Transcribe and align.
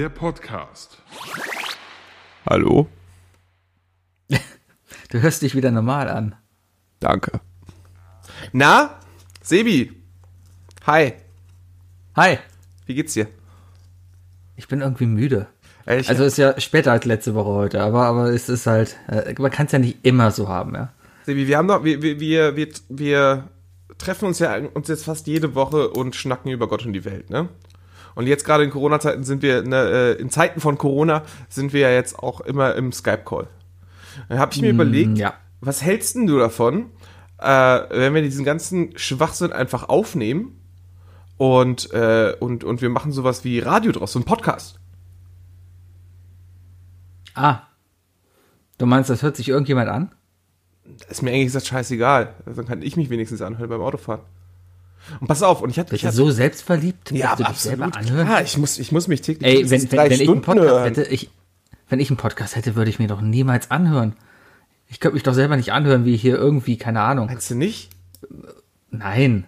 Der 0.00 0.08
Podcast. 0.08 0.96
Hallo? 2.48 2.86
Du 5.10 5.20
hörst 5.20 5.42
dich 5.42 5.54
wieder 5.54 5.70
normal 5.70 6.08
an. 6.08 6.34
Danke. 7.00 7.42
Na, 8.52 8.98
Sebi. 9.42 9.92
Hi. 10.86 11.12
Hi, 12.16 12.38
Wie 12.86 12.94
geht's 12.94 13.12
dir? 13.12 13.26
ich 14.56 14.68
bin 14.68 14.80
irgendwie 14.80 15.04
müde. 15.04 15.48
Ey, 15.84 16.00
ich- 16.00 16.08
Also 16.08 16.24
ist 16.24 16.38
ja 16.38 16.58
später 16.58 16.92
als 16.92 17.04
letzte 17.04 17.34
Woche 17.34 17.50
heute, 17.50 17.82
aber, 17.82 18.06
aber 18.06 18.30
es 18.30 18.48
ist 18.48 18.66
halt, 18.66 18.96
äh, 19.06 19.34
man 19.38 19.50
kann 19.50 19.66
es 19.66 19.72
ja 19.72 19.78
nicht 19.80 19.98
immer 20.02 20.30
so 20.30 20.48
haben, 20.48 20.74
ja. 20.76 20.94
Sebi, 21.26 21.46
wir 21.46 21.58
haben 21.58 21.68
doch, 21.68 21.84
wir, 21.84 22.00
wir, 22.00 22.18
wir, 22.20 22.56
wir, 22.56 22.68
wir 22.88 23.50
treffen 23.98 24.24
uns 24.28 24.38
ja 24.38 24.56
uns 24.56 24.88
jetzt 24.88 25.04
fast 25.04 25.26
jede 25.26 25.54
Woche 25.54 25.90
und 25.90 26.16
schnacken 26.16 26.50
über 26.52 26.68
Gott 26.68 26.86
und 26.86 26.94
die 26.94 27.04
Welt, 27.04 27.28
ne? 27.28 27.50
Und 28.20 28.26
jetzt 28.26 28.44
gerade 28.44 28.64
in 28.64 28.70
Corona-Zeiten 28.70 29.24
sind 29.24 29.40
wir, 29.40 29.62
ne, 29.62 29.76
äh, 29.76 30.20
in 30.20 30.28
Zeiten 30.28 30.60
von 30.60 30.76
Corona 30.76 31.22
sind 31.48 31.72
wir 31.72 31.80
ja 31.80 31.90
jetzt 31.90 32.18
auch 32.18 32.42
immer 32.42 32.74
im 32.74 32.92
Skype-Call. 32.92 33.48
Dann 34.28 34.38
habe 34.38 34.52
ich 34.52 34.60
mir 34.60 34.68
überlegt, 34.68 35.16
ja. 35.16 35.32
was 35.62 35.82
hältst 35.82 36.16
denn 36.16 36.26
du 36.26 36.38
davon, 36.38 36.90
äh, 37.38 37.46
wenn 37.88 38.12
wir 38.12 38.20
diesen 38.20 38.44
ganzen 38.44 38.92
Schwachsinn 38.98 39.54
einfach 39.54 39.88
aufnehmen 39.88 40.60
und, 41.38 41.94
äh, 41.94 42.34
und, 42.38 42.62
und 42.62 42.82
wir 42.82 42.90
machen 42.90 43.10
sowas 43.10 43.42
wie 43.42 43.58
Radio 43.60 43.90
draus, 43.90 44.12
so 44.12 44.18
ein 44.18 44.26
Podcast. 44.26 44.78
Ah, 47.34 47.60
du 48.76 48.84
meinst, 48.84 49.08
das 49.08 49.22
hört 49.22 49.36
sich 49.36 49.48
irgendjemand 49.48 49.88
an? 49.88 50.12
Ist 51.08 51.22
mir 51.22 51.30
eigentlich 51.30 51.46
gesagt 51.46 51.68
scheißegal. 51.68 52.34
Dann 52.44 52.66
kann 52.66 52.82
ich 52.82 52.98
mich 52.98 53.08
wenigstens 53.08 53.40
anhören 53.40 53.70
beim 53.70 53.80
Autofahren. 53.80 54.20
Und 55.20 55.26
pass 55.26 55.42
auf, 55.42 55.62
und 55.62 55.70
ich 55.70 55.78
hatte. 55.78 55.94
Ich 55.94 56.02
du 56.02 56.12
so 56.12 56.30
selbstverliebt, 56.30 57.10
ja, 57.10 57.28
dass 57.28 57.30
du 57.30 57.36
dich 57.38 57.46
absolut. 57.46 57.78
selber 57.78 57.96
anhören? 57.96 58.26
Ja, 58.26 58.40
ich 58.40 58.56
muss, 58.58 58.78
ich 58.78 58.92
muss 58.92 59.08
mich 59.08 59.22
täglich 59.22 59.46
Ey, 59.46 59.70
wenn, 59.70 59.90
wenn, 59.90 59.98
wenn 59.98 60.12
ich 60.12 60.28
einen 60.28 60.42
Podcast 60.42 60.70
hören. 60.70 60.84
hätte, 60.84 61.02
ich, 61.04 61.30
wenn 61.88 62.00
ich 62.00 62.10
einen 62.10 62.16
Podcast 62.16 62.56
hätte, 62.56 62.76
würde 62.76 62.90
ich 62.90 62.98
mir 62.98 63.08
doch 63.08 63.20
niemals 63.20 63.70
anhören. 63.70 64.14
Ich 64.88 65.00
könnte 65.00 65.14
mich 65.14 65.22
doch 65.22 65.34
selber 65.34 65.56
nicht 65.56 65.72
anhören, 65.72 66.04
wie 66.04 66.16
hier 66.16 66.36
irgendwie, 66.36 66.76
keine 66.76 67.00
Ahnung. 67.00 67.26
Meinst 67.26 67.50
du 67.50 67.54
nicht? 67.54 67.90
Nein. 68.90 69.46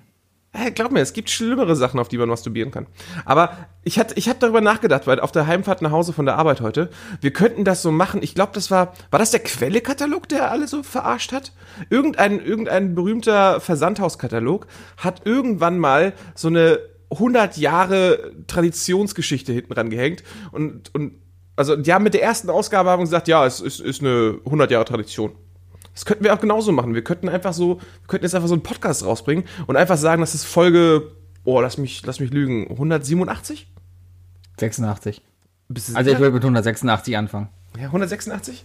Glaub 0.74 0.92
mir, 0.92 1.00
es 1.00 1.14
gibt 1.14 1.30
schlimmere 1.30 1.74
Sachen, 1.76 1.98
auf 1.98 2.08
die 2.08 2.18
man 2.18 2.28
masturbieren 2.28 2.70
kann. 2.70 2.86
Aber 3.24 3.56
ich 3.84 3.98
hatte, 3.98 4.14
ich 4.18 4.28
hab 4.28 4.38
darüber 4.38 4.60
nachgedacht, 4.60 5.06
weil 5.06 5.18
auf 5.18 5.32
der 5.32 5.46
Heimfahrt 5.46 5.80
nach 5.80 5.92
Hause 5.92 6.12
von 6.12 6.26
der 6.26 6.36
Arbeit 6.36 6.60
heute, 6.60 6.90
wir 7.22 7.32
könnten 7.32 7.64
das 7.64 7.80
so 7.80 7.90
machen. 7.90 8.22
Ich 8.22 8.34
glaube, 8.34 8.52
das 8.54 8.70
war, 8.70 8.92
war 9.10 9.18
das 9.18 9.30
der 9.30 9.40
Quelle-Katalog, 9.40 10.28
der 10.28 10.50
alle 10.50 10.68
so 10.68 10.82
verarscht 10.82 11.32
hat? 11.32 11.52
Irgendein, 11.88 12.38
irgendein 12.38 12.94
berühmter 12.94 13.60
Versandhauskatalog 13.60 14.66
hat 14.98 15.22
irgendwann 15.24 15.78
mal 15.78 16.12
so 16.34 16.48
eine 16.48 16.80
100 17.10 17.56
Jahre 17.56 18.32
Traditionsgeschichte 18.46 19.52
hinten 19.52 19.72
ran 19.72 19.88
gehängt 19.88 20.22
und, 20.52 20.94
und, 20.94 21.14
also, 21.54 21.76
die 21.76 21.92
haben 21.92 22.02
mit 22.02 22.14
der 22.14 22.22
ersten 22.22 22.48
Ausgabe 22.48 22.88
haben 22.88 23.00
gesagt, 23.02 23.28
ja, 23.28 23.44
es 23.46 23.60
ist, 23.60 23.78
ist 23.78 24.00
eine 24.00 24.38
100 24.46 24.70
Jahre 24.70 24.86
Tradition. 24.86 25.32
Das 25.94 26.04
könnten 26.04 26.24
wir 26.24 26.32
auch 26.34 26.40
genauso 26.40 26.72
machen. 26.72 26.94
Wir 26.94 27.04
könnten 27.04 27.28
einfach 27.28 27.52
so, 27.52 27.78
wir 27.78 28.08
könnten 28.08 28.24
jetzt 28.24 28.34
einfach 28.34 28.48
so 28.48 28.54
einen 28.54 28.62
Podcast 28.62 29.04
rausbringen 29.04 29.44
und 29.66 29.76
einfach 29.76 29.96
sagen, 29.98 30.20
das 30.20 30.34
ist 30.34 30.44
Folge, 30.44 31.12
oh, 31.44 31.60
lass 31.60 31.78
mich, 31.78 32.04
lass 32.06 32.20
mich 32.20 32.30
lügen, 32.32 32.68
187? 32.70 33.70
86. 34.58 35.22
Bist 35.68 35.90
du 35.90 35.96
Also 35.96 36.10
ich 36.10 36.18
würde 36.18 36.32
mit 36.32 36.42
186 36.42 37.16
anfangen. 37.16 37.48
ja, 37.78 37.86
186? 37.86 38.64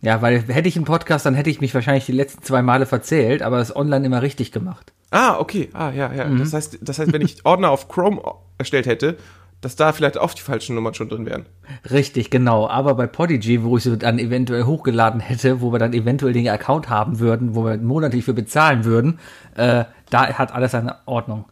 Ja, 0.00 0.20
weil 0.20 0.42
hätte 0.48 0.68
ich 0.68 0.76
einen 0.76 0.84
Podcast, 0.84 1.24
dann 1.24 1.34
hätte 1.34 1.48
ich 1.48 1.62
mich 1.62 1.74
wahrscheinlich 1.74 2.04
die 2.04 2.12
letzten 2.12 2.42
zwei 2.42 2.60
Male 2.60 2.84
verzählt, 2.84 3.42
aber 3.42 3.58
es 3.58 3.74
online 3.74 4.04
immer 4.04 4.20
richtig 4.20 4.52
gemacht. 4.52 4.92
Ah, 5.10 5.38
okay. 5.38 5.70
Ah, 5.72 5.90
ja, 5.92 6.12
ja. 6.12 6.26
Mhm. 6.26 6.40
Das 6.40 6.52
heißt, 6.52 6.78
das 6.82 6.98
heißt, 6.98 7.12
wenn 7.12 7.22
ich 7.22 7.44
Ordner 7.46 7.70
auf 7.70 7.88
Chrome 7.88 8.20
erstellt 8.58 8.86
hätte, 8.86 9.16
dass 9.64 9.76
da 9.76 9.92
vielleicht 9.92 10.18
auch 10.18 10.34
die 10.34 10.42
falschen 10.42 10.74
Nummern 10.74 10.92
schon 10.92 11.08
drin 11.08 11.24
wären. 11.24 11.46
Richtig, 11.90 12.30
genau. 12.30 12.68
Aber 12.68 12.94
bei 12.94 13.06
Podigy, 13.06 13.62
wo 13.62 13.78
ich 13.78 13.84
sie 13.84 13.96
dann 13.96 14.18
eventuell 14.18 14.64
hochgeladen 14.64 15.20
hätte, 15.20 15.62
wo 15.62 15.72
wir 15.72 15.78
dann 15.78 15.94
eventuell 15.94 16.34
den 16.34 16.48
Account 16.48 16.90
haben 16.90 17.18
würden, 17.18 17.54
wo 17.54 17.64
wir 17.64 17.78
monatlich 17.78 18.24
für 18.24 18.34
bezahlen 18.34 18.84
würden, 18.84 19.18
äh, 19.56 19.84
da 20.10 20.26
hat 20.34 20.52
alles 20.52 20.74
eine 20.74 20.96
Ordnung. 21.06 21.46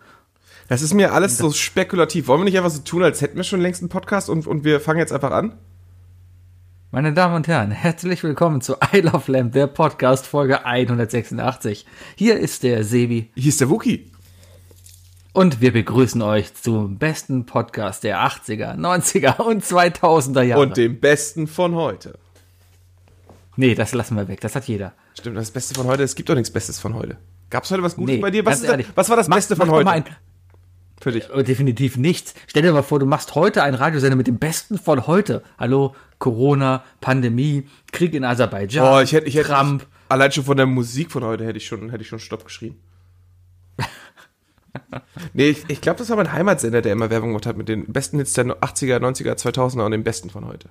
Das 0.69 0.83
ist 0.83 0.95
mir 0.95 1.13
alles 1.13 1.39
so 1.39 1.51
spekulativ. 1.51 2.29
Wollen 2.29 2.41
wir 2.41 2.45
nicht 2.45 2.57
einfach 2.57 2.71
so 2.71 2.83
tun, 2.83 3.03
als 3.03 3.21
hätten 3.23 3.37
wir 3.37 3.45
schon 3.45 3.61
längst 3.61 3.83
einen 3.83 3.89
Podcast 3.89 4.29
und, 4.29 4.47
und 4.47 4.65
wir 4.65 4.81
fangen 4.81 4.99
jetzt 4.99 5.13
einfach 5.13 5.33
an? 5.33 5.55
Meine 6.91 7.15
Damen 7.15 7.35
und 7.35 7.49
Herren, 7.49 7.71
herzlich 7.71 8.23
willkommen 8.23 8.61
zu 8.61 8.77
I 8.93 9.01
Love 9.01 9.33
Lamp, 9.33 9.53
der 9.53 9.67
Podcast 9.67 10.27
Folge 10.27 10.67
186. 10.67 11.87
Hier 12.17 12.39
ist 12.39 12.63
der 12.63 12.85
Sebi 12.85 13.31
Hier 13.35 13.49
ist 13.49 13.63
der 13.63 13.71
Wookie. 13.71 14.12
Und 15.33 15.61
wir 15.61 15.73
begrüßen 15.73 16.21
euch 16.23 16.55
zum 16.55 16.99
besten 16.99 17.47
Podcast 17.47 18.05
der 18.05 18.19
80er, 18.27 18.77
90er 18.77 19.41
und 19.41 19.65
2000er 19.65 20.43
Jahre. 20.43 20.61
Und 20.63 20.77
dem 20.77 21.01
Besten 21.01 21.47
von 21.47 21.75
heute. 21.75 22.19
nee, 23.57 23.75
das 23.75 23.93
lassen 23.95 24.17
wir 24.17 24.29
weg, 24.29 24.41
das 24.41 24.55
hat 24.55 24.65
jeder. 24.69 24.93
Stimmt, 25.19 25.37
das 25.37 25.51
Beste 25.51 25.75
von 25.75 25.87
heute, 25.87 26.03
es 26.03 26.15
gibt 26.15 26.29
doch 26.29 26.35
nichts 26.35 26.51
Bestes 26.51 26.79
von 26.79 26.95
heute. 26.95 27.17
Gab 27.51 27.65
es 27.65 27.71
heute 27.71 27.83
was 27.83 27.97
Gutes 27.97 28.15
Nee, 28.17 28.21
bei 28.21 28.31
dir? 28.31 28.45
Was, 28.47 28.63
ehrlich. 28.63 28.87
was 28.95 29.09
war 29.11 29.17
das 29.17 29.29
Mach- 29.29 29.37
Beste 29.37 29.57
von 29.57 29.71
heute? 29.71 29.91
ein- 29.91 30.05
Für 31.01 31.13
dich. 31.13 31.29
Oh, 31.35 31.43
Definitiv 31.43 31.97
nichts. 31.97 32.33
Stell 32.47 32.63
dir 32.63 32.73
mal 32.73 32.83
vor, 32.83 32.99
du 32.99 33.07
machst 33.07 33.35
heute 33.35 33.63
einen 33.63 33.75
Radiosender 33.75 34.17
mit 34.17 34.27
dem 34.27 34.39
Besten 34.39 34.79
von 34.79 35.07
heute. 35.07 35.43
Hallo, 35.59 35.95
Corona, 36.19 36.85
Pandemie, 37.01 37.69
Krieg 37.91 38.15
in 38.15 38.25
Aserbaidschan, 38.25 38.87
Oh, 38.87 39.01
ich 39.01 39.13
hätte, 39.13 39.27
ich 39.27 39.35
hätte 39.35 39.49
Trump. 39.49 39.87
allein 40.09 40.31
schon 40.33 40.45
von 40.45 40.57
der 40.57 40.67
Musik 40.67 41.11
von 41.11 41.25
heute 41.25 41.45
hätte 41.45 41.59
ich 41.59 41.67
schon, 41.67 41.91
hätte 41.91 42.03
ich 42.03 42.09
schon 42.09 42.21
Stopp 42.21 42.45
geschrien. 42.45 42.77
nee, 45.35 45.49
ich, 45.51 45.65
ich 45.69 45.81
glaube, 45.81 45.99
das 45.99 46.09
war 46.11 46.17
mein 46.17 46.33
Heimatsender, 46.33 46.83
der 46.83 46.93
immer 46.93 47.11
Werbung 47.11 47.31
gemacht 47.31 47.47
hat 47.47 47.57
mit 47.57 47.69
den 47.69 47.87
besten 47.93 48.19
Hits 48.19 48.33
der 48.33 48.47
80er, 48.47 48.99
90er, 48.99 49.35
2000er 49.35 49.85
und 49.85 49.93
den 49.93 50.03
besten 50.05 50.31
von 50.31 50.47
heute. 50.47 50.69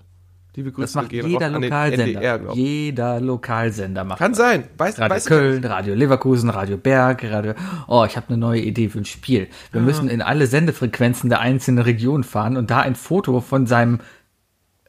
Liebe 0.56 0.72
Grüße 0.72 0.82
Das 0.82 0.96
macht 0.96 1.14
jeder 1.14 1.50
Lokalsender. 1.50 2.06
NDR, 2.08 2.54
jeder 2.54 3.22
Lokalsender 3.22 4.04
macht 4.04 4.20
Kann 4.20 4.32
das. 4.34 4.38
sein. 4.40 4.66
Weiß, 4.78 5.00
Radio 5.00 5.16
weiß 5.16 5.26
Köln, 5.26 5.64
Radio 5.64 5.94
Leverkusen, 5.96 6.50
Radio 6.50 6.76
Berg, 6.76 7.24
Radio. 7.24 7.54
Oh, 7.88 8.04
ich 8.06 8.18
habe 8.18 8.28
eine 8.30 8.38
neue 8.38 8.60
Idee 8.62 8.90
für 8.90 8.98
ein 9.00 9.06
Spiel. 9.06 9.48
Wir 9.72 9.80
müssen 9.80 10.10
in 10.10 10.22
alle 10.22 10.48
Sendefrequenzen 10.48 11.30
der 11.30 11.40
einzelnen 11.40 11.82
Regionen 11.84 12.26
fahren 12.26 12.58
und 12.58 12.70
da 12.70 12.82
ein 12.82 12.96
Foto 12.96 13.40
von 13.40 13.66
seinem 13.66 14.00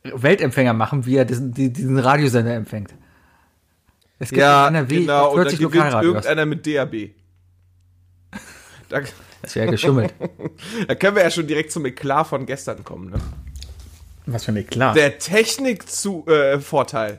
Weltempfänger 0.03 0.73
machen, 0.73 1.07
wie 1.07 1.17
er 1.17 1.25
diesen, 1.25 1.53
die- 1.55 1.73
diesen 1.73 1.97
Radiosender 1.99 2.55
empfängt. 2.55 2.93
Es 4.19 4.31
gibt 4.31 4.41
Ja, 4.41 4.67
in 4.67 4.75
NRW 4.75 5.01
genau. 5.01 5.31
Und 5.31 5.37
dann 5.37 5.45
40 5.47 5.61
Lokalradios. 5.61 6.05
irgendeiner 6.05 6.47
mit 6.47 6.67
DAB. 6.67 7.11
Da, 8.93 9.01
Das 9.41 9.55
wäre 9.57 9.71
geschummelt. 9.71 10.13
da 10.89 10.95
können 10.95 11.17
wir 11.17 11.23
ja 11.23 11.31
schon 11.31 11.47
direkt 11.47 11.73
zum 11.73 11.85
Eklat 11.87 12.27
von 12.27 12.45
gestern 12.47 12.85
kommen. 12.85 13.11
Ne? 13.11 13.19
Was 14.27 14.45
für 14.45 14.51
eine 14.53 14.63
klar. 14.65 14.95
Der 14.95 15.19
Technik-Vorteil. 15.19 17.13
Äh. 17.13 17.19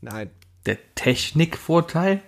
Nein. 0.00 0.30
Der 0.66 0.78
Technikvorteil? 0.94 2.22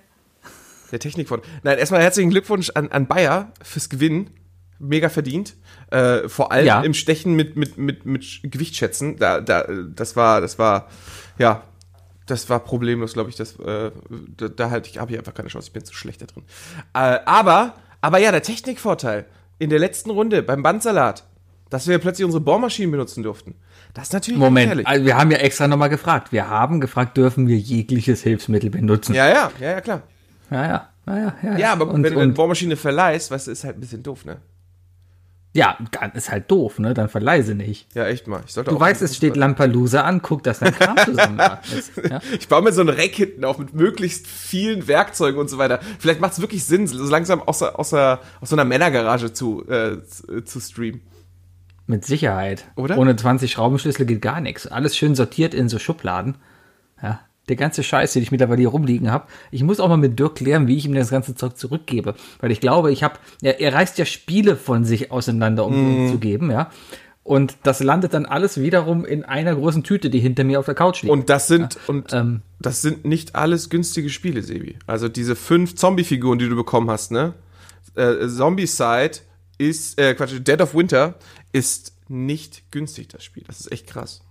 Der 0.91 0.99
Technikvorteil. 1.01 1.51
Nein, 1.63 1.79
erstmal 1.79 2.03
herzlichen 2.03 2.31
Glückwunsch 2.31 2.71
an, 2.75 2.89
an 2.91 3.07
Bayer 3.07 3.53
fürs 3.63 3.89
Gewinnen. 3.89 4.31
Mega 4.79 5.09
verdient. 5.09 5.55
Äh, 5.91 6.29
vor 6.29 6.53
allem 6.53 6.67
Ja. 6.67 6.83
im 6.83 6.93
Stechen 6.95 7.35
mit, 7.35 7.57
mit, 7.57 7.79
mit, 7.79 8.05
mit 8.05 8.41
Gewichtsschätzen. 8.43 9.17
Da, 9.17 9.41
da, 9.41 9.67
das 9.95 10.17
war, 10.17 10.41
das 10.41 10.59
war, 10.59 10.89
ja, 11.39 11.63
das 12.27 12.49
war 12.51 12.61
problemlos, 12.61 13.15
glaube 13.15 13.31
ich. 13.31 13.37
Das, 13.37 13.59
äh, 13.61 13.91
da, 14.37 14.49
da 14.49 14.71
halt, 14.71 14.87
ich 14.87 14.99
habe 14.99 15.11
hier 15.11 15.19
einfach 15.19 15.35
keine 15.35 15.49
Chance, 15.49 15.69
ich 15.69 15.73
bin 15.73 15.85
zu 15.85 15.95
schlecht 15.95 16.21
da 16.23 16.27
drin. 16.27 16.45
Äh, 16.95 17.21
aber, 17.27 17.75
aber 18.03 18.19
ja, 18.19 18.31
der 18.31 18.43
Technikvorteil 18.43 19.25
in 19.59 19.71
der 19.71 19.79
letzten 19.79 20.11
Runde 20.11 20.43
beim 20.43 20.63
Bandsalat, 20.63 21.25
dass 21.71 21.89
wir 21.89 21.99
plötzlich 21.99 22.27
unsere 22.27 22.43
Bohrmaschinen 22.43 22.91
benutzen 22.91 23.23
durften. 23.23 23.55
Das 23.95 24.09
ist 24.09 24.13
natürlich 24.13 24.39
Moment, 24.39 24.87
also 24.87 25.05
wir 25.07 25.17
haben 25.17 25.31
ja 25.31 25.39
extra 25.39 25.69
nochmal 25.69 25.89
gefragt. 25.89 26.33
Wir 26.33 26.49
haben 26.49 26.81
gefragt, 26.81 27.17
dürfen 27.17 27.47
wir 27.47 27.57
jegliches 27.57 28.23
Hilfsmittel 28.23 28.71
benutzen? 28.71 29.15
Ja, 29.15 29.29
ja, 29.29 29.51
ja, 29.61 29.71
ja, 29.71 29.81
klar. 29.81 30.03
ja, 30.51 30.67
ja, 30.67 30.89
ja, 31.07 31.17
ja. 31.17 31.35
ja, 31.43 31.59
Ja, 31.59 31.73
aber 31.73 31.89
und, 31.89 32.03
wenn 32.03 32.13
du 32.13 32.21
eine 32.21 32.33
Bohrmaschine 32.33 32.77
verleihst, 32.77 33.31
weißt 33.31 33.47
du, 33.47 33.51
ist 33.53 33.65
halt 33.65 33.77
ein 33.77 33.81
bisschen 33.81 34.03
doof, 34.03 34.25
ne? 34.25 34.39
Ja, 35.55 35.77
ist 36.15 36.31
halt 36.31 36.51
doof, 36.51 36.79
ne? 36.79 36.95
Dann 36.95 37.11
verleise 37.11 37.55
nicht. 37.55 37.95
Ja, 37.95 38.07
echt 38.07 38.27
mal. 38.27 38.43
Ich 38.47 38.55
sollte 38.55 38.71
Du 38.71 38.77
auch 38.77 38.81
weißt, 38.81 39.03
es 39.03 39.17
steht 39.17 39.37
Lampelusa 39.37 40.01
an, 40.01 40.23
guck, 40.23 40.43
dass 40.43 40.61
dein 40.61 40.75
Kram 40.75 40.97
zusammen 40.97 41.41
ist. 41.77 41.93
Ja? 42.09 42.21
Ich 42.39 42.49
baue 42.49 42.63
mir 42.63 42.73
so 42.73 42.81
ein 42.81 42.89
Rack 42.89 43.15
hinten 43.15 43.45
auf 43.45 43.59
mit 43.59 43.75
möglichst 43.75 44.27
vielen 44.27 44.89
Werkzeugen 44.89 45.39
und 45.39 45.49
so 45.49 45.59
weiter. 45.59 45.81
Vielleicht 45.99 46.21
macht 46.21 46.33
es 46.33 46.41
wirklich 46.41 46.65
Sinn, 46.65 46.87
so 46.87 47.05
langsam 47.05 47.43
aus, 47.43 47.63
aus, 47.63 47.93
aus 47.93 48.19
so 48.43 48.57
einer 48.57 48.65
Männergarage 48.65 49.33
zu, 49.33 49.67
äh, 49.69 50.03
zu, 50.05 50.43
zu 50.43 50.61
streamen. 50.61 51.03
Mit 51.87 52.05
Sicherheit. 52.07 52.65
Oder? 52.77 52.97
Ohne 52.97 53.15
20 53.15 53.53
Schraubenschlüssel 53.53 54.07
geht 54.07 54.23
gar 54.23 54.41
nichts. 54.41 54.67
Alles 54.67 54.97
schön 54.97 55.15
sortiert 55.15 55.53
in 55.53 55.69
so 55.69 55.79
Schubladen. 55.79 56.37
Ja. 57.03 57.21
Der 57.49 57.57
ganze 57.57 57.83
Scheiß, 57.83 58.13
den 58.13 58.23
ich 58.23 58.31
mittlerweile 58.31 58.61
hier 58.61 58.69
rumliegen 58.69 59.11
habe. 59.11 59.27
Ich 59.51 59.63
muss 59.63 59.81
auch 59.81 59.89
mal 59.89 59.97
mit 59.97 60.19
Dirk 60.19 60.37
klären, 60.37 60.69
wie 60.69 60.77
ich 60.77 60.87
ihm 60.87 60.95
das 60.95 61.11
ganze 61.11 61.35
Zeug 61.35 61.57
zurückgebe. 61.57 62.15
Weil 62.41 62.53
ich 62.53 62.61
glaube, 62.61 62.93
ich 62.93 63.03
habe, 63.03 63.19
er, 63.43 63.61
er 63.61 63.75
reißt 63.75 63.99
ja 63.99 64.05
Spiele 64.05 64.57
von 64.57 64.85
sich 64.85 65.11
auseinander, 65.11 65.67
um 65.67 66.03
uns 66.03 66.13
zu 66.13 66.19
geben, 66.19 66.51
ja. 66.51 66.71
Und 67.25 67.57
das 67.63 67.81
landet 67.83 68.15
dann 68.15 68.27
alles 68.27 68.61
wiederum 68.61 69.05
in 69.05 69.25
einer 69.25 69.55
großen 69.55 69.85
Tüte, 69.85 70.11
die 70.11 70.19
hinter 70.19 70.43
mir 70.43 70.59
auf 70.59 70.67
der 70.67 70.75
Couch 70.75 71.03
liegt. 71.03 71.13
Und 71.13 71.31
das 71.31 71.47
sind, 71.47 71.79
und 71.87 72.13
ähm. 72.13 72.43
das 72.61 72.83
sind 72.83 73.05
nicht 73.05 73.37
alles 73.37 73.71
günstige 73.71 74.11
Spiele, 74.11 74.43
Sebi. 74.43 74.77
Also 74.87 75.09
diese 75.09 75.37
fünf 75.37 75.77
Zombie-Figuren, 75.77 76.41
die 76.41 76.49
du 76.49 76.57
bekommen 76.57 76.91
hast, 76.91 77.13
ne? 77.13 77.35
Äh, 77.95 78.27
Zombie-Side 78.27 79.19
ist, 79.59 80.01
äh, 80.01 80.15
Quatsch, 80.15 80.33
Dead 80.41 80.61
of 80.61 80.75
Winter 80.75 81.15
ist 81.53 81.93
nicht 82.09 82.71
günstig, 82.73 83.09
das 83.09 83.23
Spiel. 83.23 83.45
Das 83.47 83.61
ist 83.61 83.71
echt 83.71 83.87
krass. 83.87 84.23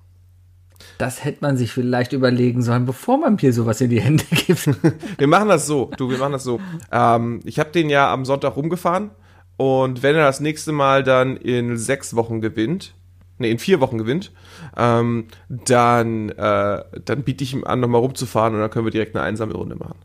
Das 0.98 1.24
hätte 1.24 1.40
man 1.42 1.58
sich 1.58 1.72
vielleicht 1.72 2.14
überlegen 2.14 2.62
sollen, 2.62 2.86
bevor 2.86 3.18
man 3.18 3.38
mir 3.42 3.54
sowas 3.54 3.82
in 3.82 3.90
die 3.90 4.02
Hände 4.02 4.24
gibt. 4.32 4.68
Wir 5.18 5.28
machen 5.28 5.50
das 5.50 5.68
so, 5.68 5.92
du, 5.98 6.10
wir 6.10 6.18
machen 6.18 6.34
das 6.34 6.44
so. 6.44 6.60
Ähm, 6.92 7.40
ich 7.44 7.60
habe 7.60 7.72
den 7.72 7.90
ja 7.90 8.12
am 8.12 8.26
Sonntag 8.26 8.56
rumgefahren 8.56 9.12
und 9.58 10.04
wenn 10.04 10.16
er 10.16 10.26
das 10.26 10.40
nächste 10.40 10.72
Mal 10.72 11.04
dann 11.04 11.38
in 11.38 11.78
sechs 11.78 12.16
Wochen 12.16 12.42
gewinnt, 12.42 12.94
nee, 13.38 13.52
in 13.52 13.60
vier 13.60 13.80
Wochen 13.80 13.98
gewinnt, 13.98 14.32
ähm, 14.78 15.28
dann, 15.50 16.30
äh, 16.30 16.84
dann 17.06 17.24
biete 17.24 17.44
ich 17.44 17.54
ihm 17.54 17.64
an, 17.64 17.80
nochmal 17.80 18.02
rumzufahren 18.02 18.56
und 18.56 18.62
dann 18.62 18.70
können 18.70 18.86
wir 18.86 18.92
direkt 18.92 19.16
eine 19.16 19.26
einsame 19.26 19.54
Runde 19.54 19.76
machen. 19.76 20.00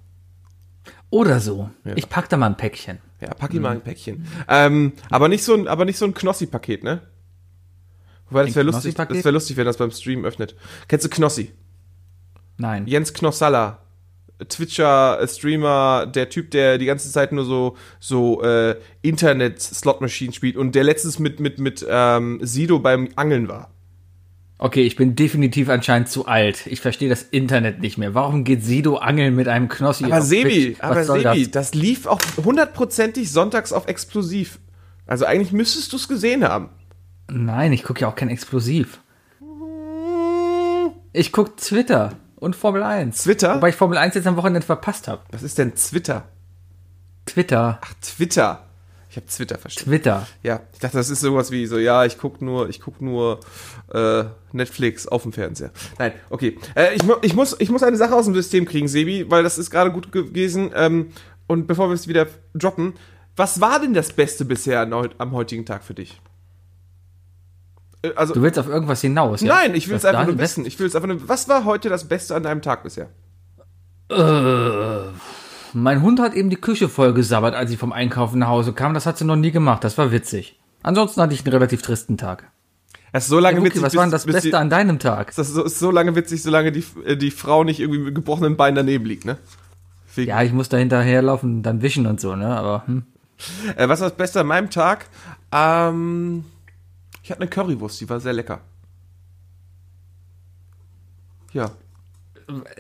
Oder 1.11 1.41
so. 1.41 1.71
Ja. 1.85 1.93
Ich 1.95 2.09
pack 2.09 2.29
da 2.29 2.37
mal 2.37 2.47
ein 2.47 2.57
Päckchen. 2.57 2.99
Ja, 3.21 3.29
pack 3.33 3.55
ihm 3.55 3.63
mal 3.63 3.73
ein 3.73 3.81
Päckchen. 3.81 4.27
Ähm, 4.49 4.93
aber 5.09 5.29
nicht 5.29 5.45
so 5.45 5.55
ein, 5.55 5.69
aber 5.69 5.85
nicht 5.85 5.99
so 5.99 6.05
ein 6.05 6.15
Knossi-Paket, 6.15 6.85
ne? 6.85 7.01
Wobei, 8.29 8.47
das 8.47 8.55
wäre 8.57 8.67
lustig, 8.67 8.95
das 8.95 9.09
wäre 9.09 9.31
lustig, 9.31 9.57
wenn 9.57 9.67
das 9.67 9.77
beim 9.77 9.91
Stream 9.91 10.25
öffnet. 10.25 10.57
Kennst 10.89 11.05
du 11.05 11.09
Knossi? 11.09 11.53
Nein. 12.59 12.87
Jens 12.87 13.13
Knossalla. 13.13 13.79
Twitcher, 14.49 15.19
äh, 15.21 15.29
Streamer, 15.29 16.07
der 16.07 16.29
Typ, 16.29 16.51
der 16.51 16.77
die 16.77 16.85
ganze 16.85 17.11
Zeit 17.11 17.33
nur 17.33 17.45
so, 17.45 17.77
so 18.01 18.43
äh, 18.43 18.77
Internet-Slot-Maschinen 19.01 20.35
spielt 20.35 20.57
und 20.57 20.75
der 20.75 20.85
letztens 20.85 21.19
mit, 21.19 21.41
mit, 21.41 21.59
mit 21.59 21.87
ähm, 21.89 22.41
Sido 22.43 22.79
beim 22.79 23.09
Angeln 23.17 23.49
war. 23.49 23.71
Okay, 24.59 24.83
ich 24.83 24.97
bin 24.97 25.15
definitiv 25.17 25.69
anscheinend 25.69 26.09
zu 26.09 26.27
alt. 26.27 26.67
Ich 26.67 26.81
verstehe 26.81 27.11
das 27.11 27.23
Internet 27.23 27.81
nicht 27.81 27.99
mehr. 27.99 28.15
Warum 28.15 28.45
geht 28.45 28.65
Sido 28.65 28.97
angeln 28.97 29.35
mit 29.35 29.49
einem 29.49 29.69
Knossi? 29.69 30.05
Aber 30.05 30.23
Sebi, 30.23 30.77
aber 30.81 31.05
Sebi, 31.05 31.51
das? 31.51 31.71
das? 31.71 31.75
lief 31.75 32.07
auch 32.07 32.21
hundertprozentig 32.43 33.31
sonntags 33.31 33.73
auf 33.73 33.87
Explosiv. 33.87 34.59
Also 35.07 35.27
eigentlich 35.27 35.53
müsstest 35.53 35.93
du 35.93 35.97
es 35.97 36.09
gesehen 36.09 36.43
haben. 36.43 36.71
Nein, 37.29 37.73
ich 37.73 37.83
gucke 37.83 38.01
ja 38.01 38.09
auch 38.09 38.15
kein 38.15 38.29
Explosiv. 38.29 39.01
Ich 41.13 41.33
gucke 41.33 41.57
Twitter 41.57 42.13
und 42.37 42.55
Formel 42.55 42.83
1. 42.83 43.23
Twitter? 43.23 43.57
Wobei 43.57 43.71
ich 43.71 43.77
Formel 43.77 43.99
1 43.99 44.15
jetzt 44.15 44.27
am 44.27 44.37
Wochenende 44.37 44.67
verpasst 44.67 45.09
habe. 45.09 45.23
Was 45.31 45.43
ist 45.43 45.59
denn 45.59 45.75
Twitter? 45.75 46.29
Twitter. 47.25 47.81
Ach, 47.83 47.95
Twitter. 48.01 48.67
Ich 49.11 49.17
habe 49.17 49.27
Twitter 49.27 49.57
verstanden. 49.57 49.91
Twitter. 49.91 50.27
Ja, 50.43 50.61
ich 50.75 50.79
dachte, 50.79 50.99
das 50.99 51.09
ist 51.09 51.21
sowas 51.21 51.51
wie 51.51 51.67
so, 51.67 51.79
ja, 51.79 52.05
ich 52.05 52.19
guck 52.19 52.43
nur, 52.43 52.69
ich 52.69 52.81
guck 52.83 53.01
nur 53.01 53.41
äh, 53.93 54.25
Netflix 54.53 55.09
auf 55.09 55.23
dem 55.23 55.33
Fernseher. 55.33 55.71
Nein, 55.99 56.13
okay. 56.29 56.59
Äh, 56.75 56.95
ich, 56.95 57.03
ich, 57.23 57.35
muss, 57.35 57.57
ich 57.59 57.71
muss 57.71 57.83
eine 57.83 57.97
Sache 57.97 58.15
aus 58.15 58.27
dem 58.27 58.35
System 58.35 58.67
kriegen, 58.67 58.89
Sebi, 58.89 59.31
weil 59.31 59.43
das 59.43 59.57
ist 59.57 59.71
gerade 59.71 59.91
gut 59.91 60.13
gewesen. 60.13 60.71
Ähm, 60.75 61.13
und 61.47 61.67
bevor 61.67 61.89
wir 61.89 61.95
es 61.95 62.09
wieder 62.09 62.27
droppen, 62.55 62.93
was 63.37 63.61
war 63.61 63.81
denn 63.81 63.95
das 63.95 64.13
Beste 64.13 64.45
bisher 64.45 64.81
am 64.81 65.33
heutigen 65.33 65.65
Tag 65.65 65.83
für 65.83 65.95
dich? 65.95 66.21
Äh, 68.11 68.13
Also, 68.17 68.35
Du 68.35 68.43
willst 68.43 68.59
auf 68.59 68.69
irgendwas 68.69 69.01
hinaus, 69.01 69.41
ja? 69.41 69.55
nein, 69.55 69.75
ich 69.75 69.89
will 69.89 69.97
es 69.97 70.05
einfach 70.05 70.27
nur 70.27 70.39
wissen. 70.39 70.65
Ich 70.67 70.79
will 70.79 70.87
es 70.87 70.95
einfach 70.97 71.09
nur, 71.09 71.29
was 71.29 71.49
war 71.49 71.65
heute 71.65 71.89
das 71.89 72.05
Beste 72.09 72.35
an 72.35 72.43
deinem 72.43 72.63
Tag 72.63 72.83
bisher? 72.83 73.09
Mein 75.73 76.01
Hund 76.03 76.21
hat 76.21 76.35
eben 76.35 76.49
die 76.51 76.57
Küche 76.57 76.89
vollgesabbert, 76.89 77.55
als 77.55 77.71
ich 77.71 77.79
vom 77.79 77.93
Einkaufen 77.93 78.39
nach 78.39 78.49
Hause 78.49 78.73
kam. 78.73 78.95
Das 78.95 79.05
hat 79.07 79.19
sie 79.19 79.25
noch 79.25 79.37
nie 79.37 79.51
gemacht. 79.51 79.85
Das 79.85 79.99
war 79.99 80.11
witzig. 80.13 80.59
Ansonsten 80.83 81.21
hatte 81.21 81.35
ich 81.35 81.45
einen 81.45 81.53
relativ 81.53 81.83
tristen 81.83 82.17
Tag. 82.17 82.45
Es 83.13 83.25
ist 83.25 83.31
so 83.31 83.39
lange 83.41 83.57
Hey, 83.57 83.61
Wookie, 83.63 83.71
witzig, 83.71 83.83
was 83.83 83.95
war 83.97 84.05
denn 84.05 84.11
das 84.13 84.27
Beste 84.27 84.49
die, 84.49 84.55
an 84.55 84.71
deinem 84.71 84.99
Tag? 84.99 85.35
Das 85.35 85.49
ist 85.49 85.55
so, 85.55 85.65
ist 85.65 85.79
so 85.79 85.91
lange 85.91 86.15
witzig, 86.17 86.43
solange 86.43 86.71
die, 86.73 86.85
äh, 87.05 87.17
die 87.17 87.31
Frau 87.31 87.65
nicht 87.65 87.81
irgendwie 87.81 88.01
mit 88.01 88.15
gebrochenen 88.15 88.57
Beinen 88.57 88.75
daneben 88.77 89.05
liegt, 89.07 89.25
ne? 89.25 89.39
Wegen- 90.15 90.29
Ja, 90.31 90.43
ich 90.43 90.53
muss 90.53 90.69
da 90.69 90.77
hinterherlaufen, 90.77 91.63
dann 91.63 91.83
wischen 91.83 92.07
und 92.07 92.21
so, 92.21 92.37
ne? 92.37 92.47
Aber 92.57 92.85
hm. 92.87 93.05
Äh, 93.77 93.89
was 93.89 94.01
war 94.01 94.09
das 94.09 94.17
Beste 94.17 94.41
an 94.41 94.47
meinem 94.47 94.71
Tag? 94.71 95.07
Ähm, 95.53 96.45
ich 97.27 97.33
hatte 97.33 97.41
eine 97.41 97.51
Currywurst, 97.51 98.01
die 98.01 98.09
war 98.09 98.21
sehr 98.21 98.33
lecker. 98.33 98.61
Ja. 101.53 101.73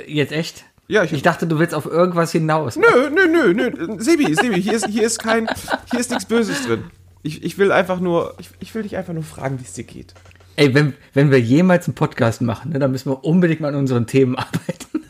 jetzt 0.06 0.30
echt? 0.30 0.64
Ja, 0.86 1.02
ich, 1.02 1.12
Ich 1.12 1.22
dachte, 1.22 1.48
du 1.48 1.58
willst 1.58 1.74
auf 1.74 1.84
irgendwas 1.84 2.30
hinaus. 2.30 2.76
Nö, 2.76 3.10
nö, 3.10 3.26
nö, 3.26 3.52
nö. 3.52 4.00
Sebi, 4.00 4.32
Sebi, 4.36 4.62
hier 4.62 4.74
ist, 4.74 4.86
hier 4.86 5.04
ist 5.04 5.18
kein, 5.18 5.48
hier 5.90 5.98
ist 5.98 6.10
nichts 6.10 6.26
Böses 6.26 6.64
drin. 6.64 6.84
Ich, 7.24 7.42
ich 7.42 7.58
will 7.58 7.72
einfach 7.72 7.98
nur, 7.98 8.36
ich, 8.38 8.50
ich 8.60 8.72
will 8.72 8.84
dich 8.84 8.96
einfach 8.96 9.14
nur 9.14 9.24
fragen, 9.24 9.58
wie 9.58 9.64
es 9.64 9.72
dir 9.72 9.82
geht. 9.82 10.14
Ey, 10.54 10.72
wenn, 10.74 10.94
wenn 11.12 11.32
wir 11.32 11.40
jemals 11.40 11.88
einen 11.88 11.96
Podcast 11.96 12.40
machen, 12.40 12.70
ne, 12.70 12.78
dann 12.78 12.92
müssen 12.92 13.10
wir 13.10 13.24
unbedingt 13.24 13.60
mal 13.60 13.70
an 13.70 13.80
unseren 13.80 14.06
Themen 14.06 14.36
arbeiten. 14.36 15.04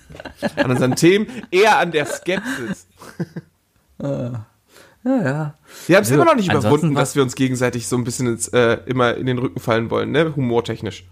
An 0.56 0.70
unseren 0.70 0.96
Themen, 0.96 1.26
eher 1.50 1.76
an 1.76 1.92
der 1.92 2.06
Skepsis. 2.06 2.86
Ja, 5.06 5.22
ja. 5.22 5.54
Wir 5.86 5.96
haben 5.96 6.02
es 6.02 6.10
Nö, 6.10 6.16
immer 6.16 6.24
noch 6.24 6.34
nicht 6.34 6.50
überwunden, 6.50 6.96
dass 6.96 7.14
wir 7.14 7.22
uns 7.22 7.36
gegenseitig 7.36 7.86
so 7.86 7.96
ein 7.96 8.02
bisschen 8.02 8.26
ins, 8.26 8.48
äh, 8.48 8.78
immer 8.86 9.14
in 9.14 9.26
den 9.26 9.38
Rücken 9.38 9.60
fallen 9.60 9.88
wollen, 9.88 10.10
ne? 10.10 10.34
Humortechnisch. 10.34 11.04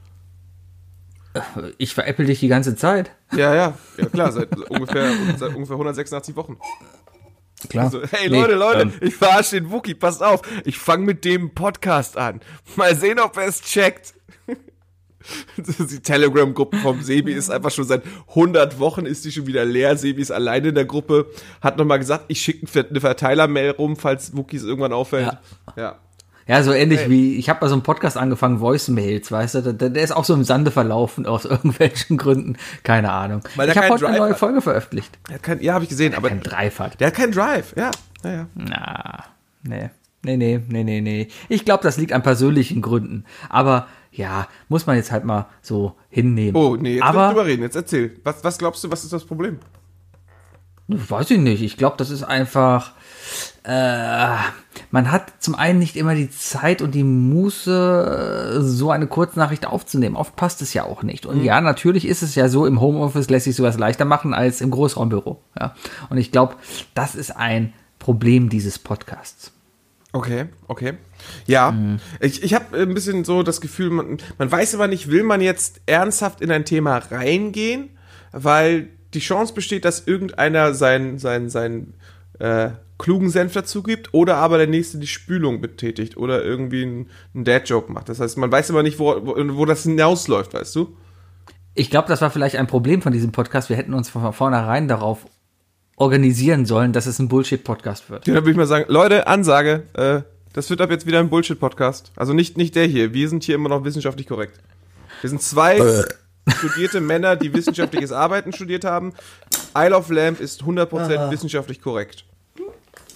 Ich 1.78 1.94
veräpple 1.94 2.24
dich 2.24 2.40
die 2.40 2.48
ganze 2.48 2.74
Zeit. 2.74 3.12
Ja, 3.32 3.54
ja, 3.54 3.78
ja 3.96 4.06
klar, 4.06 4.32
seit 4.32 4.56
ungefähr, 4.68 5.12
seit 5.38 5.54
ungefähr 5.54 5.74
186 5.74 6.34
Wochen. 6.34 6.56
Klar. 7.68 7.84
Also, 7.84 8.02
hey 8.10 8.28
Nee, 8.28 8.40
Leute, 8.40 8.54
Leute, 8.56 8.80
ähm, 8.82 8.92
ich 9.00 9.14
verarsche 9.14 9.60
den 9.60 9.70
Wookie, 9.70 9.94
passt 9.94 10.24
auf. 10.24 10.42
Ich 10.64 10.76
fange 10.78 11.04
mit 11.04 11.24
dem 11.24 11.54
Podcast 11.54 12.16
an. 12.16 12.40
Mal 12.74 12.96
sehen, 12.96 13.20
ob 13.20 13.36
er 13.36 13.46
es 13.46 13.62
checkt. 13.62 14.14
Die 15.56 16.00
Telegram-Gruppe 16.00 16.76
vom 16.78 17.02
Sebi 17.02 17.32
ist 17.32 17.50
einfach 17.50 17.70
schon 17.70 17.84
seit 17.84 18.02
100 18.30 18.78
Wochen 18.78 19.06
ist 19.06 19.24
die 19.24 19.32
schon 19.32 19.46
wieder 19.46 19.64
leer. 19.64 19.96
Sebi 19.96 20.20
ist 20.22 20.30
alleine 20.30 20.68
in 20.68 20.74
der 20.74 20.84
Gruppe. 20.84 21.26
Hat 21.60 21.76
nochmal 21.78 21.98
gesagt, 21.98 22.24
ich 22.28 22.40
schicke 22.40 22.66
eine 22.90 23.00
Verteiler-Mail 23.00 23.70
rum, 23.72 23.96
falls 23.96 24.36
Wookies 24.36 24.62
irgendwann 24.64 24.92
auffällt. 24.92 25.36
Ja. 25.76 25.98
Ja, 26.46 26.62
so 26.62 26.72
ähnlich 26.72 27.00
Hey. 27.00 27.10
wie, 27.10 27.36
ich 27.36 27.48
habe 27.48 27.60
mal 27.62 27.68
so 27.68 27.74
einen 27.74 27.82
Podcast 27.82 28.18
angefangen, 28.18 28.60
Voicemails, 28.60 29.32
weißt 29.32 29.54
du, 29.54 29.72
der, 29.72 29.88
der 29.88 30.02
ist 30.04 30.12
auch 30.14 30.26
so 30.26 30.34
im 30.34 30.44
Sande 30.44 30.70
verlaufen, 30.70 31.24
aus 31.24 31.44
irgendwelchen 31.46 32.18
Gründen, 32.18 32.58
keine 32.82 33.12
Ahnung. 33.12 33.40
Weil 33.56 33.66
der 33.66 33.74
ich 33.74 33.78
habe 33.78 33.88
keinen 33.88 33.92
heute 33.94 34.06
eine 34.08 34.16
Drive 34.16 34.20
neue 34.26 34.32
hat. 34.32 34.38
Folge 34.38 34.60
veröffentlicht. 34.60 35.18
Er 35.28 35.36
hat 35.36 35.42
kein, 35.42 35.62
ja, 35.62 35.72
habe 35.72 35.84
ich 35.84 35.88
gesehen, 35.90 36.14
aber 36.14 36.28
Kein 36.28 36.42
Drive 36.42 36.78
hat. 36.80 37.00
der 37.00 37.06
hat 37.06 37.14
keinen 37.14 37.32
Drive. 37.32 37.72
Ja, 37.78 37.90
ja, 38.24 38.30
ja. 38.30 38.46
Na, 38.54 39.24
nee. 39.62 39.88
Nee, 40.22 40.36
nee, 40.38 40.60
nee, 40.68 40.84
nee, 40.84 41.00
nee. 41.02 41.28
Ich 41.48 41.64
glaube, 41.64 41.82
das 41.82 41.96
liegt 41.98 42.12
an 42.12 42.22
persönlichen 42.22 42.80
Gründen. 42.82 43.24
Aber 43.50 43.86
ja, 44.16 44.48
muss 44.68 44.86
man 44.86 44.96
jetzt 44.96 45.10
halt 45.10 45.24
mal 45.24 45.46
so 45.60 45.94
hinnehmen. 46.08 46.56
Oh, 46.56 46.76
nee, 46.76 46.94
jetzt 46.94 47.04
Aber 47.04 47.28
drüber 47.28 47.46
reden. 47.46 47.62
Jetzt 47.62 47.76
erzähl. 47.76 48.16
Was, 48.22 48.44
was 48.44 48.58
glaubst 48.58 48.84
du, 48.84 48.90
was 48.90 49.04
ist 49.04 49.12
das 49.12 49.24
Problem? 49.24 49.58
Weiß 50.86 51.30
ich 51.30 51.38
nicht. 51.38 51.62
Ich 51.62 51.76
glaube, 51.76 51.96
das 51.98 52.10
ist 52.10 52.22
einfach. 52.22 52.92
Äh, 53.64 54.36
man 54.90 55.10
hat 55.10 55.32
zum 55.38 55.54
einen 55.54 55.78
nicht 55.78 55.96
immer 55.96 56.14
die 56.14 56.30
Zeit 56.30 56.82
und 56.82 56.94
die 56.94 57.04
Muße, 57.04 58.60
so 58.62 58.90
eine 58.90 59.06
Kurznachricht 59.06 59.66
aufzunehmen. 59.66 60.14
Oft 60.14 60.36
passt 60.36 60.60
es 60.60 60.74
ja 60.74 60.84
auch 60.84 61.02
nicht. 61.02 61.24
Und 61.24 61.42
ja, 61.42 61.60
natürlich 61.62 62.06
ist 62.06 62.22
es 62.22 62.34
ja 62.34 62.48
so, 62.48 62.66
im 62.66 62.80
Homeoffice 62.80 63.30
lässt 63.30 63.44
sich 63.44 63.56
sowas 63.56 63.78
leichter 63.78 64.04
machen 64.04 64.34
als 64.34 64.60
im 64.60 64.70
Großraumbüro. 64.70 65.40
Ja. 65.58 65.74
Und 66.10 66.18
ich 66.18 66.30
glaube, 66.30 66.56
das 66.92 67.14
ist 67.14 67.34
ein 67.34 67.72
Problem 67.98 68.50
dieses 68.50 68.78
Podcasts. 68.78 69.52
Okay, 70.14 70.46
okay. 70.68 70.92
Ja, 71.44 71.76
ich, 72.20 72.44
ich 72.44 72.54
habe 72.54 72.80
ein 72.80 72.94
bisschen 72.94 73.24
so 73.24 73.42
das 73.42 73.60
Gefühl, 73.60 73.90
man, 73.90 74.18
man 74.38 74.52
weiß 74.52 74.76
aber 74.76 74.86
nicht, 74.86 75.10
will 75.10 75.24
man 75.24 75.40
jetzt 75.40 75.80
ernsthaft 75.86 76.40
in 76.40 76.52
ein 76.52 76.64
Thema 76.64 76.98
reingehen, 76.98 77.90
weil 78.30 78.90
die 79.12 79.18
Chance 79.18 79.54
besteht, 79.54 79.84
dass 79.84 80.06
irgendeiner 80.06 80.72
seinen 80.72 81.18
sein, 81.18 81.50
sein, 81.50 81.94
äh, 82.38 82.70
klugen 82.96 83.28
Senf 83.28 83.54
dazu 83.54 83.82
gibt 83.82 84.14
oder 84.14 84.36
aber 84.36 84.56
der 84.58 84.68
nächste 84.68 84.98
die 84.98 85.08
Spülung 85.08 85.60
betätigt 85.60 86.16
oder 86.16 86.44
irgendwie 86.44 86.82
einen, 86.82 87.10
einen 87.34 87.42
Dad-Joke 87.42 87.90
macht. 87.90 88.08
Das 88.08 88.20
heißt, 88.20 88.38
man 88.38 88.52
weiß 88.52 88.70
immer 88.70 88.84
nicht, 88.84 89.00
wo, 89.00 89.16
wo, 89.26 89.34
wo 89.56 89.64
das 89.64 89.82
hinausläuft, 89.82 90.54
weißt 90.54 90.76
du? 90.76 90.96
Ich 91.74 91.90
glaube, 91.90 92.06
das 92.06 92.20
war 92.20 92.30
vielleicht 92.30 92.54
ein 92.54 92.68
Problem 92.68 93.02
von 93.02 93.12
diesem 93.12 93.32
Podcast. 93.32 93.68
Wir 93.68 93.76
hätten 93.76 93.94
uns 93.94 94.10
von 94.10 94.32
vornherein 94.32 94.86
darauf 94.86 95.26
organisieren 95.96 96.66
sollen, 96.66 96.92
dass 96.92 97.06
es 97.06 97.18
ein 97.18 97.28
Bullshit-Podcast 97.28 98.10
wird. 98.10 98.26
Ja, 98.26 98.34
dann 98.34 98.42
würde 98.42 98.52
ich 98.52 98.56
mal 98.56 98.66
sagen, 98.66 98.86
Leute, 98.88 99.26
Ansage, 99.26 99.84
äh, 99.94 100.22
das 100.52 100.70
wird 100.70 100.80
ab 100.80 100.90
jetzt 100.90 101.06
wieder 101.06 101.20
ein 101.20 101.30
Bullshit-Podcast. 101.30 102.12
Also 102.16 102.32
nicht, 102.32 102.56
nicht 102.56 102.74
der 102.74 102.86
hier. 102.86 103.12
Wir 103.12 103.28
sind 103.28 103.44
hier 103.44 103.54
immer 103.54 103.68
noch 103.68 103.84
wissenschaftlich 103.84 104.26
korrekt. 104.26 104.58
Wir 105.20 105.30
sind 105.30 105.42
zwei 105.42 106.04
studierte 106.58 107.00
Männer, 107.00 107.36
die 107.36 107.52
wissenschaftliches 107.52 108.12
Arbeiten 108.12 108.52
studiert 108.52 108.84
haben. 108.84 109.14
Isle 109.76 109.96
of 109.96 110.10
Lamp 110.10 110.40
ist 110.40 110.62
100% 110.62 111.30
wissenschaftlich 111.30 111.80
korrekt. 111.80 112.24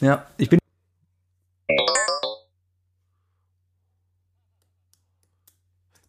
Ja, 0.01 0.27
ich 0.37 0.49
bin. 0.49 0.59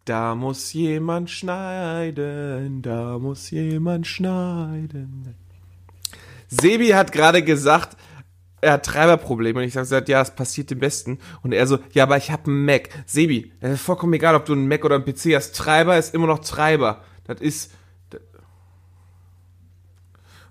Da 0.06 0.34
muss 0.34 0.74
jemand 0.74 1.30
schneiden, 1.30 2.82
da 2.82 3.20
muss 3.20 3.52
jemand 3.52 4.08
schneiden. 4.08 5.36
Sebi 6.50 6.90
hat 6.90 7.12
gerade 7.12 7.44
gesagt, 7.44 7.96
er 8.62 8.74
hat 8.74 8.86
Treiberprobleme. 8.86 9.60
Und 9.60 9.66
ich 9.66 9.76
habe 9.76 9.84
gesagt, 9.84 10.10
ja, 10.10 10.22
es 10.22 10.32
passiert 10.32 10.70
dem 10.72 10.80
Besten. 10.80 11.20
Und 11.44 11.54
er 11.54 11.66
so, 11.68 11.80
ja, 11.94 12.04
aber 12.04 12.18
ich 12.18 12.32
habe 12.32 12.48
einen 12.48 12.66
Mac. 12.66 12.90
Sebi, 13.06 13.54
das 13.62 13.74
ist 13.74 13.82
vollkommen 13.82 14.14
egal, 14.14 14.36
ob 14.36 14.46
du 14.46 14.54
einen 14.54 14.68
Mac 14.68 14.84
oder 14.84 14.96
einen 14.96 15.06
PC 15.06 15.36
hast. 15.36 15.56
Treiber 15.56 15.98
ist 15.98 16.14
immer 16.14 16.28
noch 16.28 16.40
Treiber. 16.40 17.04
Das 17.26 17.40
ist... 17.40 17.72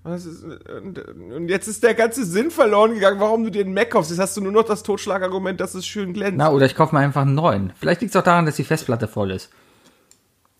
Was 0.01 0.25
ist, 0.25 0.43
und, 0.43 1.49
jetzt 1.49 1.67
ist 1.67 1.83
der 1.83 1.93
ganze 1.93 2.23
Sinn 2.23 2.51
verloren 2.51 2.93
gegangen, 2.93 3.19
warum 3.19 3.43
du 3.43 3.51
dir 3.51 3.65
einen 3.65 3.73
Mac 3.73 3.91
kaufst. 3.91 4.09
Jetzt 4.09 4.19
hast 4.19 4.37
du 4.37 4.41
nur 4.41 4.53
noch 4.53 4.63
das 4.63 4.81
Totschlagargument, 4.81 5.59
dass 5.59 5.75
es 5.75 5.85
schön 5.85 6.13
glänzt. 6.13 6.37
Na, 6.37 6.51
oder 6.51 6.65
ich 6.65 6.73
kaufe 6.73 6.95
mir 6.95 7.01
einfach 7.01 7.23
einen 7.23 7.35
neuen. 7.35 7.73
Vielleicht 7.77 7.99
liegt 7.99 8.15
es 8.15 8.15
auch 8.15 8.23
daran, 8.23 8.45
dass 8.45 8.55
die 8.55 8.63
Festplatte 8.63 9.09
voll 9.09 9.31
ist. 9.31 9.49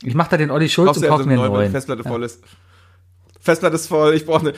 Ich 0.03 0.13
mache 0.13 0.31
da 0.31 0.37
den 0.37 0.51
Olli 0.51 0.67
Schulz 0.67 0.87
Kaufst 0.87 1.03
und 1.03 1.09
kaufe 1.09 1.19
also 1.21 1.29
mir 1.29 1.35
einen 1.35 1.51
neuen, 1.51 1.61
wenn 1.61 1.67
die. 1.67 1.71
Festplatte 1.71 2.03
voll 2.03 2.23
ist. 2.23 2.43
Festplatte 3.39 3.75
ist 3.75 3.87
voll, 3.87 4.13
ich 4.13 4.25
brauche 4.25 4.39
eine. 4.49 4.53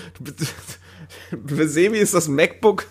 Für 1.45 1.67
Sebi 1.67 1.97
ist 1.97 2.13
das 2.13 2.27
MacBook 2.27 2.85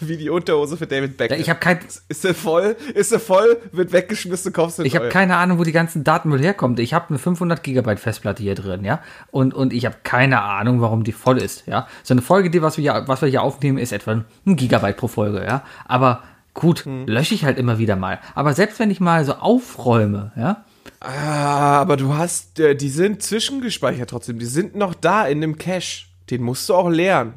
wie 0.00 0.16
die 0.16 0.30
Unterhose 0.30 0.76
für 0.76 0.86
David 0.86 1.16
Beckham. 1.16 1.40
Ich 1.40 1.48
habe 1.50 1.60
kein, 1.60 1.78
ist 2.08 2.24
er 2.24 2.34
voll, 2.34 2.76
ist 2.94 3.12
er 3.12 3.20
voll, 3.20 3.56
wird 3.72 3.92
weggeschmissen, 3.92 4.52
kaufst 4.52 4.78
du 4.78 4.82
ich 4.82 4.96
habe 4.96 5.08
keine 5.08 5.36
Ahnung, 5.36 5.58
wo 5.58 5.64
die 5.64 5.72
ganzen 5.72 6.04
Datenmüll 6.04 6.40
herkommt. 6.40 6.78
Ich 6.80 6.94
habe 6.94 7.08
eine 7.08 7.18
500 7.18 7.62
Gigabyte 7.62 8.00
Festplatte 8.00 8.42
hier 8.42 8.54
drin, 8.54 8.84
ja, 8.84 9.00
und 9.30 9.54
und 9.54 9.72
ich 9.72 9.86
habe 9.86 9.96
keine 10.02 10.42
Ahnung, 10.42 10.80
warum 10.80 11.04
die 11.04 11.12
voll 11.12 11.38
ist, 11.38 11.66
ja. 11.66 11.86
So 12.02 12.14
eine 12.14 12.22
Folge, 12.22 12.50
die 12.50 12.62
was 12.62 12.76
wir 12.78 12.82
hier, 12.82 13.04
was 13.06 13.22
wir 13.22 13.28
hier 13.28 13.42
aufnehmen, 13.42 13.78
ist 13.78 13.92
etwa 13.92 14.22
ein 14.46 14.56
Gigabyte 14.56 14.96
pro 14.96 15.08
Folge, 15.08 15.44
ja. 15.44 15.62
Aber 15.84 16.22
gut, 16.52 16.84
Hm. 16.84 17.06
lösche 17.06 17.34
ich 17.34 17.44
halt 17.44 17.58
immer 17.58 17.78
wieder 17.78 17.96
mal. 17.96 18.20
Aber 18.34 18.54
selbst 18.54 18.78
wenn 18.78 18.90
ich 18.90 19.00
mal 19.00 19.24
so 19.24 19.34
aufräume, 19.34 20.32
ja, 20.36 20.64
Ah, 21.04 21.80
aber 21.80 21.96
du 21.96 22.14
hast, 22.16 22.58
äh, 22.60 22.74
die 22.74 22.88
sind 22.88 23.22
zwischengespeichert 23.22 24.08
trotzdem. 24.10 24.38
Die 24.38 24.46
sind 24.46 24.74
noch 24.74 24.94
da 24.94 25.26
in 25.26 25.40
dem 25.40 25.58
Cache. 25.58 26.06
Den 26.30 26.42
musst 26.42 26.68
du 26.68 26.74
auch 26.74 26.88
leeren. 26.88 27.34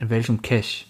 in 0.00 0.10
welchem 0.10 0.42
Cache? 0.42 0.86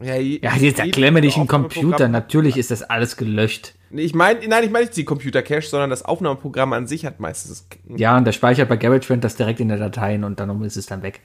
Ja, 0.00 0.16
je- 0.16 0.40
Ja, 0.42 0.56
jetzt 0.56 0.80
erklär 0.80 1.12
mir 1.12 1.20
nicht 1.20 1.36
einen 1.36 1.46
Computer. 1.46 2.08
Natürlich 2.08 2.56
ist 2.56 2.70
das 2.70 2.82
alles 2.82 3.16
gelöscht. 3.16 3.74
Ich 3.90 4.14
meine, 4.14 4.40
nein, 4.48 4.64
ich 4.64 4.70
meine 4.70 4.86
nicht 4.86 4.96
die 4.96 5.04
Computer-Cache, 5.04 5.62
sondern 5.68 5.90
das 5.90 6.02
Aufnahmeprogramm 6.04 6.72
an 6.72 6.86
sich 6.88 7.04
hat 7.06 7.20
meistens. 7.20 7.66
Ja, 7.96 8.16
und 8.16 8.24
der 8.24 8.32
speichert 8.32 8.68
bei 8.68 8.76
GarageBand 8.76 9.22
das 9.22 9.36
direkt 9.36 9.60
in 9.60 9.68
der 9.68 9.78
Dateien 9.78 10.24
und 10.24 10.40
dann 10.40 10.60
ist 10.64 10.76
es 10.76 10.86
dann 10.86 11.02
weg. 11.02 11.20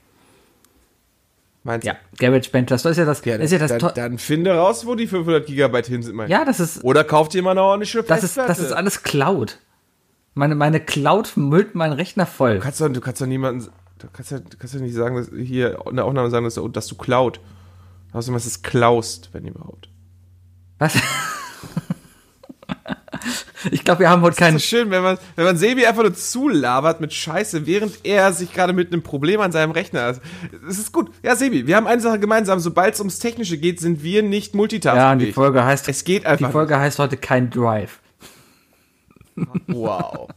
Meinst 1.64 1.86
Ja, 1.86 1.96
GarageBand, 2.18 2.70
das 2.70 2.84
ist 2.84 2.96
ja 2.96 3.04
das, 3.04 3.24
Ja, 3.24 3.36
ist 3.36 3.50
ja 3.50 3.58
das 3.58 3.76
dann, 3.76 3.92
dann 3.94 4.18
finde 4.18 4.52
raus, 4.54 4.86
wo 4.86 4.94
die 4.94 5.06
500 5.08 5.44
Gigabyte 5.46 5.86
hin 5.88 6.02
sind. 6.02 6.14
Mein. 6.14 6.30
Ja, 6.30 6.44
das 6.44 6.60
ist, 6.60 6.84
Oder 6.84 7.02
kauft 7.04 7.32
dir 7.34 7.42
mal 7.42 7.50
eine 7.52 7.62
ordentliche 7.62 8.02
das 8.02 8.22
ist, 8.22 8.36
das 8.36 8.58
ist 8.60 8.72
alles 8.72 9.02
Cloud. 9.02 9.58
Meine, 10.34 10.54
meine 10.54 10.80
Cloud 10.80 11.36
müllt 11.36 11.74
meinen 11.74 11.92
Rechner 11.92 12.26
voll. 12.26 12.54
Du 12.56 12.60
kannst 12.60 12.80
doch, 12.80 12.88
du 12.88 13.00
kannst 13.00 13.20
doch 13.20 13.26
niemanden, 13.26 13.68
du 13.98 14.06
kannst 14.12 14.30
ja, 14.30 14.38
du 14.38 14.56
kannst 14.56 14.74
ja 14.74 14.80
nicht 14.80 14.94
sagen, 14.94 15.16
dass 15.16 15.28
hier 15.34 15.78
in 15.88 15.96
der 15.96 16.04
Aufnahme 16.04 16.30
sagen, 16.30 16.44
dass 16.44 16.54
du, 16.54 16.68
dass 16.68 16.86
du 16.86 16.94
klaut. 16.96 17.40
Außerdem, 18.12 18.34
was 18.34 18.46
ist 18.46 18.62
klaust, 18.62 19.30
wenn 19.32 19.46
überhaupt. 19.46 19.88
Was? 20.78 20.94
ich 23.70 23.84
glaube, 23.84 24.00
wir 24.00 24.10
haben 24.10 24.22
heute 24.22 24.30
Das 24.36 24.38
keinen. 24.38 24.56
ist 24.56 24.62
so 24.68 24.76
schön, 24.76 24.90
wenn 24.90 25.02
man, 25.02 25.18
wenn 25.36 25.44
man 25.44 25.56
Sebi 25.56 25.84
einfach 25.86 26.02
nur 26.02 26.14
zulabert 26.14 27.00
mit 27.00 27.12
Scheiße, 27.12 27.66
während 27.66 28.04
er 28.04 28.32
sich 28.32 28.52
gerade 28.52 28.72
mit 28.72 28.92
einem 28.92 29.02
Problem 29.02 29.40
an 29.40 29.52
seinem 29.52 29.70
Rechner 29.72 30.02
hat. 30.02 30.20
Es 30.68 30.78
ist 30.78 30.92
gut. 30.92 31.10
Ja, 31.22 31.36
Sebi, 31.36 31.66
wir 31.66 31.76
haben 31.76 31.86
eine 31.86 32.00
Sache 32.00 32.18
gemeinsam. 32.18 32.58
Sobald 32.60 32.94
es 32.94 33.00
ums 33.00 33.18
Technische 33.18 33.58
geht, 33.58 33.80
sind 33.80 34.02
wir 34.02 34.22
nicht 34.22 34.54
multitasking. 34.54 34.98
Ja, 35.00 35.12
und 35.12 35.18
die 35.18 35.32
Folge 35.32 35.64
heißt, 35.64 35.88
Es 35.88 36.04
geht 36.04 36.22
die 36.22 36.26
einfach. 36.26 36.50
Folge 36.52 36.78
heißt 36.78 36.98
heute 36.98 37.16
kein 37.16 37.50
Drive. 37.50 38.00
Wow. 39.66 40.28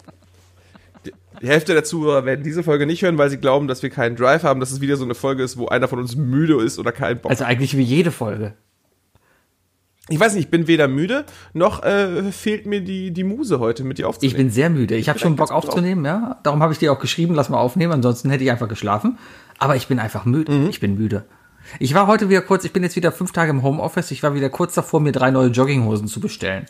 Die- 1.05 1.13
Hälfte 1.47 1.73
der 1.73 1.83
Zuhörer 1.83 2.25
werden 2.25 2.43
diese 2.43 2.63
Folge 2.63 2.85
nicht 2.85 3.01
hören, 3.01 3.17
weil 3.17 3.29
sie 3.29 3.37
glauben, 3.37 3.67
dass 3.67 3.83
wir 3.83 3.89
keinen 3.89 4.15
Drive 4.15 4.43
haben, 4.43 4.59
dass 4.59 4.71
es 4.71 4.79
wieder 4.81 4.95
so 4.97 5.03
eine 5.03 5.15
Folge 5.15 5.43
ist, 5.43 5.57
wo 5.57 5.67
einer 5.67 5.87
von 5.87 5.99
uns 5.99 6.15
müde 6.15 6.61
ist 6.63 6.79
oder 6.79 6.91
keinen 6.91 7.19
Bock. 7.19 7.31
Also 7.31 7.43
eigentlich 7.43 7.75
wie 7.77 7.81
jede 7.81 8.11
Folge. 8.11 8.53
ich 10.09 10.19
weiß 10.19 10.33
nicht, 10.35 10.45
ich 10.45 10.51
bin 10.51 10.67
weder 10.67 10.87
müde, 10.87 11.25
noch 11.53 11.83
äh, 11.83 12.31
fehlt 12.31 12.65
mir 12.65 12.81
die, 12.81 13.11
die 13.11 13.23
Muse 13.23 13.59
heute 13.59 13.83
mit 13.83 13.97
dir 13.97 14.03
Ich 14.03 14.07
aufzunehmen. 14.07 14.37
bin 14.37 14.49
sehr 14.51 14.69
müde. 14.69 14.95
Ich 14.95 15.09
habe 15.09 15.19
schon 15.19 15.35
Bock 15.35 15.51
aufzunehmen, 15.51 16.05
ja. 16.05 16.39
Darum 16.43 16.61
habe 16.61 16.71
ich 16.73 16.79
dir 16.79 16.91
auch 16.93 16.99
geschrieben, 16.99 17.35
lass 17.35 17.49
mal 17.49 17.57
aufnehmen, 17.59 17.91
ansonsten 17.93 18.29
hätte 18.29 18.43
ich 18.43 18.51
einfach 18.51 18.67
geschlafen. 18.69 19.17
Aber 19.59 19.75
ich 19.75 19.87
bin 19.87 19.99
einfach 19.99 20.25
müde. 20.25 20.51
Mhm. 20.51 20.69
Ich 20.69 20.79
bin 20.79 20.95
müde. 20.97 21.25
Ich 21.79 21.93
war 21.93 22.07
heute 22.07 22.27
wieder 22.29 22.41
kurz, 22.41 22.65
ich 22.65 22.73
bin 22.73 22.83
jetzt 22.83 22.95
wieder 22.97 23.11
fünf 23.13 23.31
Tage 23.31 23.49
im 23.51 23.63
Homeoffice, 23.63 24.11
ich 24.11 24.21
war 24.23 24.35
wieder 24.35 24.49
kurz 24.49 24.73
davor, 24.73 24.99
mir 24.99 25.13
drei 25.13 25.31
neue 25.31 25.47
Jogginghosen 25.47 26.07
zu 26.07 26.19
bestellen. 26.19 26.65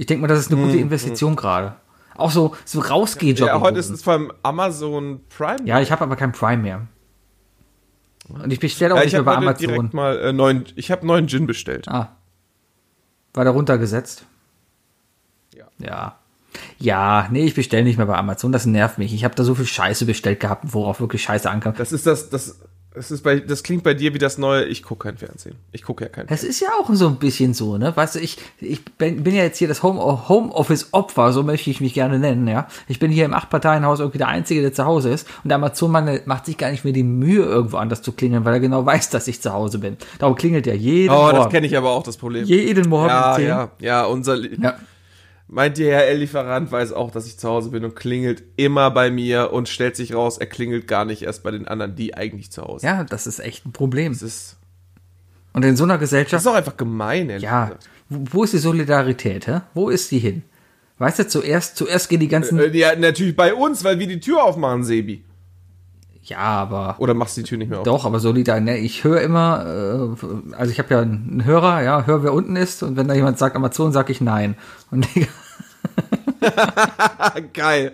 Ich 0.00 0.06
denke 0.06 0.22
mal, 0.22 0.28
das 0.28 0.38
ist 0.38 0.50
eine 0.50 0.62
gute 0.62 0.78
Investition 0.78 1.36
gerade. 1.36 1.76
Auch 2.16 2.30
so, 2.30 2.56
so 2.64 2.80
rausgeh 2.80 3.32
Mhm. 3.32 3.36
ja, 3.36 3.60
heute 3.60 3.78
ist 3.78 3.90
es 3.90 4.02
vom 4.02 4.32
Amazon 4.42 5.20
Prime. 5.28 5.58
Ja, 5.66 5.78
ich 5.82 5.92
habe 5.92 6.02
aber 6.04 6.16
kein 6.16 6.32
Prime 6.32 6.62
mehr. 6.62 6.86
Und 8.30 8.50
ich 8.50 8.60
bestelle 8.60 8.94
auch 8.94 8.96
Ja, 8.96 9.04
nicht 9.04 9.12
ich 9.12 9.18
mehr 9.22 9.24
bei 9.24 9.36
heute 9.36 9.58
direkt 9.58 9.78
Amazon. 9.78 9.90
mal 9.96 10.18
äh, 10.18 10.32
neuen, 10.32 10.64
ich 10.74 10.90
habe 10.90 11.06
neuen 11.06 11.28
Gin 11.28 11.46
bestellt. 11.46 11.86
Ah. 11.86 12.16
War 13.34 13.44
da 13.44 13.50
runtergesetzt? 13.50 14.24
Ja. 15.54 15.66
Ja. 15.78 16.16
Ja, 16.78 17.28
nee, 17.30 17.44
ich 17.44 17.54
bestelle 17.54 17.84
nicht 17.84 17.98
mehr 17.98 18.06
bei 18.06 18.16
Amazon, 18.16 18.52
das 18.52 18.64
nervt 18.64 18.96
mich. 18.96 19.12
Ich 19.12 19.24
habe 19.24 19.34
da 19.34 19.44
so 19.44 19.54
viel 19.54 19.66
Scheiße 19.66 20.06
bestellt 20.06 20.40
gehabt, 20.40 20.64
worauf 20.72 21.00
wirklich 21.00 21.22
Scheiße 21.22 21.50
ankam. 21.50 21.74
Das 21.76 21.92
ist 21.92 22.06
das, 22.06 22.30
das, 22.30 22.58
das 22.92 23.10
ist 23.12 23.22
bei, 23.22 23.38
das 23.38 23.62
klingt 23.62 23.84
bei 23.84 23.94
dir 23.94 24.12
wie 24.14 24.18
das 24.18 24.36
neue, 24.36 24.64
ich 24.64 24.82
gucke 24.82 25.08
kein 25.08 25.16
Fernsehen. 25.16 25.54
Ich 25.70 25.82
gucke 25.84 26.04
ja 26.04 26.10
kein 26.10 26.26
Es 26.28 26.42
ist 26.42 26.58
ja 26.60 26.68
auch 26.80 26.88
so 26.92 27.06
ein 27.06 27.16
bisschen 27.16 27.54
so, 27.54 27.78
ne? 27.78 27.96
Weißt 27.96 28.16
du, 28.16 28.18
ich, 28.18 28.36
ich 28.60 28.84
bin, 28.84 29.22
bin 29.22 29.34
ja 29.34 29.44
jetzt 29.44 29.58
hier 29.58 29.68
das 29.68 29.82
Home, 29.84 30.00
Homeoffice-Opfer, 30.28 31.32
so 31.32 31.42
möchte 31.42 31.70
ich 31.70 31.80
mich 31.80 31.94
gerne 31.94 32.18
nennen, 32.18 32.48
ja? 32.48 32.66
Ich 32.88 32.98
bin 32.98 33.10
hier 33.10 33.24
im 33.26 33.34
Acht-Parteien-Haus 33.34 34.00
irgendwie 34.00 34.18
der 34.18 34.28
Einzige, 34.28 34.60
der 34.60 34.72
zu 34.72 34.84
Hause 34.84 35.10
ist. 35.10 35.26
Und 35.44 35.48
der 35.48 35.56
Amazon-Mann 35.56 36.20
macht 36.24 36.46
sich 36.46 36.58
gar 36.58 36.70
nicht 36.70 36.82
mehr 36.84 36.92
die 36.92 37.04
Mühe, 37.04 37.44
irgendwo 37.44 37.76
anders 37.76 38.02
zu 38.02 38.12
klingeln, 38.12 38.44
weil 38.44 38.54
er 38.54 38.60
genau 38.60 38.84
weiß, 38.84 39.10
dass 39.10 39.28
ich 39.28 39.40
zu 39.40 39.52
Hause 39.52 39.78
bin. 39.78 39.96
Darum 40.18 40.34
klingelt 40.34 40.66
er 40.66 40.74
jeden 40.74 41.14
Oh, 41.14 41.28
das 41.30 41.34
Morgen. 41.38 41.50
kenne 41.50 41.66
ich 41.68 41.76
aber 41.76 41.90
auch, 41.90 42.02
das 42.02 42.16
Problem. 42.16 42.44
Jeden 42.44 42.88
Morgen 42.88 43.08
ja, 43.08 43.34
10. 43.36 43.46
ja, 43.46 43.70
ja, 43.80 44.04
unser, 44.04 44.36
Ja. 44.36 44.74
Meint 45.52 45.78
ihr 45.78 45.90
Herr 45.90 46.14
Lieferant 46.14 46.70
weiß 46.70 46.92
auch, 46.92 47.10
dass 47.10 47.26
ich 47.26 47.38
zu 47.38 47.48
Hause 47.48 47.70
bin 47.70 47.84
und 47.84 47.96
klingelt 47.96 48.42
immer 48.56 48.90
bei 48.90 49.10
mir 49.10 49.52
und 49.52 49.68
stellt 49.68 49.96
sich 49.96 50.14
raus, 50.14 50.38
er 50.38 50.46
klingelt 50.46 50.86
gar 50.88 51.04
nicht 51.04 51.22
erst 51.22 51.42
bei 51.42 51.50
den 51.50 51.66
anderen, 51.68 51.96
die 51.96 52.14
eigentlich 52.14 52.50
zu 52.52 52.62
Hause 52.62 52.80
sind. 52.80 52.88
ja, 52.88 53.04
das 53.04 53.26
ist 53.26 53.40
echt 53.40 53.66
ein 53.66 53.72
Problem. 53.72 54.12
Das 54.12 54.22
ist, 54.22 54.56
Und 55.52 55.64
in 55.64 55.76
so 55.76 55.84
einer 55.84 55.94
das 55.94 56.00
Gesellschaft 56.00 56.42
ist 56.42 56.46
auch 56.46 56.54
einfach 56.54 56.76
gemein, 56.76 57.28
ehrlich 57.30 57.42
Ja, 57.44 57.64
gesagt. 57.66 57.88
wo 58.08 58.24
wo 58.38 58.44
ist 58.44 58.52
die 58.54 58.58
Solidarität, 58.58 59.46
hä? 59.46 59.60
Wo 59.74 59.88
ist 59.90 60.10
die 60.10 60.18
hin? 60.18 60.42
Weißt 60.98 61.18
du, 61.18 61.26
zuerst, 61.28 61.76
zuerst 61.76 62.08
gehen 62.10 62.20
die 62.20 62.28
ganzen. 62.28 62.58
Äh, 62.58 62.68
Ja, 62.76 62.94
natürlich 62.94 63.34
bei 63.34 63.54
uns, 63.54 63.82
weil 63.84 63.98
wir 63.98 64.06
die 64.06 64.20
Tür 64.20 64.44
aufmachen, 64.44 64.84
Sebi. 64.84 65.24
Ja, 66.30 66.38
aber. 66.38 66.96
Oder 66.98 67.14
machst 67.14 67.36
du 67.36 67.42
die 67.42 67.48
Tür 67.48 67.58
nicht 67.58 67.68
mehr 67.68 67.80
auf? 67.80 67.84
Doch, 67.84 68.04
aber 68.04 68.20
Solidarität. 68.20 68.64
Ne, 68.64 68.78
ich 68.78 69.04
höre 69.04 69.20
immer, 69.20 69.66
äh, 69.66 70.54
also 70.54 70.72
ich 70.72 70.78
habe 70.78 70.94
ja 70.94 71.00
einen 71.00 71.44
Hörer, 71.44 71.82
ja, 71.82 72.06
hör, 72.06 72.22
wer 72.22 72.32
unten 72.32 72.56
ist. 72.56 72.82
Und 72.82 72.96
wenn 72.96 73.08
da 73.08 73.14
jemand 73.14 73.38
sagt 73.38 73.56
Amazon, 73.56 73.92
sage 73.92 74.12
ich 74.12 74.20
nein. 74.20 74.56
Und 74.90 75.06
Geil. 77.52 77.92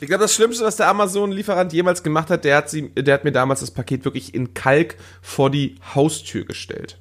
ich 0.00 0.06
glaube, 0.06 0.22
das 0.22 0.34
Schlimmste, 0.34 0.64
was 0.64 0.76
der 0.76 0.88
Amazon-Lieferant 0.88 1.72
jemals 1.72 2.02
gemacht 2.02 2.30
hat, 2.30 2.44
der 2.44 2.58
hat, 2.58 2.70
sie, 2.70 2.90
der 2.90 3.14
hat 3.14 3.24
mir 3.24 3.32
damals 3.32 3.60
das 3.60 3.70
Paket 3.70 4.04
wirklich 4.04 4.34
in 4.34 4.54
Kalk 4.54 4.96
vor 5.22 5.50
die 5.50 5.76
Haustür 5.94 6.44
gestellt. 6.44 6.98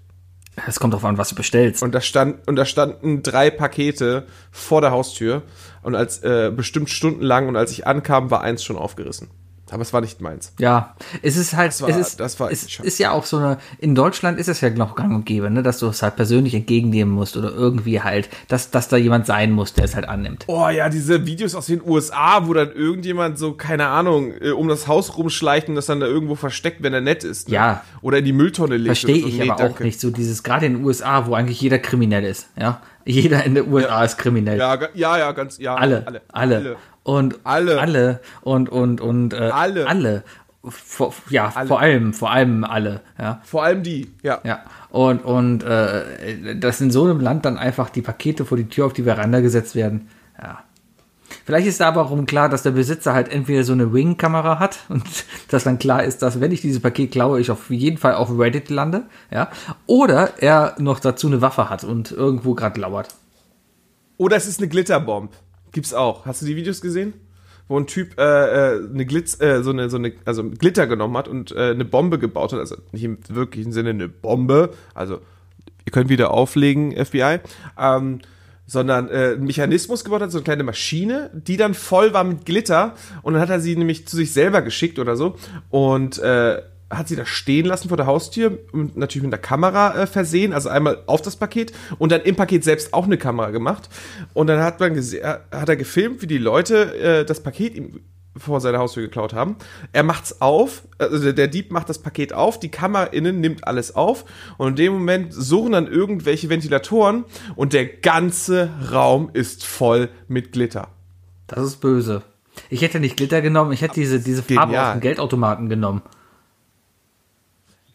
Es 0.66 0.80
kommt 0.80 0.94
drauf 0.94 1.06
an, 1.06 1.18
was 1.18 1.30
du 1.30 1.36
bestellst. 1.36 1.84
Und 1.84 1.94
da, 1.94 2.02
stand, 2.02 2.48
und 2.48 2.56
da 2.56 2.66
standen 2.66 3.22
drei 3.22 3.52
Pakete 3.52 4.26
vor 4.52 4.82
der 4.82 4.92
Haustür 4.92 5.44
und 5.84 5.96
als 5.96 6.24
äh, 6.24 6.52
bestimmt 6.56 6.90
stundenlang 6.90 7.48
und 7.48 7.56
als 7.56 7.72
ich 7.72 7.86
ankam, 7.86 8.32
war 8.32 8.42
eins 8.42 8.64
schon 8.64 8.78
aufgerissen. 8.78 9.30
Aber 9.70 9.82
es 9.82 9.92
war 9.92 10.02
nicht 10.02 10.22
meins. 10.22 10.54
Ja, 10.60 10.96
es 11.22 11.36
ist 11.36 11.56
halt, 11.56 11.80
war- 11.82 11.90
es 11.90 11.98
ist, 11.98 12.20
das 12.20 12.40
war 12.40 12.50
es 12.52 12.80
ist 12.80 13.00
ja 13.00 13.12
auch 13.12 13.26
so 13.26 13.38
eine, 13.38 13.58
in 13.80 13.96
Deutschland 13.96 14.40
ist 14.40 14.48
es 14.48 14.62
ja 14.62 14.70
noch 14.70 14.96
gang 14.96 15.14
und 15.14 15.26
gäbe, 15.26 15.50
ne, 15.50 15.62
dass 15.64 15.80
du 15.80 15.88
es 15.88 16.02
halt 16.02 16.16
persönlich 16.16 16.54
entgegennehmen 16.54 17.14
musst 17.14 17.36
oder 17.36 17.52
irgendwie 17.52 18.02
halt, 18.02 18.30
dass, 18.48 18.72
dass 18.72 18.88
da 18.88 18.98
jemand 18.98 19.26
sein 19.26 19.52
muss, 19.52 19.74
der 19.74 19.86
es 19.86 19.96
halt 19.96 20.08
annimmt. 20.08 20.46
Oh 20.48 20.70
ja, 20.70 20.88
diese 20.90 21.26
Videos 21.26 21.54
aus 21.56 21.66
den 21.66 21.82
USA, 21.86 22.48
wo 22.48 22.54
dann 22.54 22.72
irgendjemand 22.72 23.38
so, 23.38 23.54
keine 23.54 23.88
Ahnung, 23.88 24.32
äh, 24.40 24.52
um 24.52 24.68
das 24.68 24.88
Haus 24.88 25.18
rumschleicht 25.18 25.68
und 25.70 25.76
das 25.76 25.88
dann 25.88 26.00
da 26.00 26.06
irgendwo 26.08 26.36
versteckt, 26.36 26.82
wenn 26.84 26.94
er 26.94 27.02
nett 27.02 27.24
ist. 27.24 27.50
Ne? 27.50 27.56
Ja. 27.56 27.84
Oder 28.02 28.20
in 28.20 28.26
die 28.26 28.34
Mülltonne 28.34 28.78
legt. 28.78 28.88
Verstehe 28.98 29.22
so. 29.22 29.28
ich 29.28 29.38
Nee, 29.38 29.44
aber 29.50 29.56
auch 29.56 29.60
danke. 29.60 29.84
nicht 29.84 30.00
so 30.00 30.10
dieses, 30.12 30.44
gerade 30.44 30.66
in 30.66 30.76
den 30.76 30.86
USA, 30.86 31.28
wo 31.28 31.34
eigentlich 31.34 31.60
jeder 31.62 31.80
kriminell 31.80 32.24
ist, 32.24 32.48
ja. 32.58 32.82
Jeder 33.08 33.44
in 33.44 33.56
den 33.56 33.72
USA 33.72 34.04
ist 34.04 34.18
kriminell. 34.18 34.60
Ja, 34.60 34.78
ja, 34.94 35.18
ja, 35.18 35.32
ganz, 35.32 35.58
ja. 35.58 35.76
alle, 35.76 36.06
alle, 36.06 36.22
alle. 36.32 36.76
Und 37.04 37.40
Alle. 37.46 37.80
alle 37.80 38.20
und 38.42 38.68
und 38.68 39.00
und 39.00 39.34
äh, 39.34 39.38
Alle. 39.38 39.88
alle. 39.88 40.24
Vor, 40.70 41.14
ja, 41.30 41.50
vor 41.52 41.80
allem, 41.80 42.14
vor 42.14 42.30
allem 42.30 42.66
alle, 42.66 43.00
ja. 43.18 43.40
Vor 43.46 43.64
allem 43.64 43.84
die, 43.84 44.12
ja. 44.22 44.42
Ja, 44.44 44.66
und, 44.90 45.24
und 45.24 45.64
äh, 45.64 46.58
dass 46.58 46.82
in 46.82 46.92
so 46.92 47.06
einem 47.06 47.22
Land 47.22 47.46
dann 47.46 47.58
einfach 47.58 47.90
die 47.90 48.02
Pakete 48.02 48.44
vor 48.44 48.58
die 48.58 48.68
Tür 48.68 48.88
auf 48.88 48.92
die 48.92 49.04
Veranda 49.04 49.40
gesetzt 49.40 49.76
werden, 49.76 50.10
ja. 50.42 50.60
Vielleicht 51.48 51.66
ist 51.68 51.80
da 51.80 51.88
aber 51.88 52.02
auch 52.02 52.26
klar, 52.26 52.50
dass 52.50 52.64
der 52.64 52.72
Besitzer 52.72 53.14
halt 53.14 53.30
entweder 53.30 53.64
so 53.64 53.72
eine 53.72 53.94
Wing-Kamera 53.94 54.60
hat 54.60 54.80
und 54.90 55.06
dass 55.48 55.64
dann 55.64 55.80
klar 55.80 56.04
ist, 56.04 56.22
dass 56.22 56.42
wenn 56.42 56.52
ich 56.52 56.60
dieses 56.60 56.82
Paket 56.82 57.10
klaue, 57.10 57.40
ich 57.40 57.50
auf 57.50 57.70
jeden 57.70 57.98
Fall 57.98 58.16
auf 58.16 58.38
Reddit 58.38 58.70
lande, 58.70 59.04
ja. 59.32 59.50
Oder 59.86 60.44
er 60.44 60.76
noch 60.78 61.00
dazu 61.00 61.28
eine 61.28 61.42
Waffe 61.42 61.70
hat 61.70 61.86
und 61.86 62.12
irgendwo 62.12 62.54
gerade 62.54 62.82
lauert. 62.82 63.16
Oder 64.18 64.36
es 64.36 64.46
ist 64.46 64.60
eine 64.60 64.68
Glitterbomb. 64.68 65.32
Gibt's 65.72 65.94
auch. 65.94 66.26
Hast 66.26 66.42
du 66.42 66.46
die 66.46 66.58
Videos 66.58 66.82
gesehen? 66.82 67.14
Wo 67.70 67.80
ein 67.80 67.88
Typ 67.88 68.20
äh, 68.20 68.24
äh, 68.76 68.84
eine 68.84 69.06
Glitz, 69.06 69.40
äh, 69.40 69.64
so 69.64 69.70
eine, 69.70 69.90
so 69.90 69.96
eine, 69.96 70.12
also 70.26 70.44
Glitter 70.50 70.86
genommen 70.86 71.16
hat 71.16 71.30
und 71.30 71.54
äh, 71.54 71.72
eine 71.72 71.86
Bombe 71.86 72.20
gebaut 72.20 72.52
hat. 72.52 72.60
Also 72.60 72.76
nicht 72.92 73.06
im 73.06 73.20
wirklichen 73.30 73.72
Sinne 73.72 73.92
eine 73.92 74.10
Bombe. 74.10 74.72
Also, 74.94 75.22
ihr 75.86 75.94
könnt 75.94 76.10
wieder 76.10 76.32
auflegen, 76.32 76.92
FBI. 76.92 77.40
Ähm, 77.80 78.20
sondern 78.68 79.10
äh, 79.10 79.34
einen 79.36 79.46
Mechanismus 79.46 80.04
gebaut 80.04 80.22
hat, 80.22 80.32
so 80.32 80.38
eine 80.38 80.44
kleine 80.44 80.64
Maschine, 80.64 81.32
die 81.34 81.58
dann 81.58 81.74
voll 81.74 82.14
war 82.14 82.24
mit 82.24 82.46
Glitter. 82.46 82.94
Und 83.24 83.34
dann 83.34 83.42
hat 83.42 83.50
er 83.50 83.60
sie 83.60 83.76
nämlich 83.76 84.08
zu 84.08 84.16
sich 84.16 84.34
selber 84.34 84.62
geschickt 84.62 85.00
oder 85.00 85.16
so 85.16 85.36
und 85.70 86.20
äh, 86.20 86.62
hat 86.90 87.08
sie 87.08 87.16
da 87.16 87.26
stehen 87.26 87.66
lassen 87.66 87.90
vor 87.90 87.98
der 87.98 88.06
Haustür 88.06 88.60
und 88.72 88.96
natürlich 88.96 89.24
mit 89.24 89.34
einer 89.34 89.42
Kamera 89.42 90.04
äh, 90.04 90.08
versehen, 90.08 90.54
also 90.54 90.70
einmal 90.70 91.04
auf 91.08 91.22
das 91.22 91.36
Paket 91.36 91.74
und 91.98 92.12
dann 92.12 92.22
im 92.22 92.36
Paket 92.36 92.64
selbst 92.64 92.94
auch 92.94 93.06
eine 93.06 93.18
Kamera 93.18 93.50
gemacht. 93.52 93.90
Und 94.34 94.48
dann 94.48 94.62
hat 94.62 94.80
man 94.80 94.94
gesehen, 94.94 95.26
hat 95.26 95.70
er 95.70 95.76
gefilmt, 95.76 96.22
wie 96.22 96.28
die 96.28 96.38
Leute 96.38 96.96
äh, 96.96 97.26
das 97.26 97.42
Paket 97.42 97.76
ihm 97.76 98.02
vor 98.38 98.62
seiner 98.62 98.80
Haustür 98.80 99.04
geklaut 99.04 99.34
haben. 99.34 99.56
Er 99.94 100.04
macht's 100.04 100.42
auf, 100.42 100.84
also 100.98 101.32
der 101.32 101.48
Dieb 101.48 101.72
macht 101.72 101.90
das 101.90 102.00
Paket 102.00 102.34
auf, 102.34 102.60
die 102.60 102.70
Kamera 102.70 103.06
innen 103.06 103.40
nimmt 103.42 103.68
alles 103.68 103.96
auf 103.96 104.26
und 104.58 104.70
in 104.70 104.76
dem 104.76 104.94
Moment 104.94 105.34
suchen 105.34 105.74
dann 105.74 105.88
irgendwelche 105.88 106.50
Ventilatoren 106.50 107.26
und 107.56 107.74
der 107.74 107.86
ganze 107.86 108.70
Raum 108.92 109.30
ist 109.34 109.66
voll 109.66 110.10
mit 110.28 110.52
Glitter. 110.52 110.90
Das 111.48 111.64
ist 111.64 111.78
böse. 111.78 112.24
Ich 112.70 112.82
hätte 112.82 113.00
nicht 113.00 113.18
Glitter 113.18 113.42
genommen, 113.42 113.72
ich 113.72 113.82
hätte 113.82 113.96
diese, 113.96 114.20
diese 114.20 114.44
Farbe 114.44 114.72
Genial. 114.72 114.88
aus 114.88 114.92
dem 114.94 115.02
Geldautomaten 115.02 115.70
genommen. 115.70 116.02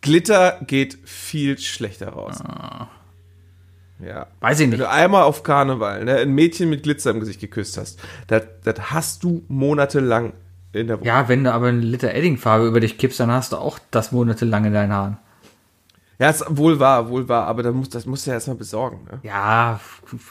Glitter 0.01 0.61
geht 0.67 0.99
viel 1.05 1.59
schlechter 1.59 2.09
raus. 2.11 2.43
Ja. 4.05 4.27
Weiß 4.41 4.59
ich 4.59 4.65
Wenn 4.65 4.71
nicht. 4.71 4.81
du 4.81 4.89
einmal 4.89 5.23
auf 5.23 5.43
Karneval 5.43 6.05
ne, 6.05 6.17
ein 6.17 6.33
Mädchen 6.33 6.69
mit 6.71 6.83
Glitzer 6.83 7.11
im 7.11 7.21
Gesicht 7.21 7.41
geküsst 7.41 7.77
hast, 7.79 8.01
das, 8.27 8.43
das 8.65 8.91
hast 8.91 9.23
du 9.23 9.43
monatelang 9.49 10.33
in 10.73 10.89
der 10.89 10.99
Woche. 10.99 11.07
Ja, 11.07 11.29
wenn 11.29 11.45
du 11.45 11.53
aber 11.53 11.69
eine 11.69 11.79
Liter 11.81 12.13
Eddingfarbe 12.15 12.67
über 12.67 12.81
dich 12.81 12.99
kippst, 12.99 13.21
dann 13.21 13.31
hast 13.31 13.53
du 13.53 13.57
auch 13.57 13.79
das 13.91 14.11
monatelang 14.13 14.65
in 14.65 14.73
deinen 14.73 14.93
Haaren. 14.93 15.19
Ja, 16.19 16.31
ist 16.31 16.45
wohl 16.49 16.79
wahr, 16.79 17.09
wohl 17.09 17.29
wahr, 17.29 17.47
aber 17.47 17.63
dann 17.63 17.75
muss, 17.75 17.89
das 17.89 18.07
musst 18.07 18.27
du 18.27 18.31
ja 18.31 18.35
erstmal 18.35 18.57
besorgen. 18.57 19.01
Ne? 19.11 19.19
Ja, 19.23 19.81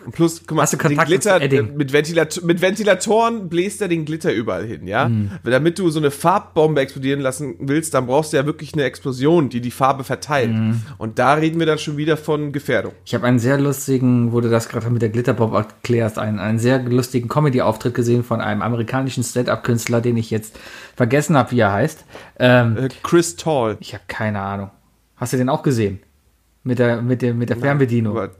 Und 0.06 0.14
plus, 0.14 0.42
guck 0.46 0.56
mal, 0.56 0.64
Hast 0.64 0.74
du 0.74 0.78
den 0.78 0.98
Glitter, 0.98 1.42
äh, 1.42 1.62
mit, 1.64 1.92
Ventilat 1.92 2.42
mit 2.44 2.62
Ventilatoren 2.62 3.50
bläst 3.50 3.82
er 3.82 3.88
den 3.88 4.06
Glitter 4.06 4.32
überall 4.34 4.66
hin, 4.66 4.88
ja? 4.88 5.06
Hm. 5.06 5.32
Damit 5.44 5.80
du 5.80 5.90
so 5.90 6.00
eine 6.00 6.12
Farbbombe 6.12 6.80
explodieren 6.82 7.20
lassen 7.20 7.56
willst, 7.60 7.94
dann 7.94 8.08
brauchst 8.08 8.32
du 8.32 8.38
ja 8.38 8.46
wirklich 8.46 8.74
eine 8.74 8.84
Explosion, 8.84 9.50
die 9.50 9.60
die 9.60 9.72
Farbe 9.72 10.04
verteilt. 10.04 10.52
Hm. 10.52 10.82
Und 10.98 11.20
da 11.20 11.34
reden 11.34 11.60
wir 11.60 11.66
dann 11.66 11.78
schon 11.78 11.98
wieder 11.98 12.16
von 12.16 12.52
Gefährdung. 12.52 12.94
ich 13.06 13.14
habe 13.14 13.26
einen 13.28 13.40
sehr 13.40 13.58
lustigen, 13.60 14.32
wo 14.32 14.40
du 14.40 14.50
das 14.50 14.70
gerade 14.70 14.90
mit 14.90 15.02
der 15.02 15.10
Glitterbomb 15.10 15.54
erklärst, 15.54 16.20
einen, 16.20 16.40
einen 16.40 16.60
sehr 16.60 16.80
lustigen 16.84 17.28
Comedy-Auftritt 17.28 17.94
gesehen 17.94 18.24
von 18.24 18.40
einem 18.40 18.62
amerikanischen 18.62 19.24
Stand-Up-Künstler, 19.24 20.02
den 20.02 20.16
ich 20.18 20.32
jetzt 20.32 20.58
vergessen 20.96 21.36
habe, 21.36 21.52
wie 21.52 21.60
er 21.60 21.72
heißt. 21.74 22.06
Ähm, 22.40 22.78
Äh, 22.78 22.90
Chris 23.04 23.36
Tall. 23.36 23.78
ich 23.80 23.94
habe 23.94 24.04
keine 24.08 24.40
Ahnung. 24.40 24.72
Hast 25.22 25.34
du 25.34 25.38
den 25.38 25.50
auch 25.50 25.62
gesehen? 25.62 26.00
Mit 26.64 26.80
der, 26.80 27.02
mit 27.02 27.22
der, 27.22 27.34
mit 27.36 27.50
der 27.50 27.58
Fernbedienung. 27.58 28.18
Aber, 28.18 28.32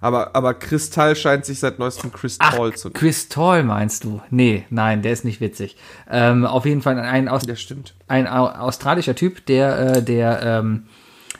aber, 0.00 0.34
aber 0.34 0.54
Kristall 0.54 1.14
scheint 1.14 1.44
sich 1.44 1.58
seit 1.60 1.78
neuestem 1.78 2.10
Chris 2.10 2.36
Ach, 2.40 2.54
Tall 2.54 2.72
zu 2.72 2.88
nennen. 2.88 2.98
Chris 2.98 3.28
Tall 3.28 3.62
meinst 3.64 4.04
du? 4.04 4.20
Nee, 4.30 4.64
nein, 4.70 5.02
der 5.02 5.12
ist 5.12 5.24
nicht 5.26 5.40
witzig. 5.42 5.76
Ähm, 6.10 6.44
auf 6.46 6.64
jeden 6.64 6.80
Fall 6.82 6.98
ein, 6.98 7.28
aus, 7.28 7.42
ein 8.08 8.26
au- 8.26 8.48
australischer 8.48 9.14
Typ, 9.14 9.44
der, 9.46 9.96
äh, 9.96 10.02
der 10.02 10.42
ähm, 10.42 10.86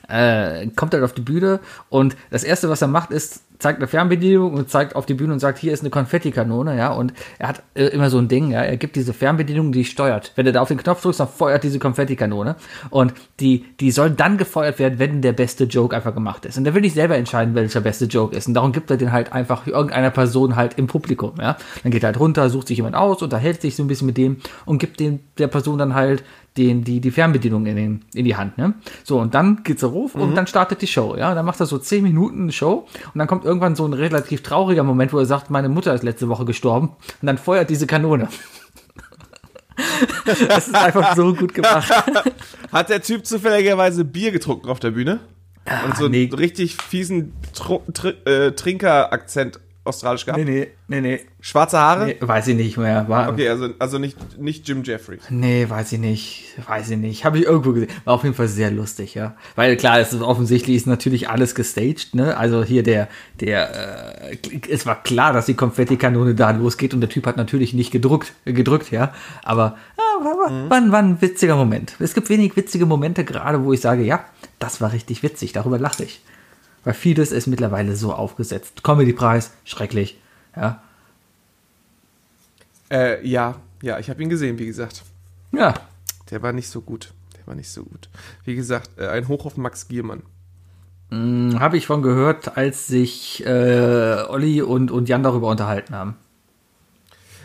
äh, 0.08 0.66
kommt 0.76 0.92
halt 0.92 1.04
auf 1.04 1.14
die 1.14 1.22
Bühne 1.22 1.60
und 1.88 2.14
das 2.30 2.44
erste, 2.44 2.68
was 2.68 2.82
er 2.82 2.88
macht, 2.88 3.10
ist, 3.12 3.42
zeigt 3.62 3.78
eine 3.78 3.86
Fernbedienung 3.86 4.52
und 4.54 4.70
zeigt 4.70 4.96
auf 4.96 5.06
die 5.06 5.14
Bühne 5.14 5.32
und 5.32 5.38
sagt, 5.38 5.58
hier 5.58 5.72
ist 5.72 5.80
eine 5.80 5.90
Konfettikanone, 5.90 6.76
ja, 6.76 6.92
und 6.92 7.14
er 7.38 7.48
hat 7.48 7.62
äh, 7.74 7.86
immer 7.86 8.10
so 8.10 8.18
ein 8.18 8.28
Ding, 8.28 8.50
ja, 8.50 8.60
er 8.60 8.76
gibt 8.76 8.96
diese 8.96 9.12
Fernbedienung, 9.12 9.72
die 9.72 9.84
steuert. 9.84 10.32
Wenn 10.36 10.46
du 10.46 10.52
da 10.52 10.60
auf 10.60 10.68
den 10.68 10.78
Knopf 10.78 11.02
drückst, 11.02 11.20
dann 11.20 11.28
feuert 11.28 11.62
diese 11.62 11.78
Konfettikanone 11.78 12.56
und 12.90 13.14
die, 13.40 13.64
die 13.80 13.90
soll 13.90 14.10
dann 14.10 14.36
gefeuert 14.36 14.78
werden, 14.78 14.98
wenn 14.98 15.22
der 15.22 15.32
beste 15.32 15.64
Joke 15.64 15.94
einfach 15.96 16.14
gemacht 16.14 16.44
ist. 16.44 16.58
Und 16.58 16.64
der 16.64 16.74
will 16.74 16.82
nicht 16.82 16.94
selber 16.94 17.16
entscheiden, 17.16 17.54
welcher 17.54 17.80
beste 17.80 18.06
Joke 18.06 18.36
ist 18.36 18.48
und 18.48 18.54
darum 18.54 18.72
gibt 18.72 18.90
er 18.90 18.96
den 18.96 19.12
halt 19.12 19.32
einfach 19.32 19.66
irgendeiner 19.66 20.10
Person 20.10 20.56
halt 20.56 20.78
im 20.78 20.88
Publikum, 20.88 21.34
ja. 21.38 21.56
Dann 21.82 21.92
geht 21.92 22.02
er 22.02 22.08
halt 22.08 22.20
runter, 22.20 22.50
sucht 22.50 22.68
sich 22.68 22.76
jemand 22.76 22.96
aus, 22.96 23.22
unterhält 23.22 23.62
sich 23.62 23.76
so 23.76 23.84
ein 23.84 23.86
bisschen 23.86 24.06
mit 24.06 24.16
dem 24.16 24.38
und 24.66 24.78
gibt 24.78 25.00
dem, 25.00 25.20
der 25.38 25.46
Person 25.46 25.78
dann 25.78 25.94
halt 25.94 26.24
den, 26.56 26.84
die, 26.84 27.00
die 27.00 27.10
Fernbedienung 27.10 27.66
in, 27.66 27.76
den, 27.76 28.04
in 28.14 28.24
die 28.24 28.36
Hand. 28.36 28.58
Ne? 28.58 28.74
So, 29.04 29.18
und 29.18 29.34
dann 29.34 29.62
geht's 29.64 29.82
er 29.82 29.88
ruf 29.88 30.14
und 30.14 30.34
dann 30.34 30.46
startet 30.46 30.82
die 30.82 30.86
Show. 30.86 31.16
Ja, 31.16 31.34
dann 31.34 31.46
macht 31.46 31.60
er 31.60 31.66
so 31.66 31.78
10 31.78 32.02
Minuten 32.02 32.42
eine 32.42 32.52
Show 32.52 32.86
und 33.14 33.18
dann 33.18 33.26
kommt 33.26 33.44
irgendwann 33.44 33.74
so 33.74 33.86
ein 33.86 33.94
relativ 33.94 34.42
trauriger 34.42 34.82
Moment, 34.82 35.12
wo 35.12 35.18
er 35.18 35.26
sagt, 35.26 35.50
meine 35.50 35.68
Mutter 35.68 35.94
ist 35.94 36.02
letzte 36.02 36.28
Woche 36.28 36.44
gestorben 36.44 36.88
und 37.20 37.26
dann 37.26 37.38
feuert 37.38 37.70
diese 37.70 37.86
Kanone. 37.86 38.28
das 40.26 40.40
ist 40.40 40.74
einfach 40.74 41.16
so 41.16 41.34
gut 41.34 41.54
gemacht. 41.54 41.90
Hat 42.72 42.88
der 42.90 43.02
Typ 43.02 43.26
zufälligerweise 43.26 44.04
Bier 44.04 44.30
getrunken 44.30 44.68
auf 44.68 44.80
der 44.80 44.90
Bühne? 44.90 45.20
Und 45.86 45.96
so 45.96 46.06
einen 46.06 46.12
nee. 46.12 46.30
richtig 46.36 46.76
fiesen 46.76 47.32
Tru 47.54 47.82
Tr 47.92 48.26
äh, 48.26 48.52
Trinker-Akzent 48.52 49.60
australisch 49.84 50.24
gehabt? 50.24 50.44
nee, 50.44 50.68
nee, 50.86 51.00
nee. 51.00 51.20
Schwarze 51.40 51.78
Haare? 51.78 52.06
nee 52.06 52.16
weiß 52.20 52.48
ich 52.48 52.56
nicht 52.56 52.76
mehr. 52.76 53.08
War, 53.08 53.28
Okay, 53.30 53.48
also, 53.48 53.70
also 53.78 53.98
nicht, 53.98 54.38
nicht 54.38 54.68
Jim 54.68 54.82
Jeffrey. 54.84 55.18
Nee, 55.28 55.68
weiß 55.68 55.92
ich 55.92 55.98
nicht. 55.98 56.44
Weiß 56.66 56.90
ich 56.90 56.98
nicht. 56.98 57.24
Habe 57.24 57.38
ich 57.38 57.44
irgendwo 57.44 57.72
gesehen. 57.72 57.90
War 58.04 58.14
auf 58.14 58.22
jeden 58.22 58.34
Fall 58.34 58.48
sehr 58.48 58.70
lustig, 58.70 59.14
ja. 59.14 59.34
Weil 59.56 59.76
klar, 59.76 59.98
es 59.98 60.12
ist 60.12 60.22
offensichtlich 60.22 60.76
ist 60.76 60.86
natürlich 60.86 61.28
alles 61.28 61.54
gestaged, 61.54 62.14
ne? 62.14 62.36
Also 62.36 62.62
hier 62.62 62.82
der, 62.82 63.08
der, 63.40 64.30
äh, 64.30 64.36
es 64.68 64.86
war 64.86 65.02
klar, 65.02 65.32
dass 65.32 65.46
die 65.46 65.54
Konfettikanone 65.54 66.34
da 66.34 66.50
losgeht 66.50 66.94
und 66.94 67.00
der 67.00 67.10
Typ 67.10 67.26
hat 67.26 67.36
natürlich 67.36 67.74
nicht 67.74 67.90
gedrückt, 67.90 68.32
äh, 68.44 68.52
gedrückt, 68.52 68.90
ja. 68.92 69.12
Aber 69.42 69.76
ja, 69.98 70.24
war, 70.24 70.38
war, 70.38 70.70
war, 70.70 70.92
war 70.92 70.98
ein 70.98 71.20
witziger 71.20 71.56
Moment. 71.56 71.96
Es 71.98 72.14
gibt 72.14 72.28
wenig 72.28 72.56
witzige 72.56 72.86
Momente 72.86 73.24
gerade, 73.24 73.64
wo 73.64 73.72
ich 73.72 73.80
sage, 73.80 74.02
ja, 74.02 74.24
das 74.58 74.80
war 74.80 74.92
richtig 74.92 75.22
witzig, 75.22 75.52
darüber 75.52 75.78
lache 75.78 76.04
ich. 76.04 76.20
Weil 76.84 76.94
vieles 76.94 77.32
ist 77.32 77.46
mittlerweile 77.46 77.94
so 77.96 78.12
aufgesetzt. 78.12 78.82
Comedy-Preis, 78.82 79.52
schrecklich, 79.64 80.18
ja. 80.56 80.82
Äh, 82.90 83.26
ja, 83.26 83.56
ja, 83.82 83.98
ich 83.98 84.10
habe 84.10 84.22
ihn 84.22 84.28
gesehen, 84.28 84.58
wie 84.58 84.66
gesagt. 84.66 85.02
Ja, 85.52 85.74
Der 86.30 86.42
war 86.42 86.52
nicht 86.52 86.68
so 86.68 86.80
gut. 86.80 87.12
Der 87.36 87.46
war 87.46 87.54
nicht 87.54 87.70
so 87.70 87.84
gut. 87.84 88.08
Wie 88.44 88.54
gesagt, 88.54 88.90
äh, 88.98 89.08
ein 89.08 89.28
Hoch 89.28 89.44
auf 89.46 89.56
Max 89.56 89.88
Giermann. 89.88 90.22
Habe 91.10 91.76
ich 91.76 91.86
von 91.86 92.00
gehört, 92.00 92.56
als 92.56 92.86
sich 92.86 93.44
äh, 93.44 94.24
Olli 94.28 94.62
und, 94.62 94.90
und 94.90 95.10
Jan 95.10 95.22
darüber 95.22 95.48
unterhalten 95.48 95.94
haben. 95.94 96.16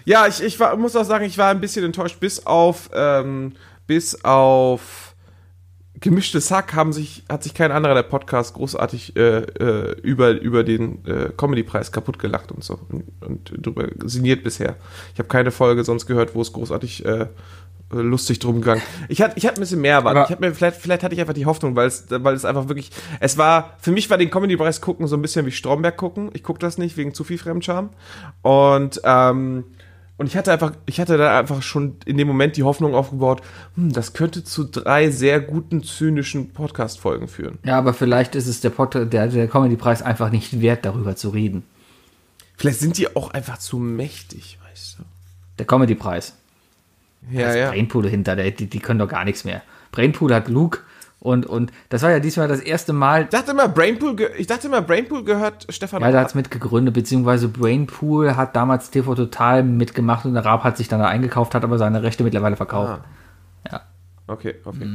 Ja, 0.06 0.26
ich, 0.26 0.42
ich 0.42 0.58
war, 0.58 0.78
muss 0.78 0.96
auch 0.96 1.04
sagen, 1.04 1.26
ich 1.26 1.38
war 1.38 1.50
ein 1.52 1.60
bisschen 1.60 1.84
enttäuscht, 1.84 2.22
bis 2.22 2.46
auf, 2.46 2.90
ähm, 2.94 3.58
bis 3.86 4.24
auf 4.24 5.07
gemischtes 6.00 6.52
Hack 6.52 6.74
haben 6.74 6.94
sich, 6.94 7.24
hat 7.30 7.44
sich 7.44 7.54
kein 7.54 7.72
anderer 7.72 7.96
der 7.96 8.04
Podcasts 8.04 8.54
großartig 8.54 9.16
äh, 9.16 9.40
äh, 9.40 10.00
über, 10.02 10.32
über 10.32 10.64
den 10.64 11.06
äh, 11.06 11.30
Comedy-Preis 11.36 11.92
kaputt 11.92 12.20
gelacht 12.20 12.52
und 12.52 12.64
so 12.64 12.80
und, 12.90 13.52
und 13.52 13.66
drüber 13.66 13.88
sinniert 14.06 14.44
bisher. 14.44 14.76
Ich 15.14 15.20
habe 15.20 15.30
keine 15.30 15.52
Folge 15.52 15.84
sonst 15.84 16.06
gehört, 16.06 16.36
wo 16.36 16.42
es 16.42 16.54
großartig 16.54 17.06
äh, 17.06 17.28
lustig 17.90 18.40
drum 18.40 18.62
gegangen. 18.62 18.82
Ich 19.08 19.22
hatte 19.22 19.34
ich 19.38 19.46
hatte 19.46 19.58
ein 19.58 19.62
bisschen 19.62 19.82
mehr 19.82 19.94
erwartet. 19.94 20.26
Ich 20.26 20.32
hatte 20.32 20.42
mir 20.42 20.54
vielleicht 20.54 20.82
vielleicht 20.82 21.04
hatte 21.04 21.16
ich 21.16 21.22
einfach 21.22 21.34
die 21.34 21.46
Hoffnung, 21.46 21.76
weil 21.76 21.88
es 21.88 22.06
weil 22.10 22.36
es 22.36 22.46
einfach 22.46 22.68
wirklich 22.68 22.92
es 23.20 23.38
war 23.38 23.78
für 23.80 23.92
mich 23.92 24.10
war 24.10 24.18
den 24.18 24.30
Comedy 24.30 24.58
Preis 24.58 24.82
gucken 24.82 25.08
so 25.08 25.16
ein 25.16 25.22
bisschen 25.22 25.46
wie 25.46 25.52
Stromberg 25.52 25.98
gucken. 25.98 26.30
Ich 26.34 26.44
gucke 26.44 26.60
das 26.60 26.78
nicht 26.78 26.98
wegen 26.98 27.14
zu 27.14 27.24
viel 27.24 27.38
Fremdscham 27.38 27.90
und 28.42 29.02
ähm, 29.04 29.64
und 30.18 30.26
ich 30.26 30.36
hatte 30.36 30.52
einfach, 30.52 30.74
ich 30.88 31.00
hatte 31.00 31.18
da 31.18 31.40
einfach 31.40 31.62
schon 31.62 31.98
in 32.06 32.18
dem 32.18 32.28
Moment 32.28 32.58
die 32.58 32.64
Hoffnung 32.64 32.96
aufgebaut, 32.96 33.42
hm, 33.76 33.94
das 33.94 34.14
könnte 34.14 34.44
zu 34.44 34.64
drei 34.64 35.12
sehr 35.12 35.40
guten, 35.40 35.84
zynischen 35.84 36.54
Podcast-Folgen 36.54 37.28
führen. 37.28 37.60
Ja, 37.64 37.78
aber 37.78 37.94
vielleicht 37.94 38.36
ist 38.36 38.48
es 38.48 38.60
der, 38.62 38.72
Pod 38.72 38.96
der, 38.96 39.06
der 39.06 39.48
Comedy-Preis 39.48 40.02
einfach 40.02 40.32
nicht 40.32 40.60
wert, 40.60 40.86
darüber 40.86 41.16
zu 41.16 41.30
reden. 41.30 41.64
Vielleicht 42.58 42.80
sind 42.80 42.98
die 42.98 43.16
auch 43.16 43.32
einfach 43.32 43.60
zu 43.60 43.78
mächtig, 43.78 44.58
weißt 44.68 45.00
du? 45.00 45.04
Der 45.60 45.68
Comedy-Preis. 45.68 46.36
Ja, 47.30 47.42
Da 47.42 47.50
ist 47.50 47.56
ja. 47.56 47.70
Brainpool 47.70 48.10
hinter, 48.10 48.36
der, 48.36 48.50
die, 48.52 48.68
die 48.68 48.80
können 48.80 49.00
doch 49.00 49.08
gar 49.08 49.26
nichts 49.26 49.44
mehr. 49.44 49.62
Brainpool 49.92 50.34
hat 50.34 50.48
Luke 50.48 50.80
und, 51.20 51.46
und 51.46 51.72
das 51.90 52.04
war 52.04 52.12
ja 52.12 52.20
diesmal 52.20 52.48
das 52.48 52.60
erste 52.60 52.94
Mal, 52.94 53.24
Ich 53.24 53.30
dachte 53.30 53.52
immer, 53.52 53.68
Brainpool, 53.68 54.16
ge- 54.16 54.30
ich 54.38 54.48
dachte 54.48 54.68
immer, 54.68 54.82
Brainpool 54.82 55.24
gehört 55.24 55.66
Stefan 55.70 56.02
ja, 56.02 56.10
da 56.12 56.18
Raab. 56.18 56.26
hat's 56.26 56.36
mitgegründet, 56.36 56.94
beziehungsweise 56.94 57.48
Brainpool 57.48 58.36
hat 58.36 58.56
damals 58.56 58.90
TV 58.92 59.16
Total 59.16 59.64
mitgemacht 59.64 60.26
und 60.26 60.34
der 60.36 60.46
Raab 60.46 60.64
hat 60.64 60.78
sich 60.78 60.88
dann 60.88 61.00
da 61.00 61.08
eingekauft, 61.08 61.56
hat 61.56 61.64
aber 61.64 61.78
seine 61.78 62.04
Rechte 62.04 62.24
mittlerweile 62.24 62.56
verkauft. 62.56 63.02
Ah. 63.66 63.70
Ja. 63.72 63.82
Okay, 64.28 64.56
okay. 64.66 64.88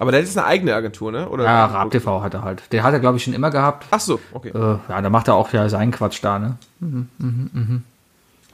Aber 0.00 0.12
der 0.12 0.20
ist 0.20 0.36
eine 0.36 0.46
eigene 0.46 0.74
Agentur, 0.74 1.10
ne? 1.10 1.28
Oder 1.28 1.44
Ja, 1.44 1.64
Raab 1.66 1.90
TV 1.90 2.22
hat 2.22 2.34
er 2.34 2.42
halt. 2.42 2.72
Den 2.72 2.82
hat 2.82 2.92
er, 2.92 3.00
glaube 3.00 3.16
ich, 3.16 3.24
schon 3.24 3.32
immer 3.32 3.50
gehabt. 3.50 3.86
Ach 3.90 3.98
so, 4.00 4.20
okay. 4.32 4.50
Äh, 4.50 4.78
ja, 4.88 5.00
da 5.02 5.10
macht 5.10 5.28
er 5.28 5.34
auch 5.34 5.52
ja 5.52 5.68
seinen 5.68 5.90
Quatsch 5.90 6.22
da, 6.22 6.38
ne? 6.38 6.56
Mhm, 6.80 7.08
mhm, 7.18 7.50
mhm. 7.52 7.82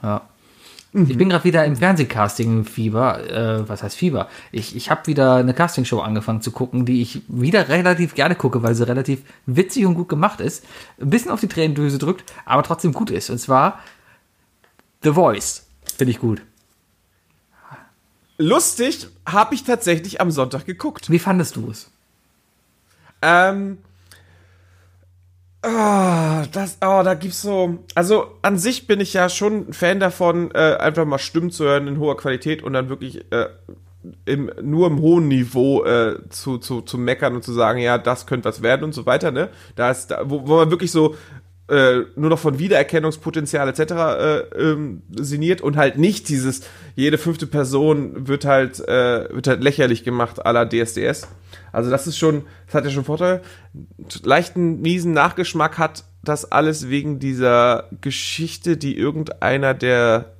Ja. 0.01 0.21
Ich 0.97 1.17
bin 1.17 1.27
gerade 1.27 1.43
wieder 1.43 1.65
im 1.65 1.75
Fernsehcasting-Fieber. 1.75 3.29
Äh, 3.29 3.67
was 3.67 3.83
heißt 3.83 3.97
Fieber? 3.97 4.29
Ich, 4.53 4.77
ich 4.77 4.89
habe 4.89 5.07
wieder 5.07 5.35
eine 5.35 5.53
Castingshow 5.53 5.99
angefangen 5.99 6.41
zu 6.41 6.51
gucken, 6.51 6.85
die 6.85 7.01
ich 7.01 7.21
wieder 7.27 7.67
relativ 7.67 8.15
gerne 8.15 8.35
gucke, 8.35 8.63
weil 8.63 8.75
sie 8.75 8.87
relativ 8.87 9.21
witzig 9.45 9.85
und 9.85 9.95
gut 9.95 10.07
gemacht 10.07 10.39
ist. 10.39 10.63
Ein 10.97 11.09
bisschen 11.09 11.31
auf 11.31 11.41
die 11.41 11.49
Tränendüse 11.49 11.97
drückt, 11.97 12.31
aber 12.45 12.63
trotzdem 12.63 12.93
gut 12.93 13.09
ist. 13.09 13.29
Und 13.29 13.39
zwar 13.39 13.79
The 15.03 15.11
Voice. 15.11 15.67
Finde 15.97 16.11
ich 16.11 16.19
gut. 16.19 16.41
Lustig 18.37 19.09
habe 19.25 19.53
ich 19.53 19.65
tatsächlich 19.65 20.21
am 20.21 20.31
Sonntag 20.31 20.65
geguckt. 20.65 21.09
Wie 21.09 21.19
fandest 21.19 21.57
du 21.57 21.71
es? 21.71 21.91
Ähm, 23.21 23.79
Ah, 25.67 26.45
das, 26.51 26.77
oh, 26.81 27.01
da 27.03 27.15
gibt's 27.15 27.41
so. 27.41 27.79
Also 27.95 28.27
an 28.43 28.59
sich 28.59 28.85
bin 28.85 28.99
ich 28.99 29.13
ja 29.13 29.29
schon 29.29 29.69
ein 29.69 29.73
Fan 29.73 29.99
davon, 29.99 30.51
äh, 30.53 30.75
einfach 30.75 31.05
mal 31.05 31.17
Stimmen 31.17 31.49
zu 31.49 31.63
hören 31.63 31.87
in 31.87 31.97
hoher 31.99 32.17
Qualität 32.17 32.61
und 32.61 32.73
dann 32.73 32.87
wirklich 32.87 33.25
äh, 33.31 33.47
im, 34.25 34.51
nur 34.61 34.85
im 34.85 34.99
hohen 35.01 35.27
Niveau 35.27 35.83
äh, 35.83 36.19
zu, 36.29 36.59
zu, 36.59 36.81
zu 36.81 36.99
meckern 36.99 37.33
und 37.35 37.43
zu 37.43 37.51
sagen, 37.51 37.79
ja, 37.79 37.97
das 37.97 38.27
könnte 38.27 38.47
was 38.47 38.61
werden 38.61 38.83
und 38.83 38.93
so 38.93 39.07
weiter, 39.07 39.31
ne? 39.31 39.49
Da 39.75 39.89
ist, 39.89 40.11
da, 40.11 40.21
wo, 40.29 40.47
wo 40.47 40.57
man 40.57 40.69
wirklich 40.69 40.91
so 40.91 41.15
äh, 41.67 42.01
nur 42.15 42.29
noch 42.29 42.39
von 42.39 42.59
Wiedererkennungspotenzial 42.59 43.67
etc. 43.69 43.79
Äh, 43.79 44.37
ähm, 44.57 45.01
sinniert 45.15 45.61
und 45.61 45.77
halt 45.77 45.97
nicht 45.97 46.29
dieses, 46.29 46.61
jede 46.95 47.17
fünfte 47.17 47.47
Person 47.47 48.27
wird 48.27 48.45
halt, 48.45 48.79
äh, 48.87 49.33
wird 49.33 49.47
halt 49.47 49.63
lächerlich 49.63 50.03
gemacht 50.03 50.45
à 50.45 50.51
la 50.51 50.65
DSDS. 50.65 51.27
Also 51.71 51.89
das 51.89 52.07
ist 52.07 52.17
schon, 52.17 52.43
das 52.67 52.75
hat 52.75 52.85
ja 52.85 52.91
schon 52.91 53.03
Vorteil. 53.03 53.41
Leichten, 54.23 54.81
miesen 54.81 55.13
Nachgeschmack 55.13 55.77
hat 55.77 56.03
das 56.23 56.51
alles 56.51 56.89
wegen 56.89 57.19
dieser 57.19 57.89
Geschichte, 58.01 58.77
die 58.77 58.97
irgendeiner 58.97 59.73
der 59.73 60.35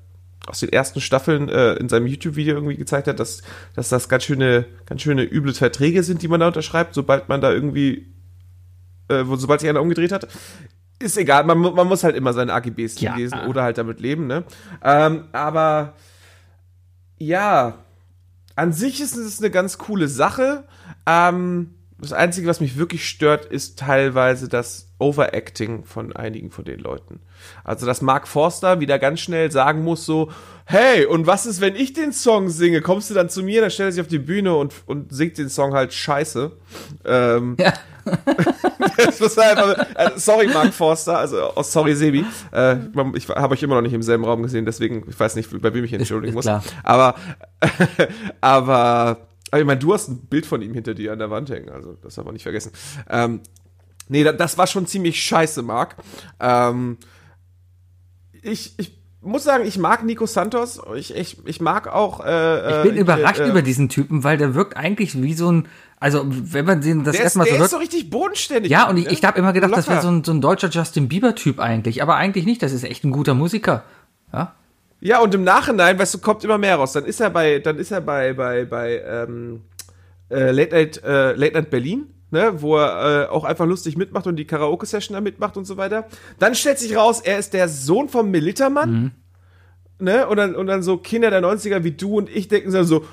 aus 0.48 0.60
den 0.60 0.70
ersten 0.70 1.02
Staffeln 1.02 1.50
äh, 1.50 1.74
in 1.74 1.90
seinem 1.90 2.08
YouTube-Video 2.08 2.56
irgendwie 2.56 2.78
gezeigt 2.78 3.08
hat, 3.08 3.20
dass, 3.20 3.42
dass 3.76 3.90
das 3.90 4.10
ganz 4.10 4.24
schöne, 4.26 4.66
ganz 4.86 5.02
schöne 5.02 5.24
üble 5.24 5.54
Verträge 5.54 6.04
sind, 6.04 6.22
die 6.22 6.28
man 6.28 6.40
da 6.40 6.48
unterschreibt, 6.48 6.94
sobald 6.94 7.30
man 7.30 7.42
da 7.42 7.52
irgendwie, 7.52 8.14
äh, 9.08 9.24
sobald 9.36 9.62
sich 9.62 9.70
einer 9.70 9.82
umgedreht 9.82 10.12
hat. 10.12 10.28
Ist 11.00 11.18
egal, 11.18 11.44
man, 11.44 11.60
man 11.60 11.88
muss 11.88 12.04
halt 12.04 12.16
immer 12.16 12.32
seine 12.34 12.54
AGBs 12.54 13.00
Ja. 13.02 13.16
lesen 13.16 13.40
oder 13.48 13.64
halt 13.64 13.78
damit 13.78 14.00
leben, 14.00 14.28
ne? 14.28 14.44
Ähm, 14.82 15.26
aber 15.34 15.94
ja, 17.18 17.80
an 18.56 18.72
sich 18.72 19.02
ist 19.02 19.16
es 19.18 19.40
eine 19.40 19.52
ganz 19.52 19.78
coole 19.78 20.08
Sache. 20.08 20.64
Ähm, 21.06 21.76
das 21.98 22.12
Einzige, 22.12 22.48
was 22.48 22.60
mich 22.60 22.78
wirklich 22.78 23.08
stört, 23.08 23.46
ist 23.46 23.80
teilweise 23.80 24.50
das 24.50 24.92
Overacting 25.00 25.86
von 25.86 26.14
einigen 26.14 26.52
von 26.52 26.66
den 26.66 26.80
Leuten. 26.80 27.22
Also, 27.64 27.86
dass 27.86 28.02
Mark 28.02 28.28
Forster 28.28 28.80
wieder 28.80 29.00
ganz 29.00 29.22
schnell 29.22 29.52
sagen 29.52 29.84
muss 29.84 30.06
so, 30.06 30.32
hey, 30.66 31.06
und 31.06 31.26
was 31.28 31.46
ist, 31.46 31.62
wenn 31.62 31.76
ich 31.76 31.94
den 31.94 32.12
Song 32.12 32.50
singe? 32.50 32.82
Kommst 32.82 33.10
du 33.10 33.14
dann 33.14 33.30
zu 33.30 33.44
mir? 33.44 33.62
Dann 33.62 33.72
stellt 33.72 33.90
er 33.90 33.92
sich 33.94 34.02
auf 34.02 34.08
die 34.08 34.20
Bühne 34.20 34.56
und, 34.56 34.74
und 34.86 35.14
singt 35.14 35.38
den 35.38 35.50
Song 35.50 35.74
halt 35.74 35.94
scheiße. 35.94 36.52
Ähm, 37.06 37.56
Ja. 37.60 37.74
das 38.98 39.20
ist 39.20 39.40
einfach, 39.40 39.78
äh, 39.96 40.12
sorry, 40.16 40.48
Mark 40.48 40.74
Forster, 40.74 41.18
also 41.18 41.52
oh, 41.56 41.64
sorry, 41.64 41.96
Sebi. 41.96 42.24
Äh, 42.52 42.78
ich 43.16 43.28
habe 43.30 43.54
euch 43.54 43.64
immer 43.64 43.76
noch 43.76 43.82
nicht 43.82 43.94
im 43.94 44.04
selben 44.04 44.26
Raum 44.26 44.44
gesehen, 44.44 44.66
deswegen, 44.66 45.06
ich 45.10 45.20
weiß 45.20 45.36
nicht, 45.36 45.50
bei 45.62 45.74
wem 45.74 45.84
ich 45.84 45.94
entschuldigen 45.94 46.30
ist 46.30 46.36
muss. 46.36 46.46
klar. 46.46 46.64
Aber, 46.84 47.16
aber, 48.42 49.25
aber 49.52 49.60
ich 49.62 49.66
meine, 49.68 49.80
du 49.80 49.94
hast 49.94 50.10
ein 50.10 50.18
Bild 50.28 50.46
von 50.46 50.62
ihm 50.62 50.74
hinter 50.74 50.94
dir 50.94 51.14
an 51.14 51.20
der 51.20 51.30
Wand 51.30 51.50
hängen, 51.50 51.70
also 51.70 51.94
das 52.02 52.16
darf 52.16 52.26
man 52.26 52.34
nicht 52.34 52.44
vergessen. 52.44 52.72
Ähm, 53.10 53.42
nee, 54.10 54.24
da- 54.24 54.34
das 54.34 54.58
war 54.58 54.68
schon 54.68 54.88
ziemlich 54.88 55.22
scheiße, 55.24 55.62
Mark. 55.62 55.96
Ähm, 56.40 56.98
ich, 58.42 58.74
ich 58.78 58.98
muss 59.22 59.44
sagen, 59.44 59.66
ich 59.66 59.78
mag 59.78 60.04
Nico 60.04 60.26
Santos. 60.26 60.80
Ich, 60.96 61.16
ich, 61.16 61.38
ich 61.48 61.60
mag 61.62 61.88
auch. 61.88 62.24
Äh, 62.24 62.78
Ich 62.84 62.84
bin 62.90 62.98
äh, 62.98 63.02
überrascht 63.02 63.40
äh, 63.40 63.50
über 63.50 63.62
diesen 63.62 63.90
Typen, 63.90 64.24
weil 64.24 64.38
der 64.38 64.54
wirkt 64.54 64.78
eigentlich 64.78 65.20
wie 65.22 65.34
so 65.34 65.52
ein, 65.52 65.68
also 66.00 66.24
wenn 66.28 66.66
man 66.66 66.82
den 66.82 67.04
das 67.04 67.14
Der, 67.14 67.22
ist, 67.22 67.36
erstmal 67.38 67.46
der 67.46 67.54
so 67.54 67.56
ist 67.56 67.62
hört. 67.62 67.72
so 67.72 67.78
richtig 67.78 68.10
bodenständig. 68.10 68.72
Ja, 68.72 68.88
und 68.90 68.98
ich, 68.98 69.06
ne? 69.06 69.12
ich 69.14 69.24
habe 69.24 69.40
immer 69.40 69.54
gedacht, 69.54 69.72
das 69.76 69.88
wäre 69.88 69.96
Locker. 69.98 70.08
so 70.08 70.14
ein, 70.14 70.24
so 70.24 70.32
ein 70.32 70.42
deutscher 70.42 70.70
Justin 70.70 71.08
Bieber-Typ 71.08 71.60
eigentlich, 71.60 72.04
aber 72.04 72.16
eigentlich 72.18 72.46
nicht. 72.46 72.62
Das 72.62 72.72
ist 72.72 72.84
echt 72.84 73.04
ein 73.04 73.12
guter 73.12 73.34
Musiker. 73.34 73.84
Ja, 74.32 74.54
Ja, 75.00 75.20
und 75.20 75.34
im 75.36 75.44
Nachhinein, 75.44 76.00
weißt 76.00 76.16
du, 76.16 76.20
kommt 76.20 76.44
immer 76.44 76.58
mehr 76.58 76.76
raus. 76.76 76.94
Dann 76.94 77.06
ist 77.06 77.20
er 77.20 77.30
bei, 77.30 77.60
dann 77.60 77.78
ist 77.78 77.92
er 77.92 78.02
bei, 78.02 78.34
bei, 78.34 78.66
bei 78.66 79.02
ähm, 79.06 79.62
äh, 80.30 80.52
Late, 80.52 80.76
Night, 80.76 81.04
äh, 81.04 81.34
Late 81.34 81.54
Night 81.54 81.70
Berlin, 81.70 82.08
ne, 82.32 82.62
wo 82.62 82.78
er 82.78 83.26
äh, 83.26 83.28
auch 83.28 83.44
einfach 83.44 83.66
lustig 83.66 83.98
mitmacht 83.98 84.26
und 84.28 84.38
die 84.38 84.46
Karaoke-Session 84.46 85.14
da 85.14 85.22
mitmacht 85.22 85.58
und 85.58 85.66
so 85.66 85.78
weiter. 85.78 86.06
Dann 86.40 86.56
stellt 86.56 86.80
sich 86.80 86.96
raus, 86.96 87.22
er 87.22 87.38
ist 87.38 87.54
der 87.54 87.68
Sohn 87.68 88.10
vom 88.10 88.32
Militermann. 88.32 89.12
Ne? 90.00 90.28
Und 90.28 90.38
dann, 90.38 90.56
und 90.56 90.68
dann 90.68 90.84
so 90.84 90.98
Kinder 90.98 91.30
der 91.30 91.42
90er 91.42 91.84
wie 91.84 91.92
du 91.92 92.18
und 92.18 92.30
ich 92.30 92.48
denken 92.48 92.72
so, 92.84 93.06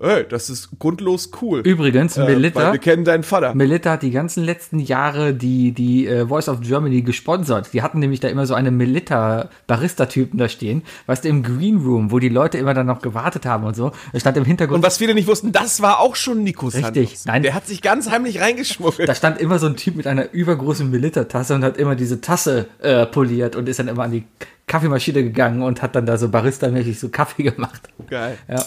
ey, 0.00 0.24
das 0.28 0.50
ist 0.50 0.70
grundlos 0.78 1.30
cool. 1.42 1.60
übrigens, 1.60 2.16
Äh, 2.16 2.22
weil 2.22 2.34
Melitta, 2.34 2.72
wir 2.72 2.78
kennen 2.78 3.04
deinen 3.04 3.22
Vater. 3.22 3.54
Melitta 3.54 3.92
hat 3.92 4.02
die 4.02 4.10
ganzen 4.10 4.44
letzten 4.44 4.78
Jahre 4.78 5.34
die, 5.34 5.72
die 5.72 6.06
äh, 6.06 6.26
Voice 6.26 6.48
of 6.48 6.60
Germany 6.60 7.02
gesponsert. 7.02 7.72
Die 7.72 7.82
hatten 7.82 7.98
nämlich 7.98 8.20
da 8.20 8.28
immer 8.28 8.46
so 8.46 8.54
eine 8.54 8.70
Melitta-Barista-Typen 8.70 10.38
da 10.38 10.48
stehen, 10.48 10.82
weißt 11.06 11.24
du, 11.24 11.28
im 11.28 11.42
Green 11.42 11.78
Room, 11.78 12.10
wo 12.10 12.18
die 12.18 12.28
Leute 12.28 12.58
immer 12.58 12.74
dann 12.74 12.86
noch 12.86 13.02
gewartet 13.02 13.46
haben 13.46 13.64
und 13.64 13.76
so. 13.76 13.92
Da 14.12 14.20
stand 14.20 14.36
im 14.36 14.44
Hintergrund 14.44 14.78
Und 14.78 14.82
was 14.84 14.98
viele 14.98 15.14
nicht 15.14 15.28
wussten, 15.28 15.52
das 15.52 15.80
war 15.82 16.00
auch 16.00 16.16
schon 16.16 16.42
Nico 16.42 16.66
Richtig. 16.66 16.82
Santos. 16.82 17.24
Nein. 17.26 17.42
Der 17.42 17.54
hat 17.54 17.66
sich 17.66 17.82
ganz 17.82 18.10
heimlich 18.10 18.40
reingeschmuggelt. 18.40 19.08
Da 19.08 19.14
stand 19.14 19.38
immer 19.38 19.58
so 19.58 19.66
ein 19.66 19.76
Typ 19.76 19.96
mit 19.96 20.06
einer 20.06 20.32
übergroßen 20.32 20.90
Melitta-Tasse 20.90 21.54
und 21.54 21.64
hat 21.64 21.76
immer 21.76 21.94
diese 21.94 22.20
Tasse 22.20 22.66
äh, 22.80 23.06
poliert 23.06 23.56
und 23.56 23.68
ist 23.68 23.78
dann 23.78 23.88
immer 23.88 24.04
an 24.04 24.12
die 24.12 24.24
Kaffeemaschine 24.66 25.22
gegangen 25.24 25.62
und 25.62 25.82
hat 25.82 25.96
dann 25.96 26.06
da 26.06 26.16
so 26.16 26.28
Barista-mäßig 26.28 26.98
so 26.98 27.08
Kaffee 27.08 27.42
gemacht. 27.42 27.88
Geil. 28.08 28.38
Ja, 28.48 28.64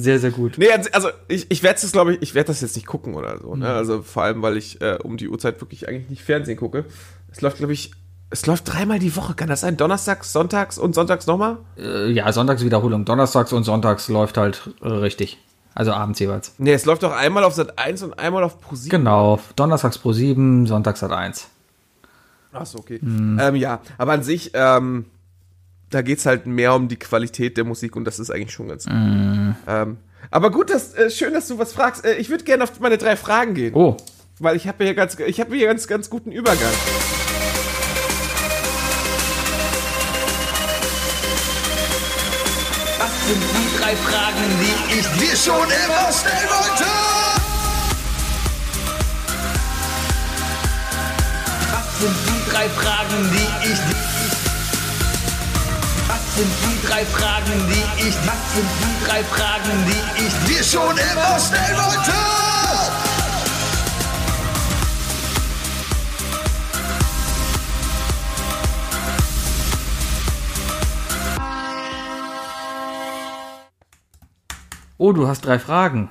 sehr, 0.00 0.18
sehr 0.18 0.30
gut. 0.30 0.54
Nee, 0.58 0.70
also- 0.70 0.90
also 0.92 1.08
ich, 1.28 1.50
ich 1.50 1.62
werde 1.62 1.78
es, 1.82 1.92
glaube 1.92 2.14
ich, 2.14 2.22
ich 2.22 2.34
werde 2.34 2.48
das 2.48 2.60
jetzt 2.60 2.76
nicht 2.76 2.86
gucken 2.86 3.14
oder 3.14 3.38
so. 3.38 3.54
Mhm. 3.54 3.60
Ne? 3.60 3.68
Also 3.68 4.02
vor 4.02 4.22
allem, 4.24 4.42
weil 4.42 4.56
ich 4.56 4.80
äh, 4.80 4.98
um 5.02 5.16
die 5.16 5.28
Uhrzeit 5.28 5.60
wirklich 5.60 5.88
eigentlich 5.88 6.10
nicht 6.10 6.22
Fernsehen 6.22 6.56
gucke. 6.58 6.84
Es 7.30 7.40
läuft, 7.40 7.58
glaube 7.58 7.72
ich, 7.72 7.92
es 8.30 8.44
läuft 8.46 8.72
dreimal 8.72 8.98
die 8.98 9.14
Woche. 9.16 9.34
Kann 9.34 9.48
das 9.48 9.60
sein? 9.62 9.76
Donnerstags, 9.76 10.32
Sonntags 10.32 10.78
und 10.78 10.94
Sonntags 10.94 11.26
nochmal? 11.26 11.58
Äh, 11.78 12.10
ja, 12.10 12.30
Sonntagswiederholung. 12.32 13.04
Donnerstags 13.04 13.52
und 13.52 13.64
Sonntags 13.64 14.08
läuft 14.08 14.36
halt 14.36 14.70
äh, 14.82 14.88
richtig. 14.88 15.38
Also 15.74 15.92
abends 15.92 16.18
jeweils. 16.18 16.54
Nee, 16.58 16.72
es 16.72 16.84
läuft 16.86 17.04
doch 17.04 17.12
einmal 17.12 17.44
auf 17.44 17.54
Sat 17.54 17.78
1 17.78 18.02
und 18.02 18.18
einmal 18.18 18.42
auf 18.42 18.60
Pro 18.60 18.74
7. 18.74 18.90
Genau. 18.90 19.38
Donnerstags 19.56 19.96
pro 19.98 20.12
7, 20.12 20.66
Sonntags 20.66 21.00
Sat 21.00 21.12
1. 21.12 21.48
Achso, 22.52 22.78
okay. 22.78 22.98
Mhm. 23.00 23.38
Ähm, 23.40 23.54
ja, 23.56 23.80
aber 23.98 24.12
an 24.12 24.22
sich, 24.22 24.50
ähm, 24.54 25.04
da 25.90 26.02
geht's 26.02 26.26
halt 26.26 26.46
mehr 26.46 26.74
um 26.74 26.88
die 26.88 26.98
Qualität 26.98 27.56
der 27.56 27.64
Musik 27.64 27.96
und 27.96 28.04
das 28.04 28.18
ist 28.18 28.30
eigentlich 28.30 28.52
schon 28.52 28.68
ganz 28.68 28.84
gut. 28.84 28.94
Mhm. 28.94 29.56
Ähm, 29.66 29.96
aber 30.30 30.50
gut, 30.50 30.70
das, 30.70 30.94
äh, 30.94 31.10
schön, 31.10 31.32
dass 31.32 31.48
du 31.48 31.58
was 31.58 31.72
fragst. 31.72 32.04
Äh, 32.04 32.16
ich 32.16 32.28
würde 32.28 32.44
gerne 32.44 32.64
auf 32.64 32.78
meine 32.80 32.98
drei 32.98 33.16
Fragen 33.16 33.54
gehen. 33.54 33.74
Oh, 33.74 33.96
Weil 34.38 34.56
ich 34.56 34.68
habe 34.68 34.84
hier 34.84 34.94
ganz, 34.94 35.18
ich 35.18 35.40
habe 35.40 35.54
hier 35.56 35.66
ganz, 35.66 35.86
ganz 35.86 36.10
guten 36.10 36.32
Übergang. 36.32 36.72
Was 42.98 43.26
sind 43.26 43.42
die 43.42 43.78
drei 43.80 43.96
Fragen, 43.96 44.44
die 44.60 44.98
ich 44.98 45.06
dir 45.06 45.36
schon 45.36 45.54
immer 45.54 46.12
stellen 46.12 46.48
wollte? 46.50 46.84
Was 51.72 52.00
sind 52.00 52.16
die 52.26 52.50
drei 52.50 52.68
Fragen, 52.68 53.30
die 53.32 53.72
ich 53.72 53.78
Was 53.78 54.07
sind 56.38 56.52
die 56.62 56.86
drei 56.86 57.04
Fragen, 57.04 57.66
die 57.68 58.08
ich 58.08 58.14
Was 58.24 58.54
sind 58.54 58.68
die 58.80 59.06
drei 59.06 59.24
Fragen, 59.24 59.84
die 59.88 60.22
ich 60.22 60.34
dir 60.46 60.62
schon 60.62 60.96
immer 60.96 61.36
stellen 61.40 61.76
wollte? 61.76 62.12
oh, 74.98 75.12
du 75.12 75.26
hast 75.26 75.40
drei 75.40 75.58
Fragen. 75.58 76.08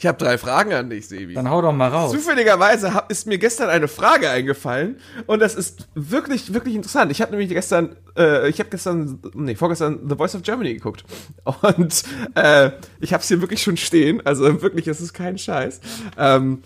Ich 0.00 0.06
habe 0.06 0.16
drei 0.16 0.38
Fragen 0.38 0.72
an 0.72 0.88
dich, 0.88 1.08
Sebi. 1.08 1.34
Dann 1.34 1.50
hau 1.50 1.60
doch 1.60 1.74
mal 1.74 1.88
raus. 1.88 2.12
Zufälligerweise 2.12 2.94
hab, 2.94 3.10
ist 3.10 3.26
mir 3.26 3.36
gestern 3.36 3.68
eine 3.68 3.86
Frage 3.86 4.30
eingefallen 4.30 4.96
und 5.26 5.40
das 5.40 5.54
ist 5.54 5.88
wirklich, 5.94 6.54
wirklich 6.54 6.74
interessant. 6.74 7.12
Ich 7.12 7.20
habe 7.20 7.32
nämlich 7.32 7.50
gestern, 7.50 7.96
äh, 8.16 8.48
ich 8.48 8.58
habe 8.60 8.70
gestern, 8.70 9.20
nee, 9.34 9.56
vorgestern 9.56 10.08
The 10.08 10.16
Voice 10.16 10.34
of 10.34 10.40
Germany 10.40 10.72
geguckt 10.72 11.04
und 11.44 12.02
äh, 12.34 12.70
ich 13.00 13.12
habe 13.12 13.20
es 13.20 13.28
hier 13.28 13.42
wirklich 13.42 13.62
schon 13.62 13.76
stehen. 13.76 14.24
Also 14.24 14.62
wirklich, 14.62 14.88
es 14.88 15.02
ist 15.02 15.12
kein 15.12 15.36
Scheiß. 15.36 15.82
Ähm, 16.16 16.62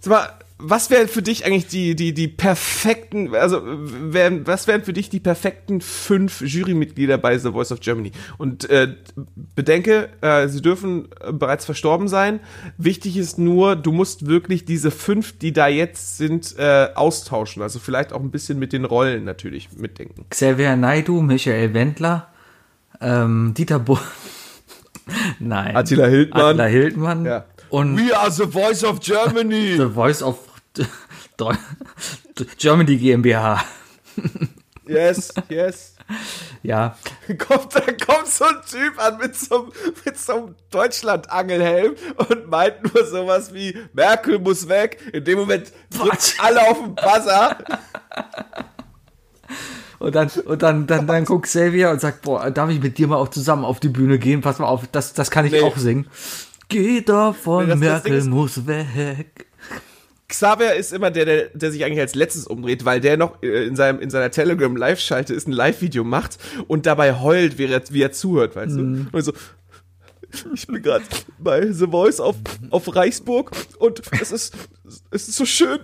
sag 0.00 0.10
mal, 0.10 0.30
was 0.60 0.90
wären 0.90 1.06
für 1.06 1.22
dich 1.22 1.46
eigentlich 1.46 1.68
die, 1.68 1.94
die, 1.94 2.12
die 2.12 2.26
perfekten, 2.26 3.34
also 3.34 3.62
wären, 3.64 4.46
was 4.46 4.66
wären 4.66 4.82
für 4.82 4.92
dich 4.92 5.08
die 5.08 5.20
perfekten 5.20 5.80
fünf 5.80 6.40
Jurymitglieder 6.40 7.16
bei 7.16 7.38
The 7.38 7.52
Voice 7.52 7.70
of 7.70 7.80
Germany? 7.80 8.10
Und 8.38 8.68
äh, 8.68 8.94
bedenke, 9.54 10.08
äh, 10.20 10.48
sie 10.48 10.60
dürfen 10.60 11.08
äh, 11.20 11.32
bereits 11.32 11.64
verstorben 11.64 12.08
sein. 12.08 12.40
Wichtig 12.76 13.16
ist 13.16 13.38
nur, 13.38 13.76
du 13.76 13.92
musst 13.92 14.26
wirklich 14.26 14.64
diese 14.64 14.90
fünf, 14.90 15.38
die 15.38 15.52
da 15.52 15.68
jetzt 15.68 16.16
sind, 16.16 16.56
äh, 16.58 16.88
austauschen. 16.94 17.62
Also 17.62 17.78
vielleicht 17.78 18.12
auch 18.12 18.20
ein 18.20 18.32
bisschen 18.32 18.58
mit 18.58 18.72
den 18.72 18.84
Rollen 18.84 19.24
natürlich 19.24 19.68
mitdenken. 19.76 20.26
Xavier 20.28 20.74
Naidu, 20.76 21.22
Michael 21.22 21.72
Wendler, 21.72 22.28
ähm, 23.00 23.54
Dieter 23.56 23.78
Bo 23.78 23.98
Nein. 25.38 25.76
Attila 25.76 26.06
Hildmann. 26.06 26.44
Attila 26.44 26.64
Hildmann. 26.64 27.24
Ja. 27.24 27.44
Und 27.70 27.96
We 27.96 28.16
are 28.16 28.30
the 28.30 28.46
voice 28.46 28.82
of 28.82 29.00
Germany. 29.00 29.76
The 29.76 29.88
Voice 29.88 30.22
of 30.22 30.47
Germany 32.58 32.96
GmbH. 32.96 33.64
yes, 34.86 35.32
yes. 35.48 35.94
Ja, 36.62 36.96
kommt, 37.38 37.74
da 37.74 37.80
kommt 37.82 38.26
so 38.26 38.44
ein 38.46 38.56
Typ 38.68 38.98
an 38.98 39.18
mit 39.18 39.36
so, 39.36 39.64
einem- 39.64 39.72
mit 40.04 40.18
so 40.18 40.32
einem 40.32 40.54
Deutschland-Angelhelm 40.70 41.94
und 42.16 42.48
meint 42.48 42.94
nur 42.94 43.04
sowas 43.06 43.52
wie, 43.52 43.76
Merkel 43.92 44.38
muss 44.38 44.68
weg. 44.68 44.98
In 45.12 45.24
dem 45.24 45.38
Moment 45.38 45.70
drückt 45.90 46.36
alle 46.38 46.66
auf 46.68 46.78
den 46.78 46.94
Buzzer. 46.94 47.58
Und 50.00 50.14
dann, 50.14 50.28
und 50.44 50.62
dann, 50.62 50.86
dann, 50.86 51.08
dann 51.08 51.24
guckt 51.24 51.46
Xavier 51.46 51.90
und 51.90 52.00
sagt, 52.00 52.22
boah, 52.22 52.52
darf 52.52 52.70
ich 52.70 52.80
mit 52.80 52.98
dir 52.98 53.08
mal 53.08 53.16
auch 53.16 53.30
zusammen 53.30 53.64
auf 53.64 53.80
die 53.80 53.88
Bühne 53.88 54.20
gehen? 54.20 54.42
Pass 54.42 54.60
mal 54.60 54.66
auf, 54.68 54.86
das, 54.92 55.12
das 55.12 55.28
kann 55.28 55.44
ich 55.44 55.50
Nee. 55.50 55.62
auch 55.62 55.76
singen. 55.76 56.06
Geh 56.68 57.00
davon, 57.00 57.66
Nee, 57.68 57.74
Merkel 57.74 58.22
muss 58.26 58.64
weg. 58.68 59.47
Xavier 60.28 60.74
ist 60.74 60.92
immer 60.92 61.10
der, 61.10 61.24
der, 61.24 61.46
der 61.54 61.72
sich 61.72 61.84
eigentlich 61.84 62.00
als 62.00 62.14
letztes 62.14 62.46
umdreht, 62.46 62.84
weil 62.84 63.00
der 63.00 63.16
noch 63.16 63.42
äh, 63.42 63.66
in, 63.66 63.76
seinem, 63.76 64.00
in 64.00 64.10
seiner 64.10 64.30
Telegram-Live-Schalte 64.30 65.32
ist, 65.32 65.48
ein 65.48 65.52
Live-Video 65.52 66.04
macht 66.04 66.38
und 66.66 66.84
dabei 66.86 67.18
heult, 67.18 67.56
wie 67.58 67.64
er, 67.64 67.82
wie 67.90 68.02
er 68.02 68.12
zuhört, 68.12 68.54
weißt 68.54 68.76
du? 68.76 68.80
Und 69.10 69.22
so, 69.22 69.32
ich 70.54 70.66
bin 70.66 70.82
gerade 70.82 71.04
bei 71.38 71.72
The 71.72 71.86
Voice 71.86 72.20
auf, 72.20 72.36
auf 72.70 72.94
Reichsburg 72.94 73.52
und 73.78 74.02
es 74.20 74.30
ist, 74.30 74.54
es 75.10 75.28
ist 75.28 75.36
so 75.36 75.46
schön. 75.46 75.80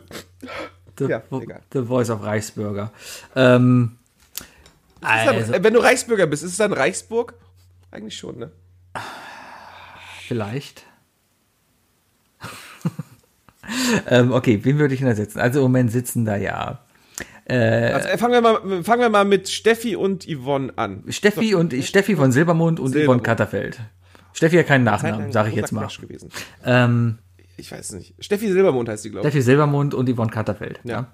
The, 0.98 1.06
Ja, 1.06 1.22
egal. 1.30 1.62
The 1.72 1.82
Voice 1.82 2.10
of 2.10 2.22
Reichsbürger. 2.22 2.92
Ähm, 3.34 3.96
dann, 5.00 5.10
also, 5.36 5.52
äh, 5.52 5.62
wenn 5.62 5.74
du 5.74 5.80
Reichsbürger 5.80 6.26
bist, 6.26 6.42
ist 6.42 6.52
es 6.52 6.56
dann 6.58 6.72
Reichsburg? 6.72 7.34
Eigentlich 7.90 8.16
schon, 8.16 8.38
ne? 8.38 8.50
vielleicht. 10.26 10.86
Ähm, 14.08 14.32
okay, 14.32 14.60
wen 14.62 14.78
würde 14.78 14.94
ich 14.94 15.00
denn 15.00 15.08
da 15.08 15.14
setzen? 15.14 15.40
Also 15.40 15.60
im 15.60 15.64
Moment 15.64 15.92
sitzen 15.92 16.24
da 16.24 16.36
ja 16.36 16.80
Also 17.46 18.08
äh, 18.08 18.18
fangen 18.18 18.32
wir 18.32 18.40
mal, 18.40 18.82
fangen 18.82 19.02
wir 19.02 19.10
mal 19.10 19.24
mit 19.24 19.48
Steffi 19.48 19.96
und 19.96 20.26
Yvonne 20.26 20.72
an. 20.76 21.04
Steffi 21.08 21.54
und 21.54 21.72
Steffi 21.84 22.16
von 22.16 22.32
Silbermond 22.32 22.80
und 22.80 22.86
Yvonne 22.90 22.98
Silbermond. 23.00 23.24
Katterfeld. 23.24 23.80
Steffi 24.32 24.56
hat 24.56 24.66
keinen 24.66 24.84
Nachnamen, 24.84 25.30
sage 25.32 25.50
ich 25.50 25.54
jetzt 25.54 25.72
mal. 25.72 25.86
Gewesen. 25.86 26.30
Ähm, 26.64 27.18
Ich 27.56 27.70
weiß 27.70 27.92
nicht. 27.92 28.14
Steffi 28.18 28.50
Silbermond 28.50 28.88
heißt 28.88 29.02
sie, 29.04 29.10
glaube 29.10 29.26
ich. 29.26 29.32
Steffi 29.32 29.42
Silbermond 29.42 29.94
und 29.94 30.08
Yvonne 30.12 30.30
Katterfeld. 30.30 30.80
Ja. 30.84 31.06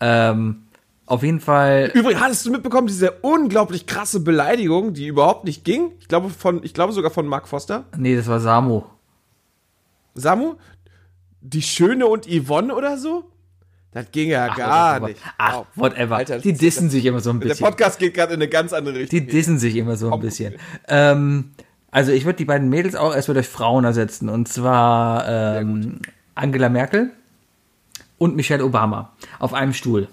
Ähm, 0.00 0.62
auf 1.06 1.24
jeden 1.24 1.40
Fall, 1.40 1.90
Übrigens, 1.94 2.20
hast 2.20 2.46
du 2.46 2.52
mitbekommen, 2.52 2.86
diese 2.86 3.10
unglaublich 3.22 3.86
krasse 3.86 4.20
Beleidigung, 4.20 4.94
die 4.94 5.08
überhaupt 5.08 5.44
nicht 5.44 5.64
ging? 5.64 5.90
Ich 5.98 6.06
glaube, 6.06 6.30
von, 6.30 6.62
ich 6.62 6.72
glaube 6.72 6.92
sogar 6.92 7.10
von 7.10 7.26
Mark 7.26 7.48
Foster. 7.48 7.86
nee, 7.96 8.14
das 8.14 8.28
war 8.28 8.38
Samo. 8.38 8.86
Samu? 10.14 10.54
Die 11.42 11.62
Schöne 11.62 12.06
und 12.06 12.26
Yvonne 12.26 12.74
oder 12.74 12.98
so? 12.98 13.24
Das 13.92 14.10
ging 14.12 14.28
ja 14.30 14.54
gar 14.54 15.00
nicht. 15.00 15.20
Ach, 15.36 15.64
whatever. 15.74 16.16
Alter, 16.16 16.38
die 16.38 16.52
das- 16.52 16.60
dissen 16.60 16.90
sich 16.90 17.04
immer 17.06 17.20
so 17.20 17.30
ein 17.30 17.40
Der 17.40 17.48
bisschen. 17.48 17.66
Podcast 17.66 17.98
geht 17.98 18.14
gerade 18.14 18.34
in 18.34 18.38
eine 18.40 18.48
ganz 18.48 18.72
andere 18.72 18.94
Richtung. 18.96 19.18
Die 19.18 19.26
dissen 19.26 19.58
sich 19.58 19.74
immer 19.76 19.96
so 19.96 20.12
ein 20.12 20.20
bisschen. 20.20 20.54
Ähm, 20.86 21.50
also 21.90 22.12
ich 22.12 22.24
würde 22.24 22.36
die 22.36 22.44
beiden 22.44 22.68
Mädels 22.68 22.94
auch 22.94 23.14
erstmal 23.14 23.34
durch 23.34 23.48
Frauen 23.48 23.84
ersetzen. 23.84 24.28
Und 24.28 24.46
zwar 24.48 25.26
ähm, 25.58 25.98
Angela 26.36 26.68
Merkel 26.68 27.10
und 28.18 28.36
Michelle 28.36 28.64
Obama 28.64 29.12
auf 29.40 29.54
einem 29.54 29.72
Stuhl. 29.72 30.06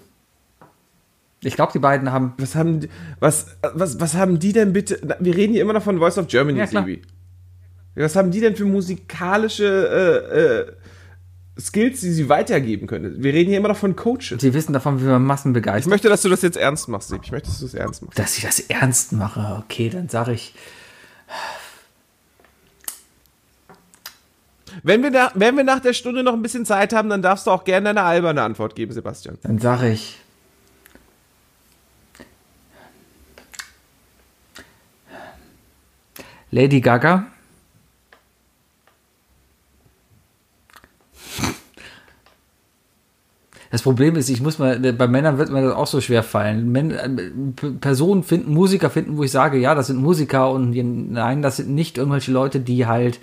Ich 1.44 1.54
glaube, 1.54 1.70
die 1.72 1.78
beiden 1.78 2.10
haben. 2.10 2.32
was 2.38 2.56
haben 2.56 2.80
die, 2.80 2.88
was, 3.20 3.46
was, 3.74 4.00
was 4.00 4.14
haben 4.14 4.40
die 4.40 4.52
denn 4.52 4.72
bitte? 4.72 4.98
Wir 5.20 5.36
reden 5.36 5.52
hier 5.52 5.62
immer 5.62 5.72
noch 5.74 5.84
von 5.84 5.98
Voice 5.98 6.18
of 6.18 6.26
Germany, 6.26 6.58
Ja. 6.58 6.84
Was 7.94 8.16
haben 8.16 8.32
die 8.32 8.40
denn 8.40 8.56
für 8.56 8.64
musikalische 8.64 9.64
äh, 10.34 10.38
äh, 10.38 10.72
Skills, 11.60 12.00
die 12.00 12.12
sie 12.12 12.28
weitergeben 12.28 12.86
können? 12.86 13.22
Wir 13.22 13.32
reden 13.32 13.48
hier 13.48 13.58
immer 13.58 13.68
noch 13.68 13.76
von 13.76 13.96
Coaches. 13.96 14.40
Sie 14.40 14.54
wissen 14.54 14.72
davon, 14.72 15.00
wie 15.00 15.04
man 15.04 15.24
Massen 15.24 15.50
Ich 15.50 15.54
begeistert. 15.54 15.90
möchte, 15.90 16.08
dass 16.08 16.22
du 16.22 16.28
das 16.28 16.42
jetzt 16.42 16.56
ernst 16.56 16.88
machst, 16.88 17.08
Sebi. 17.08 17.22
Ich 17.24 17.32
möchte, 17.32 17.48
dass 17.48 17.58
du 17.58 17.64
das 17.66 17.74
ernst 17.74 18.02
machst. 18.02 18.18
Dass 18.18 18.36
ich 18.38 18.44
das 18.44 18.60
ernst 18.60 19.12
mache. 19.12 19.62
Okay, 19.64 19.90
dann 19.90 20.08
sage 20.08 20.32
ich. 20.32 20.54
Wenn 24.82 25.02
wir, 25.02 25.10
nach, 25.10 25.32
wenn 25.34 25.56
wir 25.56 25.64
nach 25.64 25.80
der 25.80 25.92
Stunde 25.94 26.22
noch 26.22 26.34
ein 26.34 26.42
bisschen 26.42 26.64
Zeit 26.64 26.92
haben, 26.92 27.08
dann 27.08 27.22
darfst 27.22 27.46
du 27.46 27.50
auch 27.50 27.64
gerne 27.64 27.90
eine 27.90 28.02
alberne 28.02 28.42
Antwort 28.42 28.76
geben, 28.76 28.92
Sebastian. 28.92 29.38
Dann 29.42 29.58
sage 29.58 29.90
ich. 29.90 30.18
Lady 36.50 36.80
Gaga. 36.80 37.26
Das 43.78 43.84
Problem 43.84 44.16
ist, 44.16 44.28
ich 44.28 44.40
muss 44.40 44.58
mal, 44.58 44.76
bei 44.80 45.06
Männern 45.06 45.38
wird 45.38 45.50
mir 45.50 45.62
das 45.62 45.72
auch 45.72 45.86
so 45.86 46.00
schwer 46.00 46.24
fallen. 46.24 46.74
Äh, 46.74 47.30
Personen 47.80 48.24
finden, 48.24 48.52
Musiker 48.52 48.90
finden, 48.90 49.16
wo 49.16 49.22
ich 49.22 49.30
sage, 49.30 49.56
ja, 49.56 49.76
das 49.76 49.86
sind 49.86 50.02
Musiker 50.02 50.50
und 50.50 50.72
nein, 51.12 51.42
das 51.42 51.58
sind 51.58 51.70
nicht 51.70 51.96
irgendwelche 51.96 52.32
Leute, 52.32 52.58
die 52.58 52.86
halt 52.86 53.20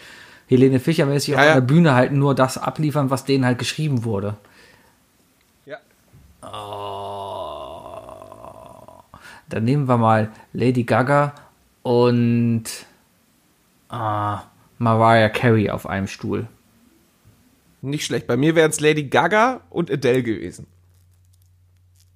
Helene 0.47 0.79
Fischer 0.79 1.07
mäßig 1.07 1.33
Ja, 1.33 1.39
auf 1.39 1.45
ja. 1.45 1.53
der 1.55 1.61
Bühne 1.61 1.93
halt 1.93 2.13
nur 2.13 2.35
das 2.35 2.57
abliefern, 2.57 3.09
was 3.09 3.25
denen 3.25 3.45
halt 3.45 3.59
geschrieben 3.59 4.05
wurde. 4.05 4.37
Ja. 5.65 5.75
Dann 9.49 9.65
nehmen 9.65 9.89
wir 9.89 9.97
mal 9.97 10.31
Lady 10.53 10.83
Gaga 10.83 11.33
und 11.83 12.63
ah, 13.89 14.43
Mariah 14.77 15.27
Carey 15.27 15.69
auf 15.69 15.85
einem 15.85 16.07
Stuhl. 16.07 16.47
Nicht 17.85 18.05
schlecht. 18.05 18.25
Bei 18.25 18.35
mir 18.35 18.55
wären 18.55 18.71
es 18.71 18.79
Lady 18.79 19.03
Gaga 19.03 19.61
und 19.69 19.91
Adele 19.91 20.23
gewesen. 20.23 20.65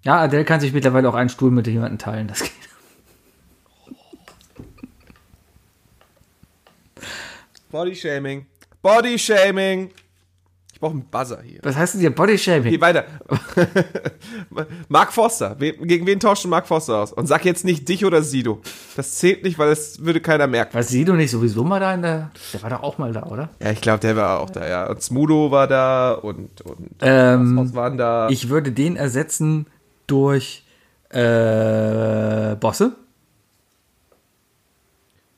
Ja, 0.03 0.19
Adele 0.21 0.43
kann 0.43 0.59
sich 0.59 0.73
mittlerweile 0.73 1.07
auch 1.07 1.13
einen 1.13 1.29
Stuhl 1.29 1.51
mit 1.51 1.67
jemandem 1.67 1.99
teilen. 1.99 2.27
Das 2.27 2.41
geht. 2.41 2.51
Bodyshaming. 7.69 8.47
Bodyshaming. 8.81 9.91
Ich 10.79 10.81
brauche 10.81 10.93
einen 10.93 11.09
Buzzer 11.11 11.41
hier. 11.41 11.59
Was 11.63 11.75
heißt 11.75 11.95
denn 11.95 11.99
hier 11.99 12.15
Bodyshaming? 12.15 12.71
Geh 12.71 12.79
weiter. 12.79 13.03
Mark 14.87 15.11
Forster. 15.11 15.57
Gegen 15.59 16.07
wen 16.07 16.21
tauscht 16.21 16.45
Mark 16.45 16.67
Forster 16.67 16.99
aus? 16.99 17.11
Und 17.11 17.27
sag 17.27 17.43
jetzt 17.43 17.65
nicht 17.65 17.89
dich 17.89 18.05
oder 18.05 18.23
Sido. 18.23 18.61
Das 18.95 19.15
zählt 19.15 19.43
nicht, 19.43 19.59
weil 19.59 19.71
das 19.71 20.05
würde 20.05 20.21
keiner 20.21 20.47
merken. 20.47 20.71
Was 20.73 20.87
Sido 20.87 21.15
nicht 21.15 21.31
sowieso 21.31 21.65
mal 21.65 21.81
da 21.81 21.93
in 21.93 22.01
der. 22.01 22.31
Der 22.53 22.63
war 22.63 22.69
doch 22.69 22.81
auch 22.81 22.97
mal 22.97 23.11
da, 23.11 23.23
oder? 23.23 23.49
Ja, 23.61 23.71
ich 23.71 23.81
glaube, 23.81 23.99
der 23.99 24.15
war 24.15 24.39
auch 24.39 24.49
da, 24.51 24.65
ja. 24.65 24.89
Und 24.89 25.03
Smudo 25.03 25.51
war 25.51 25.67
da 25.67 26.13
und, 26.13 26.61
und 26.61 26.91
Ähm, 27.01 27.57
was 27.57 27.73
waren 27.73 27.97
da. 27.97 28.29
Ich 28.29 28.47
würde 28.47 28.71
den 28.71 28.95
ersetzen 28.95 29.65
durch 30.07 30.63
äh, 31.09 32.55
Bosse. 32.55 32.93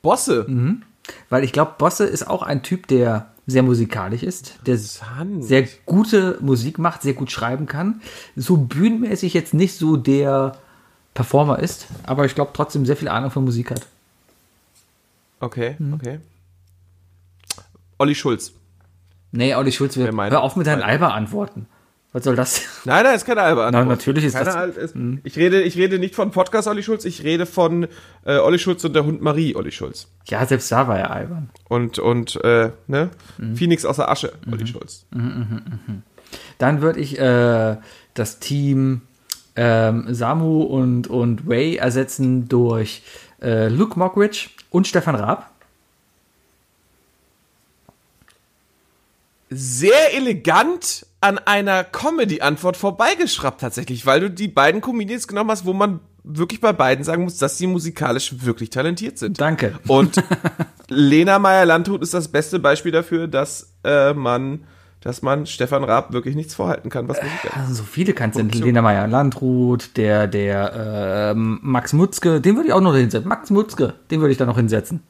Bosse. 0.03 0.45
Mhm. 0.47 0.83
Weil 1.29 1.43
ich 1.43 1.51
glaube, 1.51 1.73
Bosse 1.79 2.05
ist 2.05 2.27
auch 2.27 2.43
ein 2.43 2.61
Typ, 2.61 2.85
der 2.85 3.31
sehr 3.51 3.63
musikalisch 3.63 4.23
ist, 4.23 4.55
der 4.65 4.77
sehr 4.77 5.67
gute 5.85 6.37
Musik 6.41 6.79
macht, 6.79 7.01
sehr 7.01 7.13
gut 7.13 7.31
schreiben 7.31 7.65
kann. 7.67 8.01
So 8.35 8.57
bühnenmäßig 8.57 9.33
jetzt 9.33 9.53
nicht 9.53 9.75
so 9.77 9.97
der 9.97 10.57
Performer 11.13 11.59
ist, 11.59 11.87
aber 12.03 12.25
ich 12.25 12.35
glaube 12.35 12.51
trotzdem 12.53 12.85
sehr 12.85 12.97
viel 12.97 13.07
Ahnung 13.09 13.31
von 13.31 13.43
Musik 13.43 13.71
hat. 13.71 13.85
Okay, 15.39 15.75
Mhm. 15.79 15.93
okay. 15.93 16.19
Olli 17.97 18.15
Schulz. 18.15 18.53
Nee, 19.31 19.55
Olli 19.55 19.71
Schulz, 19.71 19.95
wir, 19.97 20.11
hör 20.11 20.41
auf 20.41 20.55
mit 20.55 20.67
deinen 20.67 20.81
Alba-Antworten. 20.81 21.67
Was 22.13 22.25
soll 22.25 22.35
das? 22.35 22.61
Nein, 22.83 23.05
nein, 23.05 23.15
ist 23.15 23.25
keine 23.25 23.41
Albe. 23.41 23.69
Na, 23.71 23.85
natürlich 23.85 24.25
ist 24.25 24.33
keine 24.33 24.45
das- 24.45 24.55
Al- 24.55 24.69
ist, 24.71 24.95
ich, 25.23 25.37
rede, 25.37 25.61
ich 25.61 25.77
rede 25.77 25.97
nicht 25.97 26.13
von 26.13 26.31
Podcast 26.31 26.67
Olli 26.67 26.83
Schulz, 26.83 27.05
ich 27.05 27.23
rede 27.23 27.45
von 27.45 27.87
äh, 28.25 28.37
Olli 28.37 28.59
Schulz 28.59 28.83
und 28.83 28.93
der 28.93 29.05
Hund 29.05 29.21
Marie 29.21 29.55
Olli 29.55 29.71
Schulz. 29.71 30.07
Ja, 30.27 30.45
selbst 30.45 30.69
da 30.73 30.89
war 30.89 30.99
er 30.99 31.11
albern. 31.11 31.49
Und, 31.69 31.99
und 31.99 32.35
äh, 32.43 32.71
ne? 32.87 33.11
Mhm. 33.37 33.55
Phoenix 33.55 33.85
aus 33.85 33.95
der 33.95 34.09
Asche, 34.11 34.33
Olli 34.51 34.67
Schulz. 34.67 35.05
Dann 36.57 36.81
würde 36.81 36.99
ich 36.99 37.17
äh, 37.17 37.77
das 38.13 38.39
Team 38.39 39.01
ähm, 39.55 40.13
Samu 40.13 40.63
und, 40.63 41.07
und 41.07 41.47
Way 41.47 41.77
ersetzen 41.77 42.49
durch 42.49 43.03
äh, 43.41 43.69
Luke 43.69 43.97
Mockridge 43.97 44.49
und 44.69 44.85
Stefan 44.85 45.15
Raab. 45.15 45.49
Sehr 49.49 50.13
elegant 50.13 51.05
an 51.21 51.37
einer 51.37 51.83
Comedy-Antwort 51.83 52.75
vorbeigeschraubt 52.75 53.61
tatsächlich, 53.61 54.05
weil 54.05 54.19
du 54.19 54.29
die 54.29 54.47
beiden 54.47 54.81
Comedians 54.81 55.27
genommen 55.27 55.51
hast, 55.51 55.65
wo 55.65 55.73
man 55.73 55.99
wirklich 56.23 56.61
bei 56.61 56.73
beiden 56.73 57.03
sagen 57.03 57.23
muss, 57.23 57.37
dass 57.37 57.57
sie 57.57 57.67
musikalisch 57.67 58.43
wirklich 58.43 58.69
talentiert 58.69 59.17
sind. 59.17 59.39
Danke. 59.39 59.79
Und 59.87 60.21
Lena 60.89 61.39
Meyer-Landrut 61.39 62.01
ist 62.01 62.13
das 62.13 62.27
beste 62.27 62.59
Beispiel 62.59 62.91
dafür, 62.91 63.27
dass 63.27 63.73
äh, 63.83 64.13
man, 64.13 64.65
dass 65.01 65.21
man 65.21 65.45
Stefan 65.45 65.83
Raab 65.83 66.11
wirklich 66.11 66.35
nichts 66.35 66.55
vorhalten 66.55 66.89
kann, 66.89 67.07
was 67.07 67.17
Musik 67.17 67.45
angeht. 67.45 67.57
Also 67.57 67.73
so 67.75 67.83
viele 67.83 68.13
kannst 68.13 68.37
du. 68.37 68.43
Lena 68.43 68.81
Meyer 68.81 69.07
Landrut, 69.07 69.97
der, 69.97 70.27
der 70.27 71.31
ähm, 71.35 71.59
Max 71.61 71.93
Mutzke, 71.93 72.41
den 72.41 72.55
würde 72.55 72.67
ich 72.67 72.73
auch 72.73 72.81
noch 72.81 72.95
hinsetzen. 72.95 73.29
Max 73.29 73.49
Mutzke, 73.49 73.93
den 74.09 74.21
würde 74.21 74.31
ich 74.31 74.37
da 74.37 74.45
noch 74.45 74.57
hinsetzen. 74.57 75.01